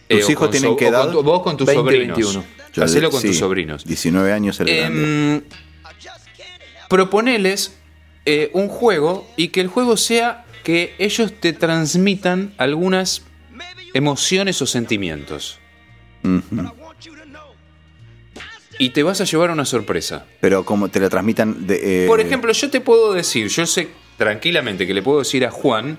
¿Tus 0.09 0.25
o 0.29 0.33
hijos 0.33 0.51
tienen 0.51 0.71
so- 0.71 0.77
qué 0.77 0.89
o 0.89 0.93
con 0.93 1.01
edad? 1.01 1.13
tu- 1.13 1.23
vos 1.23 1.43
con 1.43 1.57
tus 1.57 1.67
20, 1.67 1.83
sobrinos. 1.83 2.17
21. 2.19 2.45
Yo 2.75 2.85
Hacelo 2.85 3.09
de- 3.09 3.11
con 3.13 3.21
sí, 3.21 3.29
tus 3.29 3.39
sobrinos. 3.39 3.85
19 3.85 4.33
años 4.33 4.59
el 4.61 4.67
grande. 4.75 5.35
Em, 5.35 5.43
proponeles 6.89 7.77
eh, 8.25 8.51
un 8.55 8.69
juego 8.69 9.27
y 9.37 9.49
que 9.49 9.61
el 9.61 9.67
juego 9.69 9.97
sea 9.97 10.45
que 10.63 10.95
ellos 10.99 11.33
te 11.41 11.53
transmitan 11.53 12.55
algunas 12.57 13.23
emociones 13.95 14.63
o 14.63 14.67
sentimientos. 14.67 15.59
Y 18.83 18.91
te 18.91 19.05
vas 19.05 19.21
a 19.21 19.25
llevar 19.25 19.53
una 19.53 19.65
sorpresa. 19.65 20.27
Pero 20.41 20.65
como 20.65 20.89
te 20.89 20.99
la 20.99 21.09
transmitan 21.09 21.69
de, 21.69 22.05
eh, 22.05 22.07
Por 22.09 22.21
ejemplo, 22.21 22.51
yo 22.53 22.69
te 22.69 22.81
puedo 22.81 23.13
decir, 23.13 23.47
yo 23.47 23.65
sé 23.65 23.91
tranquilamente 24.17 24.89
que 24.89 24.93
le 24.93 25.03
puedo 25.03 25.21
decir 25.21 25.47
a 25.47 25.53
Juan 25.53 25.99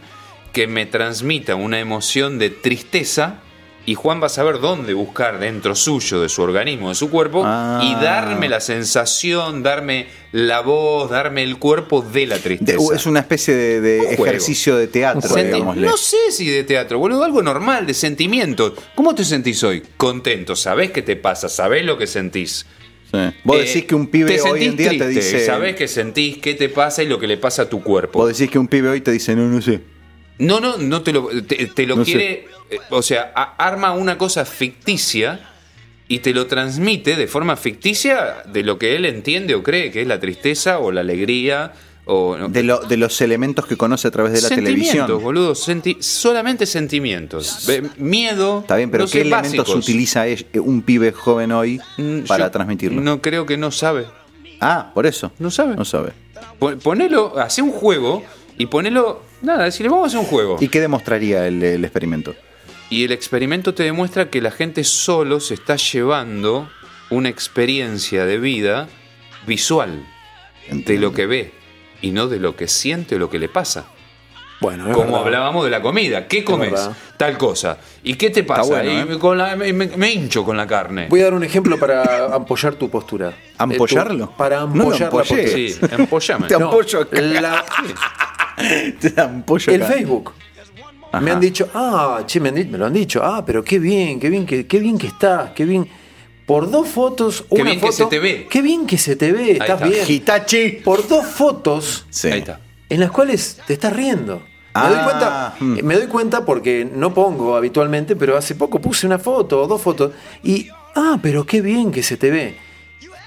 que 0.52 0.68
me 0.68 0.86
transmita 0.86 1.56
una 1.56 1.80
emoción 1.80 2.40
de 2.40 2.50
tristeza 2.50 3.40
y 3.86 3.96
Juan 3.96 4.22
va 4.22 4.28
a 4.28 4.30
saber 4.30 4.60
dónde 4.60 4.94
buscar 4.94 5.40
dentro 5.40 5.76
suyo, 5.76 6.22
de 6.22 6.30
su 6.30 6.42
organismo, 6.42 6.90
de 6.90 6.96
su 6.96 7.10
cuerpo, 7.10 7.44
Ah. 7.46 7.82
y 7.84 8.02
darme 8.04 8.48
la 8.48 8.62
sensación, 8.62 9.62
darme 9.64 10.08
la 10.32 10.62
voz, 10.62 11.10
darme 11.10 11.44
el 11.44 11.58
cuerpo 11.58 12.02
de 12.02 12.26
la 12.26 12.38
tristeza. 12.40 12.80
uh, 12.80 12.94
es 12.94 13.06
una 13.06 13.20
especie 13.20 13.54
de, 13.56 13.82
de 13.82 14.00
Un 14.00 14.06
juego. 14.08 14.26
ejercicio 14.28 14.76
de 14.78 14.88
teatro, 14.88 15.36
digámosle. 15.36 15.86
no 15.88 15.98
sé 15.98 16.32
si 16.32 16.48
de 16.50 16.64
teatro, 16.64 16.98
boludo, 17.00 17.24
algo 17.24 17.42
normal, 17.44 17.86
de 17.86 17.94
sentimientos. 17.94 18.74
¿Cómo 18.96 19.14
te 19.16 19.26
sentís 19.26 19.64
hoy? 19.64 19.84
Contento, 19.98 20.56
sabés 20.56 20.92
qué 20.92 21.02
te 21.02 21.16
pasa, 21.18 21.50
sabés 21.50 21.84
lo 21.86 21.98
que 21.98 22.08
sentís. 22.08 22.66
Sí. 23.12 23.20
Vos 23.44 23.58
Eh, 23.58 23.66
decís 23.66 23.86
que 23.86 23.94
un 23.96 24.08
pibe 24.08 24.42
hoy 24.42 24.64
en 24.66 24.76
día 24.78 24.90
te 24.98 25.08
dice. 25.10 25.46
Sabés 25.46 25.76
qué 25.76 25.88
sentís, 25.88 26.38
qué 26.40 26.56
te 26.56 26.70
pasa 26.70 27.04
y 27.04 27.08
lo 27.08 27.20
que 27.20 27.28
le 27.28 27.38
pasa 27.38 27.64
a 27.64 27.70
tu 27.70 27.84
cuerpo. 27.84 28.20
Vos 28.20 28.30
decís 28.36 28.50
que 28.50 28.58
un 28.58 28.68
pibe 28.68 28.90
hoy 28.90 29.02
te 29.02 29.12
dice, 29.12 29.36
no, 29.36 29.44
no 29.48 29.62
sé. 29.62 29.82
No, 30.40 30.60
no, 30.60 30.78
no 30.78 31.02
te 31.04 31.14
lo, 31.14 31.28
te, 31.44 31.68
te 31.68 31.86
lo 31.86 31.98
No 31.98 32.04
quiere. 32.04 32.48
eh, 32.70 32.80
O 32.90 33.02
sea, 33.02 33.32
a- 33.36 33.56
arma 33.58 33.92
una 33.94 34.18
cosa 34.18 34.46
ficticia 34.46 35.40
y 36.08 36.20
te 36.20 36.34
lo 36.34 36.48
transmite 36.48 37.16
de 37.16 37.28
forma 37.28 37.56
ficticia 37.56 38.44
de 38.52 38.64
lo 38.64 38.78
que 38.78 38.96
él 38.96 39.06
entiende 39.06 39.56
o 39.56 39.64
cree 39.64 39.92
que 39.92 40.02
es 40.02 40.08
la 40.08 40.20
tristeza 40.20 40.80
o 40.80 40.92
la 40.92 41.02
alegría 41.02 41.74
o. 42.06 42.36
no, 42.38 42.50
De, 42.50 42.64
lo- 42.64 42.80
de 42.80 42.98
los 42.98 43.22
elementos 43.22 43.66
que 43.68 43.78
conoce 43.78 44.08
a 44.08 44.12
través 44.12 44.34
de 44.34 44.42
la 44.42 44.48
sentimientos, 44.50 44.90
televisión. 44.92 45.24
boludo. 45.24 45.56
senti- 45.56 45.98
solamente 46.02 46.66
sentimientos. 46.66 47.68
Miedo. 47.98 48.60
Está 48.62 48.76
bien, 48.76 48.90
pero 48.92 49.06
no 49.06 49.10
¿qué 49.10 49.22
elementos 49.22 49.58
básicos. 49.60 49.76
utiliza 49.76 50.28
es- 50.28 50.46
un 50.56 50.82
pibe 50.82 51.12
joven 51.12 51.52
hoy 51.52 51.80
Mm, 51.98 52.22
para 52.28 52.46
yo 52.46 52.52
transmitirlo? 52.52 53.02
No 53.02 53.22
creo 53.22 53.46
que 53.46 53.56
no 53.58 53.72
sabe. 53.72 54.06
Ah, 54.60 54.92
por 54.94 55.06
eso. 55.06 55.32
No 55.40 55.52
sabe. 55.52 55.76
No 55.76 55.86
sabe. 55.86 56.12
Pon- 56.60 56.80
Ponelo, 56.80 57.38
hace 57.40 57.62
un 57.62 57.72
juego 57.72 58.24
y 58.58 58.66
ponelo. 58.68 59.22
Nada, 59.42 59.66
decirle, 59.66 59.90
vamos 59.90 60.06
a 60.06 60.08
hacer 60.08 60.20
un 60.20 60.26
juego. 60.26 60.58
¿Y 60.60 60.68
qué 60.70 60.80
demostraría 60.80 61.48
el, 61.48 61.62
el 61.64 61.84
experimento? 61.84 62.36
Y 62.90 63.04
el 63.06 63.12
experimento 63.12 63.74
te 63.74 63.84
demuestra 63.84 64.30
que 64.30 64.42
la 64.42 64.52
gente 64.52 64.84
solo 64.84 65.40
se 65.40 65.56
está 65.56 65.76
llevando 65.76 66.70
una 67.10 67.30
experiencia 67.30 68.26
de 68.26 68.38
vida 68.40 68.88
visual 69.48 70.06
de 70.72 70.98
lo 70.98 71.14
que 71.14 71.26
ve 71.26 71.52
y 72.02 72.12
no 72.12 72.28
de 72.28 72.40
lo 72.40 72.56
que 72.56 72.68
siente 72.68 73.16
o 73.16 73.20
lo 73.20 73.30
que 73.30 73.40
le 73.40 73.50
pasa. 73.50 73.86
Bueno, 74.62 74.88
es 74.90 74.94
Como 74.96 75.08
verdad. 75.08 75.26
hablábamos 75.26 75.66
de 75.66 75.72
la 75.72 75.82
comida. 75.82 76.26
¿Qué 76.28 76.44
comes? 76.46 76.72
Tal 77.18 77.38
cosa. 77.38 77.78
¿Y 78.02 78.14
qué 78.14 78.30
te 78.30 78.44
pasa? 78.44 78.64
bueno, 78.64 78.92
¿eh? 78.92 79.06
me- 79.06 79.20
con 79.20 79.38
la- 79.38 79.58
me, 79.58 79.74
me- 79.74 79.88
me 79.98 80.10
hincho 80.12 80.46
con 80.46 80.56
la 80.56 80.66
carne. 80.66 81.08
Voy 81.10 81.20
a 81.20 81.26
dar 81.26 81.34
un 81.34 81.44
ejemplo 81.44 81.78
para 81.78 82.34
apoyar 82.34 82.76
tu 82.76 82.90
postura. 82.90 83.34
¿Ampollarlo? 83.58 84.24
Eh, 84.24 84.28
tu- 84.28 84.38
para 84.38 84.58
No 84.58 84.64
ampollar 84.64 85.00
la 85.02 85.06
ampollé. 85.08 85.44
postura. 85.44 85.48
Sí, 85.54 85.76
empollame. 85.92 86.48
Te 86.48 86.58
No, 86.58 86.66
ampollo 86.68 87.00
acá. 87.02 87.20
la- 87.22 87.66
Te 89.00 89.10
dan 89.12 89.44
pollo 89.44 89.72
el 89.74 89.84
acá. 89.84 89.94
Facebook. 89.94 90.32
Ajá. 91.12 91.22
Me 91.22 91.32
han 91.32 91.40
dicho, 91.40 91.70
ah, 91.74 92.24
che, 92.26 92.40
me, 92.40 92.50
han 92.50 92.56
me 92.72 92.78
lo 92.78 92.86
han 92.88 92.94
dicho, 92.94 93.22
ah, 93.24 93.44
pero 93.46 93.64
qué 93.64 93.78
bien, 93.80 94.20
qué 94.20 94.30
bien, 94.30 94.46
que, 94.46 94.66
qué 94.66 94.80
bien 94.80 94.98
que 94.98 95.08
estás, 95.08 95.52
qué 95.52 95.66
bien. 95.66 95.88
Por 96.46 96.70
dos 96.70 96.88
fotos, 96.90 97.46
Qué 97.50 97.62
una 97.62 97.72
bien 97.72 97.80
que 97.82 97.92
se 97.92 98.06
te 98.06 98.20
ve. 98.20 98.48
Qué 98.50 98.62
bien 98.62 98.86
que 98.88 98.98
se 98.98 99.16
te 99.16 99.32
ve, 99.32 99.52
estás 99.52 99.70
está. 99.70 99.88
bien. 99.88 100.06
Hitachi. 100.08 100.70
Por 100.84 101.08
dos 101.08 101.26
fotos 101.26 102.06
Sí. 102.10 102.28
Ahí 102.30 102.40
está. 102.40 102.60
en 102.90 103.00
las 103.00 103.12
cuales 103.12 103.60
te 103.66 103.74
estás 103.74 103.94
riendo. 103.94 104.42
Ah, 104.74 104.90
me, 104.90 104.96
doy 104.96 105.04
cuenta, 105.04 105.56
mm. 105.60 105.78
eh, 105.78 105.84
me 105.84 105.96
doy 105.96 106.08
cuenta 106.08 106.46
porque 106.46 106.90
no 106.92 107.14
pongo 107.14 107.56
habitualmente, 107.56 108.16
pero 108.16 108.36
hace 108.36 108.56
poco 108.56 108.82
puse 108.82 109.06
una 109.06 109.20
foto 109.20 109.62
o 109.62 109.68
dos 109.68 109.80
fotos 109.82 110.12
y, 110.44 110.68
ah, 110.96 111.20
pero 111.22 111.46
qué 111.46 111.62
bien 111.62 111.92
que 111.92 112.02
se 112.02 112.18
te 112.18 112.32
ve. 112.32 112.56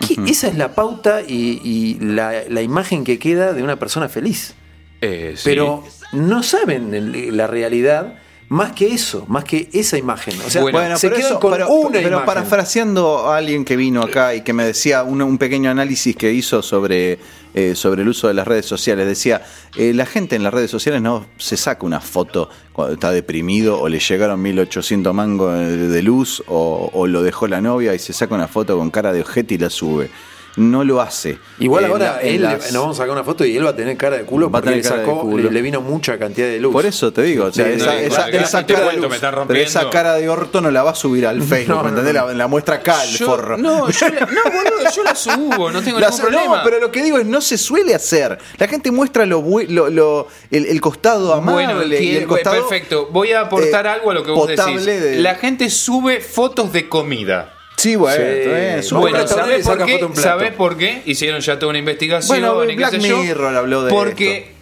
¿Qué- 0.06 0.16
Esa 0.28 0.48
es 0.48 0.56
la 0.56 0.74
pauta 0.74 1.22
y, 1.22 1.60
y 1.62 1.98
la, 2.00 2.32
la 2.48 2.62
imagen 2.62 3.04
que 3.04 3.18
queda 3.20 3.52
de 3.52 3.62
una 3.62 3.76
persona 3.76 4.08
feliz. 4.08 4.54
Eh, 5.00 5.34
sí. 5.36 5.42
Pero 5.44 5.84
no 6.12 6.42
saben 6.42 6.94
el- 6.94 7.36
la 7.36 7.46
realidad 7.46 8.14
más 8.48 8.70
que 8.72 8.86
eso, 8.94 9.24
más 9.26 9.42
que 9.42 9.68
esa 9.72 9.98
imagen. 9.98 10.34
O 10.46 10.48
sea, 10.50 10.62
Bueno, 10.62 10.96
se 10.96 11.08
pero 11.08 11.16
quedan 11.16 11.30
eso- 11.32 11.40
con 11.40 11.50
pero- 11.52 11.68
una 11.68 11.90
pero 11.98 12.08
imagen. 12.08 12.26
parafraseando 12.26 13.26
a 13.28 13.38
alguien 13.38 13.64
que 13.64 13.76
vino 13.76 14.02
acá 14.02 14.36
y 14.36 14.42
que 14.42 14.52
me 14.52 14.64
decía 14.64 15.02
un, 15.02 15.20
un 15.20 15.36
pequeño 15.36 15.68
análisis 15.68 16.14
que 16.14 16.32
hizo 16.32 16.62
sobre, 16.62 17.18
eh, 17.54 17.74
sobre 17.74 18.02
el 18.02 18.08
uso 18.08 18.28
de 18.28 18.34
las 18.34 18.46
redes 18.46 18.64
sociales, 18.64 19.04
decía, 19.06 19.42
eh, 19.76 19.92
la 19.92 20.06
gente 20.06 20.36
en 20.36 20.44
las 20.44 20.54
redes 20.54 20.70
sociales 20.70 21.02
no 21.02 21.26
se 21.38 21.56
saca 21.56 21.84
una 21.84 22.00
foto 22.00 22.48
cuando 22.72 22.94
está 22.94 23.10
deprimido 23.10 23.80
o 23.80 23.88
le 23.88 23.98
llegaron 23.98 24.40
1800 24.40 25.12
mangos 25.12 25.52
de, 25.58 25.88
de 25.88 26.02
luz 26.02 26.40
o, 26.46 26.88
o 26.92 27.06
lo 27.08 27.24
dejó 27.24 27.48
la 27.48 27.60
novia 27.60 27.94
y 27.96 27.98
se 27.98 28.12
saca 28.12 28.36
una 28.36 28.46
foto 28.46 28.78
con 28.78 28.90
cara 28.92 29.12
de 29.12 29.22
ojete 29.22 29.54
y 29.54 29.58
la 29.58 29.70
sube. 29.70 30.08
No 30.56 30.84
lo 30.84 31.02
hace. 31.02 31.38
Igual 31.58 31.84
En 31.84 31.90
ahora 31.90 32.18
él, 32.22 32.40
las- 32.42 32.72
nos 32.72 32.80
vamos 32.82 32.96
a 32.98 33.02
sacar 33.02 33.12
una 33.12 33.24
foto 33.24 33.44
y 33.44 33.54
él 33.56 33.66
va 33.66 33.70
a 33.70 33.76
tener 33.76 33.94
cara 33.98 34.16
de 34.16 34.24
culo 34.24 34.46
Va 34.46 34.52
porque 34.52 34.70
tener 34.70 34.82
le 34.84 34.88
cara 34.88 35.00
de 35.02 35.06
sacó, 35.06 35.20
culo. 35.20 35.44
le, 35.44 35.50
le 35.50 35.60
vino 35.62 35.82
mucha 35.82 36.18
cantidad 36.18 36.46
de 36.46 36.58
luz. 36.60 36.72
Por 36.72 36.86
eso 36.86 37.12
te 37.12 37.20
digo, 37.22 37.44
o 37.44 37.52
sea, 37.52 37.66
Sí, 37.66 37.72
esa, 37.72 37.84
no, 37.86 37.92
esa- 37.92 38.06
igual, 38.30 38.34
esa 38.44 38.66
te 38.66 38.72
cara, 38.72 38.86
cuento, 38.86 39.08
me 39.10 39.14
está 39.16 39.28
pero 39.28 39.38
rompiendo. 39.40 39.68
esa 39.68 39.90
cara 39.90 40.14
de 40.14 40.28
orto 40.30 40.62
no 40.62 40.70
la 40.70 40.82
va 40.82 40.92
a 40.92 40.94
subir 40.94 41.26
al 41.26 41.42
Facebook, 41.42 41.76
No, 41.76 41.82
¿me 41.82 41.88
entendés? 41.90 42.14
La, 42.14 42.32
la 42.32 42.46
muestra 42.46 42.76
acá, 42.76 43.04
el 43.04 43.10
Yo- 43.10 43.26
forro. 43.26 43.58
No, 43.58 43.90
yo 43.90 44.08
la, 44.08 44.20
no, 44.20 44.42
boludo, 44.44 44.90
yo 44.94 45.04
la 45.04 45.14
subo, 45.14 45.70
no 45.70 45.82
tengo 45.82 46.00
La- 46.00 46.08
ningún 46.08 46.20
problema. 46.22 46.56
No, 46.56 46.62
pero 46.64 46.80
lo 46.80 46.90
que 46.90 47.02
digo 47.02 47.18
es 47.18 47.26
no 47.26 47.42
se 47.42 47.58
suele 47.58 47.94
hacer. 47.94 48.38
La 48.56 48.66
gente 48.66 48.90
muestra 48.90 49.26
lo, 49.26 49.44
lo, 49.68 49.90
lo- 49.90 50.28
el, 50.50 50.64
el 50.64 50.80
costado 50.80 51.34
amable 51.34 51.66
Bueno, 51.74 51.84
y 51.84 52.16
el 52.16 52.26
costado 52.26 52.56
perfecto. 52.66 53.08
Voy 53.12 53.32
a 53.32 53.42
aportar 53.42 53.84
eh, 53.84 53.90
algo 53.90 54.10
a 54.10 54.14
lo 54.14 54.22
que 54.22 54.30
vos 54.30 54.48
decís. 54.48 54.86
de- 54.86 55.16
La 55.20 55.34
gente 55.34 55.68
sube 55.68 56.22
fotos 56.22 56.72
de 56.72 56.88
comida. 56.88 57.52
Sí, 57.76 57.96
bueno, 57.96 58.82
Sí. 58.82 58.94
Bueno, 58.94 59.26
¿sabés 59.26 59.66
por, 59.66 59.84
qué? 59.84 59.92
foto 59.92 60.06
en 60.06 60.12
plato. 60.12 60.28
¿Sabés 60.28 60.52
por 60.52 60.76
qué? 60.76 61.02
Hicieron 61.04 61.40
ya 61.40 61.58
toda 61.58 61.70
una 61.70 61.78
investigación. 61.78 62.40
Bueno, 62.40 62.64
y 62.64 62.68
qué 62.68 62.76
Black 62.76 62.90
sé 62.92 63.08
yo. 63.08 63.18
Mirror 63.18 63.54
habló 63.54 63.84
de 63.84 63.90
Porque 63.90 64.52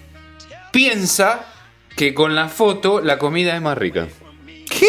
piensa 0.73 1.47
que 1.97 2.13
con 2.13 2.35
la 2.35 2.49
foto 2.49 3.01
la 3.01 3.19
comida 3.19 3.55
es 3.55 3.63
más 3.63 3.79
rica. 3.79 4.09
¿Qué? 4.69 4.87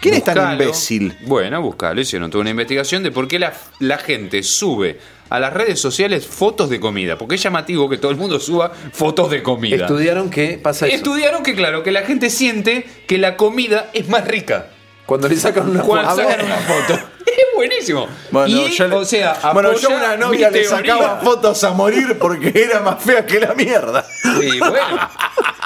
¿Quién 0.00 0.14
es 0.14 0.24
tan 0.24 0.52
imbécil? 0.52 1.16
Bueno, 1.22 1.62
buscalo. 1.62 2.00
Hicieron 2.00 2.30
toda 2.30 2.42
una 2.42 2.50
investigación 2.50 3.02
de 3.02 3.10
por 3.10 3.28
qué 3.28 3.38
la, 3.38 3.54
la 3.78 3.98
gente 3.98 4.42
sube 4.42 4.98
a 5.30 5.38
las 5.38 5.52
redes 5.54 5.80
sociales 5.80 6.26
fotos 6.26 6.68
de 6.68 6.80
comida. 6.80 7.16
Porque 7.16 7.36
es 7.36 7.42
llamativo 7.42 7.88
que 7.88 7.98
todo 7.98 8.10
el 8.10 8.18
mundo 8.18 8.38
suba 8.40 8.70
fotos 8.92 9.30
de 9.30 9.42
comida. 9.42 9.76
Estudiaron 9.76 10.28
que 10.28 10.58
pasa 10.62 10.88
eso. 10.88 10.96
Estudiaron 10.96 11.42
que, 11.42 11.54
claro, 11.54 11.82
que 11.82 11.92
la 11.92 12.02
gente 12.02 12.30
siente 12.30 12.84
que 13.06 13.16
la 13.16 13.36
comida 13.36 13.90
es 13.94 14.08
más 14.08 14.26
rica. 14.26 14.70
Cuando 15.12 15.28
le 15.28 15.36
sacan 15.36 15.68
una 15.68 15.82
Cuando 15.82 16.10
foto. 16.10 16.22
sacan 16.22 16.46
una 16.46 16.56
foto. 16.56 16.98
Buenísimo. 17.66 18.08
Bueno, 18.32 18.48
y, 18.48 18.70
yo 18.72 18.96
o 18.96 19.04
sea, 19.04 19.38
bueno, 19.52 19.72
yo 19.74 19.90
a 19.90 19.94
una 19.94 20.16
novia 20.16 20.50
le 20.50 20.64
sacaba 20.64 21.20
fotos 21.22 21.62
a 21.62 21.70
morir 21.70 22.18
porque 22.18 22.52
era 22.54 22.80
más 22.80 23.00
fea 23.02 23.24
que 23.24 23.38
la 23.38 23.54
mierda. 23.54 24.04
Sí, 24.40 24.58
bueno. 24.58 25.08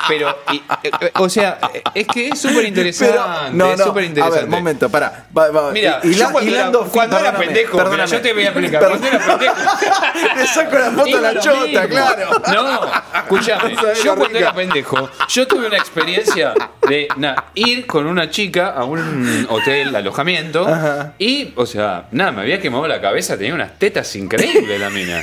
Pero, 0.08 0.38
y- 0.52 0.56
eh, 0.84 0.90
eh, 1.00 1.10
o 1.14 1.28
sea, 1.28 1.58
eh, 1.74 1.82
es 1.94 2.06
que 2.06 2.28
es 2.28 2.38
súper 2.40 2.64
interesante. 2.66 3.18
No, 3.52 3.74
no, 3.76 3.84
súper 3.86 4.04
a 4.04 4.06
interesante. 4.06 4.40
ver, 4.42 4.48
momento, 4.48 4.88
pará. 4.88 5.26
Va- 5.36 5.50
va- 5.50 5.72
Mira, 5.72 6.00
yo 6.04 6.30
cuando, 6.30 6.54
era, 6.54 6.70
cuando 6.92 7.18
era 7.18 7.36
pendejo, 7.36 7.84
mira, 7.90 8.04
yo 8.04 8.20
te 8.20 8.32
voy 8.32 8.44
a 8.44 8.48
explicar. 8.50 8.86
Cuando 8.86 9.06
era 9.06 9.18
pendejo. 9.26 9.54
Le 10.36 10.46
saco 10.46 10.78
la 10.78 10.90
foto 10.92 11.16
a 11.16 11.20
la 11.20 11.40
chota, 11.40 11.66
mismo. 11.66 11.88
claro. 11.88 12.42
No, 12.52 12.80
escúchame. 13.16 13.72
No 13.74 13.94
Yo 13.94 14.14
cuando 14.14 14.24
rica. 14.26 14.38
era 14.38 14.52
pendejo, 14.54 15.10
yo 15.28 15.46
tuve 15.48 15.66
una 15.66 15.76
experiencia 15.76 16.54
de 16.88 17.08
na, 17.16 17.44
ir 17.54 17.86
con 17.86 18.06
una 18.06 18.30
chica 18.30 18.68
a 18.76 18.84
un 18.84 19.46
hotel, 19.50 19.96
alojamiento, 19.96 20.68
Ajá. 20.68 21.14
y, 21.18 21.52
o 21.56 21.66
sea, 21.66 21.85
nada, 22.10 22.32
me 22.32 22.42
había 22.42 22.60
quemado 22.60 22.86
la 22.86 23.00
cabeza, 23.00 23.36
tenía 23.36 23.54
unas 23.54 23.78
tetas 23.78 24.14
increíbles 24.16 24.78
la 24.80 24.90
mina. 24.90 25.22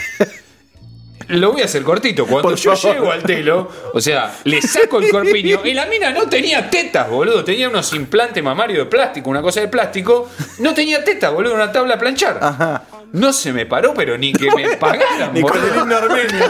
Lo 1.30 1.53
voy 1.53 1.61
a 1.61 1.66
hacer 1.66 1.84
cortito. 1.84 2.26
Cuando 2.28 2.49
Por 2.49 2.57
yo 2.57 2.76
favor. 2.76 2.95
llego 2.97 3.11
al 3.11 3.24
telo, 3.24 3.72
o 3.93 4.01
sea, 4.01 4.36
le 4.43 4.61
saco 4.61 4.99
el 4.99 5.09
corpiño 5.09 5.61
y 5.64 5.74
la 5.74 5.86
mina 5.86 6.11
no 6.11 6.28
tenía 6.28 6.70
tetas, 6.70 7.09
boludo. 7.09 7.45
Tenía 7.45 7.70
unos 7.70 7.93
implantes 7.93 8.43
mamarios 8.43 8.80
de 8.80 8.86
plástico, 8.88 9.30
una 9.30 9.41
cosa 9.41 9.61
de 9.61 9.70
plástico. 9.70 10.30
No 10.59 10.74
tenía 10.74 11.01
tetas, 11.03 11.32
boludo, 11.32 11.53
una 11.55 11.72
tabla 11.72 11.95
a 11.95 11.97
planchar. 11.97 12.39
Ajá. 12.41 12.84
No 13.14 13.32
se 13.32 13.53
me 13.53 13.66
paró, 13.66 13.93
pero 13.93 14.18
ni 14.18 14.34
que 14.34 14.51
me 14.53 14.76
pagaran, 14.78 15.34
Ni 15.34 15.41
con 15.41 15.51
boludo. 15.51 15.74
el 15.74 15.80
himno 15.80 15.95
armenio. 15.95 16.45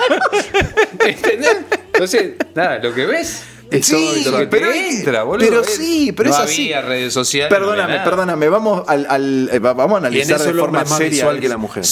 ¿Entendés? 1.05 1.57
Entonces, 1.93 2.31
nada, 2.55 2.79
lo 2.79 2.93
que 2.95 3.05
ves 3.05 3.43
es 3.77 3.85
Sí, 3.85 4.21
todo 4.23 4.31
lo 4.31 4.37
que 4.39 4.47
pero 4.47 4.71
entra, 4.71 5.23
boludo. 5.23 5.47
pero 5.49 5.63
sí, 5.63 6.11
pero 6.15 6.29
no 6.29 6.35
es 6.35 6.41
así. 6.41 6.63
había 6.73 6.81
redes 6.81 7.13
sociales. 7.13 7.51
no 7.51 7.57
había 7.71 7.75
Perdóname, 7.85 8.03
perdóname, 8.03 8.49
vamos 8.49 8.83
al, 8.87 9.05
al- 9.09 9.49
eh, 9.51 9.59
va- 9.59 9.73
vamos 9.73 9.95
a 9.95 9.97
analizar 9.99 10.39
de 10.39 10.53
forma 10.53 10.81
es 10.83 10.89
más 10.89 10.97
seria. 10.97 11.11
visual 11.25 11.39
que 11.39 11.49
la 11.49 11.57
mujer. 11.57 11.83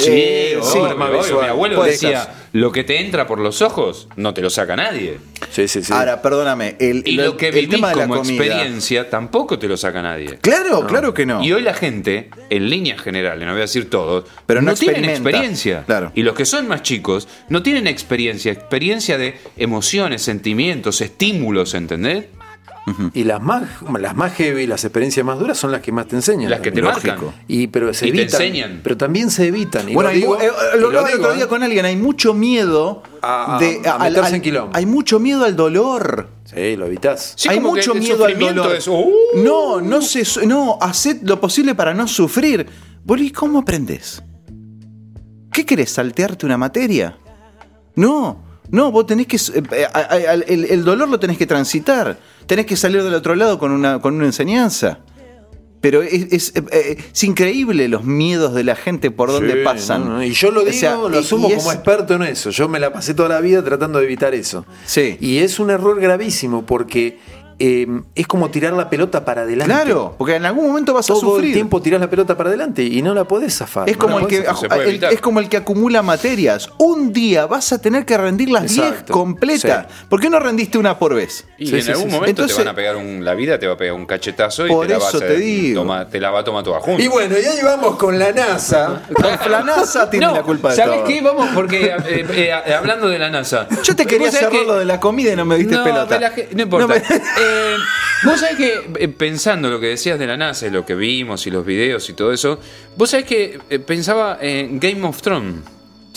Sí, 0.00 0.10
Eh, 0.12 0.56
obvio, 0.56 0.64
sí, 0.70 0.78
obvio, 0.78 1.18
visual. 1.18 1.42
Mi 1.44 1.48
abuelo 1.50 1.82
decía, 1.82 2.28
lo 2.52 2.72
que 2.72 2.84
te 2.84 3.00
entra 3.00 3.26
por 3.26 3.38
los 3.38 3.62
ojos 3.62 4.08
no 4.16 4.34
te 4.34 4.40
lo 4.42 4.50
saca 4.50 4.76
nadie. 4.76 5.18
Sí, 5.50 5.68
sí, 5.68 5.82
sí. 5.82 5.92
Ahora, 5.92 6.20
perdóname, 6.22 6.76
el, 6.80 7.02
Y 7.06 7.12
lo 7.16 7.36
que 7.36 7.48
el 7.48 7.54
vivís 7.54 7.70
tema 7.70 7.90
de 7.90 7.96
la 7.96 8.02
como 8.02 8.16
comida. 8.16 8.44
experiencia 8.44 9.08
tampoco 9.10 9.58
te 9.58 9.68
lo 9.68 9.76
saca 9.76 10.02
nadie. 10.02 10.38
Claro, 10.40 10.86
claro 10.86 11.14
que 11.14 11.26
no. 11.26 11.42
Y 11.44 11.52
hoy 11.52 11.62
la 11.62 11.74
gente, 11.74 12.30
en 12.50 12.68
líneas 12.70 13.00
generales, 13.00 13.44
no 13.46 13.52
voy 13.52 13.60
a 13.60 13.62
decir 13.62 13.88
todos, 13.90 14.24
Pero 14.46 14.62
no 14.62 14.74
tienen 14.74 15.04
experimenta. 15.04 15.28
experiencia. 15.30 15.84
Claro. 15.86 16.12
Y 16.14 16.22
los 16.22 16.34
que 16.34 16.44
son 16.44 16.68
más 16.68 16.82
chicos 16.82 17.28
no 17.48 17.62
tienen 17.62 17.86
experiencia, 17.86 18.52
experiencia 18.52 19.18
de 19.18 19.36
emociones, 19.56 20.22
sentimientos, 20.22 21.00
estímulos, 21.00 21.74
¿entendés? 21.74 22.26
Y 23.14 23.22
las 23.24 23.40
más, 23.40 23.62
las 24.00 24.16
más 24.16 24.32
heavy, 24.34 24.66
las 24.66 24.82
experiencias 24.84 25.24
más 25.24 25.38
duras 25.38 25.56
son 25.56 25.70
las 25.70 25.80
que 25.80 25.92
más 25.92 26.08
te 26.08 26.16
enseñan. 26.16 26.50
Las 26.50 26.60
que 26.60 26.72
te 26.72 26.82
marcan. 26.82 27.18
Y, 27.46 27.68
pero 27.68 27.94
se 27.94 28.08
Y 28.08 28.12
te 28.12 28.22
evitan. 28.22 28.40
enseñan. 28.42 28.80
Pero 28.82 28.96
también 28.96 29.30
se 29.30 29.46
evitan. 29.46 29.88
Y 29.88 29.94
bueno, 29.94 30.10
lo 30.10 30.16
digo, 30.16 30.34
mu- 30.34 30.40
eh, 30.40 30.48
y 30.48 30.74
lo 30.76 30.80
lo 30.80 30.86
hablaba 30.88 31.08
el 31.08 31.12
digo, 31.14 31.24
otro 31.26 31.36
día 31.36 31.44
¿eh? 31.44 31.48
con 31.48 31.62
alguien, 31.62 31.84
hay 31.84 31.96
mucho 31.96 32.34
miedo 32.34 33.02
A- 33.22 33.56
a- 33.56 33.58
de, 33.60 33.80
a 33.86 33.92
al- 33.96 34.10
meterse 34.10 34.28
al- 34.30 34.34
en 34.34 34.42
quilombo. 34.42 34.76
Hay 34.76 34.86
mucho 34.86 35.20
miedo 35.20 35.44
al 35.44 35.54
dolor. 35.54 36.28
Sí, 36.44 36.74
lo 36.76 36.86
evitas. 36.86 37.34
Sí, 37.36 37.48
hay 37.48 37.60
mucho 37.60 37.94
miedo 37.94 38.24
al 38.24 38.32
sufrimiento 38.32 38.62
dolor. 38.64 38.76
es, 38.76 38.88
"Uh". 38.88 39.12
No, 39.36 39.80
no 39.80 40.02
se, 40.02 40.24
su- 40.24 40.44
no, 40.46 40.76
haced 40.80 41.22
lo 41.22 41.40
posible 41.40 41.74
para 41.76 41.94
no 41.94 42.08
sufrir. 42.08 42.66
¿y 43.18 43.30
cómo 43.30 43.60
aprendes? 43.60 44.22
¿Qué 45.52 45.64
querés? 45.66 45.90
¿Saltearte 45.90 46.46
una 46.46 46.56
materia? 46.58 47.18
No, 47.94 48.42
no, 48.70 48.90
vos 48.92 49.06
tenés 49.06 49.26
que. 49.26 49.36
eh, 49.36 49.62
eh, 49.72 49.86
a- 49.92 49.98
a- 50.14 50.34
el, 50.34 50.64
el 50.64 50.84
dolor 50.84 51.08
lo 51.08 51.18
tenés 51.18 51.36
que 51.38 51.46
transitar. 51.46 52.18
Tenés 52.46 52.66
que 52.66 52.76
salir 52.76 53.02
del 53.02 53.14
otro 53.14 53.34
lado 53.34 53.58
con 53.58 53.70
una, 53.72 54.00
con 54.00 54.14
una 54.14 54.26
enseñanza. 54.26 54.98
Pero 55.80 56.02
es, 56.02 56.30
es, 56.30 56.52
eh, 56.56 56.62
eh, 56.72 56.96
es 57.12 57.24
increíble 57.24 57.88
los 57.88 58.04
miedos 58.04 58.52
de 58.54 58.64
la 58.64 58.76
gente 58.76 59.10
por 59.10 59.32
donde 59.32 59.54
Sí, 59.54 59.58
pasan. 59.64 60.04
no, 60.04 60.10
no, 60.16 60.22
Y 60.24 60.32
yo 60.32 60.50
lo 60.50 60.60
O 60.60 60.64
digo, 60.64 60.76
sea, 60.78 60.94
lo 60.96 61.18
asumo 61.18 61.48
como 61.48 61.72
experto 61.72 62.14
en 62.16 62.22
eso. 62.24 62.50
Yo 62.50 62.68
me 62.68 62.78
la 62.78 62.92
pasé 62.92 63.14
toda 63.14 63.30
la 63.30 63.40
vida 63.40 63.64
tratando 63.64 63.98
de 63.98 64.04
evitar 64.04 64.34
eso. 64.34 64.66
Sí. 64.84 65.16
Y 65.20 65.38
es 65.38 65.58
un 65.58 65.70
error 65.70 65.98
gravísimo 65.98 66.66
porque 66.66 67.18
eh, 67.60 67.86
es 68.14 68.26
como 68.26 68.50
tirar 68.50 68.72
la 68.72 68.88
pelota 68.90 69.24
para 69.24 69.42
adelante. 69.42 69.72
Claro, 69.72 70.14
porque 70.18 70.34
en 70.36 70.46
algún 70.46 70.66
momento 70.66 70.94
vas 70.94 71.04
a 71.04 71.12
Todo 71.14 71.20
sufrir. 71.20 71.48
el 71.48 71.52
tiempo 71.52 71.80
tirás 71.82 72.00
la 72.00 72.08
pelota 72.10 72.36
para 72.36 72.48
adelante 72.48 72.82
y 72.82 73.02
no 73.02 73.14
la 73.14 73.24
podés 73.24 73.54
zafar. 73.58 73.88
Es 73.88 73.96
no 73.96 74.00
como, 74.00 74.18
la 74.18 74.24
el 74.24 74.28
que, 74.28 74.36
el- 74.38 75.04
es 75.12 75.20
como 75.20 75.40
el 75.40 75.48
que 75.48 75.58
acumula 75.58 76.02
materias. 76.02 76.70
Un 76.78 77.12
día 77.12 77.46
vas 77.46 77.72
a 77.72 77.80
tener 77.80 78.04
que 78.06 78.16
rendir 78.16 78.50
las 78.50 78.62
10 78.72 78.78
Exacto. 78.88 79.12
completas. 79.12 79.86
¿Por 80.08 80.20
qué 80.20 80.30
no 80.30 80.40
rendiste 80.40 80.78
una 80.78 80.98
por 80.98 81.14
vez? 81.14 81.46
Y 81.58 81.66
Sí, 81.66 81.76
en 81.76 81.82
sí, 81.82 81.90
algún 81.90 82.04
sí, 82.06 82.10
sí. 82.10 82.14
momento 82.16 82.30
Entonces- 82.42 82.56
te 82.56 82.62
van 82.64 82.72
a 82.72 82.74
pegar 82.74 82.96
un, 82.96 83.24
la 83.24 83.34
vida 83.34 83.58
te 83.58 83.66
va 83.66 83.74
a 83.74 83.76
pegar 83.76 83.94
un 83.94 84.06
cachetazo 84.06 84.66
y 84.66 84.70
Por 84.70 84.86
te 84.86 84.92
la, 84.94 84.98
vas 84.98 85.08
eso 85.14 85.18
a, 85.24 85.26
te 85.28 85.36
digo. 85.36 85.82
toma- 85.82 86.08
te 86.08 86.18
la 86.18 86.30
va 86.30 86.40
a 86.40 86.44
tomar 86.44 86.64
toda 86.64 86.80
junta. 86.80 87.02
Y 87.02 87.08
bueno, 87.08 87.36
y 87.38 87.44
ahí 87.44 87.58
vamos 87.62 87.96
con 87.96 88.18
la 88.18 88.32
NASA. 88.32 89.02
Con 89.12 89.38
Flanaza 89.38 90.08
tiene 90.08 90.26
No, 90.26 90.32
la 90.34 90.42
culpa 90.42 90.70
de 90.70 90.76
¿sabés 90.76 90.96
todo. 91.00 91.04
qué? 91.04 91.20
Vamos, 91.20 91.48
porque 91.54 91.86
eh, 91.86 91.94
eh, 92.08 92.50
eh, 92.66 92.72
hablando 92.74 93.08
de 93.08 93.18
la 93.18 93.28
NASA. 93.28 93.68
Yo 93.84 93.94
te 93.94 94.06
quería 94.06 94.30
cerrar 94.32 94.50
que- 94.50 94.64
lo 94.64 94.76
de 94.78 94.84
la 94.86 94.98
comida 94.98 95.32
y 95.32 95.36
no 95.36 95.44
me 95.44 95.56
diste 95.56 95.74
no, 95.74 95.84
pelota. 95.84 96.14
me 96.16 96.20
la 96.20 96.32
no 96.54 96.62
importa. 96.62 96.86
No 96.86 96.94
me- 96.94 97.49
Eh, 97.50 97.76
vos 98.24 98.38
sabés 98.40 98.56
que, 98.56 98.90
eh, 98.98 99.08
pensando 99.08 99.68
lo 99.70 99.80
que 99.80 99.86
decías 99.88 100.18
de 100.18 100.26
la 100.26 100.36
NASA 100.36 100.66
lo 100.68 100.84
que 100.86 100.94
vimos 100.94 101.46
y 101.46 101.50
los 101.50 101.64
videos 101.66 102.08
y 102.08 102.12
todo 102.12 102.32
eso, 102.32 102.58
vos 102.96 103.10
sabés 103.10 103.26
que 103.26 103.58
eh, 103.70 103.78
pensaba 103.80 104.38
en 104.40 104.78
Game 104.78 105.02
of 105.06 105.20
Thrones. 105.22 105.56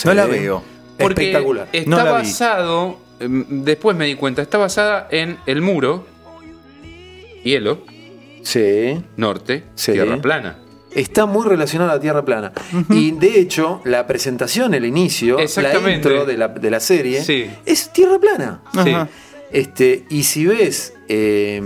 No 0.05 0.13
la 0.13 0.25
Sí. 0.25 0.31
veo. 0.31 0.63
Porque 0.97 1.23
Espectacular. 1.23 1.67
está 1.73 1.89
No 1.89 1.97
la 1.97 2.03
vi. 2.03 2.09
basado, 2.11 2.99
eh, 3.19 3.27
después 3.29 3.97
me 3.97 4.05
di 4.05 4.15
cuenta, 4.15 4.41
está 4.41 4.57
basada 4.57 5.07
en 5.11 5.38
el 5.47 5.61
muro, 5.61 6.05
hielo, 7.43 7.79
Sí. 8.43 9.01
norte, 9.17 9.63
Sí. 9.75 9.93
tierra 9.93 10.17
plana. 10.21 10.59
Está 10.91 11.25
muy 11.25 11.47
relacionado 11.47 11.89
a 11.89 11.95
la 11.95 11.99
Tierra 11.99 12.23
plana. 12.23 12.51
Y 12.91 13.11
de 13.13 13.39
hecho, 13.39 13.81
la 13.84 14.05
presentación, 14.05 14.75
el 14.75 14.86
inicio, 14.86 15.38
la 15.38 15.43
Exactamente. 15.43 15.95
intro 16.09 16.25
de 16.25 16.38
la, 16.38 16.49
de 16.49 16.69
la 16.69 16.79
serie, 16.79 17.23
Sí. 17.23 17.49
es 17.65 17.91
Tierra 17.91 18.19
plana. 18.19 18.61
Ajá. 18.65 19.07
Este, 19.54 20.06
y 20.10 20.24
si 20.24 20.45
ves 20.45 20.93
eh, 21.08 21.62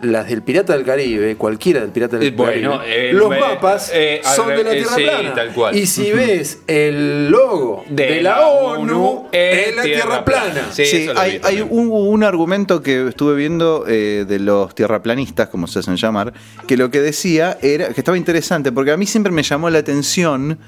las 0.00 0.28
del 0.28 0.42
Pirata 0.42 0.74
del 0.74 0.84
Caribe, 0.84 1.36
cualquiera 1.36 1.80
del 1.80 1.90
Pirata 1.90 2.18
del 2.18 2.28
Eh, 2.28 2.30
bueno, 2.30 2.78
Caribe, 2.78 3.10
eh, 3.10 3.12
los 3.12 3.34
eh, 3.34 3.40
mapas 3.40 3.90
eh, 3.92 4.20
son 4.22 4.48
de 4.48 4.64
la 4.64 4.70
Tierra 4.72 4.94
sí, 4.94 5.02
plana. 5.02 5.34
tal 5.34 5.52
cual. 5.52 5.76
Y 5.76 5.86
si 5.86 6.12
ves 6.12 6.60
el 6.66 7.30
logo 7.30 7.84
de, 7.88 8.22
la, 8.22 8.46
ONU, 8.46 9.28
es 9.32 9.74
la 9.74 9.82
Tierra, 9.82 10.24
plana. 10.24 10.68
Sí, 10.70 11.08
hay, 11.16 11.40
hay 11.42 11.60
un, 11.62 11.90
un 11.90 12.22
argumento 12.24 12.82
que 12.82 13.08
estuve 13.08 13.34
viendo 13.34 13.84
eh, 13.88 14.24
de 14.28 14.38
los 14.38 14.74
tierraplanistas, 14.74 15.48
como 15.48 15.66
se 15.66 15.80
hacen 15.80 15.96
llamar, 15.96 16.32
que 16.66 16.76
lo 16.76 16.90
que 16.90 17.00
decía 17.00 17.58
era 17.62 17.88
que 17.88 18.00
estaba 18.00 18.16
interesante, 18.16 18.72
porque 18.72 18.92
a 18.92 18.96
mí 18.96 19.06
siempre 19.06 19.32
me 19.32 19.42
llamó 19.42 19.70
la 19.70 19.78
atención 19.78 20.58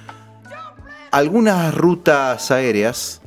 algunas 1.11 1.75
rutas 1.75 2.51
aéreas 2.51 3.21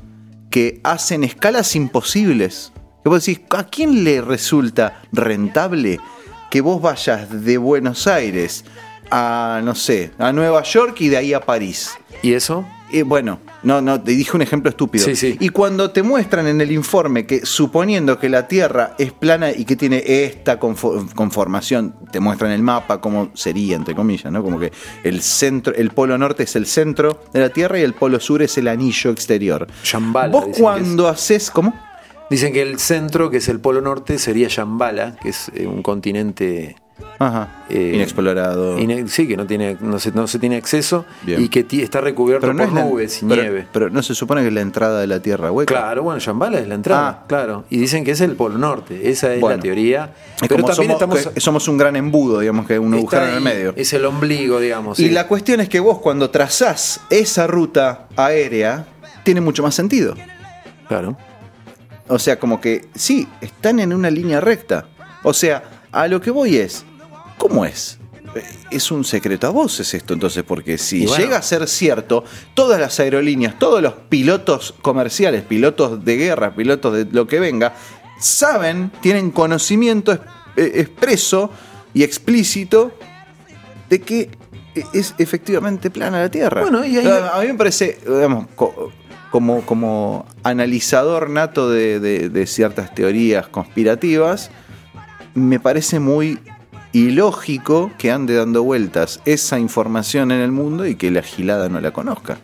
que 0.50 0.80
hacen 0.84 1.24
escalas 1.24 1.76
imposibles. 1.76 2.72
Que 3.04 3.10
vos 3.10 3.26
decís, 3.26 3.41
¿a 3.52 3.64
quién 3.66 4.04
le 4.04 4.22
resulta 4.22 5.02
rentable 5.12 6.00
que 6.52 6.62
vos 6.62 6.82
vayas 6.82 7.43
de 7.45 7.58
Buenos 7.58 8.08
Aires 8.08 8.66
a, 9.12 9.62
no 9.64 9.74
sé, 9.76 10.12
a 10.18 10.32
Nueva 10.34 10.64
York 10.64 11.00
y 11.02 11.10
de 11.10 11.18
ahí 11.18 11.34
a 11.34 11.39
París? 11.39 11.91
¿Y 12.22 12.34
eso? 12.34 12.66
Eh, 12.91 13.04
bueno, 13.04 13.39
no, 13.62 13.82
no, 13.82 14.02
te 14.02 14.12
dije 14.14 14.32
un 14.36 14.41
ejemplo 14.41 14.70
estúpido. 14.72 15.06
Sí, 15.06 15.16
sí. 15.16 15.38
Y 15.39 15.50
cuando 15.50 15.91
te 15.91 16.02
muestran 16.02 16.47
en 16.47 16.60
el 16.60 16.72
informe 16.72 17.28
que 17.28 17.45
suponiendo 17.45 18.18
que 18.20 18.30
la 18.30 18.47
Tierra 18.47 18.95
es 18.97 19.12
plana 19.14 19.52
y 19.52 19.64
que 19.64 19.76
tiene 19.76 20.04
esta 20.06 20.60
confo- 20.60 21.08
conformación, 21.14 21.93
te 22.12 22.20
muestran 22.20 22.50
el 22.52 22.64
mapa 22.64 23.00
como 23.00 23.30
sería, 23.36 23.76
entre 23.76 23.93
comillas, 23.93 24.32
¿no? 24.32 24.41
Como 24.43 24.60
que 24.60 24.72
el 25.04 25.22
centro, 25.22 25.74
el 25.76 25.91
polo 25.91 26.18
norte 26.18 26.43
es 26.43 26.56
el 26.56 26.66
centro 26.66 27.22
de 27.32 27.41
la 27.41 27.50
Tierra 27.50 27.78
y 27.80 27.84
el 27.84 27.93
polo 27.93 28.20
sur 28.20 28.41
es 28.41 28.58
el 28.58 28.68
anillo 28.68 29.12
exterior. 29.12 29.68
Shambhala, 29.84 30.32
Vos 30.32 30.47
cuando 30.58 31.08
haces, 31.08 31.52
¿cómo? 31.52 31.74
Dicen 32.30 32.53
que 32.53 32.61
el 32.61 32.80
centro, 32.80 33.30
que 33.30 33.38
es 33.38 33.47
el 33.49 33.59
Polo 33.59 33.82
Norte, 33.82 34.19
sería 34.19 34.47
Shambhala, 34.49 35.15
que 35.21 35.30
es 35.30 35.51
eh, 35.55 35.65
un 35.67 35.82
continente 35.82 36.75
Ajá, 37.17 37.63
Eh, 37.69 37.93
inexplorado. 37.95 38.77
ine- 38.77 39.07
sí, 39.07 39.25
que 39.25 39.38
no 39.38 39.45
tiene, 39.47 39.77
no 39.80 39.99
se, 39.99 40.11
no 40.11 40.27
se 40.27 40.38
tiene 40.38 40.57
acceso 40.57 41.05
Bien. 41.23 41.41
y 41.41 41.47
que 41.47 41.65
está 41.82 42.01
recubierto 42.01 42.45
por 42.47 42.61
es 42.61 42.73
la- 42.73 42.84
nubes 42.84 43.23
y 43.23 43.25
pero- 43.25 43.41
nieve. 43.41 43.67
Pero 43.71 43.89
no 43.89 44.03
se 44.03 44.13
supone 44.13 44.41
que 44.41 44.47
es 44.49 44.53
la 44.53 44.59
entrada 44.61 44.99
de 44.99 45.07
la 45.07 45.21
Tierra 45.21 45.49
hueca. 45.49 45.73
Claro, 45.73 46.03
bueno, 46.03 46.19
Shambhala 46.19 46.59
es 46.59 46.67
la 46.67 46.75
entrada, 46.75 47.19
Ah. 47.21 47.25
claro. 47.27 47.63
Y 47.69 47.77
dicen 47.77 48.03
que 48.03 48.11
es 48.11 48.19
el 48.21 48.36
Polo 48.36 48.57
Norte, 48.57 49.09
esa 49.09 49.34
es 49.34 49.39
Bueno. 49.39 49.55
la 49.55 49.61
teoría. 49.63 50.13
Es 50.41 50.47
Pero 50.49 50.55
como 50.61 50.67
también 50.75 50.97
somos, 50.99 51.17
estamos... 51.19 51.34
que 51.34 51.39
somos 51.41 51.67
un 51.69 51.77
gran 51.77 51.95
embudo, 51.95 52.39
digamos, 52.41 52.67
que 52.67 52.77
un 52.77 52.93
agujero 52.93 53.27
en 53.27 53.34
el 53.36 53.41
medio. 53.41 53.73
Es 53.77 53.93
el 53.93 54.03
ombligo, 54.05 54.59
digamos. 54.59 54.99
Y 54.99 55.03
sí. 55.07 55.09
la 55.09 55.25
cuestión 55.27 55.61
es 55.61 55.69
que 55.69 55.80
vos 55.80 55.99
cuando 55.99 56.30
trazás 56.30 56.99
esa 57.09 57.47
ruta 57.47 58.07
aérea, 58.17 58.86
tiene 59.23 59.39
mucho 59.39 59.63
más 59.63 59.73
sentido. 59.73 60.15
Claro. 60.89 61.17
O 62.10 62.20
sea, 62.20 62.39
como 62.39 62.60
que 62.60 62.88
sí, 62.95 63.28
están 63.41 63.80
en 63.80 63.93
una 63.93 64.10
línea 64.10 64.41
recta. 64.41 64.88
O 65.24 65.34
sea, 65.34 65.64
a 65.91 66.07
lo 66.07 66.20
que 66.22 66.32
voy 66.32 66.57
es, 66.57 66.84
¿cómo 67.38 67.66
es? 67.66 67.97
Eh, 68.36 68.43
Es 68.72 68.91
un 68.91 69.03
secreto 69.03 69.47
a 69.47 69.49
voces 69.51 69.93
esto, 69.93 70.14
entonces, 70.14 70.43
porque 70.43 70.78
si 70.78 71.05
bueno. 71.05 71.24
llega 71.24 71.38
a 71.38 71.41
ser 71.41 71.68
cierto, 71.68 72.24
todas 72.53 72.80
las 72.80 72.99
aerolíneas, 72.99 73.57
todos 73.60 73.82
los 73.82 73.93
pilotos 74.10 74.74
comerciales, 74.82 75.43
pilotos 75.43 76.03
de 76.03 76.18
guerra, 76.18 76.53
pilotos 76.55 76.93
de 76.95 77.05
lo 77.12 77.28
que 77.28 77.39
venga, 77.39 77.74
saben, 78.20 78.91
tienen 79.01 79.32
conocimiento 79.32 80.14
eh, 80.55 80.72
expreso 80.76 81.51
y 81.93 82.03
explícito 82.03 82.91
de 83.89 84.01
que 84.01 84.30
es 84.93 85.16
efectivamente 85.18 85.89
plana 85.89 86.20
la 86.22 86.30
Tierra. 86.30 86.62
Bueno, 86.62 86.86
y 86.86 86.97
ahí- 86.97 87.07
a 87.07 87.39
mí 87.41 87.47
me 87.47 87.53
parece, 87.55 87.97
digamos, 88.05 88.45
como, 89.32 89.61
como 89.65 90.25
analizador 90.43 91.30
nato 91.30 91.69
de, 91.69 91.99
de- 91.99 92.30
de 92.30 92.47
ciertas 92.47 92.93
teorías 92.95 93.47
conspirativas, 93.47 94.51
me 95.36 95.59
parece 95.59 95.99
muy 95.99 96.39
ilógico 96.91 97.91
que 97.97 98.11
ande 98.11 98.36
dando 98.36 98.63
vueltas 98.63 99.21
esa 99.25 99.59
información 99.59 100.32
en 100.32 100.39
el 100.41 100.51
mundo 100.51 100.86
y 100.88 100.95
que 100.95 101.11
la 101.11 101.21
gilada 101.21 101.69
no 101.69 101.80
la 101.80 101.91
conozca. 101.91 102.38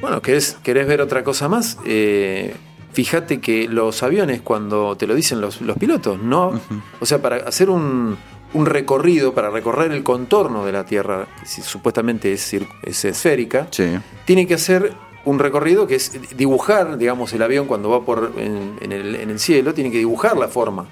Bueno, 0.00 0.20
¿querés, 0.20 0.56
querés 0.62 0.86
ver 0.88 1.00
otra 1.00 1.22
cosa 1.22 1.48
más? 1.48 1.78
Eh, 1.86 2.54
fíjate 2.92 3.40
que 3.40 3.68
los 3.68 4.02
aviones, 4.02 4.40
cuando 4.40 4.96
te 4.96 5.06
lo 5.06 5.14
dicen 5.14 5.40
los, 5.40 5.60
los 5.60 5.76
pilotos, 5.78 6.20
no. 6.20 6.60
O 7.00 7.06
sea, 7.06 7.22
para 7.22 7.36
hacer 7.36 7.70
un, 7.70 8.16
un 8.54 8.66
recorrido, 8.66 9.32
para 9.32 9.50
recorrer 9.50 9.92
el 9.92 10.02
contorno 10.02 10.64
de 10.66 10.72
la 10.72 10.84
Tierra, 10.84 11.28
que 11.40 11.46
si 11.46 11.62
supuestamente 11.62 12.32
es, 12.32 12.52
es 12.82 13.04
esférica, 13.04 13.68
Sí. 13.70 13.84
tiene 14.24 14.48
que 14.48 14.54
hacer 14.54 14.92
un 15.24 15.38
recorrido 15.38 15.86
que 15.86 15.94
es 15.96 16.36
dibujar, 16.36 16.98
digamos, 16.98 17.32
el 17.32 17.42
avión 17.42 17.66
cuando 17.66 17.88
va 17.90 18.02
por 18.04 18.32
en, 18.36 18.76
en 18.80 18.92
el, 18.92 19.14
en 19.16 19.30
el 19.30 19.38
cielo, 19.38 19.72
tiene 19.74 19.90
que 19.90 19.98
dibujar 19.98 20.36
la 20.36 20.48
forma. 20.48 20.86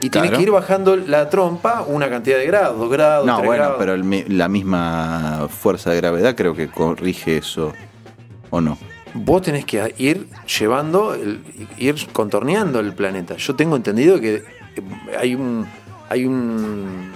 Y 0.00 0.10
tiene 0.10 0.30
que 0.32 0.42
ir 0.42 0.50
bajando 0.50 0.96
la 0.96 1.30
trompa 1.30 1.84
una 1.86 2.10
cantidad 2.10 2.36
de 2.38 2.46
grados, 2.46 2.76
dos 2.76 2.90
grados, 2.90 3.24
No, 3.24 3.36
tres 3.36 3.46
bueno, 3.46 3.62
grados. 3.62 3.76
pero 3.78 3.94
el 3.94 4.36
la 4.36 4.48
misma 4.48 5.46
fuerza 5.48 5.90
de 5.90 5.96
gravedad 5.98 6.34
creo 6.34 6.54
que 6.56 6.66
corrige 6.68 7.36
eso, 7.36 7.72
¿o 8.50 8.60
no? 8.60 8.76
Vos 9.14 9.42
tenés 9.42 9.64
que 9.64 9.94
ir 9.98 10.26
llevando, 10.58 11.14
el- 11.14 11.40
ir 11.78 11.94
contorneando 12.12 12.80
el 12.80 12.94
planeta. 12.94 13.36
Yo 13.36 13.54
tengo 13.54 13.76
entendido 13.76 14.18
que 14.20 14.42
hay 15.16 15.34
un. 15.36 15.66
Hay 16.08 16.24
un. 16.26 17.12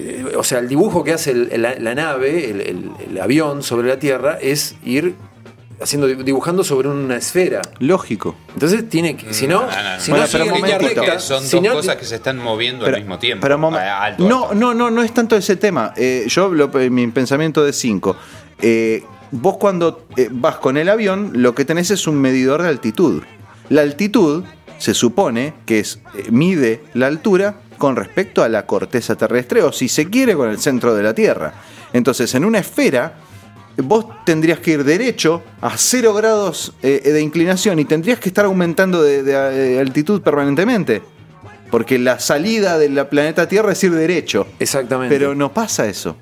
Eh, 0.00 0.36
O 0.36 0.42
sea, 0.44 0.58
el 0.58 0.68
dibujo 0.68 1.04
que 1.04 1.12
hace 1.12 1.30
el- 1.32 1.62
la, 1.62 1.74
la 1.78 1.94
nave, 1.94 2.50
el, 2.50 2.60
el- 2.60 2.90
el 3.10 3.20
avión 3.20 3.62
sobre 3.62 3.88
la 3.88 3.98
Tierra, 3.98 4.38
es 4.40 4.76
ir 4.84 5.14
haciendo 5.82 6.06
dibujando 6.08 6.62
sobre 6.62 6.88
una 6.88 7.16
esfera. 7.16 7.62
Lógico. 7.78 8.36
Entonces 8.52 8.88
tiene 8.88 9.16
que. 9.16 9.32
Si 9.32 9.46
no, 9.46 9.62
No, 9.62 9.66
no, 9.66 9.94
no. 9.94 10.00
si 10.00 10.10
Bueno, 10.10 10.26
no 10.26 10.32
pero 10.32 10.54
línea 10.56 10.78
recta, 10.78 11.18
son 11.20 11.42
si 11.42 11.56
dos 11.56 11.64
no- 11.64 11.72
cosas 11.72 11.96
que 11.96 12.04
se 12.04 12.16
están 12.16 12.36
moviendo 12.38 12.84
al 12.84 12.96
mismo 12.96 13.18
tiempo. 13.18 13.40
pero 13.42 13.56
momen- 13.58 13.78
A 13.78 14.04
alto, 14.04 14.28
no, 14.28 14.42
alto. 14.44 14.54
no, 14.54 14.74
no, 14.74 14.90
no 14.90 15.02
es 15.02 15.12
tanto 15.14 15.36
ese 15.36 15.56
tema. 15.56 15.94
Eh, 15.96 16.24
yo, 16.28 16.48
lo- 16.52 16.68
mi 16.68 17.06
pensamiento 17.08 17.64
de 17.64 17.72
5. 17.72 18.16
vos 19.32 19.56
cuando 19.58 20.06
eh, 20.16 20.28
vas 20.30 20.56
con 20.56 20.76
el 20.76 20.88
avión, 20.88 21.30
lo 21.34 21.54
que 21.54 21.64
tenés 21.64 21.90
es 21.90 22.06
un 22.06 22.16
medidor 22.16 22.62
de 22.62 22.68
altitud. 22.68 23.22
La 23.68 23.80
altitud 23.82 24.44
se 24.78 24.92
supone 24.94 25.54
que 25.66 25.78
es, 25.80 26.00
eh, 26.14 26.24
mide 26.30 26.80
la 26.94 27.06
altura 27.06 27.60
con 27.80 27.96
respecto 27.96 28.42
a 28.42 28.48
la 28.50 28.66
corteza 28.66 29.16
terrestre 29.16 29.62
o 29.62 29.72
si 29.72 29.88
se 29.88 30.10
quiere 30.10 30.36
con 30.36 30.50
el 30.50 30.58
centro 30.58 30.94
de 30.94 31.02
la 31.02 31.14
Tierra. 31.14 31.54
Entonces, 31.94 32.34
en 32.34 32.44
una 32.44 32.58
esfera, 32.58 33.14
vos 33.78 34.04
tendrías 34.26 34.58
que 34.58 34.72
ir 34.72 34.84
derecho 34.84 35.42
a 35.62 35.78
0 35.78 36.12
grados 36.12 36.74
eh, 36.82 37.00
de 37.02 37.22
inclinación 37.22 37.78
y 37.78 37.86
tendrías 37.86 38.20
que 38.20 38.28
estar 38.28 38.44
aumentando 38.44 39.02
de, 39.02 39.22
de, 39.22 39.76
eh, 39.76 39.80
altitud 39.80 40.20
permanentemente. 40.20 41.00
Porque 41.70 41.98
la 41.98 42.20
salida 42.20 42.76
del 42.76 43.06
planeta 43.06 43.48
Tierra 43.48 43.72
es 43.72 43.82
ir 43.82 43.92
derecho. 43.92 44.46
Exactamente. 44.58 45.16
Pero 45.16 45.34
no 45.34 45.50
pasa 45.54 45.86
eso. 45.86 46.16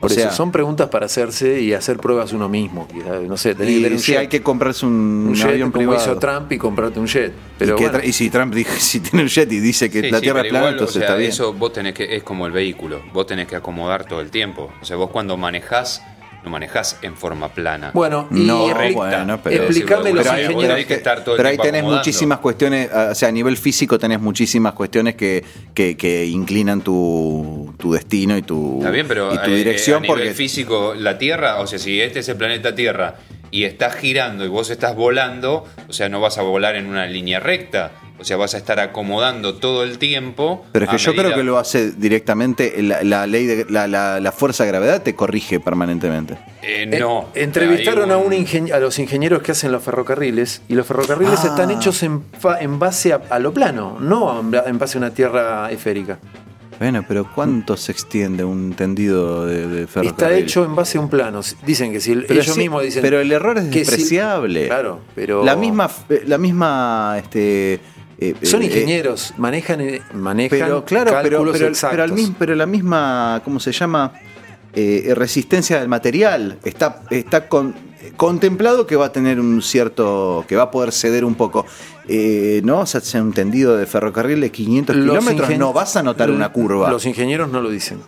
Por 0.00 0.12
o 0.12 0.14
sea, 0.14 0.28
eso 0.28 0.36
son 0.36 0.52
preguntas 0.52 0.88
para 0.90 1.06
hacerse 1.06 1.60
y 1.60 1.72
hacer 1.72 1.96
pruebas 1.96 2.32
uno 2.32 2.48
mismo. 2.48 2.86
No 3.26 3.36
sé, 3.36 3.56
tenés 3.56 3.72
que 3.72 3.78
y 3.78 3.82
tener 3.82 3.92
un 3.94 3.98
si 3.98 4.12
jet, 4.12 4.20
hay 4.20 4.28
que 4.28 4.42
comprarse 4.42 4.86
un, 4.86 4.92
un 4.92 5.28
un 5.28 5.34
jet 5.34 5.46
avión 5.46 5.72
como 5.72 5.86
privado. 5.86 6.02
hizo 6.02 6.18
Trump 6.18 6.52
y 6.52 6.58
comprarte 6.58 7.00
un 7.00 7.06
jet. 7.06 7.32
Pero 7.58 7.76
y, 7.76 7.82
bueno, 7.82 7.98
si 8.12 8.30
Trump 8.30 8.54
dice, 8.54 8.70
si 8.78 9.00
tiene 9.00 9.24
un 9.24 9.28
jet 9.28 9.50
y 9.50 9.58
dice 9.58 9.90
que 9.90 10.00
Sí, 10.02 10.10
la 10.10 10.18
sí, 10.18 10.22
Tierra 10.22 10.42
es 10.42 10.48
plana, 10.50 10.58
igual, 10.58 10.74
entonces 10.74 10.96
o 10.96 10.98
sea, 11.00 11.08
está 11.08 11.18
bien. 11.18 11.30
Eso 11.30 11.52
vos 11.52 11.72
tenés 11.72 11.94
que, 11.94 12.14
es 12.16 12.22
como 12.22 12.46
el 12.46 12.52
vehículo, 12.52 13.02
vos 13.12 13.26
tenés 13.26 13.48
que 13.48 13.56
acomodar 13.56 14.04
todo 14.04 14.20
el 14.20 14.30
tiempo. 14.30 14.72
O 14.80 14.84
sea, 14.84 14.96
vos 14.96 15.10
cuando 15.10 15.36
manejás 15.36 16.00
no 16.44 16.50
manejás 16.50 16.98
en 17.02 17.16
forma 17.16 17.48
plana. 17.48 17.90
Bueno, 17.92 18.28
y 18.30 18.40
No, 18.44 18.68
expli- 18.68 18.94
bueno, 18.94 19.40
pero- 19.42 19.64
explícame 19.64 20.12
los 20.12 20.26
pero 20.26 20.40
ingenieros. 20.40 20.68
tenés 20.68 20.86
que 20.86 20.94
estar 20.94 21.24
todo 21.24 21.34
el 21.34 21.36
Pero 21.38 21.48
ahí 21.48 21.56
tenés 21.56 21.80
acomodando. 21.80 21.98
muchísimas 21.98 22.38
cuestiones, 22.38 22.90
o 22.92 23.14
sea, 23.14 23.28
a 23.28 23.32
nivel 23.32 23.56
físico 23.56 23.98
tenés 23.98 24.20
muchísimas 24.20 24.72
cuestiones 24.72 25.14
que, 25.16 25.44
que, 25.74 25.96
que 25.96 26.26
inclinan 26.26 26.80
tu, 26.80 27.74
tu 27.78 27.92
destino 27.92 28.36
y 28.36 28.42
tu, 28.42 28.78
Está 28.78 28.90
bien, 28.90 29.06
pero 29.08 29.34
y 29.34 29.38
tu 29.38 29.50
eh, 29.50 29.56
dirección 29.56 29.96
a 29.98 30.00
nivel 30.00 30.16
porque 30.18 30.34
físico, 30.34 30.94
la 30.96 31.18
Tierra, 31.18 31.60
o 31.60 31.66
sea, 31.66 31.78
si 31.78 32.00
este 32.00 32.20
es 32.20 32.28
el 32.28 32.36
planeta 32.36 32.74
Tierra 32.74 33.16
y 33.50 33.64
estás 33.64 33.94
girando 33.96 34.44
y 34.44 34.48
vos 34.48 34.70
estás 34.70 34.94
volando, 34.94 35.64
o 35.88 35.92
sea, 35.92 36.08
no 36.08 36.20
vas 36.20 36.38
a 36.38 36.42
volar 36.42 36.76
en 36.76 36.86
una 36.86 37.06
línea 37.06 37.40
recta, 37.40 37.92
o 38.20 38.24
sea, 38.24 38.36
vas 38.36 38.54
a 38.54 38.58
estar 38.58 38.80
acomodando 38.80 39.54
todo 39.54 39.84
el 39.84 39.98
tiempo. 39.98 40.66
Pero 40.72 40.86
es 40.86 40.90
que 40.90 40.98
yo 40.98 41.14
creo 41.14 41.34
que 41.34 41.44
lo 41.44 41.56
hace 41.56 41.92
directamente, 41.92 42.82
la, 42.82 43.02
la 43.04 43.26
ley 43.28 43.46
de 43.46 43.66
la, 43.70 43.86
la- 43.86 44.18
la 44.20 44.32
fuerza 44.32 44.64
de 44.64 44.70
gravedad 44.70 45.02
te 45.02 45.14
corrige 45.14 45.60
permanentemente. 45.60 46.34
Eh, 46.62 46.82
Eh, 46.90 46.98
no. 46.98 47.28
entrevistaron 47.34 48.10
a, 48.10 48.16
un 48.18 48.32
ingen- 48.32 48.72
a 48.72 48.78
los 48.80 48.98
ingenieros 48.98 49.42
que 49.42 49.52
hacen 49.52 49.70
los 49.72 49.82
ferrocarriles 49.84 50.62
y 50.68 50.74
los 50.74 50.86
ferrocarriles 50.86 51.40
Ah. 51.44 51.48
están 51.48 51.70
hechos 51.70 52.02
en, 52.02 52.22
base 52.78 53.12
a, 53.12 53.20
a 53.30 53.38
lo 53.38 53.54
plano, 53.54 53.98
no 54.00 54.40
en 54.40 54.78
base 54.78 54.98
a 54.98 55.00
una 55.00 55.10
tierra 55.14 55.70
esférica. 55.70 56.18
Bueno, 56.78 57.04
pero 57.08 57.28
¿cuánto 57.34 57.76
se 57.76 57.90
extiende 57.92 58.44
un 58.44 58.72
tendido 58.74 59.46
de, 59.46 59.66
de 59.66 59.80
Está 59.82 60.00
ferrocarril? 60.02 60.38
hecho 60.44 60.64
en 60.64 60.76
base 60.76 60.98
a 60.98 61.00
un 61.00 61.08
plano. 61.10 61.40
Dicen 61.66 61.92
que 61.92 62.00
si 62.00 62.12
el- 62.12 62.24
Pero 62.26 62.40
ellos 62.40 62.54
sí, 62.54 62.60
mismos 62.60 62.82
dicen. 62.84 63.02
pero 63.02 63.20
el 63.20 63.32
error 63.32 63.58
es 63.58 63.64
si- 63.64 63.70
despreciable. 63.70 64.66
claro, 64.68 65.00
pero. 65.14 65.44
La 65.44 65.56
misma, 65.56 65.90
la 66.26 66.38
misma, 66.38 67.16
este, 67.18 67.80
eh, 68.20 68.34
Son 68.42 68.62
eh, 68.62 68.66
ingenieros, 68.66 69.34
manejan, 69.38 69.80
eh, 69.80 70.02
manejan 70.14 70.58
Pero 70.58 70.84
claro, 70.84 71.10
pero, 71.20 71.22
cálculos 71.38 71.52
pero, 71.56 71.68
exactos. 71.68 71.90
pero, 71.94 72.02
al 72.04 72.12
mismo- 72.12 72.36
pero 72.38 72.54
la 72.54 72.66
misma, 72.66 73.40
¿cómo 73.44 73.58
se 73.58 73.72
llama? 73.72 74.12
Eh, 74.74 75.12
resistencia 75.16 75.80
del 75.80 75.88
material. 75.88 76.58
Está, 76.64 77.02
está 77.10 77.48
con- 77.48 77.74
contemplado 78.16 78.86
que 78.86 78.94
va 78.96 79.06
a 79.06 79.12
tener 79.12 79.40
un 79.40 79.62
cierto, 79.62 80.44
que 80.46 80.54
va 80.54 80.64
a 80.64 80.70
poder 80.70 80.92
ceder 80.92 81.24
un 81.24 81.34
poco. 81.34 81.66
Eh, 82.08 82.62
no 82.64 82.78
vas 82.78 82.94
a 82.94 82.98
hacer 82.98 83.20
un 83.20 83.32
tendido 83.32 83.76
de 83.76 83.86
ferrocarril 83.86 84.40
de 84.40 84.50
500 84.50 84.96
Los 84.96 85.18
kilómetros, 85.18 85.58
no 85.58 85.72
vas 85.72 85.96
a 85.96 86.02
notar 86.02 86.30
una 86.30 86.50
curva. 86.52 86.90
Los 86.90 87.04
ingenieros 87.04 87.50
no 87.50 87.60
lo 87.60 87.70
dicen. 87.70 87.98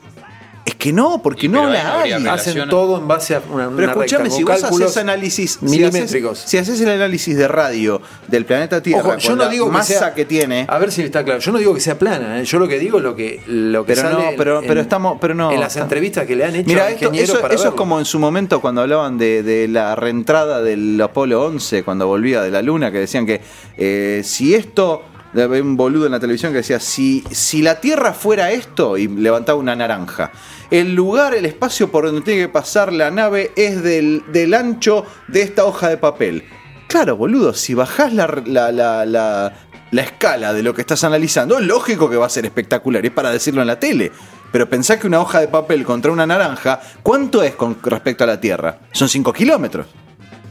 Es 0.65 0.75
que 0.75 0.93
no, 0.93 1.21
porque 1.23 1.47
Y 1.47 1.49
no 1.49 1.67
la 1.69 2.01
hay. 2.03 2.13
Hacen 2.13 2.69
todo 2.69 2.99
en 2.99 3.09
base 3.09 3.35
a 3.35 3.43
una, 3.51 3.71
Pero 3.71 3.89
escúchame, 3.93 4.31
si 4.31 4.45
vos 4.45 4.63
haces 4.63 4.97
análisis 4.99 5.53
si 5.59 5.65
milimétricos. 5.67 6.39
haces, 6.39 6.51
si 6.51 6.59
haces 6.59 6.81
el 6.83 6.91
análisis 6.91 7.37
de 7.37 7.49
radio 7.49 8.01
del 8.29 8.45
planeta 8.45 8.83
Tierra 8.83 9.01
Ojo, 9.01 9.11
con 9.11 9.19
yo 9.19 9.37
no 9.37 9.45
la 9.45 9.51
digo 9.51 9.67
que 9.67 9.73
masa 9.73 9.99
sea, 9.99 10.15
que 10.15 10.25
tiene, 10.27 10.67
A 10.69 10.79
ver 10.79 10.93
si 10.93 11.03
está 11.03 11.25
claro. 11.25 11.41
Yo 11.41 11.51
no 11.53 11.59
digo 11.59 11.75
que 11.75 11.81
sea 11.81 11.99
plana. 11.99 12.41
¿eh? 12.41 12.45
Yo 12.45 12.59
lo 12.59 12.69
que 12.69 12.79
digo 12.79 12.99
es 12.99 13.05
lo 13.05 13.17
que 13.17 13.43
lo 13.47 13.85
que 13.87 13.95
Pero 13.95 14.11
sale 14.11 14.25
no, 14.25 14.31
pero- 14.37 14.61
en- 14.61 14.67
pero 14.69 14.81
estamos- 14.81 15.19
pero 15.21 15.35
no, 15.35 15.51
en 15.51 15.61
las 15.61 15.73
está- 15.73 15.83
entrevistas 15.83 16.27
que 16.27 16.37
le 16.37 16.45
han 16.45 16.55
hecho 16.55 16.69
Mira, 16.69 16.85
a 16.85 16.91
esto- 16.91 17.11
eso, 17.13 17.41
para 17.41 17.55
eso 17.55 17.69
es 17.69 17.75
como 17.75 17.99
en 17.99 18.05
su 18.05 18.19
momento 18.19 18.61
cuando 18.61 18.83
hablaban 18.83 19.17
de, 19.19 19.43
de 19.43 19.67
la 19.67 19.95
reentrada 19.97 20.61
del 20.63 21.01
Apolo 21.01 21.43
11, 21.47 21.83
cuando 21.85 22.07
volvía 22.07 22.43
de 22.43 22.51
la 22.51 22.63
Luna, 22.63 22.93
que 22.93 22.99
decían 22.99 23.25
que 23.27 23.41
eh, 23.79 24.21
si 24.25 24.55
esto, 24.55 25.03
había 25.35 25.63
un 25.63 25.77
boludo 25.77 26.07
en 26.07 26.13
la 26.13 26.21
televisión 26.21 26.53
que 26.53 26.59
decía, 26.59 26.81
si, 26.81 27.25
si 27.31 27.63
la 27.63 27.81
Tierra 27.81 28.13
fuera 28.13 28.51
esto, 28.51 28.97
y 28.99 29.07
levantaba 29.09 29.59
una 29.59 29.77
naranja, 29.77 30.33
el 30.71 30.95
lugar, 30.95 31.35
el 31.35 31.47
espacio 31.47 31.91
por 31.91 32.07
donde 32.07 32.21
tiene 32.23 32.43
que 32.43 32.49
pasar 32.49 32.93
la 32.93 33.11
nave 33.11 33.53
es 33.57 33.83
del, 33.83 34.23
del 34.33 34.55
ancho 34.55 35.05
de 35.29 35.43
esta 35.43 35.65
hoja 35.65 35.89
de 35.89 35.97
papel. 35.97 36.45
Claro, 36.89 37.17
boludo, 37.17 37.55
si 37.55 37.75
bajás 37.75 38.13
la, 38.13 38.43
la, 38.47 38.73
la, 38.73 39.05
la- 39.07 39.53
la 39.93 40.03
escala 40.03 40.53
de 40.53 40.63
lo 40.63 40.73
que 40.73 40.83
estás 40.83 41.03
analizando, 41.03 41.59
es 41.59 41.65
lógico 41.67 42.09
que 42.09 42.17
va 42.17 42.27
a 42.27 42.29
ser 42.31 42.45
espectacular, 42.47 43.05
es 43.05 43.11
para 43.11 43.31
decirlo 43.33 43.61
en 43.61 43.67
la 43.67 43.81
tele. 43.81 44.13
Pero 44.53 44.69
pensá 44.71 45.01
que 45.01 45.09
una 45.09 45.19
hoja 45.21 45.41
de 45.41 45.49
papel 45.49 45.85
contra 45.85 46.13
una 46.13 46.25
naranja, 46.29 46.81
¿cuánto 47.03 47.43
es 47.43 47.57
con 47.57 47.77
respecto 47.83 48.23
a 48.23 48.29
la 48.29 48.41
Tierra? 48.41 48.79
Son 48.93 49.09
5 49.09 49.33
kilómetros. 49.33 49.87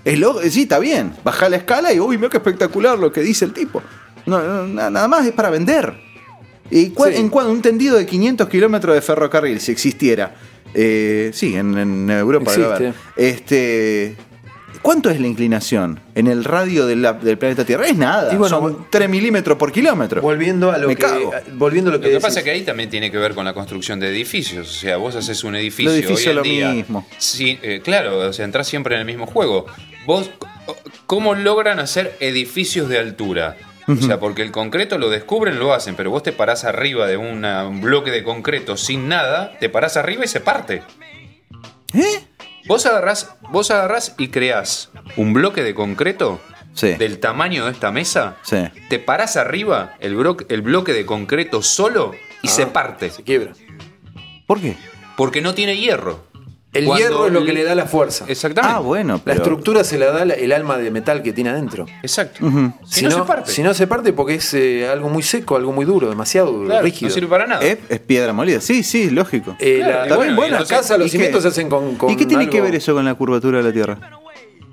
Es 0.03 0.19
lo, 0.19 0.41
sí, 0.41 0.63
está 0.63 0.77
bien. 0.79 1.13
Baja 1.23 1.47
la 1.47 1.55
escala 1.55 1.93
y, 1.93 2.01
uy, 2.01 2.17
mira 2.17 2.29
qué 2.29 2.35
espectacular 2.37 2.99
lo 2.99 3.13
que 3.13 3.21
dice 3.21 3.45
el 3.45 3.53
tipo. 3.53 3.81
No, 4.25 4.41
no, 4.41 4.67
na- 4.67 4.89
nada 4.89 5.07
más 5.07 5.25
es 5.25 5.33
para 5.33 5.49
vender. 5.49 5.93
¿Y 6.71 6.85
Sí. 6.85 6.93
en 7.15 7.29
cuanto 7.29 7.51
un 7.51 7.61
tendido 7.61 7.97
de 7.97 8.05
500 8.05 8.47
kilómetros 8.47 8.93
de 8.95 9.01
ferrocarril, 9.01 9.59
si 9.59 9.71
existiera? 9.71 10.35
Eh, 10.73 11.31
sí, 11.33 11.55
en, 11.55 11.75
en 11.77 12.09
Europa 12.11 12.51
debe 12.51 12.65
haber. 12.65 12.87
Existe. 13.15 13.27
Este, 13.27 14.15
¿Cuánto 14.83 15.09
es 15.09 15.19
la 15.19 15.27
inclinación 15.27 15.99
en 16.15 16.27
el 16.27 16.43
radio 16.45 16.85
de 16.85 16.95
la- 16.95 17.13
del 17.13 17.37
planeta 17.39 17.65
Tierra? 17.65 17.87
Es 17.87 17.97
nada. 17.97 18.31
Y 18.33 18.37
bueno, 18.37 18.59
son 18.59 18.85
3 18.89 19.09
milímetros 19.09 19.57
por 19.57 19.71
kilómetro. 19.71 20.21
volviendo 20.21 20.71
a 20.71 20.77
lo 20.77 20.87
Me 20.87 20.95
que 20.95 21.01
cago. 21.01 21.31
volviendo 21.53 21.89
a 21.89 21.93
lo 21.93 21.99
que, 21.99 22.03
Lo 22.05 22.09
que 22.09 22.13
decís. 22.13 22.23
pasa 22.25 22.39
es 22.39 22.45
que 22.45 22.51
ahí 22.51 22.61
también 22.61 22.89
tiene 22.89 23.09
que 23.11 23.17
ver 23.17 23.33
con 23.33 23.43
la 23.45 23.53
construcción 23.53 23.99
de 23.99 24.09
edificios. 24.09 24.69
O 24.69 24.79
sea, 24.79 24.97
vos 24.97 25.15
haces 25.15 25.43
un 25.43 25.55
edificio. 25.55 25.91
Lo 25.91 25.97
edificio 25.97 26.27
hoy 26.27 26.29
en 26.29 26.35
lo 26.35 26.43
día, 26.43 26.71
mismo. 26.71 27.05
Sí, 27.17 27.57
eh, 27.63 27.81
claro, 27.83 28.19
o 28.19 28.31
sea, 28.31 28.45
entras 28.45 28.67
siempre 28.67 28.93
en 28.95 29.01
el 29.01 29.05
mismo 29.07 29.25
juego. 29.25 29.65
Vos, 30.05 30.29
¿cómo 31.07 31.33
logran 31.35 31.79
hacer 31.79 32.15
edificios 32.19 32.87
de 32.89 32.99
altura? 32.99 33.57
O 33.91 33.95
sea, 33.95 34.19
porque 34.19 34.43
el 34.43 34.51
concreto 34.51 34.97
lo 34.99 35.09
descubren, 35.09 35.57
lo 35.57 35.73
hacen, 35.73 35.95
pero 35.95 36.11
vos 36.11 36.21
te 36.21 36.31
parás 36.31 36.63
arriba 36.63 37.07
de 37.07 37.17
una- 37.17 37.67
un 37.67 37.81
bloque 37.81 38.11
de 38.11 38.23
concreto 38.23 38.77
sin 38.77 39.07
nada, 39.07 39.57
te 39.59 39.67
parás 39.69 39.97
arriba 39.97 40.23
y 40.25 40.27
se 40.27 40.39
parte. 40.41 40.83
¿Eh? 41.93 42.23
Vos 42.67 42.85
agarrás, 42.85 43.33
vos 43.49 43.71
agarrás 43.71 44.13
y 44.19 44.27
creás 44.27 44.91
un 45.17 45.33
bloque 45.33 45.63
de 45.63 45.73
concreto 45.73 46.39
Sí. 46.75 46.93
del 46.93 47.19
tamaño 47.19 47.65
de 47.65 47.71
esta 47.71 47.91
mesa, 47.91 48.37
Sí. 48.43 48.57
te 48.89 48.99
parás 48.99 49.37
arriba, 49.37 49.95
el, 49.99 50.15
bro- 50.15 50.37
el 50.49 50.61
bloque 50.61 50.93
de 50.93 51.05
concreto 51.05 51.63
solo 51.63 52.11
y 52.43 52.47
Ah, 52.47 52.51
se 52.51 52.67
parte. 52.67 53.09
se 53.09 53.23
quiebra. 53.23 53.53
¿Por 54.45 54.61
qué? 54.61 54.77
Porque 55.17 55.41
no 55.41 55.53
tiene 55.55 55.77
hierro. 55.77 56.27
El 56.71 56.85
Cuando 56.85 57.03
hierro 57.03 57.25
es 57.25 57.33
lo 57.33 57.43
que 57.43 57.51
le 57.51 57.63
da 57.63 57.73
la 57.73 57.85
fuerza. 57.87 58.25
Exactamente. 58.27 58.75
Ah, 58.77 58.79
bueno. 58.79 59.13
La 59.15 59.19
pero- 59.23 59.37
estructura 59.37 59.83
se 59.83 59.97
la 59.97 60.11
da 60.11 60.23
la- 60.23 60.35
el 60.35 60.51
alma 60.51 60.77
de 60.77 60.91
metal 60.91 61.23
que 61.23 61.33
tiene 61.33 61.49
adentro. 61.49 61.87
Exacto. 62.03 62.45
Si, 62.85 63.03
no, 63.05 63.09
se 63.11 63.21
parte. 63.23 63.51
si 63.51 63.63
no 63.63 63.73
se 63.73 63.87
parte 63.87 64.13
porque 64.13 64.35
es 64.35 64.53
eh, 64.53 64.87
algo 64.87 65.09
muy 65.09 65.23
seco, 65.23 65.55
algo 65.55 65.71
muy 65.71 65.85
duro, 65.85 66.09
demasiado 66.09 66.63
Claro, 66.65 66.83
rígido. 66.83 67.09
no 67.09 67.13
sirve 67.15 67.27
para 67.27 67.47
nada. 67.47 67.61
¿Es, 67.65 67.79
es 67.89 67.99
piedra 67.99 68.33
molida. 68.33 68.61
Sí, 68.61 68.83
sí, 68.83 69.09
lógico. 69.09 69.55
Eh, 69.59 69.81
Claro, 69.83 70.05
la- 70.09 70.15
bueno, 70.15 70.21
bien, 70.23 70.35
bueno, 70.35 70.51
entonces- 70.57 70.71
las 70.71 70.79
casas, 70.81 70.99
los 70.99 71.07
¿y 71.07 71.09
qué- 71.09 71.17
cimientos 71.17 71.41
se 71.41 71.47
hacen 71.47 71.69
con, 71.69 71.95
con 71.95 72.11
¿Y 72.11 72.15
qué 72.15 72.27
tiene 72.27 72.47
que 72.47 72.61
ver 72.61 72.75
eso 72.75 72.93
con 72.93 73.03
la 73.03 73.15
curvatura 73.15 73.57
de 73.57 73.63
la 73.63 73.73
Tierra? 73.73 73.97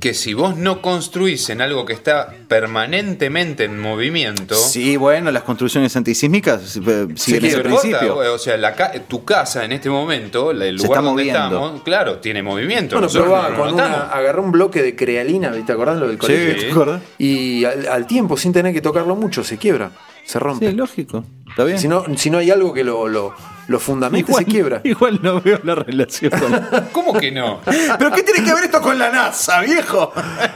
Que 0.01 0.13
si 0.13 0.35
vos 0.35 0.57
no 0.57 0.83
construís 0.83 1.49
en 1.49 1.63
algo 1.63 1.87
que 1.87 1.95
está 1.95 2.33
permanentemente 2.49 3.65
en 3.65 3.81
movimiento. 3.81 4.55
Sí, 4.55 4.97
bueno, 4.97 5.31
las 5.31 5.43
construcciones 5.43 5.97
antisísmicas 5.97 6.77
eh, 6.77 7.07
siguen 7.15 7.17
Sí, 7.17 7.47
ese 7.49 7.61
principio. 7.61 8.17
o 8.35 8.39
sea, 8.39 8.57
la 8.59 8.75
ca- 8.75 8.93
tu 9.09 9.25
casa 9.25 9.65
en 9.65 9.73
este 9.73 9.89
momento, 9.89 10.51
el 10.51 10.79
Se 10.79 10.85
lugar 10.87 11.03
donde 11.03 11.23
moviendo. 11.25 11.45
estamos, 11.47 11.83
claro, 11.83 12.19
tiene 12.19 12.43
movimiento. 12.43 12.97
Bueno, 12.97 13.07
Nosotros 13.07 13.29
probá 13.31 13.49
no 13.51 13.57
con 13.57 13.75
una, 13.75 14.11
agarró 14.11 14.43
un 14.43 14.53
bloque 14.53 14.83
de 14.83 14.95
crealina, 14.95 15.51
¿te 15.65 15.73
acordás 15.73 15.99
lo 15.99 16.09
del 16.09 16.19
colegio? 16.19 16.55
Sí, 16.55 16.61
¿te 16.67 16.71
acordás? 16.73 17.03
Y 17.19 17.65
al, 17.65 17.89
al 17.89 18.07
tiempo, 18.07 18.37
sin 18.37 18.53
tener 18.53 18.75
que 18.75 18.83
tocarlo 18.83 19.17
mucho, 19.17 19.43
se 19.45 19.57
quiebra, 19.57 19.93
se 20.25 20.39
rompe. 20.39 20.69
Sí, 20.71 20.77
lógico. 20.77 21.25
Está 21.49 21.65
bien. 21.65 21.79
si, 21.79 21.89
no, 21.89 22.05
si 22.17 22.29
no 22.29 22.37
hay 22.39 22.51
algo 22.51 22.75
que 22.75 22.85
lo, 22.85 23.09
lo, 23.09 23.35
lo 23.69 23.79
fundamente, 23.81 24.33
se 24.33 24.45
quiebra. 24.45 24.81
igual 24.85 25.19
no 25.23 25.41
veo 25.41 25.61
la 25.65 25.75
relación 25.75 26.31
con... 26.31 26.87
¿Cómo 26.93 27.13
que 27.15 27.31
no? 27.33 27.61
¿Pero 27.65 28.13
qué 28.13 28.23
tiene 28.23 28.45
que 28.45 28.55
ver 28.55 28.65
esto 28.65 28.81
con 28.81 28.99
la 28.99 29.11
NASA, 29.11 29.61
viejo? 29.63 30.13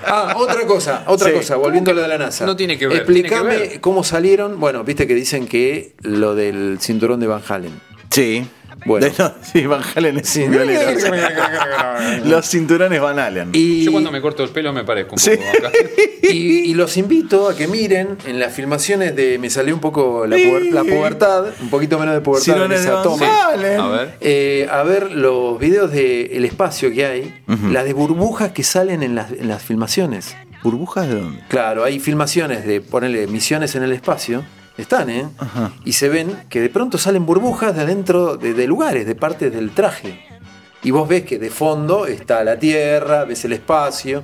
Ah, 0.07 0.35
otra 0.37 0.67
cosa, 0.67 1.03
otra 1.07 1.29
Sí. 1.29 1.35
cosa, 1.35 1.57
volviendo 1.57 1.91
a 1.91 1.95
lo 1.95 2.03
de 2.03 2.09
la 2.09 2.19
NASA. 2.19 2.47
No 2.47 2.57
tiene 2.57 2.79
que 2.79 2.87
ver, 2.87 2.99
Explícame 2.99 3.81
cómo 3.81 4.05
salieron. 4.05 4.61
Bueno, 4.61 4.85
viste 4.85 5.07
que 5.07 5.15
dicen 5.15 5.47
que 5.47 5.95
lo 6.03 6.35
del 6.35 6.79
cinturón 6.81 7.21
de 7.21 7.27
Van 7.27 7.43
Halen. 7.49 7.81
Sí. 8.11 8.47
Bueno. 8.87 9.07
De- 9.07 9.13
no, 9.19 9.33
sí, 9.43 9.67
Van 9.67 9.83
Halen 9.95 10.19
es 10.19 10.29
Sí. 10.29 10.45
Los 12.25 12.49
cinturones 12.49 13.01
Van 13.01 13.19
Halen. 13.19 13.51
Y, 13.53 13.85
Yo 13.85 13.93
cuando 13.93 14.11
me 14.11 14.21
corto 14.21 14.43
el 14.43 14.51
pelo 14.51 14.73
me 14.73 14.85
parezco 14.85 15.15
un 15.15 15.19
Sí. 15.19 15.31
poco 15.37 15.67
acá. 15.67 15.71
y- 16.23 16.71
y 16.71 16.75
los 16.75 16.97
invito 16.97 17.49
a 17.49 17.57
que 17.57 17.67
miren 17.67 18.17
en 18.27 18.39
las 18.41 18.53
filmaciones 18.55 19.15
de. 19.17 19.39
Me 19.39 19.51
salió 19.51 19.75
un 19.75 19.81
poco 19.81 20.27
la, 20.27 20.37
puber- 20.37 20.71
la 20.71 20.85
pubertad, 20.85 21.47
un 21.61 21.71
poquito 21.71 21.99
menos 21.99 22.15
de 22.15 22.21
pubertad 22.21 22.49
en 22.49 22.55
Cinturones 22.55 22.83
de 22.85 22.89
esa 22.89 23.03
toma. 23.03 23.27
A 23.53 23.57
ver. 23.57 24.15
Eh, 24.21 24.69
a 24.71 24.83
ver 24.83 25.13
los 25.13 25.59
videos 25.59 25.93
del 25.93 26.45
espacio 26.45 26.91
que 26.93 27.05
hay, 27.07 27.35
las 27.71 27.85
de 27.85 27.93
burbujas 27.93 28.53
que 28.53 28.63
salen 28.63 29.03
en 29.03 29.15
las, 29.15 29.31
en 29.33 29.49
las 29.49 29.63
filmaciones. 29.63 30.37
¿Burbujas 30.63 31.09
de 31.09 31.15
dónde? 31.15 31.43
Claro, 31.49 31.85
hay 31.85 31.99
filmaciones 32.01 32.67
de 32.67 32.81
ponerle 32.83 33.27
misiones 33.27 33.75
en 33.77 33.83
el 33.83 33.93
espacio. 33.93 34.45
Están, 34.81 35.11
¿eh? 35.11 35.27
Y 35.85 35.93
se 35.93 36.09
ven 36.09 36.45
que 36.49 36.61
de 36.61 36.69
pronto 36.69 36.99
salen 36.99 37.27
burbujas 37.27 37.75
de 37.77 37.83
adentro 37.83 38.37
de, 38.37 38.55
de 38.55 38.67
lugares, 38.67 39.07
de 39.07 39.15
partes 39.15 39.53
del 39.53 39.71
traje. 39.71 40.25
Y 40.83 40.91
vos 40.93 41.09
ves 41.09 41.25
que 41.25 41.39
de 41.39 41.51
fondo 41.51 42.07
está 42.07 42.43
la 42.45 42.59
Tierra, 42.59 43.25
ves 43.25 43.45
el 43.45 43.53
espacio. 43.53 44.23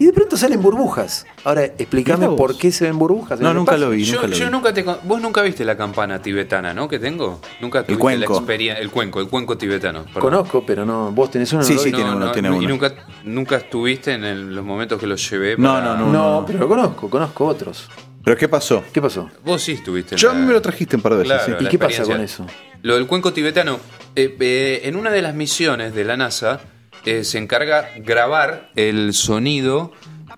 Y 0.00 0.06
de 0.06 0.12
pronto 0.12 0.36
salen 0.36 0.62
burbujas. 0.62 1.26
Ahora, 1.44 1.64
explícame 1.64 2.28
por 2.28 2.56
qué 2.56 2.70
se 2.70 2.84
ven 2.84 2.98
burbujas. 2.98 3.40
No, 3.40 3.50
el 3.50 3.56
nunca 3.56 3.76
lo 3.76 3.90
vi, 3.90 4.04
Yo, 4.04 4.14
nunca 4.16 4.28
lo 4.28 4.34
yo 4.36 4.44
vi. 4.44 4.50
nunca 4.52 4.72
te 4.72 4.84
con- 4.84 4.98
vos 5.04 5.20
nunca 5.20 5.42
viste 5.42 5.64
la 5.64 5.76
campana 5.76 6.20
tibetana, 6.22 6.72
¿no? 6.72 6.86
Que 6.86 6.98
tengo. 7.00 7.40
Nunca 7.60 7.82
tuviste 7.82 8.00
cuenco. 8.00 8.32
la 8.34 8.38
experiencia. 8.38 8.80
El 8.82 8.90
cuenco, 8.90 9.20
el 9.20 9.28
cuenco 9.28 9.58
tibetano. 9.58 10.04
perdón. 10.04 10.20
Conozco, 10.22 10.64
pero 10.64 10.84
no. 10.84 11.10
Vos 11.10 11.30
tenés 11.32 11.52
uno. 11.52 11.64
Sí, 11.64 11.74
no 11.74 11.80
sí, 11.80 11.90
tiene 11.90 12.10
uno, 12.14 12.30
tiene 12.30 12.48
y 12.48 12.52
uno. 12.52 12.68
nunca, 12.68 12.92
nunca 13.24 13.56
estuviste 13.56 14.12
en 14.12 14.24
el- 14.24 14.54
los 14.54 14.64
momentos 14.64 15.00
que 15.00 15.06
los 15.06 15.28
llevé. 15.30 15.56
No, 15.58 15.80
no, 15.80 15.96
no. 15.96 16.12
No, 16.12 16.44
pero 16.46 16.60
lo 16.60 16.68
conozco, 16.68 17.10
conozco 17.10 17.46
otros. 17.46 17.88
¿Pero 18.24 18.36
qué 18.36 18.48
pasó? 18.48 18.84
¿Qué 18.92 19.00
pasó? 19.00 19.30
Vos 19.44 19.62
sí 19.62 19.72
estuviste. 19.72 20.14
en 20.14 20.18
Yo 20.18 20.30
a 20.30 20.34
la- 20.34 20.40
mí 20.40 20.46
me 20.46 20.52
lo 20.52 20.60
trajiste 20.62 20.96
un 20.96 21.02
par 21.02 21.12
de 21.12 21.18
veces. 21.18 21.32
Claro, 21.44 21.58
sí. 21.60 21.64
¿Y 21.64 21.68
qué 21.68 21.78
pasa 21.78 22.02
con 22.04 22.20
eso? 22.20 22.46
Lo 22.82 22.94
del 22.96 23.06
cuenco 23.06 23.32
tibetano. 23.32 23.80
eh, 24.16 24.36
eh, 24.40 24.80
en 24.84 24.96
una 24.96 25.10
de 25.10 25.22
las 25.22 25.34
misiones 25.34 25.94
de 25.94 26.04
la 26.04 26.16
NASA, 26.16 26.60
eh, 27.04 27.22
se 27.24 27.38
encarga 27.38 27.88
grabar 27.98 28.70
el 28.74 29.14
sonido 29.14 29.92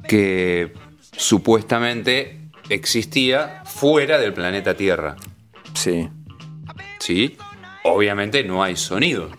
que 0.06 0.74
supuestamente 1.16 2.40
existía 2.68 3.62
fuera 3.64 4.18
del 4.18 4.34
planeta 4.34 4.74
Tierra. 4.74 5.16
Sí. 5.74 6.08
¿Sí? 6.98 7.36
Obviamente 7.84 8.44
no 8.44 8.62
hay 8.62 8.76
sonido. 8.76 9.30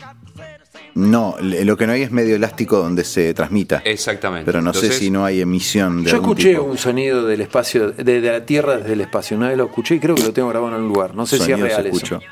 No, 0.94 1.36
lo 1.40 1.78
que 1.78 1.88
no 1.88 1.94
hay 1.94 2.02
es 2.02 2.12
medio 2.12 2.36
elástico 2.36 2.78
donde 2.78 3.04
se 3.04 3.34
transmita. 3.34 3.82
Exactamente. 3.86 4.46
Pero 4.46 4.62
no 4.62 4.74
sé 4.74 4.92
si 4.92 5.10
no 5.10 5.24
hay 5.26 5.40
emisión 5.42 6.04
de 6.04 6.10
Yo 6.12 6.18
algún 6.18 6.32
escuché 6.32 6.50
tipo. 6.52 6.64
un 6.64 6.78
sonido 6.78 7.26
del 7.26 7.42
espacio, 7.42 7.92
de, 7.92 8.04
de 8.22 8.32
la 8.32 8.46
Tierra 8.46 8.78
desde 8.78 8.94
el 8.94 9.02
espacio. 9.02 9.38
Una 9.38 9.48
vez 9.50 9.58
lo 9.58 9.66
escuché 9.66 9.96
y 9.96 10.00
creo 10.00 10.16
que 10.16 10.24
lo 10.24 10.34
tengo 10.34 10.50
grabado 10.50 10.76
en 10.76 10.82
un 10.84 10.90
lugar. 10.90 11.16
No 11.16 11.26
sé 11.26 11.38
si 11.38 11.52
es 11.52 11.58
se 11.60 11.64
real 11.66 11.86
escuchó. 11.86 12.16
eso. 12.18 12.26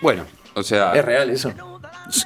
Bueno, 0.00 0.24
o 0.54 0.62
sea, 0.62 0.92
¿Es 0.94 1.04
real 1.04 1.30
eso? 1.30 1.52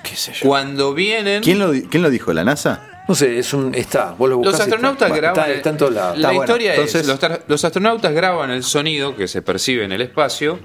¿Qué 0.03 0.17
sé 0.17 0.33
yo? 0.33 0.49
cuando 0.49 0.95
vienen... 0.95 1.43
¿Quién 1.43 1.59
lo, 1.59 1.71
¿Quién 1.91 2.03
lo 2.03 2.11
dijo? 2.11 2.33
¿La 2.33 2.45
NASA? 2.45 2.89
No 3.09 3.15
sé, 3.15 3.39
es 3.39 3.53
un. 3.53 3.73
Está, 3.75 4.15
vos 4.19 4.29
lo 4.29 4.43
Los 4.43 4.53
está. 4.55 4.65
astronautas 4.65 5.13
graban. 5.15 5.39
Está, 5.45 5.53
está 5.53 5.71
en 5.71 5.77
todos 5.77 5.93
lados. 5.93 6.13
La 6.19 6.23
Está 6.23 6.29
bueno. 6.29 6.43
historia 6.43 6.71
Entonces- 6.75 7.03
es: 7.03 7.07
los, 7.07 7.21
los 7.47 7.65
astronautas 7.65 8.13
graban 8.13 8.51
el 8.51 8.65
sonido 8.65 9.15
que 9.15 9.29
se 9.29 9.43
percibe 9.43 9.85
en 9.85 9.93
el 9.93 10.01
espacio, 10.01 10.59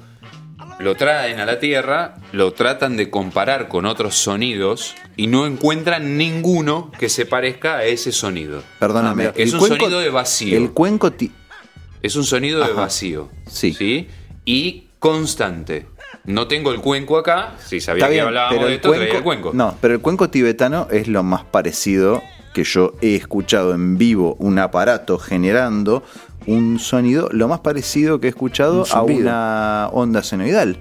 lo 0.82 0.96
traen 0.96 1.40
a 1.40 1.46
la 1.46 1.60
Tierra, 1.60 2.16
lo 2.32 2.54
tratan 2.54 2.98
de 2.98 3.10
comparar 3.10 3.68
con 3.68 3.86
otros 3.86 4.16
sonidos 4.16 4.96
y 5.16 5.28
no 5.28 5.46
encuentran 5.46 6.18
ninguno 6.18 6.92
que 6.98 7.10
se 7.10 7.26
parezca 7.26 7.78
a 7.78 7.86
ese 7.86 8.12
sonido. 8.12 8.64
Perdóname. 8.80 9.28
Ah, 9.28 9.34
es 9.36 9.54
un 9.54 9.68
sonido 9.68 10.00
de 10.00 10.10
vacío. 10.10 10.58
El 10.58 10.72
cuenco. 10.72 11.12
Es 12.02 12.16
un 12.16 12.24
sonido 12.24 12.66
de 12.66 12.74
vacío. 12.74 13.30
Sí. 13.48 14.08
Y 14.46 14.88
constante. 15.00 15.88
No 16.26 16.48
tengo 16.48 16.72
el 16.72 16.82
cuenco 16.82 17.18
acá. 17.18 17.56
Si 17.66 17.80
sabía 17.80 18.00
Está 18.00 18.08
que 18.08 18.14
bien, 18.14 18.26
hablábamos 18.28 18.58
pero 18.58 18.68
de 18.68 18.76
esto, 18.76 18.90
traía 18.90 19.10
cuenco, 19.10 19.18
el 19.18 19.24
cuenco. 19.24 19.52
No, 19.54 19.78
pero 19.82 19.94
el 19.94 20.02
cuenco 20.02 20.30
tibetano 20.30 20.88
es 20.92 21.08
lo 21.08 21.24
más 21.24 21.44
parecido 21.46 22.22
que 22.54 22.64
yo 22.64 22.94
he 23.02 23.16
escuchado 23.16 23.74
en 23.74 23.98
vivo 23.98 24.36
un 24.40 24.60
aparato 24.60 25.18
generando 25.18 26.04
un 26.48 26.80
sonido, 26.80 27.30
lo 27.32 27.48
más 27.48 27.60
parecido 27.60 28.20
que 28.20 28.28
he 28.28 28.30
escuchado 28.30 28.84
Un 28.84 28.88
a 28.92 29.02
una 29.04 29.90
onda 29.92 30.24
senoidal. 30.24 30.78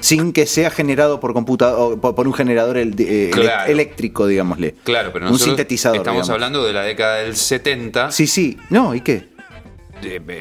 Sin 0.00 0.32
que 0.32 0.46
sea 0.46 0.70
generado 0.70 1.20
por 1.20 1.32
computador, 1.32 2.00
por, 2.00 2.26
un 2.26 2.34
generador 2.34 2.76
el- 2.76 2.94
eh, 2.98 3.30
Claro. 3.32 3.70
eléctrico, 3.70 4.26
digámosle. 4.26 4.74
Claro, 4.82 5.10
pero 5.12 5.30
un 5.30 5.38
sintetizador. 5.38 5.98
Estamos 5.98 6.22
digamos. 6.26 6.30
hablando 6.30 6.64
de 6.64 6.72
la 6.72 6.82
década 6.82 7.18
del 7.18 7.36
70. 7.36 8.10
Sí, 8.10 8.26
sí. 8.26 8.58
No, 8.70 8.94
¿y 8.96 9.00
qué? 9.02 9.30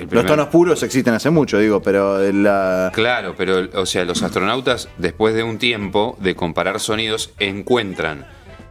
Los 0.09 0.25
tonos 0.25 0.47
puros 0.47 0.81
existen 0.81 1.13
hace 1.13 1.29
mucho, 1.29 1.59
digo, 1.59 1.83
pero 1.83 2.19
la. 2.31 2.89
Claro, 2.95 3.35
pero, 3.37 3.69
o 3.79 3.85
sea, 3.85 4.03
los 4.05 4.23
astronautas, 4.23 4.89
después 4.97 5.35
de 5.35 5.43
un 5.43 5.59
tiempo 5.59 6.17
de 6.19 6.35
comparar 6.35 6.79
sonidos, 6.79 7.31
encuentran 7.37 8.25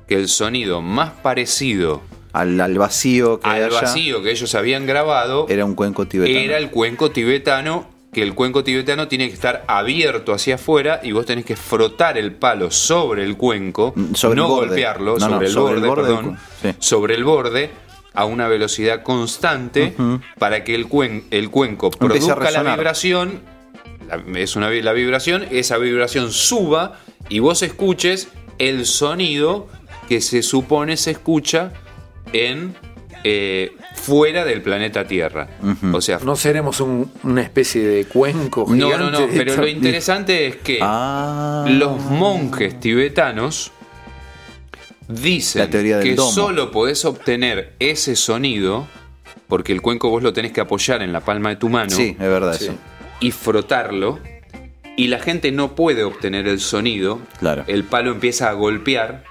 que 0.09 0.17
el 0.17 0.27
sonido 0.27 0.83
más 0.83 1.11
parecido 1.23 2.03
Al, 2.33 2.61
al 2.61 2.79
vacío 2.79 3.41
que 3.41 3.49
al 3.49 3.65
haya, 3.65 3.81
vacío 3.81 4.23
que 4.23 4.31
ellos 4.31 4.55
habían 4.55 4.87
grabado 4.87 5.47
era 5.49 5.65
un 5.65 5.75
cuenco 5.75 6.07
tibetano. 6.07 6.39
era 6.39 6.59
el 6.59 6.71
cuenco 6.71 7.11
tibetano, 7.11 7.89
que 8.13 8.23
el 8.23 8.35
cuenco 8.35 8.63
tibetano 8.65 9.09
tiene 9.09 9.29
que 9.29 9.35
estar 9.35 9.65
abierto 9.67 10.33
hacia 10.33 10.55
afuera 10.57 11.01
y 11.03 11.13
vos 11.13 11.27
tenés 11.27 11.45
que 11.45 11.57
frotar 11.57 12.19
el 12.19 12.33
palo 12.33 12.71
sobre 12.71 13.25
el 13.25 13.37
cuenco, 13.37 13.93
Mm, 13.97 14.15
sobre 14.15 14.37
no 14.37 14.45
el 14.45 14.49
borde. 14.51 14.67
golpearlo, 14.69 15.19
No, 15.19 15.29
no, 15.29 15.35
sobre, 15.35 15.47
el 15.47 15.53
sobre 15.53 15.75
el 15.75 15.81
borde, 15.81 16.03
perdón, 16.03 16.39
sí. 16.63 16.69
sobre 16.79 17.15
el 17.15 17.25
borde 17.25 17.71
a 18.15 18.25
una 18.25 18.49
velocidad 18.49 19.03
constante 19.05 19.95
para 20.39 20.65
que 20.65 20.75
el, 20.75 20.89
cuen- 20.89 21.25
el 21.31 21.51
cuenco 21.51 21.91
produzca 21.91 22.51
la 22.51 22.63
vibración, 22.75 23.41
la- 24.09 24.39
es 24.41 24.57
una 24.57 24.71
la 24.71 24.93
vibración, 24.93 25.47
esa 25.51 25.79
vibración 25.79 26.33
suba 26.33 26.99
y 27.29 27.39
vos 27.39 27.63
escuches 27.63 28.29
el 28.59 28.87
sonido 28.87 29.69
que 30.09 30.21
se 30.21 30.43
supone 30.43 30.97
se 30.97 31.13
escucha 31.13 31.73
en 32.33 32.75
eh, 33.23 33.73
fuera 33.97 34.47
del 34.47 34.63
planeta 34.63 35.05
Tierra. 35.07 35.47
O 35.93 36.01
sea, 36.01 36.19
No 36.25 36.37
seremos 36.37 36.81
un- 36.81 37.13
una 37.23 37.43
especie 37.43 37.87
de 37.87 38.05
cuenco 38.07 38.65
no, 38.67 38.87
gigante. 38.87 38.99
no, 38.99 39.11
no, 39.11 39.27
pero 39.31 39.57
lo 39.57 39.67
interesante 39.69 40.47
es 40.47 40.57
que 40.57 40.79
Ah. 40.81 41.67
los 41.69 42.01
monjes 42.01 42.81
tibetanos 42.81 43.73
dicen 45.09 45.61
La 45.63 45.69
teoría 45.71 45.99
del 45.99 46.09
que 46.09 46.15
domo. 46.15 46.31
solo 46.31 46.71
podés 46.71 47.05
obtener 47.05 47.75
ese 47.79 48.17
sonido 48.17 48.87
porque 49.49 49.73
el 49.73 49.83
cuenco 49.83 50.09
vos 50.09 50.23
lo 50.23 50.33
tenés 50.33 50.53
que 50.53 50.61
apoyar 50.61 51.03
en 51.03 51.13
la 51.13 51.21
palma 51.21 51.49
de 51.51 51.57
tu 51.57 51.69
mano 51.69 51.91
Sí, 51.91 52.11
es 52.19 52.19
verdad 52.19 52.55
Sí. 52.57 52.65
eso. 52.67 52.75
y 53.21 53.33
frotarlo 53.33 54.19
y 54.97 55.09
la 55.09 55.19
gente 55.19 55.51
no 55.53 55.75
puede 55.75 56.05
obtener 56.05 56.47
el 56.47 56.61
sonido, 56.61 57.21
Claro. 57.39 57.65
el 57.67 57.85
palo 57.85 58.13
empieza 58.13 58.49
a 58.51 58.53
golpear 58.53 59.25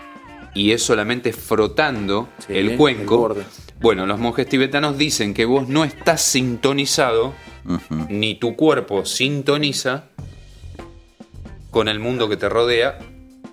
y 0.53 0.71
es 0.71 0.81
solamente 0.83 1.33
frotando 1.33 2.29
Sí, 2.47 2.57
el 2.57 2.75
cuenco. 2.77 3.35
bueno, 3.79 4.05
los 4.05 4.19
monjes 4.19 4.47
tibetanos 4.47 4.97
dicen 4.97 5.33
que 5.33 5.45
vos 5.45 5.67
no 5.67 5.83
estás 5.83 6.21
sintonizado, 6.21 7.33
ni 8.09 8.35
tu 8.35 8.55
cuerpo 8.55 9.05
sintoniza 9.05 10.05
con 11.71 11.87
el 11.87 11.99
mundo 11.99 12.27
que 12.29 12.37
te 12.37 12.49
rodea, 12.49 12.97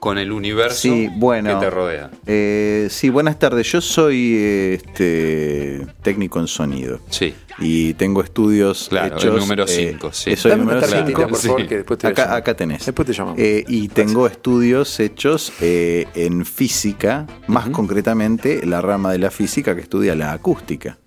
con 0.07 0.19
el 0.19 0.31
universo 0.31 0.83
Sí, 0.83 1.09
bueno. 1.17 1.59
que 1.59 1.65
te 1.67 1.71
rodea. 1.71 2.11
Eh, 2.27 2.87
sí, 2.91 3.09
buenas 3.09 3.41
tardes. 3.41 3.67
Yo 3.73 3.81
soy 3.81 4.35
eh, 4.37 4.75
este 4.75 5.85
técnico 6.03 6.39
en 6.39 6.47
sonido. 6.47 7.01
Sí. 7.11 7.35
Y 7.59 7.95
tengo 7.95 8.23
estudios 8.23 8.87
Claro, 8.89 9.17
hechos. 9.17 9.35
el 9.35 9.41
número 9.41 9.65
eh, 9.65 9.67
cinco, 9.91 10.13
sí. 10.13 10.37
Soy 10.37 10.53
Dame 10.53 10.63
número 10.63 10.79
una 10.79 10.87
tarjetita, 10.87 11.19
cinco. 11.19 11.29
por 11.31 11.39
favor, 11.41 11.61
Sí. 11.63 11.67
que 11.67 11.77
después 11.79 11.99
te 11.99 12.07
voy 12.13 12.15
a 12.25 12.35
Acá, 12.37 12.55
tenés. 12.55 12.87
Después 12.87 13.07
te 13.07 13.13
llamamos. 13.15 13.41
Eh, 13.41 13.65
y 13.67 13.89
tengo 13.89 14.29
estudios 14.29 15.01
hechos 15.01 15.53
eh, 15.61 16.07
en 16.15 16.47
física, 16.47 17.27
más 17.49 17.69
concretamente 17.71 18.65
la 18.65 18.81
rama 18.81 19.11
de 19.11 19.19
la 19.19 19.33
física 19.33 19.75
que 19.75 19.81
estudia 19.81 20.15
la 20.15 20.31
acústica, 20.33 20.99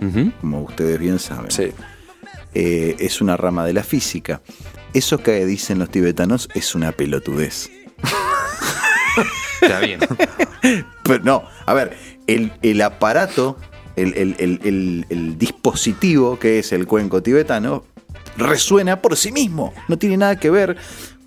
como 0.41 0.61
ustedes 0.63 0.99
bien 0.99 1.19
saben. 1.19 1.51
sí. 1.51 1.69
Eh, 2.55 2.95
es 2.99 3.21
una 3.21 3.37
rama 3.37 3.63
de 3.63 3.73
la 3.73 3.83
física. 3.83 4.41
Eso 4.91 5.19
que 5.19 5.45
dicen 5.45 5.77
los 5.77 5.89
tibetanos 5.91 6.49
es 6.55 6.73
una 6.73 6.91
pelotudez. 6.91 7.69
Está 9.61 9.79
bien. 9.79 9.99
Pero 11.03 11.23
no, 11.23 11.43
a 11.65 11.73
ver, 11.73 11.97
el, 12.27 12.51
el 12.61 12.81
aparato, 12.81 13.57
el, 13.95 14.13
el- 14.15 15.05
el- 15.09 15.37
dispositivo 15.37 16.37
que 16.39 16.59
es 16.59 16.71
el 16.71 16.85
cuenco 16.87 17.21
tibetano, 17.23 17.83
resuena 18.37 19.01
por 19.01 19.15
sí 19.17 19.31
mismo. 19.31 19.73
No 19.87 19.97
tiene 19.97 20.17
nada 20.17 20.39
que 20.39 20.49
ver 20.49 20.77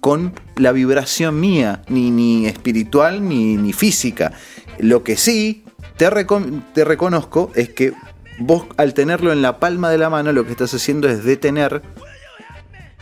con 0.00 0.32
la 0.56 0.72
vibración 0.72 1.38
mía, 1.38 1.82
ni, 1.88 2.10
ni 2.10 2.46
espiritual, 2.46 3.26
ni, 3.28 3.56
ni 3.56 3.72
física. 3.72 4.32
Lo 4.78 5.02
que 5.04 5.16
sí 5.16 5.64
te, 5.96 6.10
recon- 6.10 6.62
te 6.72 6.84
reconozco 6.84 7.50
es 7.54 7.68
que 7.70 7.92
vos 8.38 8.64
al 8.76 8.94
tenerlo 8.94 9.32
en 9.32 9.42
la 9.42 9.58
palma 9.60 9.90
de 9.90 9.98
la 9.98 10.10
mano, 10.10 10.32
lo 10.32 10.44
que 10.44 10.52
estás 10.52 10.72
haciendo 10.74 11.08
es 11.08 11.22
detener, 11.24 11.82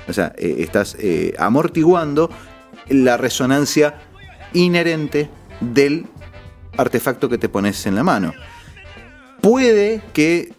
o 0.09 0.13
sea, 0.13 0.33
eh, 0.37 0.57
estás 0.59 0.97
eh, 0.99 1.35
amortiguando 1.39 2.31
la 2.89 3.17
resonancia 3.17 3.95
inherente 4.53 5.29
del 5.61 6.07
artefacto 6.77 7.29
que 7.29 7.39
te 7.39 7.49
pones 7.49 7.87
en 7.87 7.95
la 7.95 8.03
mano. 8.05 8.33
Puede 9.41 10.03
que 10.13 10.53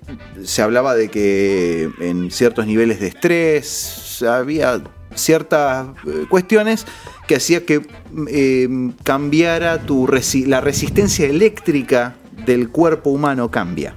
se 0.43 0.61
hablaba 0.61 0.95
de 0.95 1.09
que 1.09 1.89
en 1.99 2.31
ciertos 2.31 2.65
niveles 2.65 2.99
de 2.99 3.07
estrés 3.07 4.23
había 4.27 4.81
ciertas 5.13 5.87
eh, 6.07 6.25
cuestiones 6.29 6.85
que 7.27 7.35
hacía 7.35 7.65
que 7.65 7.85
eh, 8.29 8.67
cambiara 9.03 9.81
tu 9.81 10.07
resi- 10.07 10.45
la 10.47 10.61
resistencia 10.61 11.27
eléctrica 11.27 12.15
del 12.45 12.69
cuerpo 12.69 13.11
humano 13.11 13.51
cambia. 13.51 13.93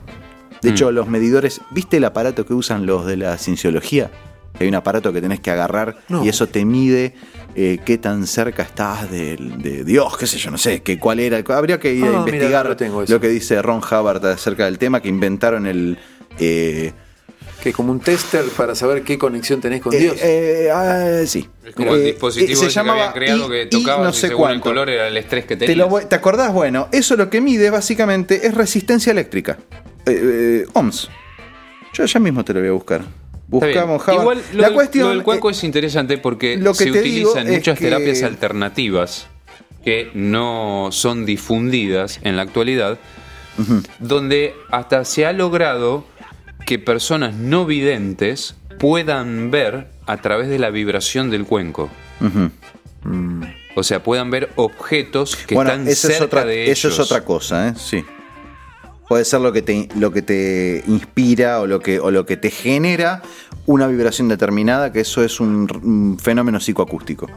De 0.60 0.70
hecho, 0.70 0.90
los 0.92 1.08
medidores, 1.08 1.60
¿viste 1.70 1.98
el 1.98 2.04
aparato 2.04 2.46
que 2.46 2.54
usan 2.54 2.86
los 2.86 3.06
de 3.06 3.16
la 3.18 3.36
cienciología? 3.38 4.10
Hay 4.60 4.68
un 4.68 4.74
aparato 4.76 5.12
que 5.12 5.20
tenés 5.20 5.40
que 5.40 5.50
agarrar 5.50 5.96
No. 6.08 6.24
y 6.24 6.28
eso 6.28 6.46
te 6.48 6.64
mide 6.64 7.14
eh, 7.56 7.78
qué 7.84 7.98
tan 7.98 8.26
cerca 8.26 8.62
estás 8.62 9.10
de, 9.10 9.36
Dios, 9.84 10.16
qué 10.16 10.26
sé 10.26 10.38
yo, 10.38 10.50
no 10.50 10.58
sé, 10.58 10.82
qué, 10.82 10.98
cuál 10.98 11.18
era. 11.20 11.42
Habría 11.56 11.78
que 11.80 11.92
ir 11.92 12.04
Ah, 12.04 12.06
a 12.06 12.10
mira, 12.10 12.18
investigar 12.36 12.66
lo 12.66 12.76
tengo 12.76 13.02
lo 13.06 13.20
que 13.20 13.28
dice 13.28 13.60
Ron 13.62 13.78
Hubbard 13.80 14.24
acerca 14.26 14.64
del 14.66 14.78
tema, 14.78 15.00
que 15.02 15.08
inventaron 15.08 15.66
el... 15.66 15.98
eh, 16.38 16.92
Que 17.62 17.72
como 17.72 17.90
un 17.92 17.98
tester 18.00 18.44
para 18.56 18.74
saber 18.76 19.02
qué 19.02 19.18
conexión 19.18 19.60
tenés 19.60 19.80
con 19.82 19.92
eh, 19.92 19.98
Dios. 19.98 20.16
eh, 20.22 20.68
ah, 20.72 21.22
sí. 21.26 21.48
Es 21.64 21.74
como 21.74 21.94
el 21.94 22.02
Eh, 22.02 22.04
dispositivo 22.06 22.52
eh, 22.52 22.56
se 22.56 22.66
que 22.66 22.72
llamaba 22.72 22.98
habían 23.08 23.12
creado 23.14 23.46
I- 23.46 23.50
que 23.50 23.66
tocaba 23.66 24.04
no 24.04 24.10
y 24.10 24.12
sé 24.14 24.20
según 24.28 24.42
el 24.50 24.60
cuánto. 24.60 24.62
color 24.64 24.90
era 24.90 25.08
el 25.08 25.16
estrés 25.16 25.44
que 25.46 25.56
¿Te, 25.56 25.66
tenías. 25.66 25.78
lo 25.78 25.88
voy- 25.88 26.04
¿Te 26.04 26.14
acordás? 26.14 26.52
Bueno, 26.52 26.88
eso 26.92 27.16
lo 27.16 27.28
que 27.28 27.40
mide 27.40 27.70
básicamente 27.70 28.46
es 28.46 28.54
resistencia 28.54 29.10
eléctrica. 29.10 29.58
Eh, 30.06 30.62
eh, 30.64 30.66
ohms. 30.74 31.08
Yo 31.92 32.04
ya 32.04 32.20
mismo 32.20 32.44
te 32.44 32.52
lo 32.54 32.60
voy 32.60 32.68
a 32.68 32.72
buscar. 32.72 33.02
Buscamos 33.60 34.02
Hubbard. 34.02 34.20
Igual 34.20 34.42
lo, 34.52 34.60
La 34.60 34.66
del- 34.68 34.74
cuestión 34.74 35.04
lo 35.08 35.10
del 35.14 35.22
cuenco 35.22 35.48
eh, 35.48 35.52
es 35.52 35.64
interesante 35.64 36.18
porque 36.18 36.56
lo 36.56 36.72
que 36.72 36.78
se 36.78 36.84
te 36.86 36.90
utiliza 37.00 37.16
digo 37.16 37.38
en 37.38 37.46
es 37.48 37.52
muchas 37.54 37.78
que- 37.78 37.84
terapias 37.84 38.22
alternativas 38.22 39.26
que 39.84 40.10
no 40.14 40.88
son 40.92 41.26
difundidas 41.26 42.18
en 42.22 42.36
la 42.36 42.42
actualidad, 42.42 42.98
donde 43.98 44.54
hasta 44.70 45.04
se 45.04 45.26
ha 45.26 45.32
logrado 45.32 46.04
que 46.66 46.78
personas 46.78 47.34
no 47.34 47.66
videntes 47.66 48.54
puedan 48.78 49.50
ver 49.50 49.88
a 50.06 50.16
través 50.18 50.48
de 50.48 50.58
la 50.58 50.70
vibración 50.70 51.30
del 51.30 51.44
cuenco. 51.44 51.90
O 53.76 53.82
sea, 53.82 54.02
puedan 54.02 54.30
ver 54.30 54.50
objetos 54.56 55.36
que 55.36 55.54
bueno, 55.54 55.70
están 55.72 55.94
cerca 55.94 56.16
es 56.16 56.22
otra, 56.22 56.44
de 56.44 56.64
ellos. 56.64 56.78
eso 56.78 56.88
es 56.88 56.98
otra 57.00 57.24
cosa, 57.24 57.68
¿eh? 57.68 57.74
Sí. 57.76 58.04
Puede 59.08 59.24
ser 59.26 59.40
lo 59.42 59.52
que 59.52 59.60
te, 59.62 59.88
lo 59.98 60.12
que 60.12 60.22
te 60.22 60.82
inspira 60.86 61.60
o 61.60 61.66
lo 61.66 61.80
que, 61.80 62.00
o 62.00 62.10
lo 62.10 62.24
que 62.24 62.36
te 62.38 62.50
genera 62.50 63.20
una 63.66 63.86
vibración 63.86 64.28
determinada, 64.28 64.92
que 64.92 65.00
eso 65.00 65.22
es 65.24 65.40
un, 65.40 65.66
un 65.82 66.18
fenómeno 66.18 66.60
psicoacústico. 66.60 67.28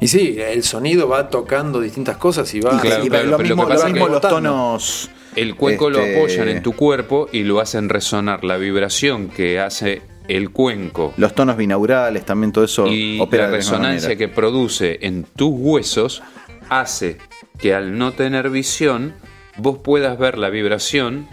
Y 0.00 0.08
sí, 0.08 0.36
el 0.40 0.62
sonido 0.62 1.08
va 1.08 1.28
tocando 1.28 1.80
distintas 1.80 2.16
cosas 2.16 2.52
y 2.54 2.60
va. 2.60 2.74
Y 2.74 2.78
claro, 2.78 3.04
y 3.04 3.08
claro, 3.10 3.26
lo 3.26 3.36
pero 3.36 3.48
mismo, 3.48 3.62
lo 3.64 3.68
que 3.68 3.74
lo 3.74 3.78
pasa 3.78 3.86
es 3.88 3.92
mismo 3.92 4.06
que- 4.06 4.12
los 4.12 4.20
tonos. 4.22 5.10
El 5.36 5.54
cuenco 5.54 5.90
lo 5.90 6.00
este, 6.00 6.16
apoyan 6.16 6.48
en 6.48 6.62
tu 6.62 6.72
cuerpo 6.72 7.28
y 7.30 7.44
lo 7.44 7.60
hacen 7.60 7.88
resonar 7.88 8.42
la 8.42 8.56
vibración 8.56 9.28
que 9.28 9.60
hace 9.60 10.02
el 10.26 10.50
cuenco 10.50 11.12
Los 11.18 11.34
tonos 11.36 11.56
binaurales, 11.56 12.24
también 12.26 12.50
todo 12.50 12.64
eso 12.64 12.86
y 12.88 13.20
opera 13.20 13.44
la 13.46 13.52
resonancia 13.56 14.16
que 14.16 14.26
produce 14.26 14.98
en 15.02 15.22
tus 15.24 15.50
huesos 15.52 16.22
hace 16.68 17.18
que 17.58 17.74
al 17.74 17.96
no 17.96 18.10
tener 18.12 18.50
visión 18.50 19.14
vos 19.56 19.78
puedas 19.78 20.18
ver 20.18 20.36
la 20.36 20.48
vibración 20.50 21.28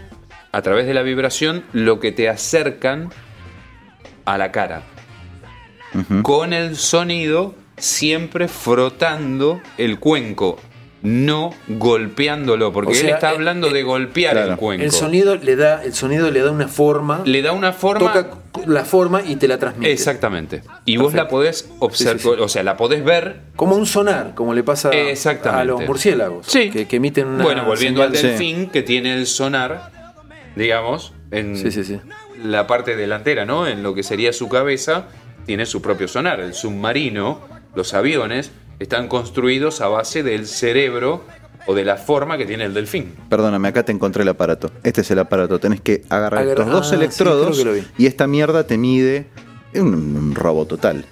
a 0.52 0.62
través 0.62 0.86
de 0.86 0.94
la 0.94 1.02
vibración 1.02 1.64
lo 1.72 1.98
que 1.98 2.12
te 2.12 2.28
acercan 2.28 3.10
a 4.32 4.38
la 4.38 4.52
cara 4.52 4.82
con 6.22 6.52
el 6.52 6.76
sonido 6.76 7.54
siempre 7.76 8.48
frotando 8.48 9.60
el 9.78 9.98
cuenco 9.98 10.58
no 11.00 11.54
golpeándolo 11.68 12.72
porque 12.72 12.92
O 12.92 13.00
él 13.00 13.08
está 13.08 13.30
eh, 13.30 13.34
hablando 13.34 13.68
eh, 13.68 13.72
de 13.72 13.82
golpear 13.84 14.32
claro. 14.32 14.50
el 14.52 14.56
cuenco 14.56 14.84
El 14.84 14.90
sonido 14.90 15.36
le 15.36 15.54
da, 15.54 15.84
el 15.84 15.94
sonido 15.94 16.30
le 16.30 16.40
da 16.40 16.50
una 16.50 16.66
forma. 16.68 17.22
le 17.24 17.40
da 17.40 17.52
una 17.52 17.72
forma 17.72 18.12
toca 18.12 18.38
la 18.66 18.84
forma 18.84 19.22
y 19.22 19.36
te 19.36 19.46
la 19.46 19.58
transmite. 19.58 19.92
Exactamente. 19.92 20.62
Y 20.84 20.96
vos 20.96 21.14
la 21.14 21.28
podés 21.28 21.70
observar, 21.78 22.18
Sí, 22.18 22.22
sí, 22.28 22.34
sí. 22.34 22.40
o 22.42 22.48
sea, 22.48 22.64
la 22.64 22.76
podés 22.76 23.04
ver. 23.04 23.42
Como 23.54 23.76
un 23.76 23.86
sonar, 23.86 24.34
como 24.34 24.52
le 24.54 24.64
pasa 24.64 24.90
Exactamente. 24.90 25.62
a 25.62 25.64
los 25.64 25.86
murciélagos. 25.86 26.46
Sí. 26.46 26.70
Que, 26.70 26.88
que 26.88 26.96
emiten 26.96 27.28
una. 27.28 27.44
bueno, 27.44 27.64
volviendo 27.64 28.02
al 28.02 28.10
delfín, 28.10 28.68
que 28.68 28.82
tiene 28.82 29.14
el 29.14 29.26
sonar, 29.26 29.92
digamos, 30.56 31.12
en 31.30 31.56
Sí, 31.56 31.70
sí, 31.70 31.84
sí. 31.84 32.00
La 32.42 32.66
parte 32.66 32.96
delantera, 32.96 33.44
¿no? 33.44 33.66
En 33.66 33.82
lo 33.82 33.94
que 33.94 34.02
sería 34.02 34.32
su 34.32 34.48
cabeza, 34.48 35.06
tiene 35.46 35.66
su 35.66 35.80
propio 35.82 36.08
sonar. 36.08 36.40
El 36.40 36.54
submarino, 36.54 37.40
los 37.74 37.94
aviones, 37.94 38.50
están 38.78 39.08
construidos 39.08 39.80
a 39.80 39.88
base 39.88 40.22
del 40.22 40.46
cerebro 40.46 41.24
o 41.66 41.74
de 41.74 41.84
la 41.84 41.96
forma 41.96 42.38
que 42.38 42.46
tiene 42.46 42.64
el 42.64 42.74
delfín. 42.74 43.14
Perdóname, 43.28 43.68
acá 43.68 43.82
te 43.84 43.92
encontré 43.92 44.22
el 44.22 44.28
aparato. 44.28 44.70
Este 44.84 45.00
es 45.02 45.10
el 45.10 45.18
aparato. 45.18 45.58
Tenés 45.58 45.80
que 45.80 46.02
agarrar 46.08 46.42
Agarra- 46.42 46.62
estos 46.62 46.70
dos 46.72 46.92
ah, 46.92 46.94
electrodos 46.94 47.56
sí, 47.58 47.84
y 47.98 48.06
esta 48.06 48.26
mierda 48.26 48.64
te 48.66 48.78
mide. 48.78 49.26
Es 49.72 49.82
un, 49.82 49.94
un 49.94 50.34
robo 50.34 50.64
total. 50.66 51.04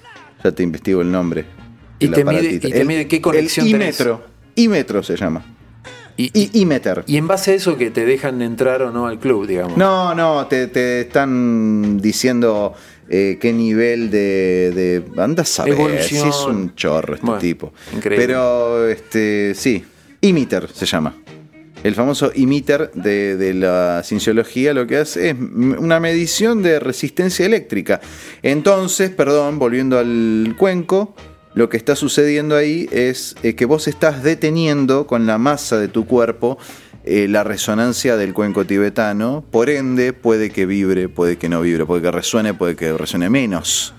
Ya 0.43 0.53
te 0.53 0.63
investigo 0.63 1.03
el 1.03 1.11
nombre. 1.13 1.45
Y 1.99 2.09
te 2.09 2.25
mide- 2.25 2.39
aparatito. 2.39 2.69
y 2.69 2.73
te 2.73 2.85
mide 2.85 3.09
qué 3.09 3.21
conexión 3.21 3.67
El 3.67 3.73
tenés. 3.73 4.01
imetro. 4.01 4.25
Imetro 4.55 5.03
se 5.03 5.17
llama. 5.17 5.45
Y, 6.17 6.31
Y 6.35 6.61
imeter. 6.63 7.05
y 7.07 7.17
en 7.19 7.27
base 7.27 7.53
a 7.53 7.55
eso 7.55 7.77
que 7.77 7.91
te 7.91 8.05
dejan 8.07 8.41
entrar 8.43 8.83
o 8.83 8.91
no 8.91 9.07
al 9.07 9.19
club, 9.19 9.47
digamos. 9.47 9.77
No, 9.77 10.15
no, 10.15 10.47
te, 10.47 10.67
te 10.69 11.03
están 11.03 12.01
diciendo 12.01 12.75
eh, 13.09 13.39
qué 13.41 13.53
nivel 13.53 14.11
de, 14.11 15.03
de. 15.15 15.23
Anda 15.23 15.43
a 15.43 15.47
saber 15.47 15.75
Evolución. 15.75 16.23
si 16.23 16.29
es 16.29 16.37
un 16.47 16.75
chorro 16.75 17.15
este 17.15 17.27
Bueno, 17.27 17.41
tipo. 17.41 17.73
increíble. 17.95 18.27
Pero, 18.27 18.89
este, 18.89 19.55
sí, 19.55 19.85
imiter 20.23 20.69
se 20.73 20.87
llama. 20.87 21.15
El 21.85 21.95
famoso 21.95 22.33
imiter 22.35 22.91
de, 22.95 23.37
de 23.37 23.55
la 23.55 24.01
cienciología 24.03 24.73
lo 24.75 24.87
que 24.87 24.97
hace 24.97 25.31
es 25.31 25.37
una 25.39 26.01
medición 26.01 26.63
de 26.63 26.81
resistencia 26.81 27.45
eléctrica. 27.47 28.01
Entonces, 28.43 29.11
perdón, 29.11 29.59
volviendo 29.59 29.99
al 29.99 30.55
cuenco, 30.59 31.15
lo 31.57 31.71
que 31.71 31.79
está 31.79 31.97
sucediendo 31.97 32.55
ahí 32.55 32.87
es 32.93 33.35
eh, 33.43 33.55
que 33.55 33.65
vos 33.65 33.89
estás 33.89 34.23
deteniendo 34.23 35.07
con 35.07 35.27
la 35.27 35.39
masa 35.39 35.79
de 35.79 35.89
tu 35.89 36.07
cuerpo 36.07 36.59
eh, 37.03 37.29
la 37.29 37.45
resonancia 37.45 38.19
del 38.19 38.35
cuenco 38.35 38.67
tibetano, 38.67 39.43
por 39.51 39.71
ende 39.71 40.13
puede 40.13 40.51
que 40.51 40.67
vibre, 40.67 41.09
puede 41.09 41.39
que 41.39 41.49
no 41.49 41.63
vibre, 41.63 41.87
puede 41.87 42.03
que 42.03 42.11
resuene, 42.11 42.53
puede 42.53 42.77
que 42.77 42.93
resuene 42.93 43.31
menos. 43.31 43.95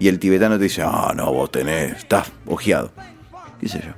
Y 0.00 0.08
el 0.08 0.18
tibetano 0.18 0.58
te 0.58 0.64
dice, 0.64 0.82
ah, 0.84 1.12
no, 1.14 1.32
vos 1.32 1.52
tenés, 1.52 1.96
estás 1.96 2.32
ojeado. 2.46 2.90
¿Qué 3.60 3.68
sé 3.68 3.80
yo? 3.86 3.92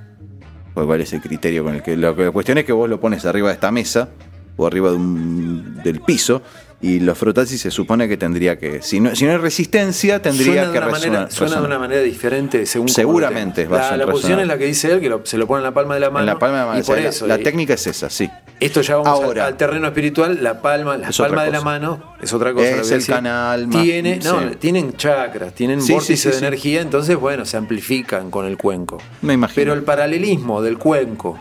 Pues, 0.74 0.84
¿Cuál 0.84 1.00
es 1.00 1.14
el 1.14 1.22
criterio 1.22 1.64
con 1.64 1.76
el 1.76 1.82
que... 1.82 1.96
La 1.96 2.12
cuestión 2.12 2.58
es 2.58 2.66
que 2.66 2.72
vos 2.72 2.90
lo 2.90 3.00
pones 3.00 3.24
arriba 3.24 3.48
de 3.48 3.54
esta 3.54 3.70
mesa 3.70 4.10
o 4.58 4.66
arriba 4.66 4.90
del 4.90 6.02
piso 6.04 6.42
y 6.82 6.98
lo 7.00 7.14
frotás 7.14 7.50
y 7.52 7.58
se 7.58 7.70
supone 7.70 8.08
que 8.08 8.16
tendría 8.16 8.58
que... 8.58 8.82
Si 8.82 8.98
no, 9.00 9.14
si 9.14 9.24
no 9.24 9.30
hay 9.30 9.36
resistencia, 9.38 10.20
tendría 10.20 10.46
suena 10.64 10.72
que 10.72 10.80
resonar. 10.80 11.00
manera, 11.10 11.30
suena 11.30 11.60
de 11.60 11.66
una 11.66 11.78
manera 11.78 12.02
diferente 12.02 12.66
según 12.66 12.88
Seguramente 12.88 13.66
va 13.66 13.88
a 13.88 13.90
La, 13.92 14.04
la 14.04 14.12
posición 14.12 14.40
es 14.40 14.48
la 14.48 14.58
que 14.58 14.66
dice 14.66 14.90
él, 14.92 15.00
que 15.00 15.08
lo- 15.08 15.24
se 15.24 15.38
lo 15.38 15.46
pone 15.46 15.58
en 15.60 15.64
la 15.64 15.72
palma 15.74 15.94
de 15.94 16.00
la 16.00 16.10
mano. 16.10 16.20
En 16.20 16.26
la 16.26 16.38
palma 16.40 16.56
de 16.58 16.62
la 16.62 16.66
mano. 16.68 16.80
Y 16.80 16.82
por 16.82 16.98
la- 17.00 17.08
eso. 17.08 17.26
la, 17.26 17.38
y- 17.38 17.42
técnica 17.44 17.74
es 17.74 17.86
esa, 17.86 18.10
sí. 18.10 18.28
Esto 18.58 18.80
ya 18.80 18.96
vamos 18.96 19.18
al- 19.20 19.24
Ahora. 19.26 19.46
al, 19.46 19.56
terreno 19.56 19.86
espiritual, 19.86 20.38
la 20.42 20.60
palma, 20.60 20.96
la 20.96 21.10
palma 21.10 21.44
de 21.44 21.50
la 21.52 21.60
mano 21.60 22.14
es 22.20 22.32
otra 22.32 22.52
cosa. 22.52 22.66
Es 22.80 22.90
el 22.90 23.06
canal 23.06 23.66
más- 23.68 23.82
Tiene, 23.82 24.18
no, 24.18 24.40
sí. 24.40 24.56
tienen 24.58 24.96
chakras, 24.96 25.54
tienen 25.54 25.80
Sí, 25.82 25.92
vórtices 25.92 26.34
sí, 26.34 26.40
de 26.40 26.46
energía, 26.48 26.80
entonces 26.80 27.16
bueno, 27.16 27.44
se 27.44 27.56
amplifican 27.56 28.30
con 28.30 28.44
el 28.46 28.56
cuenco. 28.58 28.98
Me 29.22 29.34
imagino. 29.34 29.54
Pero 29.54 29.72
el 29.74 29.82
paralelismo 29.84 30.62
del 30.62 30.78
cuenco, 30.78 31.38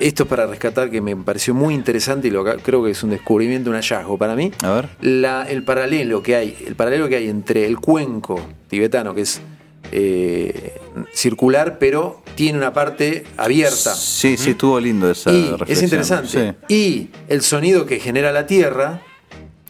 esto 0.00 0.22
es 0.24 0.28
para 0.28 0.46
rescatar 0.46 0.90
que 0.90 1.00
me 1.00 1.14
pareció 1.16 1.54
muy 1.54 1.74
interesante 1.74 2.28
y 2.28 2.30
lo 2.30 2.44
creo 2.44 2.82
que 2.82 2.90
es 2.90 3.02
un 3.02 3.10
descubrimiento, 3.10 3.70
un 3.70 3.76
hallazgo 3.76 4.18
para 4.18 4.34
mí. 4.34 4.50
A 4.62 4.72
ver. 4.72 4.88
La- 5.00 5.44
el 5.48 5.62
paralelo 5.62 6.22
que 6.22 6.34
hay, 6.36 6.56
el 6.66 6.74
paralelo 6.74 7.08
que 7.08 7.16
hay 7.16 7.28
entre 7.28 7.66
el 7.66 7.78
cuenco 7.78 8.40
tibetano, 8.68 9.14
que 9.14 9.20
es 9.22 9.40
eh, 9.92 10.78
circular, 11.12 11.78
pero 11.78 12.22
tiene 12.34 12.58
una 12.58 12.72
parte 12.72 13.24
abierta. 13.36 13.94
Sí, 13.94 14.36
sí, 14.36 14.50
estuvo 14.50 14.78
lindo 14.80 15.10
esa 15.10 15.32
Y 15.32 15.44
es 15.44 15.50
reflexión. 15.50 15.84
interesante. 15.84 16.54
Sí. 16.68 16.74
Y 16.74 17.08
el 17.28 17.42
sonido 17.42 17.86
que 17.86 17.98
genera 17.98 18.30
la 18.32 18.46
Tierra, 18.46 19.02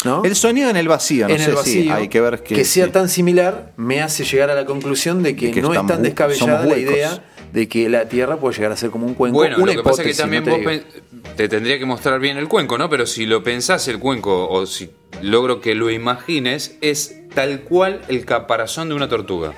¿no? 0.04 0.22
El 0.24 0.34
sonido 0.36 0.68
en 0.70 0.76
el 0.76 0.88
vacío, 0.88 1.26
no 1.28 1.34
en 1.34 1.40
sé 1.40 1.44
el 1.46 1.50
si 1.50 1.56
vacío, 1.56 1.94
hay 1.94 2.08
que 2.08 2.20
ver 2.20 2.42
que, 2.42 2.64
sea 2.64 2.86
sí. 2.86 2.90
tan 2.92 3.08
similar, 3.08 3.72
me 3.76 4.02
hace 4.02 4.24
llegar 4.24 4.50
a 4.50 4.54
la 4.54 4.64
conclusión 4.66 5.22
de 5.22 5.36
que, 5.36 5.50
que 5.50 5.62
no 5.62 5.72
es 5.74 5.86
tan 5.86 6.02
descabellada 6.02 6.64
la 6.66 6.76
idea 6.78 7.22
de 7.52 7.68
que 7.68 7.88
la 7.88 8.08
Tierra 8.08 8.36
puede 8.36 8.54
llegar 8.56 8.72
a 8.72 8.76
ser 8.76 8.90
como 8.90 9.06
un 9.06 9.14
cuenco. 9.14 9.38
Bueno, 9.38 9.56
Una 9.58 9.72
lo 9.74 9.82
que 9.82 9.88
pasa 9.88 10.02
es 10.02 10.16
que 10.16 10.22
también 10.22 10.44
no 10.44 10.58
vos 10.58 10.80
te 11.36 11.48
tendría 11.48 11.78
que 11.78 11.84
mostrar 11.86 12.20
bien 12.20 12.36
el 12.36 12.48
cuenco, 12.48 12.78
¿no? 12.78 12.88
Pero 12.90 13.06
si 13.06 13.26
lo 13.26 13.42
pensás 13.42 13.88
el 13.88 13.98
cuenco, 13.98 14.48
o 14.48 14.66
si 14.66 14.90
logro 15.22 15.60
que 15.60 15.74
lo 15.74 15.90
imagines, 15.90 16.76
es 16.80 17.16
tal 17.34 17.60
cual 17.62 18.00
el 18.08 18.24
caparazón 18.24 18.88
de 18.88 18.94
una 18.94 19.08
tortuga. 19.08 19.54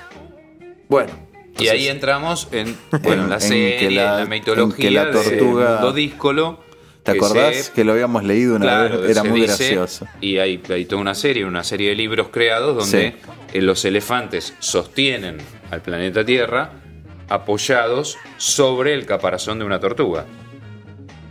Bueno, 0.89 1.11
Y 1.59 1.69
ahí 1.69 1.89
entramos 1.89 2.49
en, 2.53 2.77
bueno, 3.03 3.25
En- 3.25 3.29
la 3.31 3.35
en 3.37 3.41
serie, 3.41 3.77
que 3.79 3.91
la- 3.91 4.19
la, 4.21 4.27
mitología 4.27 4.75
en 4.75 4.81
que 4.81 4.91
la 4.91 5.11
tortuga- 5.11 5.93
díscolo. 5.93 6.61
¿Te 7.03 7.13
que 7.13 7.19
acordás 7.19 7.57
se- 7.57 7.73
que 7.73 7.83
lo 7.85 7.93
habíamos 7.93 8.23
leído 8.23 8.55
una 8.57 8.65
Claro, 8.65 9.01
vez? 9.01 9.11
Era 9.11 9.25
muy 9.25 9.41
dice, 9.41 9.75
gracioso. 9.75 10.07
Y 10.21 10.39
hay, 10.39 10.63
hay 10.71 10.85
toda 10.85 11.03
una 11.03 11.15
serie, 11.17 11.45
una 11.45 11.65
serie 11.65 11.89
de 11.91 11.97
libros 11.97 12.29
creados 12.31 12.77
donde 12.77 13.11
Sí. 13.11 13.59
eh, 13.59 13.61
los 13.61 13.85
elefantes 13.85 14.55
sostienen 14.61 15.39
al 15.73 15.83
planeta 15.83 16.25
Tierra 16.25 16.71
apoyados 17.35 18.19
sobre 18.37 18.95
el 18.95 19.07
caparazón 19.07 19.59
de 19.59 19.65
una 19.65 19.79
tortuga. 19.81 20.25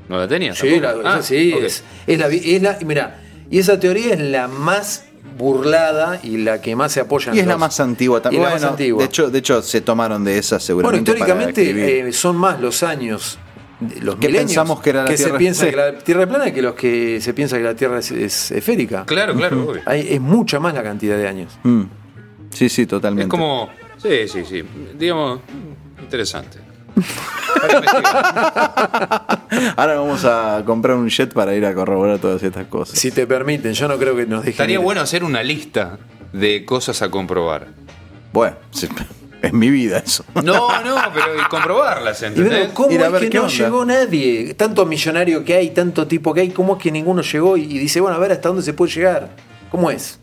¿No 0.09 0.17
la 0.17 0.27
tenías? 0.27 0.57
sí, 0.57 0.79
la? 0.79 0.95
Ah, 1.05 1.21
sí, 1.21 1.53
es, 1.53 1.83
es 2.07 2.19
la, 2.19 2.27
es 2.27 2.61
la- 2.61 2.77
mira, 2.85 3.21
y 3.49 3.59
esa 3.59 3.79
teoría 3.79 4.13
es 4.13 4.19
la 4.19 4.47
más 4.47 5.05
burlada 5.37 6.19
y 6.23 6.37
la 6.37 6.59
que 6.61 6.75
más 6.75 6.91
se 6.91 6.99
apoya 6.99 7.31
en 7.31 7.37
Y 7.37 7.39
es 7.41 7.47
la 7.47 7.57
más 7.57 7.79
antigua 7.79 8.21
también. 8.21 8.43
la 8.43 8.49
más 8.49 8.59
Bueno, 8.59 8.71
antigua. 8.71 8.99
De, 8.99 9.05
hecho, 9.05 9.29
de 9.29 9.39
hecho, 9.39 9.61
se 9.61 9.81
tomaron 9.81 10.23
de 10.23 10.37
esa 10.37 10.55
Bueno, 10.57 10.65
seguramente. 10.65 11.13
para 11.13 11.25
escribir. 11.25 11.47
históricamente 11.49 12.09
eh, 12.09 12.13
son 12.13 12.35
más 12.35 12.59
los 12.59 12.83
años, 12.83 13.39
los 14.01 14.15
Que 14.17 14.29
pensamos 14.29 14.81
que 14.81 14.89
era 14.89 15.03
la 15.03 15.09
se 15.11 15.15
Tierra- 15.23 15.37
piensa 15.37 15.63
sí. 15.63 15.69
que 15.69 15.75
la 15.77 15.97
Tierra 15.99 16.23
es 16.23 16.27
plana 16.27 16.51
que 16.53 16.61
los 16.61 16.75
que 16.75 17.21
se 17.21 17.33
piensa 17.33 17.57
que 17.57 17.63
la 17.63 17.75
Tierra 17.75 17.99
es, 17.99 18.11
es 18.11 18.51
esférica. 18.51 19.05
Claro, 19.05 19.33
claro. 19.35 19.69
obvio. 19.69 19.81
Hay- 19.85 20.07
es 20.09 20.19
mucha 20.21 20.59
más 20.59 20.73
la 20.73 20.83
cantidad 20.83 21.17
de 21.17 21.27
años. 21.27 21.57
Mm. 21.63 21.83
Sí, 22.51 22.67
sí, 22.67 22.85
totalmente. 22.85 23.23
Es 23.27 23.29
como. 23.29 23.69
Sí, 23.97 24.27
sí, 24.27 24.43
sí. 24.43 24.63
Digamos, 24.97 25.39
interesante. 26.11 26.57
Ahora 29.77 29.95
vamos 29.95 30.25
a 30.25 30.61
comprar 30.65 30.97
un 30.97 31.07
jet 31.09 31.33
para 31.33 31.55
ir 31.55 31.65
a 31.65 31.73
corroborar 31.73 32.19
todas 32.19 32.43
estas 32.43 32.67
cosas. 32.67 32.99
Si 32.99 33.11
te 33.11 33.25
permiten, 33.25 33.71
yo 33.73 33.87
no 33.87 33.97
creo 33.97 34.13
que 34.15 34.25
nos 34.25 34.39
dejen. 34.41 34.51
Estaría 34.51 34.75
ir. 34.75 34.81
bueno 34.81 34.99
hacer 35.01 35.23
una 35.23 35.41
lista 35.41 35.97
de 36.33 36.65
cosas 36.65 37.01
a 37.01 37.09
comprobar. 37.09 37.67
Bueno, 38.33 38.57
sí, 38.71 38.89
es 39.41 39.53
mi 39.53 39.69
vida 39.69 39.99
eso. 39.99 40.25
No, 40.35 40.81
no, 40.83 40.95
pero 41.13 41.37
y 41.39 41.43
comprobarlas, 41.49 42.21
Y 42.21 42.25
¿entendés? 42.25 42.59
bueno, 42.59 42.73
¿cómo 42.73 42.91
Ir 42.91 43.01
a 43.03 43.07
es 43.07 43.11
ver 43.13 43.29
que 43.29 43.37
no 43.37 43.43
onda. 43.45 43.53
llegó 43.55 43.85
nadie? 43.85 44.53
Tanto 44.55 44.85
millonario 44.85 45.43
que 45.45 45.55
hay, 45.55 45.69
tanto 45.71 46.07
tipo 46.07 46.33
que 46.33 46.41
hay, 46.41 46.49
¿cómo 46.49 46.75
es 46.75 46.83
que 46.83 46.91
ninguno 46.91 47.21
llegó 47.21 47.55
y, 47.57 47.63
y 47.63 47.77
dice, 47.79 48.01
bueno, 48.01 48.17
a 48.17 48.19
ver 48.19 48.33
hasta 48.33 48.49
dónde 48.49 48.63
se 48.63 48.73
puede 48.73 48.91
llegar? 48.91 49.29
¿Cómo 49.69 49.89
es? 49.91 50.19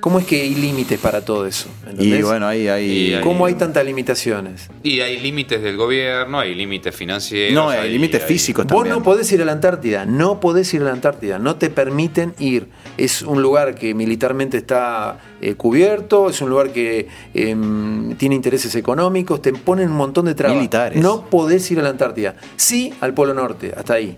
¿Cómo 0.00 0.18
es 0.18 0.26
que 0.26 0.40
hay 0.40 0.54
límites 0.54 0.98
para 0.98 1.22
todo 1.24 1.46
eso? 1.46 1.68
¿entendés? 1.86 2.20
Y 2.20 2.22
bueno, 2.22 2.46
ahí 2.46 2.68
hay. 2.68 3.20
¿Cómo 3.22 3.44
hay 3.46 3.54
tantas 3.54 3.84
limitaciones? 3.84 4.68
Y 4.82 5.00
hay 5.00 5.20
límites 5.20 5.62
del 5.62 5.76
gobierno, 5.76 6.38
hay 6.40 6.54
límites 6.54 6.94
financieros. 6.96 7.54
no, 7.54 7.68
hay 7.68 7.90
límites 7.92 8.22
físicos 8.24 8.64
Vos 8.66 8.74
también. 8.76 8.96
no 8.96 9.02
podés 9.02 9.30
ir 9.32 9.42
a 9.42 9.44
la 9.44 9.52
Antártida, 9.52 10.06
no 10.06 10.40
podés 10.40 10.72
ir 10.72 10.80
a 10.82 10.84
la 10.86 10.92
Antártida, 10.92 11.38
no 11.38 11.56
te 11.56 11.68
permiten 11.68 12.34
ir. 12.38 12.68
Es 12.96 13.20
un 13.22 13.42
lugar 13.42 13.74
que 13.74 13.92
militarmente 13.94 14.56
está 14.56 15.18
eh, 15.42 15.54
cubierto, 15.54 16.30
es 16.30 16.40
un 16.40 16.48
lugar 16.50 16.72
que 16.72 17.08
em, 17.34 18.14
tiene 18.16 18.34
intereses 18.34 18.74
económicos, 18.74 19.42
te 19.42 19.52
ponen 19.52 19.90
un 19.90 19.96
montón 19.96 20.24
de 20.24 20.34
trabas. 20.34 20.56
Militares. 20.56 21.02
No 21.02 21.26
podés 21.26 21.70
ir 21.70 21.78
a 21.78 21.82
la 21.82 21.90
Antártida. 21.90 22.36
Sí 22.56 22.92
al 23.00 23.12
Polo 23.12 23.34
Norte, 23.34 23.72
hasta 23.76 23.94
ahí. 23.94 24.16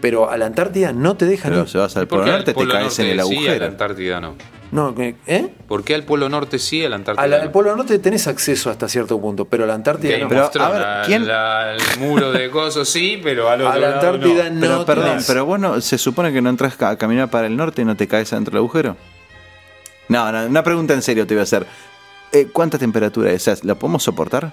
Pero 0.00 0.30
a 0.30 0.38
la 0.38 0.46
Antártida 0.46 0.92
no 0.92 1.16
te 1.16 1.26
dejan 1.26 1.50
Pero 1.50 1.64
ir. 1.64 1.68
si 1.68 1.76
vas 1.76 1.96
al 1.96 2.06
¿Por 2.06 2.20
Polo 2.20 2.30
Norte, 2.32 2.44
te 2.46 2.54
Polo 2.54 2.72
caes 2.72 2.84
Norte 2.98 3.02
en 3.02 3.08
el 3.08 3.14
sí, 3.14 3.20
a 3.20 3.24
la 3.34 3.42
agujero. 3.42 3.66
Antártida 3.66 4.20
no? 4.20 4.34
No, 4.70 4.94
¿eh? 4.98 5.48
¿Por 5.66 5.82
qué 5.82 5.94
al 5.94 6.02
Polo 6.02 6.28
Norte 6.28 6.58
sí, 6.58 6.84
a 6.84 6.90
la 6.90 6.96
Antártida 6.96 7.24
A 7.24 7.26
la- 7.26 7.36
no? 7.38 7.42
al 7.44 7.50
Polo 7.50 7.74
Norte 7.74 7.98
tenés 7.98 8.26
acceso 8.26 8.68
hasta 8.70 8.86
cierto 8.88 9.18
punto, 9.20 9.46
pero 9.46 9.64
a 9.64 9.66
la 9.66 9.72
Antártida 9.74 10.18
Game 10.18 10.34
no. 10.34 10.50
Pero, 10.52 10.64
a 10.64 10.70
ver, 10.70 11.06
¿quién- 11.06 11.26
la- 11.26 11.72
el 11.74 11.80
muro 12.00 12.30
de 12.32 12.50
cosas 12.50 12.86
sí, 12.88 13.18
pero 13.22 13.48
al 13.48 13.62
otro 13.62 13.72
A 13.72 13.78
la 13.78 13.88
lado 13.90 13.94
Antártida 14.10 14.50
no. 14.50 14.54
no. 14.56 14.60
Pero 14.60 14.84
perdón, 14.86 15.08
tenés. 15.10 15.26
pero 15.26 15.46
bueno, 15.46 15.80
se 15.80 15.96
supone 15.96 16.32
que 16.32 16.42
no 16.42 16.50
entras 16.50 16.80
a 16.82 16.96
caminar 16.98 17.30
para 17.30 17.46
el 17.46 17.56
norte 17.56 17.80
y 17.82 17.84
no 17.86 17.96
te 17.96 18.06
caes 18.06 18.30
adentro 18.34 18.52
del 18.52 18.58
agujero. 18.58 18.96
No, 20.08 20.30
no, 20.32 20.46
una 20.46 20.62
pregunta 20.62 20.92
en 20.94 21.02
serio 21.02 21.26
te 21.26 21.34
voy 21.34 21.40
a 21.40 21.44
hacer. 21.44 21.66
Eh, 22.32 22.48
¿Cuánta 22.52 22.78
temperatura 22.78 23.30
es? 23.32 23.64
¿La 23.64 23.74
podemos 23.74 24.02
soportar? 24.02 24.52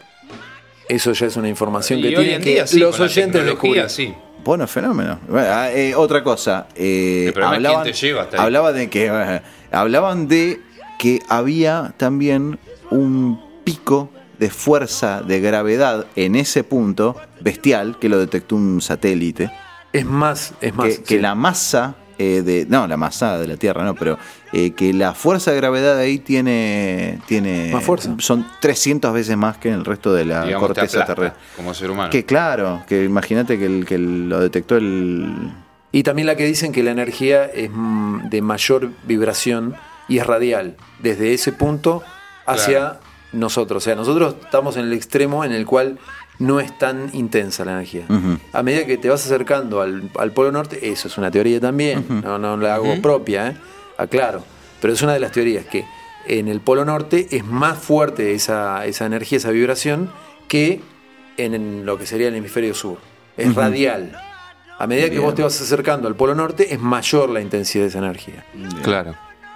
Eso 0.87 1.11
ya 1.13 1.25
es 1.25 1.35
una 1.35 1.49
información 1.49 2.01
que 2.01 2.09
Y 2.09 2.15
hoy 2.15 2.23
tienen 2.25 2.47
en 2.47 2.55
que 2.61 2.67
sí, 2.67 2.79
los 2.79 2.99
oyentes 2.99 3.43
descubrir. 3.43 3.89
sí. 3.89 4.13
Bueno, 4.45 4.67
fenómeno. 4.67 5.19
Bueno, 5.27 5.47
ah, 5.51 5.71
eh, 5.71 5.95
otra 5.95 6.23
cosa. 6.23 6.67
eh, 6.75 7.33
El 7.35 7.43
hablaban, 7.43 7.81
quién 7.81 7.93
te 7.95 7.99
lleva 7.99 8.21
hasta 8.21 8.37
ahí. 8.37 8.43
hablaba 8.43 8.71
de 8.73 8.89
que 8.91 9.07
eh, 9.07 9.41
hablaban 9.71 10.27
de 10.27 10.61
que 10.99 11.19
había 11.27 11.93
también 11.97 12.59
un 12.91 13.41
pico 13.63 14.11
de 14.37 14.51
fuerza 14.51 15.23
de 15.23 15.39
gravedad 15.39 16.05
en 16.15 16.35
ese 16.35 16.63
punto 16.63 17.15
bestial 17.41 17.97
que 17.99 18.07
lo 18.07 18.19
detectó 18.19 18.55
un 18.55 18.81
satélite. 18.81 19.51
Es 19.91 20.05
más, 20.05 20.53
es 20.61 20.75
más. 20.75 20.99
que, 20.99 21.19
la 21.19 21.33
masa 21.33 21.95
eh, 22.17 22.41
de. 22.43 22.65
No, 22.69 22.87
la 22.87 22.97
masa 22.97 23.37
de 23.37 23.47
la 23.47 23.57
Tierra, 23.57 23.83
no, 23.83 23.95
pero 23.95 24.17
eh, 24.53 24.71
que 24.71 24.93
la 24.93 25.13
fuerza 25.13 25.51
de 25.51 25.57
gravedad 25.57 25.97
ahí 25.97 26.19
tiene. 26.19 27.19
tiene 27.27 27.71
Más 27.73 27.83
fuerza. 27.83 28.15
Son 28.19 28.45
300 28.61 29.13
veces 29.13 29.35
más 29.37 29.57
que 29.57 29.69
en 29.69 29.75
el 29.75 29.85
resto 29.85 30.13
de 30.13 30.25
la 30.25 30.45
Digamos, 30.45 30.67
te 30.69 30.73
corteza 30.73 30.97
aplasta 31.01 31.15
terrestre. 31.15 31.41
como 31.55 31.73
ser 31.73 31.91
humano. 31.91 32.09
Que 32.09 32.25
claro, 32.25 32.83
que 32.87 33.03
imagínate 33.03 33.57
que, 33.59 33.65
el, 33.65 33.85
que 33.85 33.95
el- 33.95 34.29
lo 34.29 34.39
detectó 34.39 34.77
el. 34.77 35.51
Y 35.91 36.03
también 36.03 36.25
la 36.25 36.35
que 36.35 36.45
dicen 36.45 36.71
que 36.71 36.83
la 36.83 36.91
energía 36.91 37.45
es 37.45 37.69
mm, 37.73 38.29
de 38.29 38.41
mayor 38.41 38.91
vibración 39.07 39.75
y 40.07 40.17
es 40.19 40.27
radial, 40.27 40.75
desde 40.99 41.33
ese 41.33 41.51
punto 41.53 42.03
hacia 42.45 42.79
Claro. 42.79 42.99
nosotros. 43.33 43.83
O 43.83 43.85
sea, 43.85 43.95
nosotros 43.95 44.35
estamos 44.43 44.77
en 44.77 44.85
el 44.85 44.93
extremo 44.93 45.43
en 45.45 45.51
el 45.51 45.65
cual 45.65 45.97
no 46.39 46.59
es 46.59 46.77
tan 46.77 47.09
intensa 47.13 47.65
la 47.65 47.73
energía. 47.73 48.05
A 48.53 48.63
medida 48.63 48.85
que 48.85 48.97
te 48.97 49.09
vas 49.09 49.25
acercando 49.25 49.81
al, 49.81 50.09
al 50.17 50.31
Polo 50.31 50.51
Norte, 50.51 50.89
eso 50.89 51.07
es 51.07 51.17
una 51.17 51.31
teoría 51.31 51.59
también, 51.59 52.05
no, 52.23 52.37
no 52.37 52.57
la 52.57 52.75
hago 52.75 53.01
propia, 53.01 53.47
¿eh? 53.49 53.57
aclaro, 53.97 54.43
pero 54.81 54.93
es 54.93 55.01
una 55.01 55.13
de 55.13 55.19
las 55.19 55.31
teorías 55.31 55.65
que 55.65 55.85
en 56.27 56.47
el 56.47 56.59
Polo 56.59 56.85
Norte 56.85 57.27
es 57.31 57.45
más 57.45 57.77
fuerte 57.77 58.33
esa, 58.33 58.85
esa 58.85 59.05
energía, 59.05 59.37
esa 59.37 59.51
vibración, 59.51 60.09
que 60.47 60.81
en, 61.37 61.53
en 61.53 61.85
lo 61.85 61.97
que 61.97 62.05
sería 62.05 62.27
el 62.27 62.35
hemisferio 62.35 62.73
sur. 62.73 62.97
Es 63.37 63.53
radial. 63.53 64.17
A 64.77 64.87
medida 64.87 65.09
que 65.09 65.19
vos 65.19 65.35
te 65.35 65.43
vas 65.43 65.59
acercando 65.61 66.07
al 66.07 66.15
Polo 66.15 66.35
Norte, 66.35 66.73
es 66.73 66.79
mayor 66.79 67.29
la 67.29 67.41
intensidad 67.41 67.83
de 67.83 67.89
esa 67.89 67.99
energía. 67.99 68.45
Claro. 68.83 69.15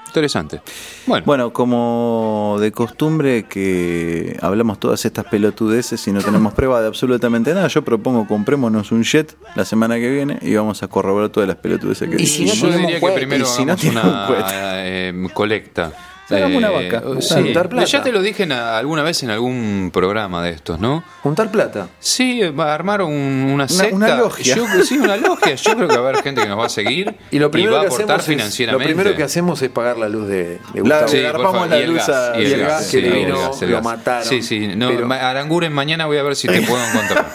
Interesante. 0.10 0.62
Bueno, 1.06 1.26
Bueno, 1.26 1.54
como 1.54 2.58
de 2.60 2.72
costumbre 2.72 3.44
que 3.44 4.38
hablamos 4.42 4.80
todas 4.80 5.06
estas 5.06 5.26
pelotudeces 5.26 6.06
y 6.08 6.12
no 6.12 6.22
tenemos 6.22 6.54
prueba 6.54 6.82
de 6.82 6.88
absolutamente 6.88 7.54
nada, 7.54 7.68
yo 7.68 7.84
propongo 7.84 8.28
comprémonos 8.28 8.92
un 8.92 9.04
jet 9.04 9.38
la 9.56 9.66
semana 9.66 9.96
que 9.98 10.10
viene 10.10 10.40
y 10.42 10.56
vamos 10.56 10.82
a 10.82 10.88
corroborar 10.88 11.30
todas 11.30 11.48
las 11.48 11.58
pelotudeces 11.58 12.10
que 12.10 12.22
Y 12.22 12.26
si 12.26 12.46
no 12.46 12.54
yo 12.54 12.72
diría 12.72 13.00
que 13.00 13.08
primero 13.12 13.44
y 13.44 13.48
si 13.48 13.66
no 13.66 13.74
hagamos 13.74 13.82
tiene 13.82 14.00
una 14.00 14.22
un 14.22 14.28
cohete. 14.28 14.50
eh, 14.56 15.28
colecta. 15.34 15.92
Hagamos 16.36 16.58
una 16.58 16.72
Eh, 16.72 16.92
vaca. 16.92 17.04
sí. 17.22 17.34
Juntar 17.34 17.70
plata. 17.70 17.86
Ya 17.86 18.04
te 18.04 18.12
lo 18.12 18.22
dije 18.22 18.44
en- 18.44 18.52
alguna 18.52 19.04
vez 19.04 19.24
en 19.24 19.30
algún 19.32 19.90
programa 19.94 20.44
de 20.44 20.52
estos, 20.52 20.80
¿no? 20.80 21.04
Juntar 21.24 21.52
plata. 21.52 21.88
Sí, 22.00 22.42
va 22.50 22.72
a 22.72 22.76
armar 22.76 23.02
un- 23.02 23.50
una 23.54 23.68
secta. 23.68 23.96
una 23.96 24.16
logia. 24.16 24.56
Yo, 24.56 24.66
sí, 24.84 24.98
una 24.98 25.18
logia. 25.18 25.56
Yo 25.56 25.76
creo 25.76 25.88
que 25.88 25.98
va 25.98 26.06
a 26.06 26.10
haber 26.10 26.24
gente 26.24 26.42
que 26.42 26.48
nos 26.48 26.60
va 26.60 26.66
a 26.66 26.70
seguir 26.70 27.16
Y 27.32 27.40
lo 27.40 27.50
primero 27.52 27.74
va 27.74 27.80
a 27.80 27.82
que 27.82 27.88
aportar 27.88 28.20
hacemos 28.20 28.22
es, 28.22 28.28
lo 28.28 28.34
financieramente. 28.44 28.94
primero 28.94 29.16
que 29.16 29.24
hacemos 29.24 29.62
es 29.62 29.70
pagar 29.70 29.98
la 29.98 30.10
luz 30.10 30.28
de, 30.28 30.44
de 30.44 30.60
La- 30.76 30.82
Gustavo. 31.02 31.08
Sí, 31.08 31.22
favor, 31.32 31.68
la 31.70 31.80
luz 31.80 31.96
gas, 31.98 32.10
a- 32.10 32.40
y 32.40 32.44
y 32.44 32.54
el 32.54 32.60
gas, 32.62 32.88
que 32.90 32.98
vino, 33.02 33.52
lo 33.62 33.68
gas. 33.76 33.84
mataron. 33.84 34.26
Sí, 34.28 34.42
sí, 34.42 34.68
no, 34.76 34.90
Pero- 34.90 35.12
Aranguren 35.12 35.74
mañana 35.74 36.06
voy 36.06 36.18
a 36.18 36.24
ver 36.24 36.36
si 36.36 36.48
te 36.48 36.62
puedo 36.62 36.82
encontrar. 36.94 37.26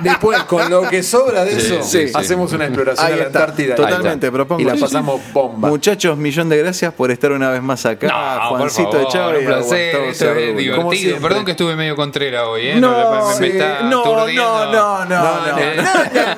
Después, 0.00 0.42
con 0.44 0.70
lo 0.70 0.82
que 0.82 1.02
sobra 1.02 1.44
de 1.44 1.58
Sí, 1.58 1.74
eso, 1.74 1.82
sí, 1.82 2.08
sí. 2.08 2.12
hacemos 2.14 2.52
una 2.52 2.66
exploración 2.66 3.06
Ahí 3.06 3.12
a 3.14 3.16
la 3.16 3.22
está, 3.24 3.38
Antártida. 3.40 3.74
Totalmente, 3.76 4.30
propongo. 4.30 4.60
Y 4.60 4.64
la 4.64 4.74
pasamos 4.76 5.20
bomba. 5.32 5.68
Muchachos, 5.68 6.16
millón 6.18 6.48
de 6.48 6.58
gracias 6.58 6.92
por 6.92 7.10
estar 7.10 7.32
una 7.32 7.50
vez 7.50 7.62
más 7.62 7.86
acá. 7.86 8.06
No, 8.08 8.14
por 8.48 8.58
Juancito 8.58 8.90
favor, 8.92 9.06
de 9.06 9.12
Chávez. 9.12 9.40
un 9.40 9.46
placer, 9.46 9.94
esto 9.94 10.04
es 10.10 10.18
Cerrulo. 10.18 10.76
Como 10.76 10.90
divertido. 10.92 11.20
Perdón 11.28 11.44
que 11.44 11.50
estuve 11.52 11.76
medio 11.76 11.96
contrera 11.96 12.48
hoy, 12.48 12.66
¿eh? 12.68 12.80
No, 12.80 12.90
me, 12.90 13.18
me- 13.18 13.26
me 13.28 13.34
sí, 13.52 13.56
está 13.58 13.82
no, 13.82 14.04
no, 14.04 14.26
no, 14.26 15.04
no, 15.04 15.04
no. 15.06 15.58
Eh, 15.58 15.76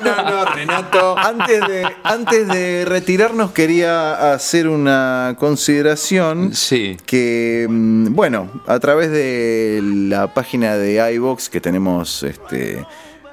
no, 0.03 0.23
no, 0.29 0.45
Renato. 0.45 1.17
Antes 1.17 1.67
de, 1.67 1.87
antes 2.03 2.47
de 2.47 2.85
retirarnos 2.85 3.51
quería 3.51 4.33
hacer 4.33 4.67
una 4.67 5.35
consideración 5.39 6.53
Sí. 6.53 6.97
que, 7.05 7.67
mm, 7.69 8.13
bueno, 8.15 8.49
a 8.67 8.79
través 8.79 9.11
de 9.11 9.79
la 9.83 10.33
página 10.33 10.75
de 10.75 11.13
iVox 11.13 11.49
que 11.49 11.61
tenemos 11.61 12.23
este, 12.23 12.85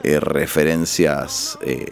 eh, 0.02 0.20
referencias 0.20 1.58
eh, 1.62 1.86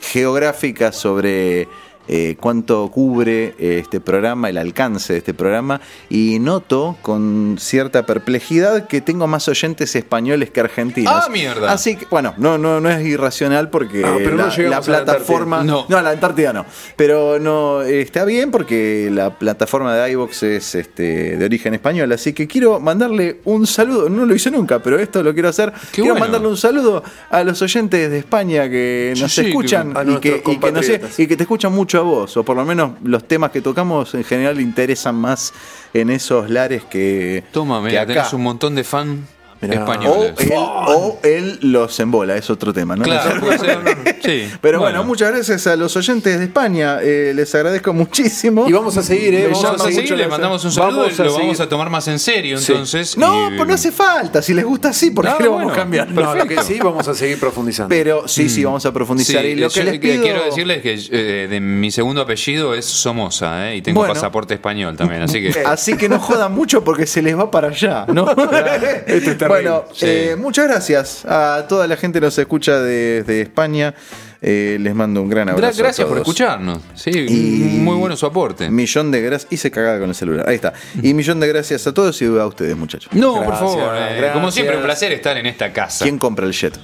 geográficas 0.00 0.96
sobre 0.96 1.68
eh, 2.08 2.36
cuánto 2.40 2.88
cubre 2.90 3.54
eh, 3.58 3.78
este 3.82 4.00
programa, 4.00 4.48
el 4.48 4.58
alcance 4.58 5.12
de 5.12 5.18
este 5.18 5.34
programa, 5.34 5.80
y 6.08 6.38
noto 6.38 6.96
con 7.02 7.56
cierta 7.58 8.06
perplejidad 8.06 8.86
que 8.86 9.00
tengo 9.00 9.26
más 9.26 9.48
oyentes 9.48 9.94
españoles 9.96 10.50
que 10.50 10.60
argentinos. 10.60 11.12
¡Ah, 11.14 11.28
mierda! 11.30 11.72
Así 11.72 11.96
que, 11.96 12.06
bueno, 12.10 12.34
no, 12.38 12.58
no, 12.58 12.80
no 12.80 12.90
es 12.90 13.04
irracional 13.06 13.70
porque 13.70 14.02
pero 14.18 14.36
no 14.36 14.46
la, 14.46 14.76
a 14.76 14.80
plataforma... 14.80 15.64
No. 15.64 15.86
a 15.88 16.02
la 16.02 16.10
Antártida 16.10 16.52
no. 16.52 16.66
Pero 16.96 17.38
no 17.38 17.82
está 17.82 18.24
bien 18.24 18.50
porque 18.50 19.10
la 19.12 19.38
plataforma 19.38 19.94
de 19.94 20.10
iVox 20.12 20.42
es 20.42 20.74
este, 20.74 21.36
de 21.36 21.44
origen 21.44 21.74
español. 21.74 22.10
Así 22.12 22.32
que 22.32 22.46
quiero 22.46 22.80
mandarle 22.80 23.40
un 23.44 23.66
saludo. 23.66 24.08
No 24.08 24.24
lo 24.26 24.34
hice 24.34 24.50
nunca, 24.50 24.78
pero 24.80 24.98
esto 24.98 25.22
lo 25.22 25.32
quiero 25.32 25.48
hacer. 25.48 25.72
Qué 25.72 26.02
quiero 26.02 26.10
bueno. 26.12 26.20
mandarle 26.26 26.48
un 26.48 26.56
saludo 26.56 27.02
a 27.30 27.44
los 27.44 27.60
oyentes 27.62 28.10
de 28.10 28.18
España 28.18 28.68
que 28.68 29.14
nos 29.18 29.32
sí, 29.32 29.46
escuchan 29.46 29.92
que- 29.92 29.98
a 29.98 30.02
y, 30.02 30.06
que, 30.20 30.30
nuestros 30.30 30.54
y 30.54 30.58
que 30.58 30.72
no 30.72 30.82
sé, 30.82 30.92
compatriotas. 30.92 31.18
y 31.20 31.26
que 31.26 31.36
te 31.36 31.42
escuchan 31.42 31.72
mucho 31.72 31.95
a 32.00 32.02
vos. 32.02 32.36
O 32.36 32.44
por 32.44 32.56
lo 32.56 32.64
menos 32.64 32.92
los 33.02 33.26
temas 33.26 33.50
que 33.50 33.60
tocamos 33.60 34.14
en 34.14 34.24
general 34.24 34.60
interesan 34.60 35.14
más 35.14 35.52
en 35.94 36.10
esos 36.10 36.50
lares 36.50 36.84
que. 36.84 37.44
Toma, 37.52 37.82
que 37.82 37.88
mira, 37.88 38.06
tenés 38.06 38.32
un 38.32 38.42
montón 38.42 38.74
de 38.74 38.84
fan 38.84 39.26
Mirá. 39.60 39.84
O 39.84 39.92
españoles. 39.92 40.34
él, 40.40 40.52
o 40.56 41.18
él 41.22 41.58
los 41.62 41.98
embola, 42.00 42.36
es 42.36 42.50
otro 42.50 42.72
tema, 42.72 42.96
¿no? 42.96 43.04
Claro, 43.04 43.40
puede 43.40 43.58
ser. 43.58 43.78
Sí. 44.22 44.50
Pero 44.60 44.80
bueno, 44.80 45.02
muchas 45.04 45.30
gracias 45.32 45.66
a 45.66 45.76
los 45.76 45.96
oyentes 45.96 46.38
de 46.38 46.44
España, 46.44 46.98
eh, 47.02 47.32
les 47.34 47.54
agradezco 47.54 47.92
muchísimo. 47.92 48.68
Y 48.68 48.72
vamos 48.72 48.96
a 48.96 49.02
seguir, 49.02 49.34
¿eh? 49.34 49.44
Vamos 49.44 49.62
Vamos 49.62 49.80
a 49.80 49.84
seguir, 49.84 50.02
mucho 50.02 50.16
le 50.16 50.28
mandamos 50.28 50.64
un 50.64 50.72
saludo 50.72 50.98
Vamos 51.02 51.06
y 51.18 51.22
lo 51.22 51.24
seguir. 51.30 51.40
vamos 51.40 51.60
a 51.60 51.68
tomar 51.68 51.90
más 51.90 52.08
en 52.08 52.18
serio, 52.18 52.58
Sí. 52.58 52.72
entonces. 52.72 53.16
No, 53.16 53.50
y- 53.52 53.56
pues 53.56 53.68
no 53.68 53.74
hace 53.74 53.92
falta, 53.92 54.42
si 54.42 54.54
les 54.54 54.64
gusta 54.64 54.90
así, 54.90 55.10
¿por 55.10 55.24
qué 55.24 55.30
Ah, 55.30 55.36
le 55.40 55.48
vamos 55.48 55.62
bueno. 55.64 55.72
a 55.72 55.76
cambiar? 55.76 56.10
No, 56.10 56.34
lo 56.34 56.46
que 56.46 56.62
sí, 56.62 56.78
vamos 56.82 57.06
a 57.08 57.14
seguir 57.14 57.38
profundizando. 57.40 57.88
Pero 57.88 58.28
sí, 58.28 58.48
sí, 58.48 58.64
vamos 58.64 58.84
a 58.86 58.92
profundizar. 58.92 59.42
Sí, 59.42 59.48
y 59.48 59.54
lo 59.56 59.68
yo 59.68 59.74
que 59.74 59.84
les 59.84 59.98
pido... 59.98 60.22
quiero 60.22 60.44
decirles 60.44 60.82
que 60.82 60.98
eh, 61.10 61.48
de 61.48 61.60
mi 61.60 61.90
segundo 61.90 62.20
apellido 62.22 62.74
es 62.74 62.84
Somoza, 62.84 63.70
¿eh? 63.70 63.76
y 63.76 63.82
tengo 63.82 64.00
Bueno. 64.00 64.14
pasaporte 64.14 64.54
español 64.54 64.96
también, 64.96 65.22
así 65.22 65.40
que. 65.40 65.46
Así 65.66 65.96
que 65.96 66.08
no 66.08 66.18
jodan 66.18 66.52
mucho 66.52 66.84
porque 66.84 67.06
se 67.06 67.22
les 67.22 67.36
va 67.38 67.50
para 67.50 67.68
allá, 67.68 68.06
¿no? 68.12 68.28
Esto 69.06 69.30
es 69.30 69.36
terrible. 69.48 69.70
bueno, 69.70 69.84
Sí. 69.94 70.06
eh, 70.08 70.36
muchas 70.36 70.66
gracias 70.68 71.24
a 71.26 71.66
toda 71.68 71.86
la 71.86 71.96
gente 71.96 72.20
que 72.20 72.26
nos 72.26 72.38
escucha 72.38 72.80
desde 72.80 73.40
España. 73.42 73.94
Eh, 74.42 74.76
les 74.80 74.94
mando 74.94 75.22
un 75.22 75.30
gran 75.30 75.48
Gra- 75.48 75.52
abrazo. 75.52 75.80
a 75.80 75.82
Gracias 75.84 76.06
por 76.06 76.18
escucharnos. 76.18 76.80
Sí, 76.94 77.10
Y- 77.10 77.78
muy 77.80 77.96
bueno 77.96 78.16
su 78.16 78.26
aporte. 78.26 78.68
Millón 78.70 79.10
de 79.10 79.22
gracias. 79.22 79.50
Hice 79.52 79.70
cagada 79.70 79.98
con 79.98 80.10
el 80.10 80.14
celular. 80.14 80.46
Ahí 80.48 80.56
está. 80.56 80.74
Y 81.02 81.14
millón 81.14 81.40
de 81.40 81.48
gracias 81.48 81.86
a 81.86 81.94
todos 81.94 82.20
y 82.20 82.26
a 82.26 82.46
ustedes, 82.46 82.76
muchachos. 82.76 83.10
No, 83.14 83.42
por 83.42 83.54
favor. 83.56 83.94
eh, 83.96 84.30
como 84.34 84.50
siempre, 84.52 84.76
un 84.76 84.82
placer 84.82 85.10
estar 85.12 85.36
en 85.38 85.46
esta 85.46 85.72
casa. 85.72 86.04
¿Quién 86.04 86.18
compra 86.18 86.46
el 86.46 86.52
jet? 86.52 86.78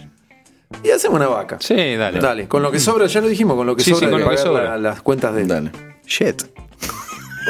Y 0.83 0.91
hacemos 0.91 1.17
una 1.19 1.29
vaca. 1.29 1.59
Sí, 1.61 1.75
dale. 1.97 2.19
Dale, 2.21 2.49
con 2.49 2.63
lo 2.63 2.73
que 2.73 2.81
sobra, 2.81 3.07
ya 3.07 3.21
lo 3.21 3.29
dijimos, 3.29 3.55
con 3.57 3.67
lo 3.67 3.77
que 3.77 3.85
Sí, 3.85 3.91
sobra 3.91 4.07
sí, 4.07 4.11
con 4.11 4.21
de 4.21 4.25
lo 4.25 4.31
que 4.31 4.39
sobra. 4.39 4.63
la- 4.71 4.79
las 4.79 5.03
cuentas 5.03 5.35
de 5.35 5.45
Dale. 5.45 5.71
Jet. 6.07 6.51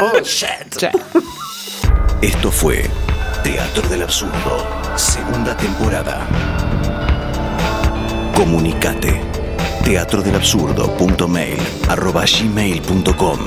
Oh, 0.01 0.19
shit. 0.23 0.83
Esto 2.23 2.51
fue 2.51 2.85
Teatro 3.43 3.89
del 3.89 4.03
Absurdo, 4.03 4.67
segunda 4.97 5.57
temporada. 5.57 6.27
Comunicate. 8.37 9.21
teatrodelabsurdo.mail 9.85 11.59
arroba 11.89 12.25
gmail.com 12.25 13.39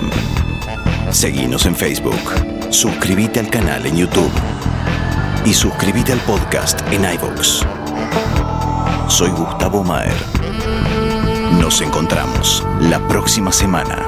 Seguinos 1.12 1.66
en 1.66 1.76
Facebook. 1.76 2.72
suscríbete 2.72 3.40
al 3.40 3.50
canal 3.50 3.86
en 3.86 3.96
YouTube 3.96 4.32
y 5.46 5.54
suscríbete 5.54 6.12
al 6.12 6.20
podcast 6.20 6.82
en 6.92 7.06
iVoox. 7.06 7.64
Soy 9.08 9.30
Gustavo 9.30 9.82
Maer. 9.84 10.14
Nos 11.62 11.80
encontramos 11.80 12.68
la 12.82 13.00
próxima 13.08 13.52
semana. 13.54 14.06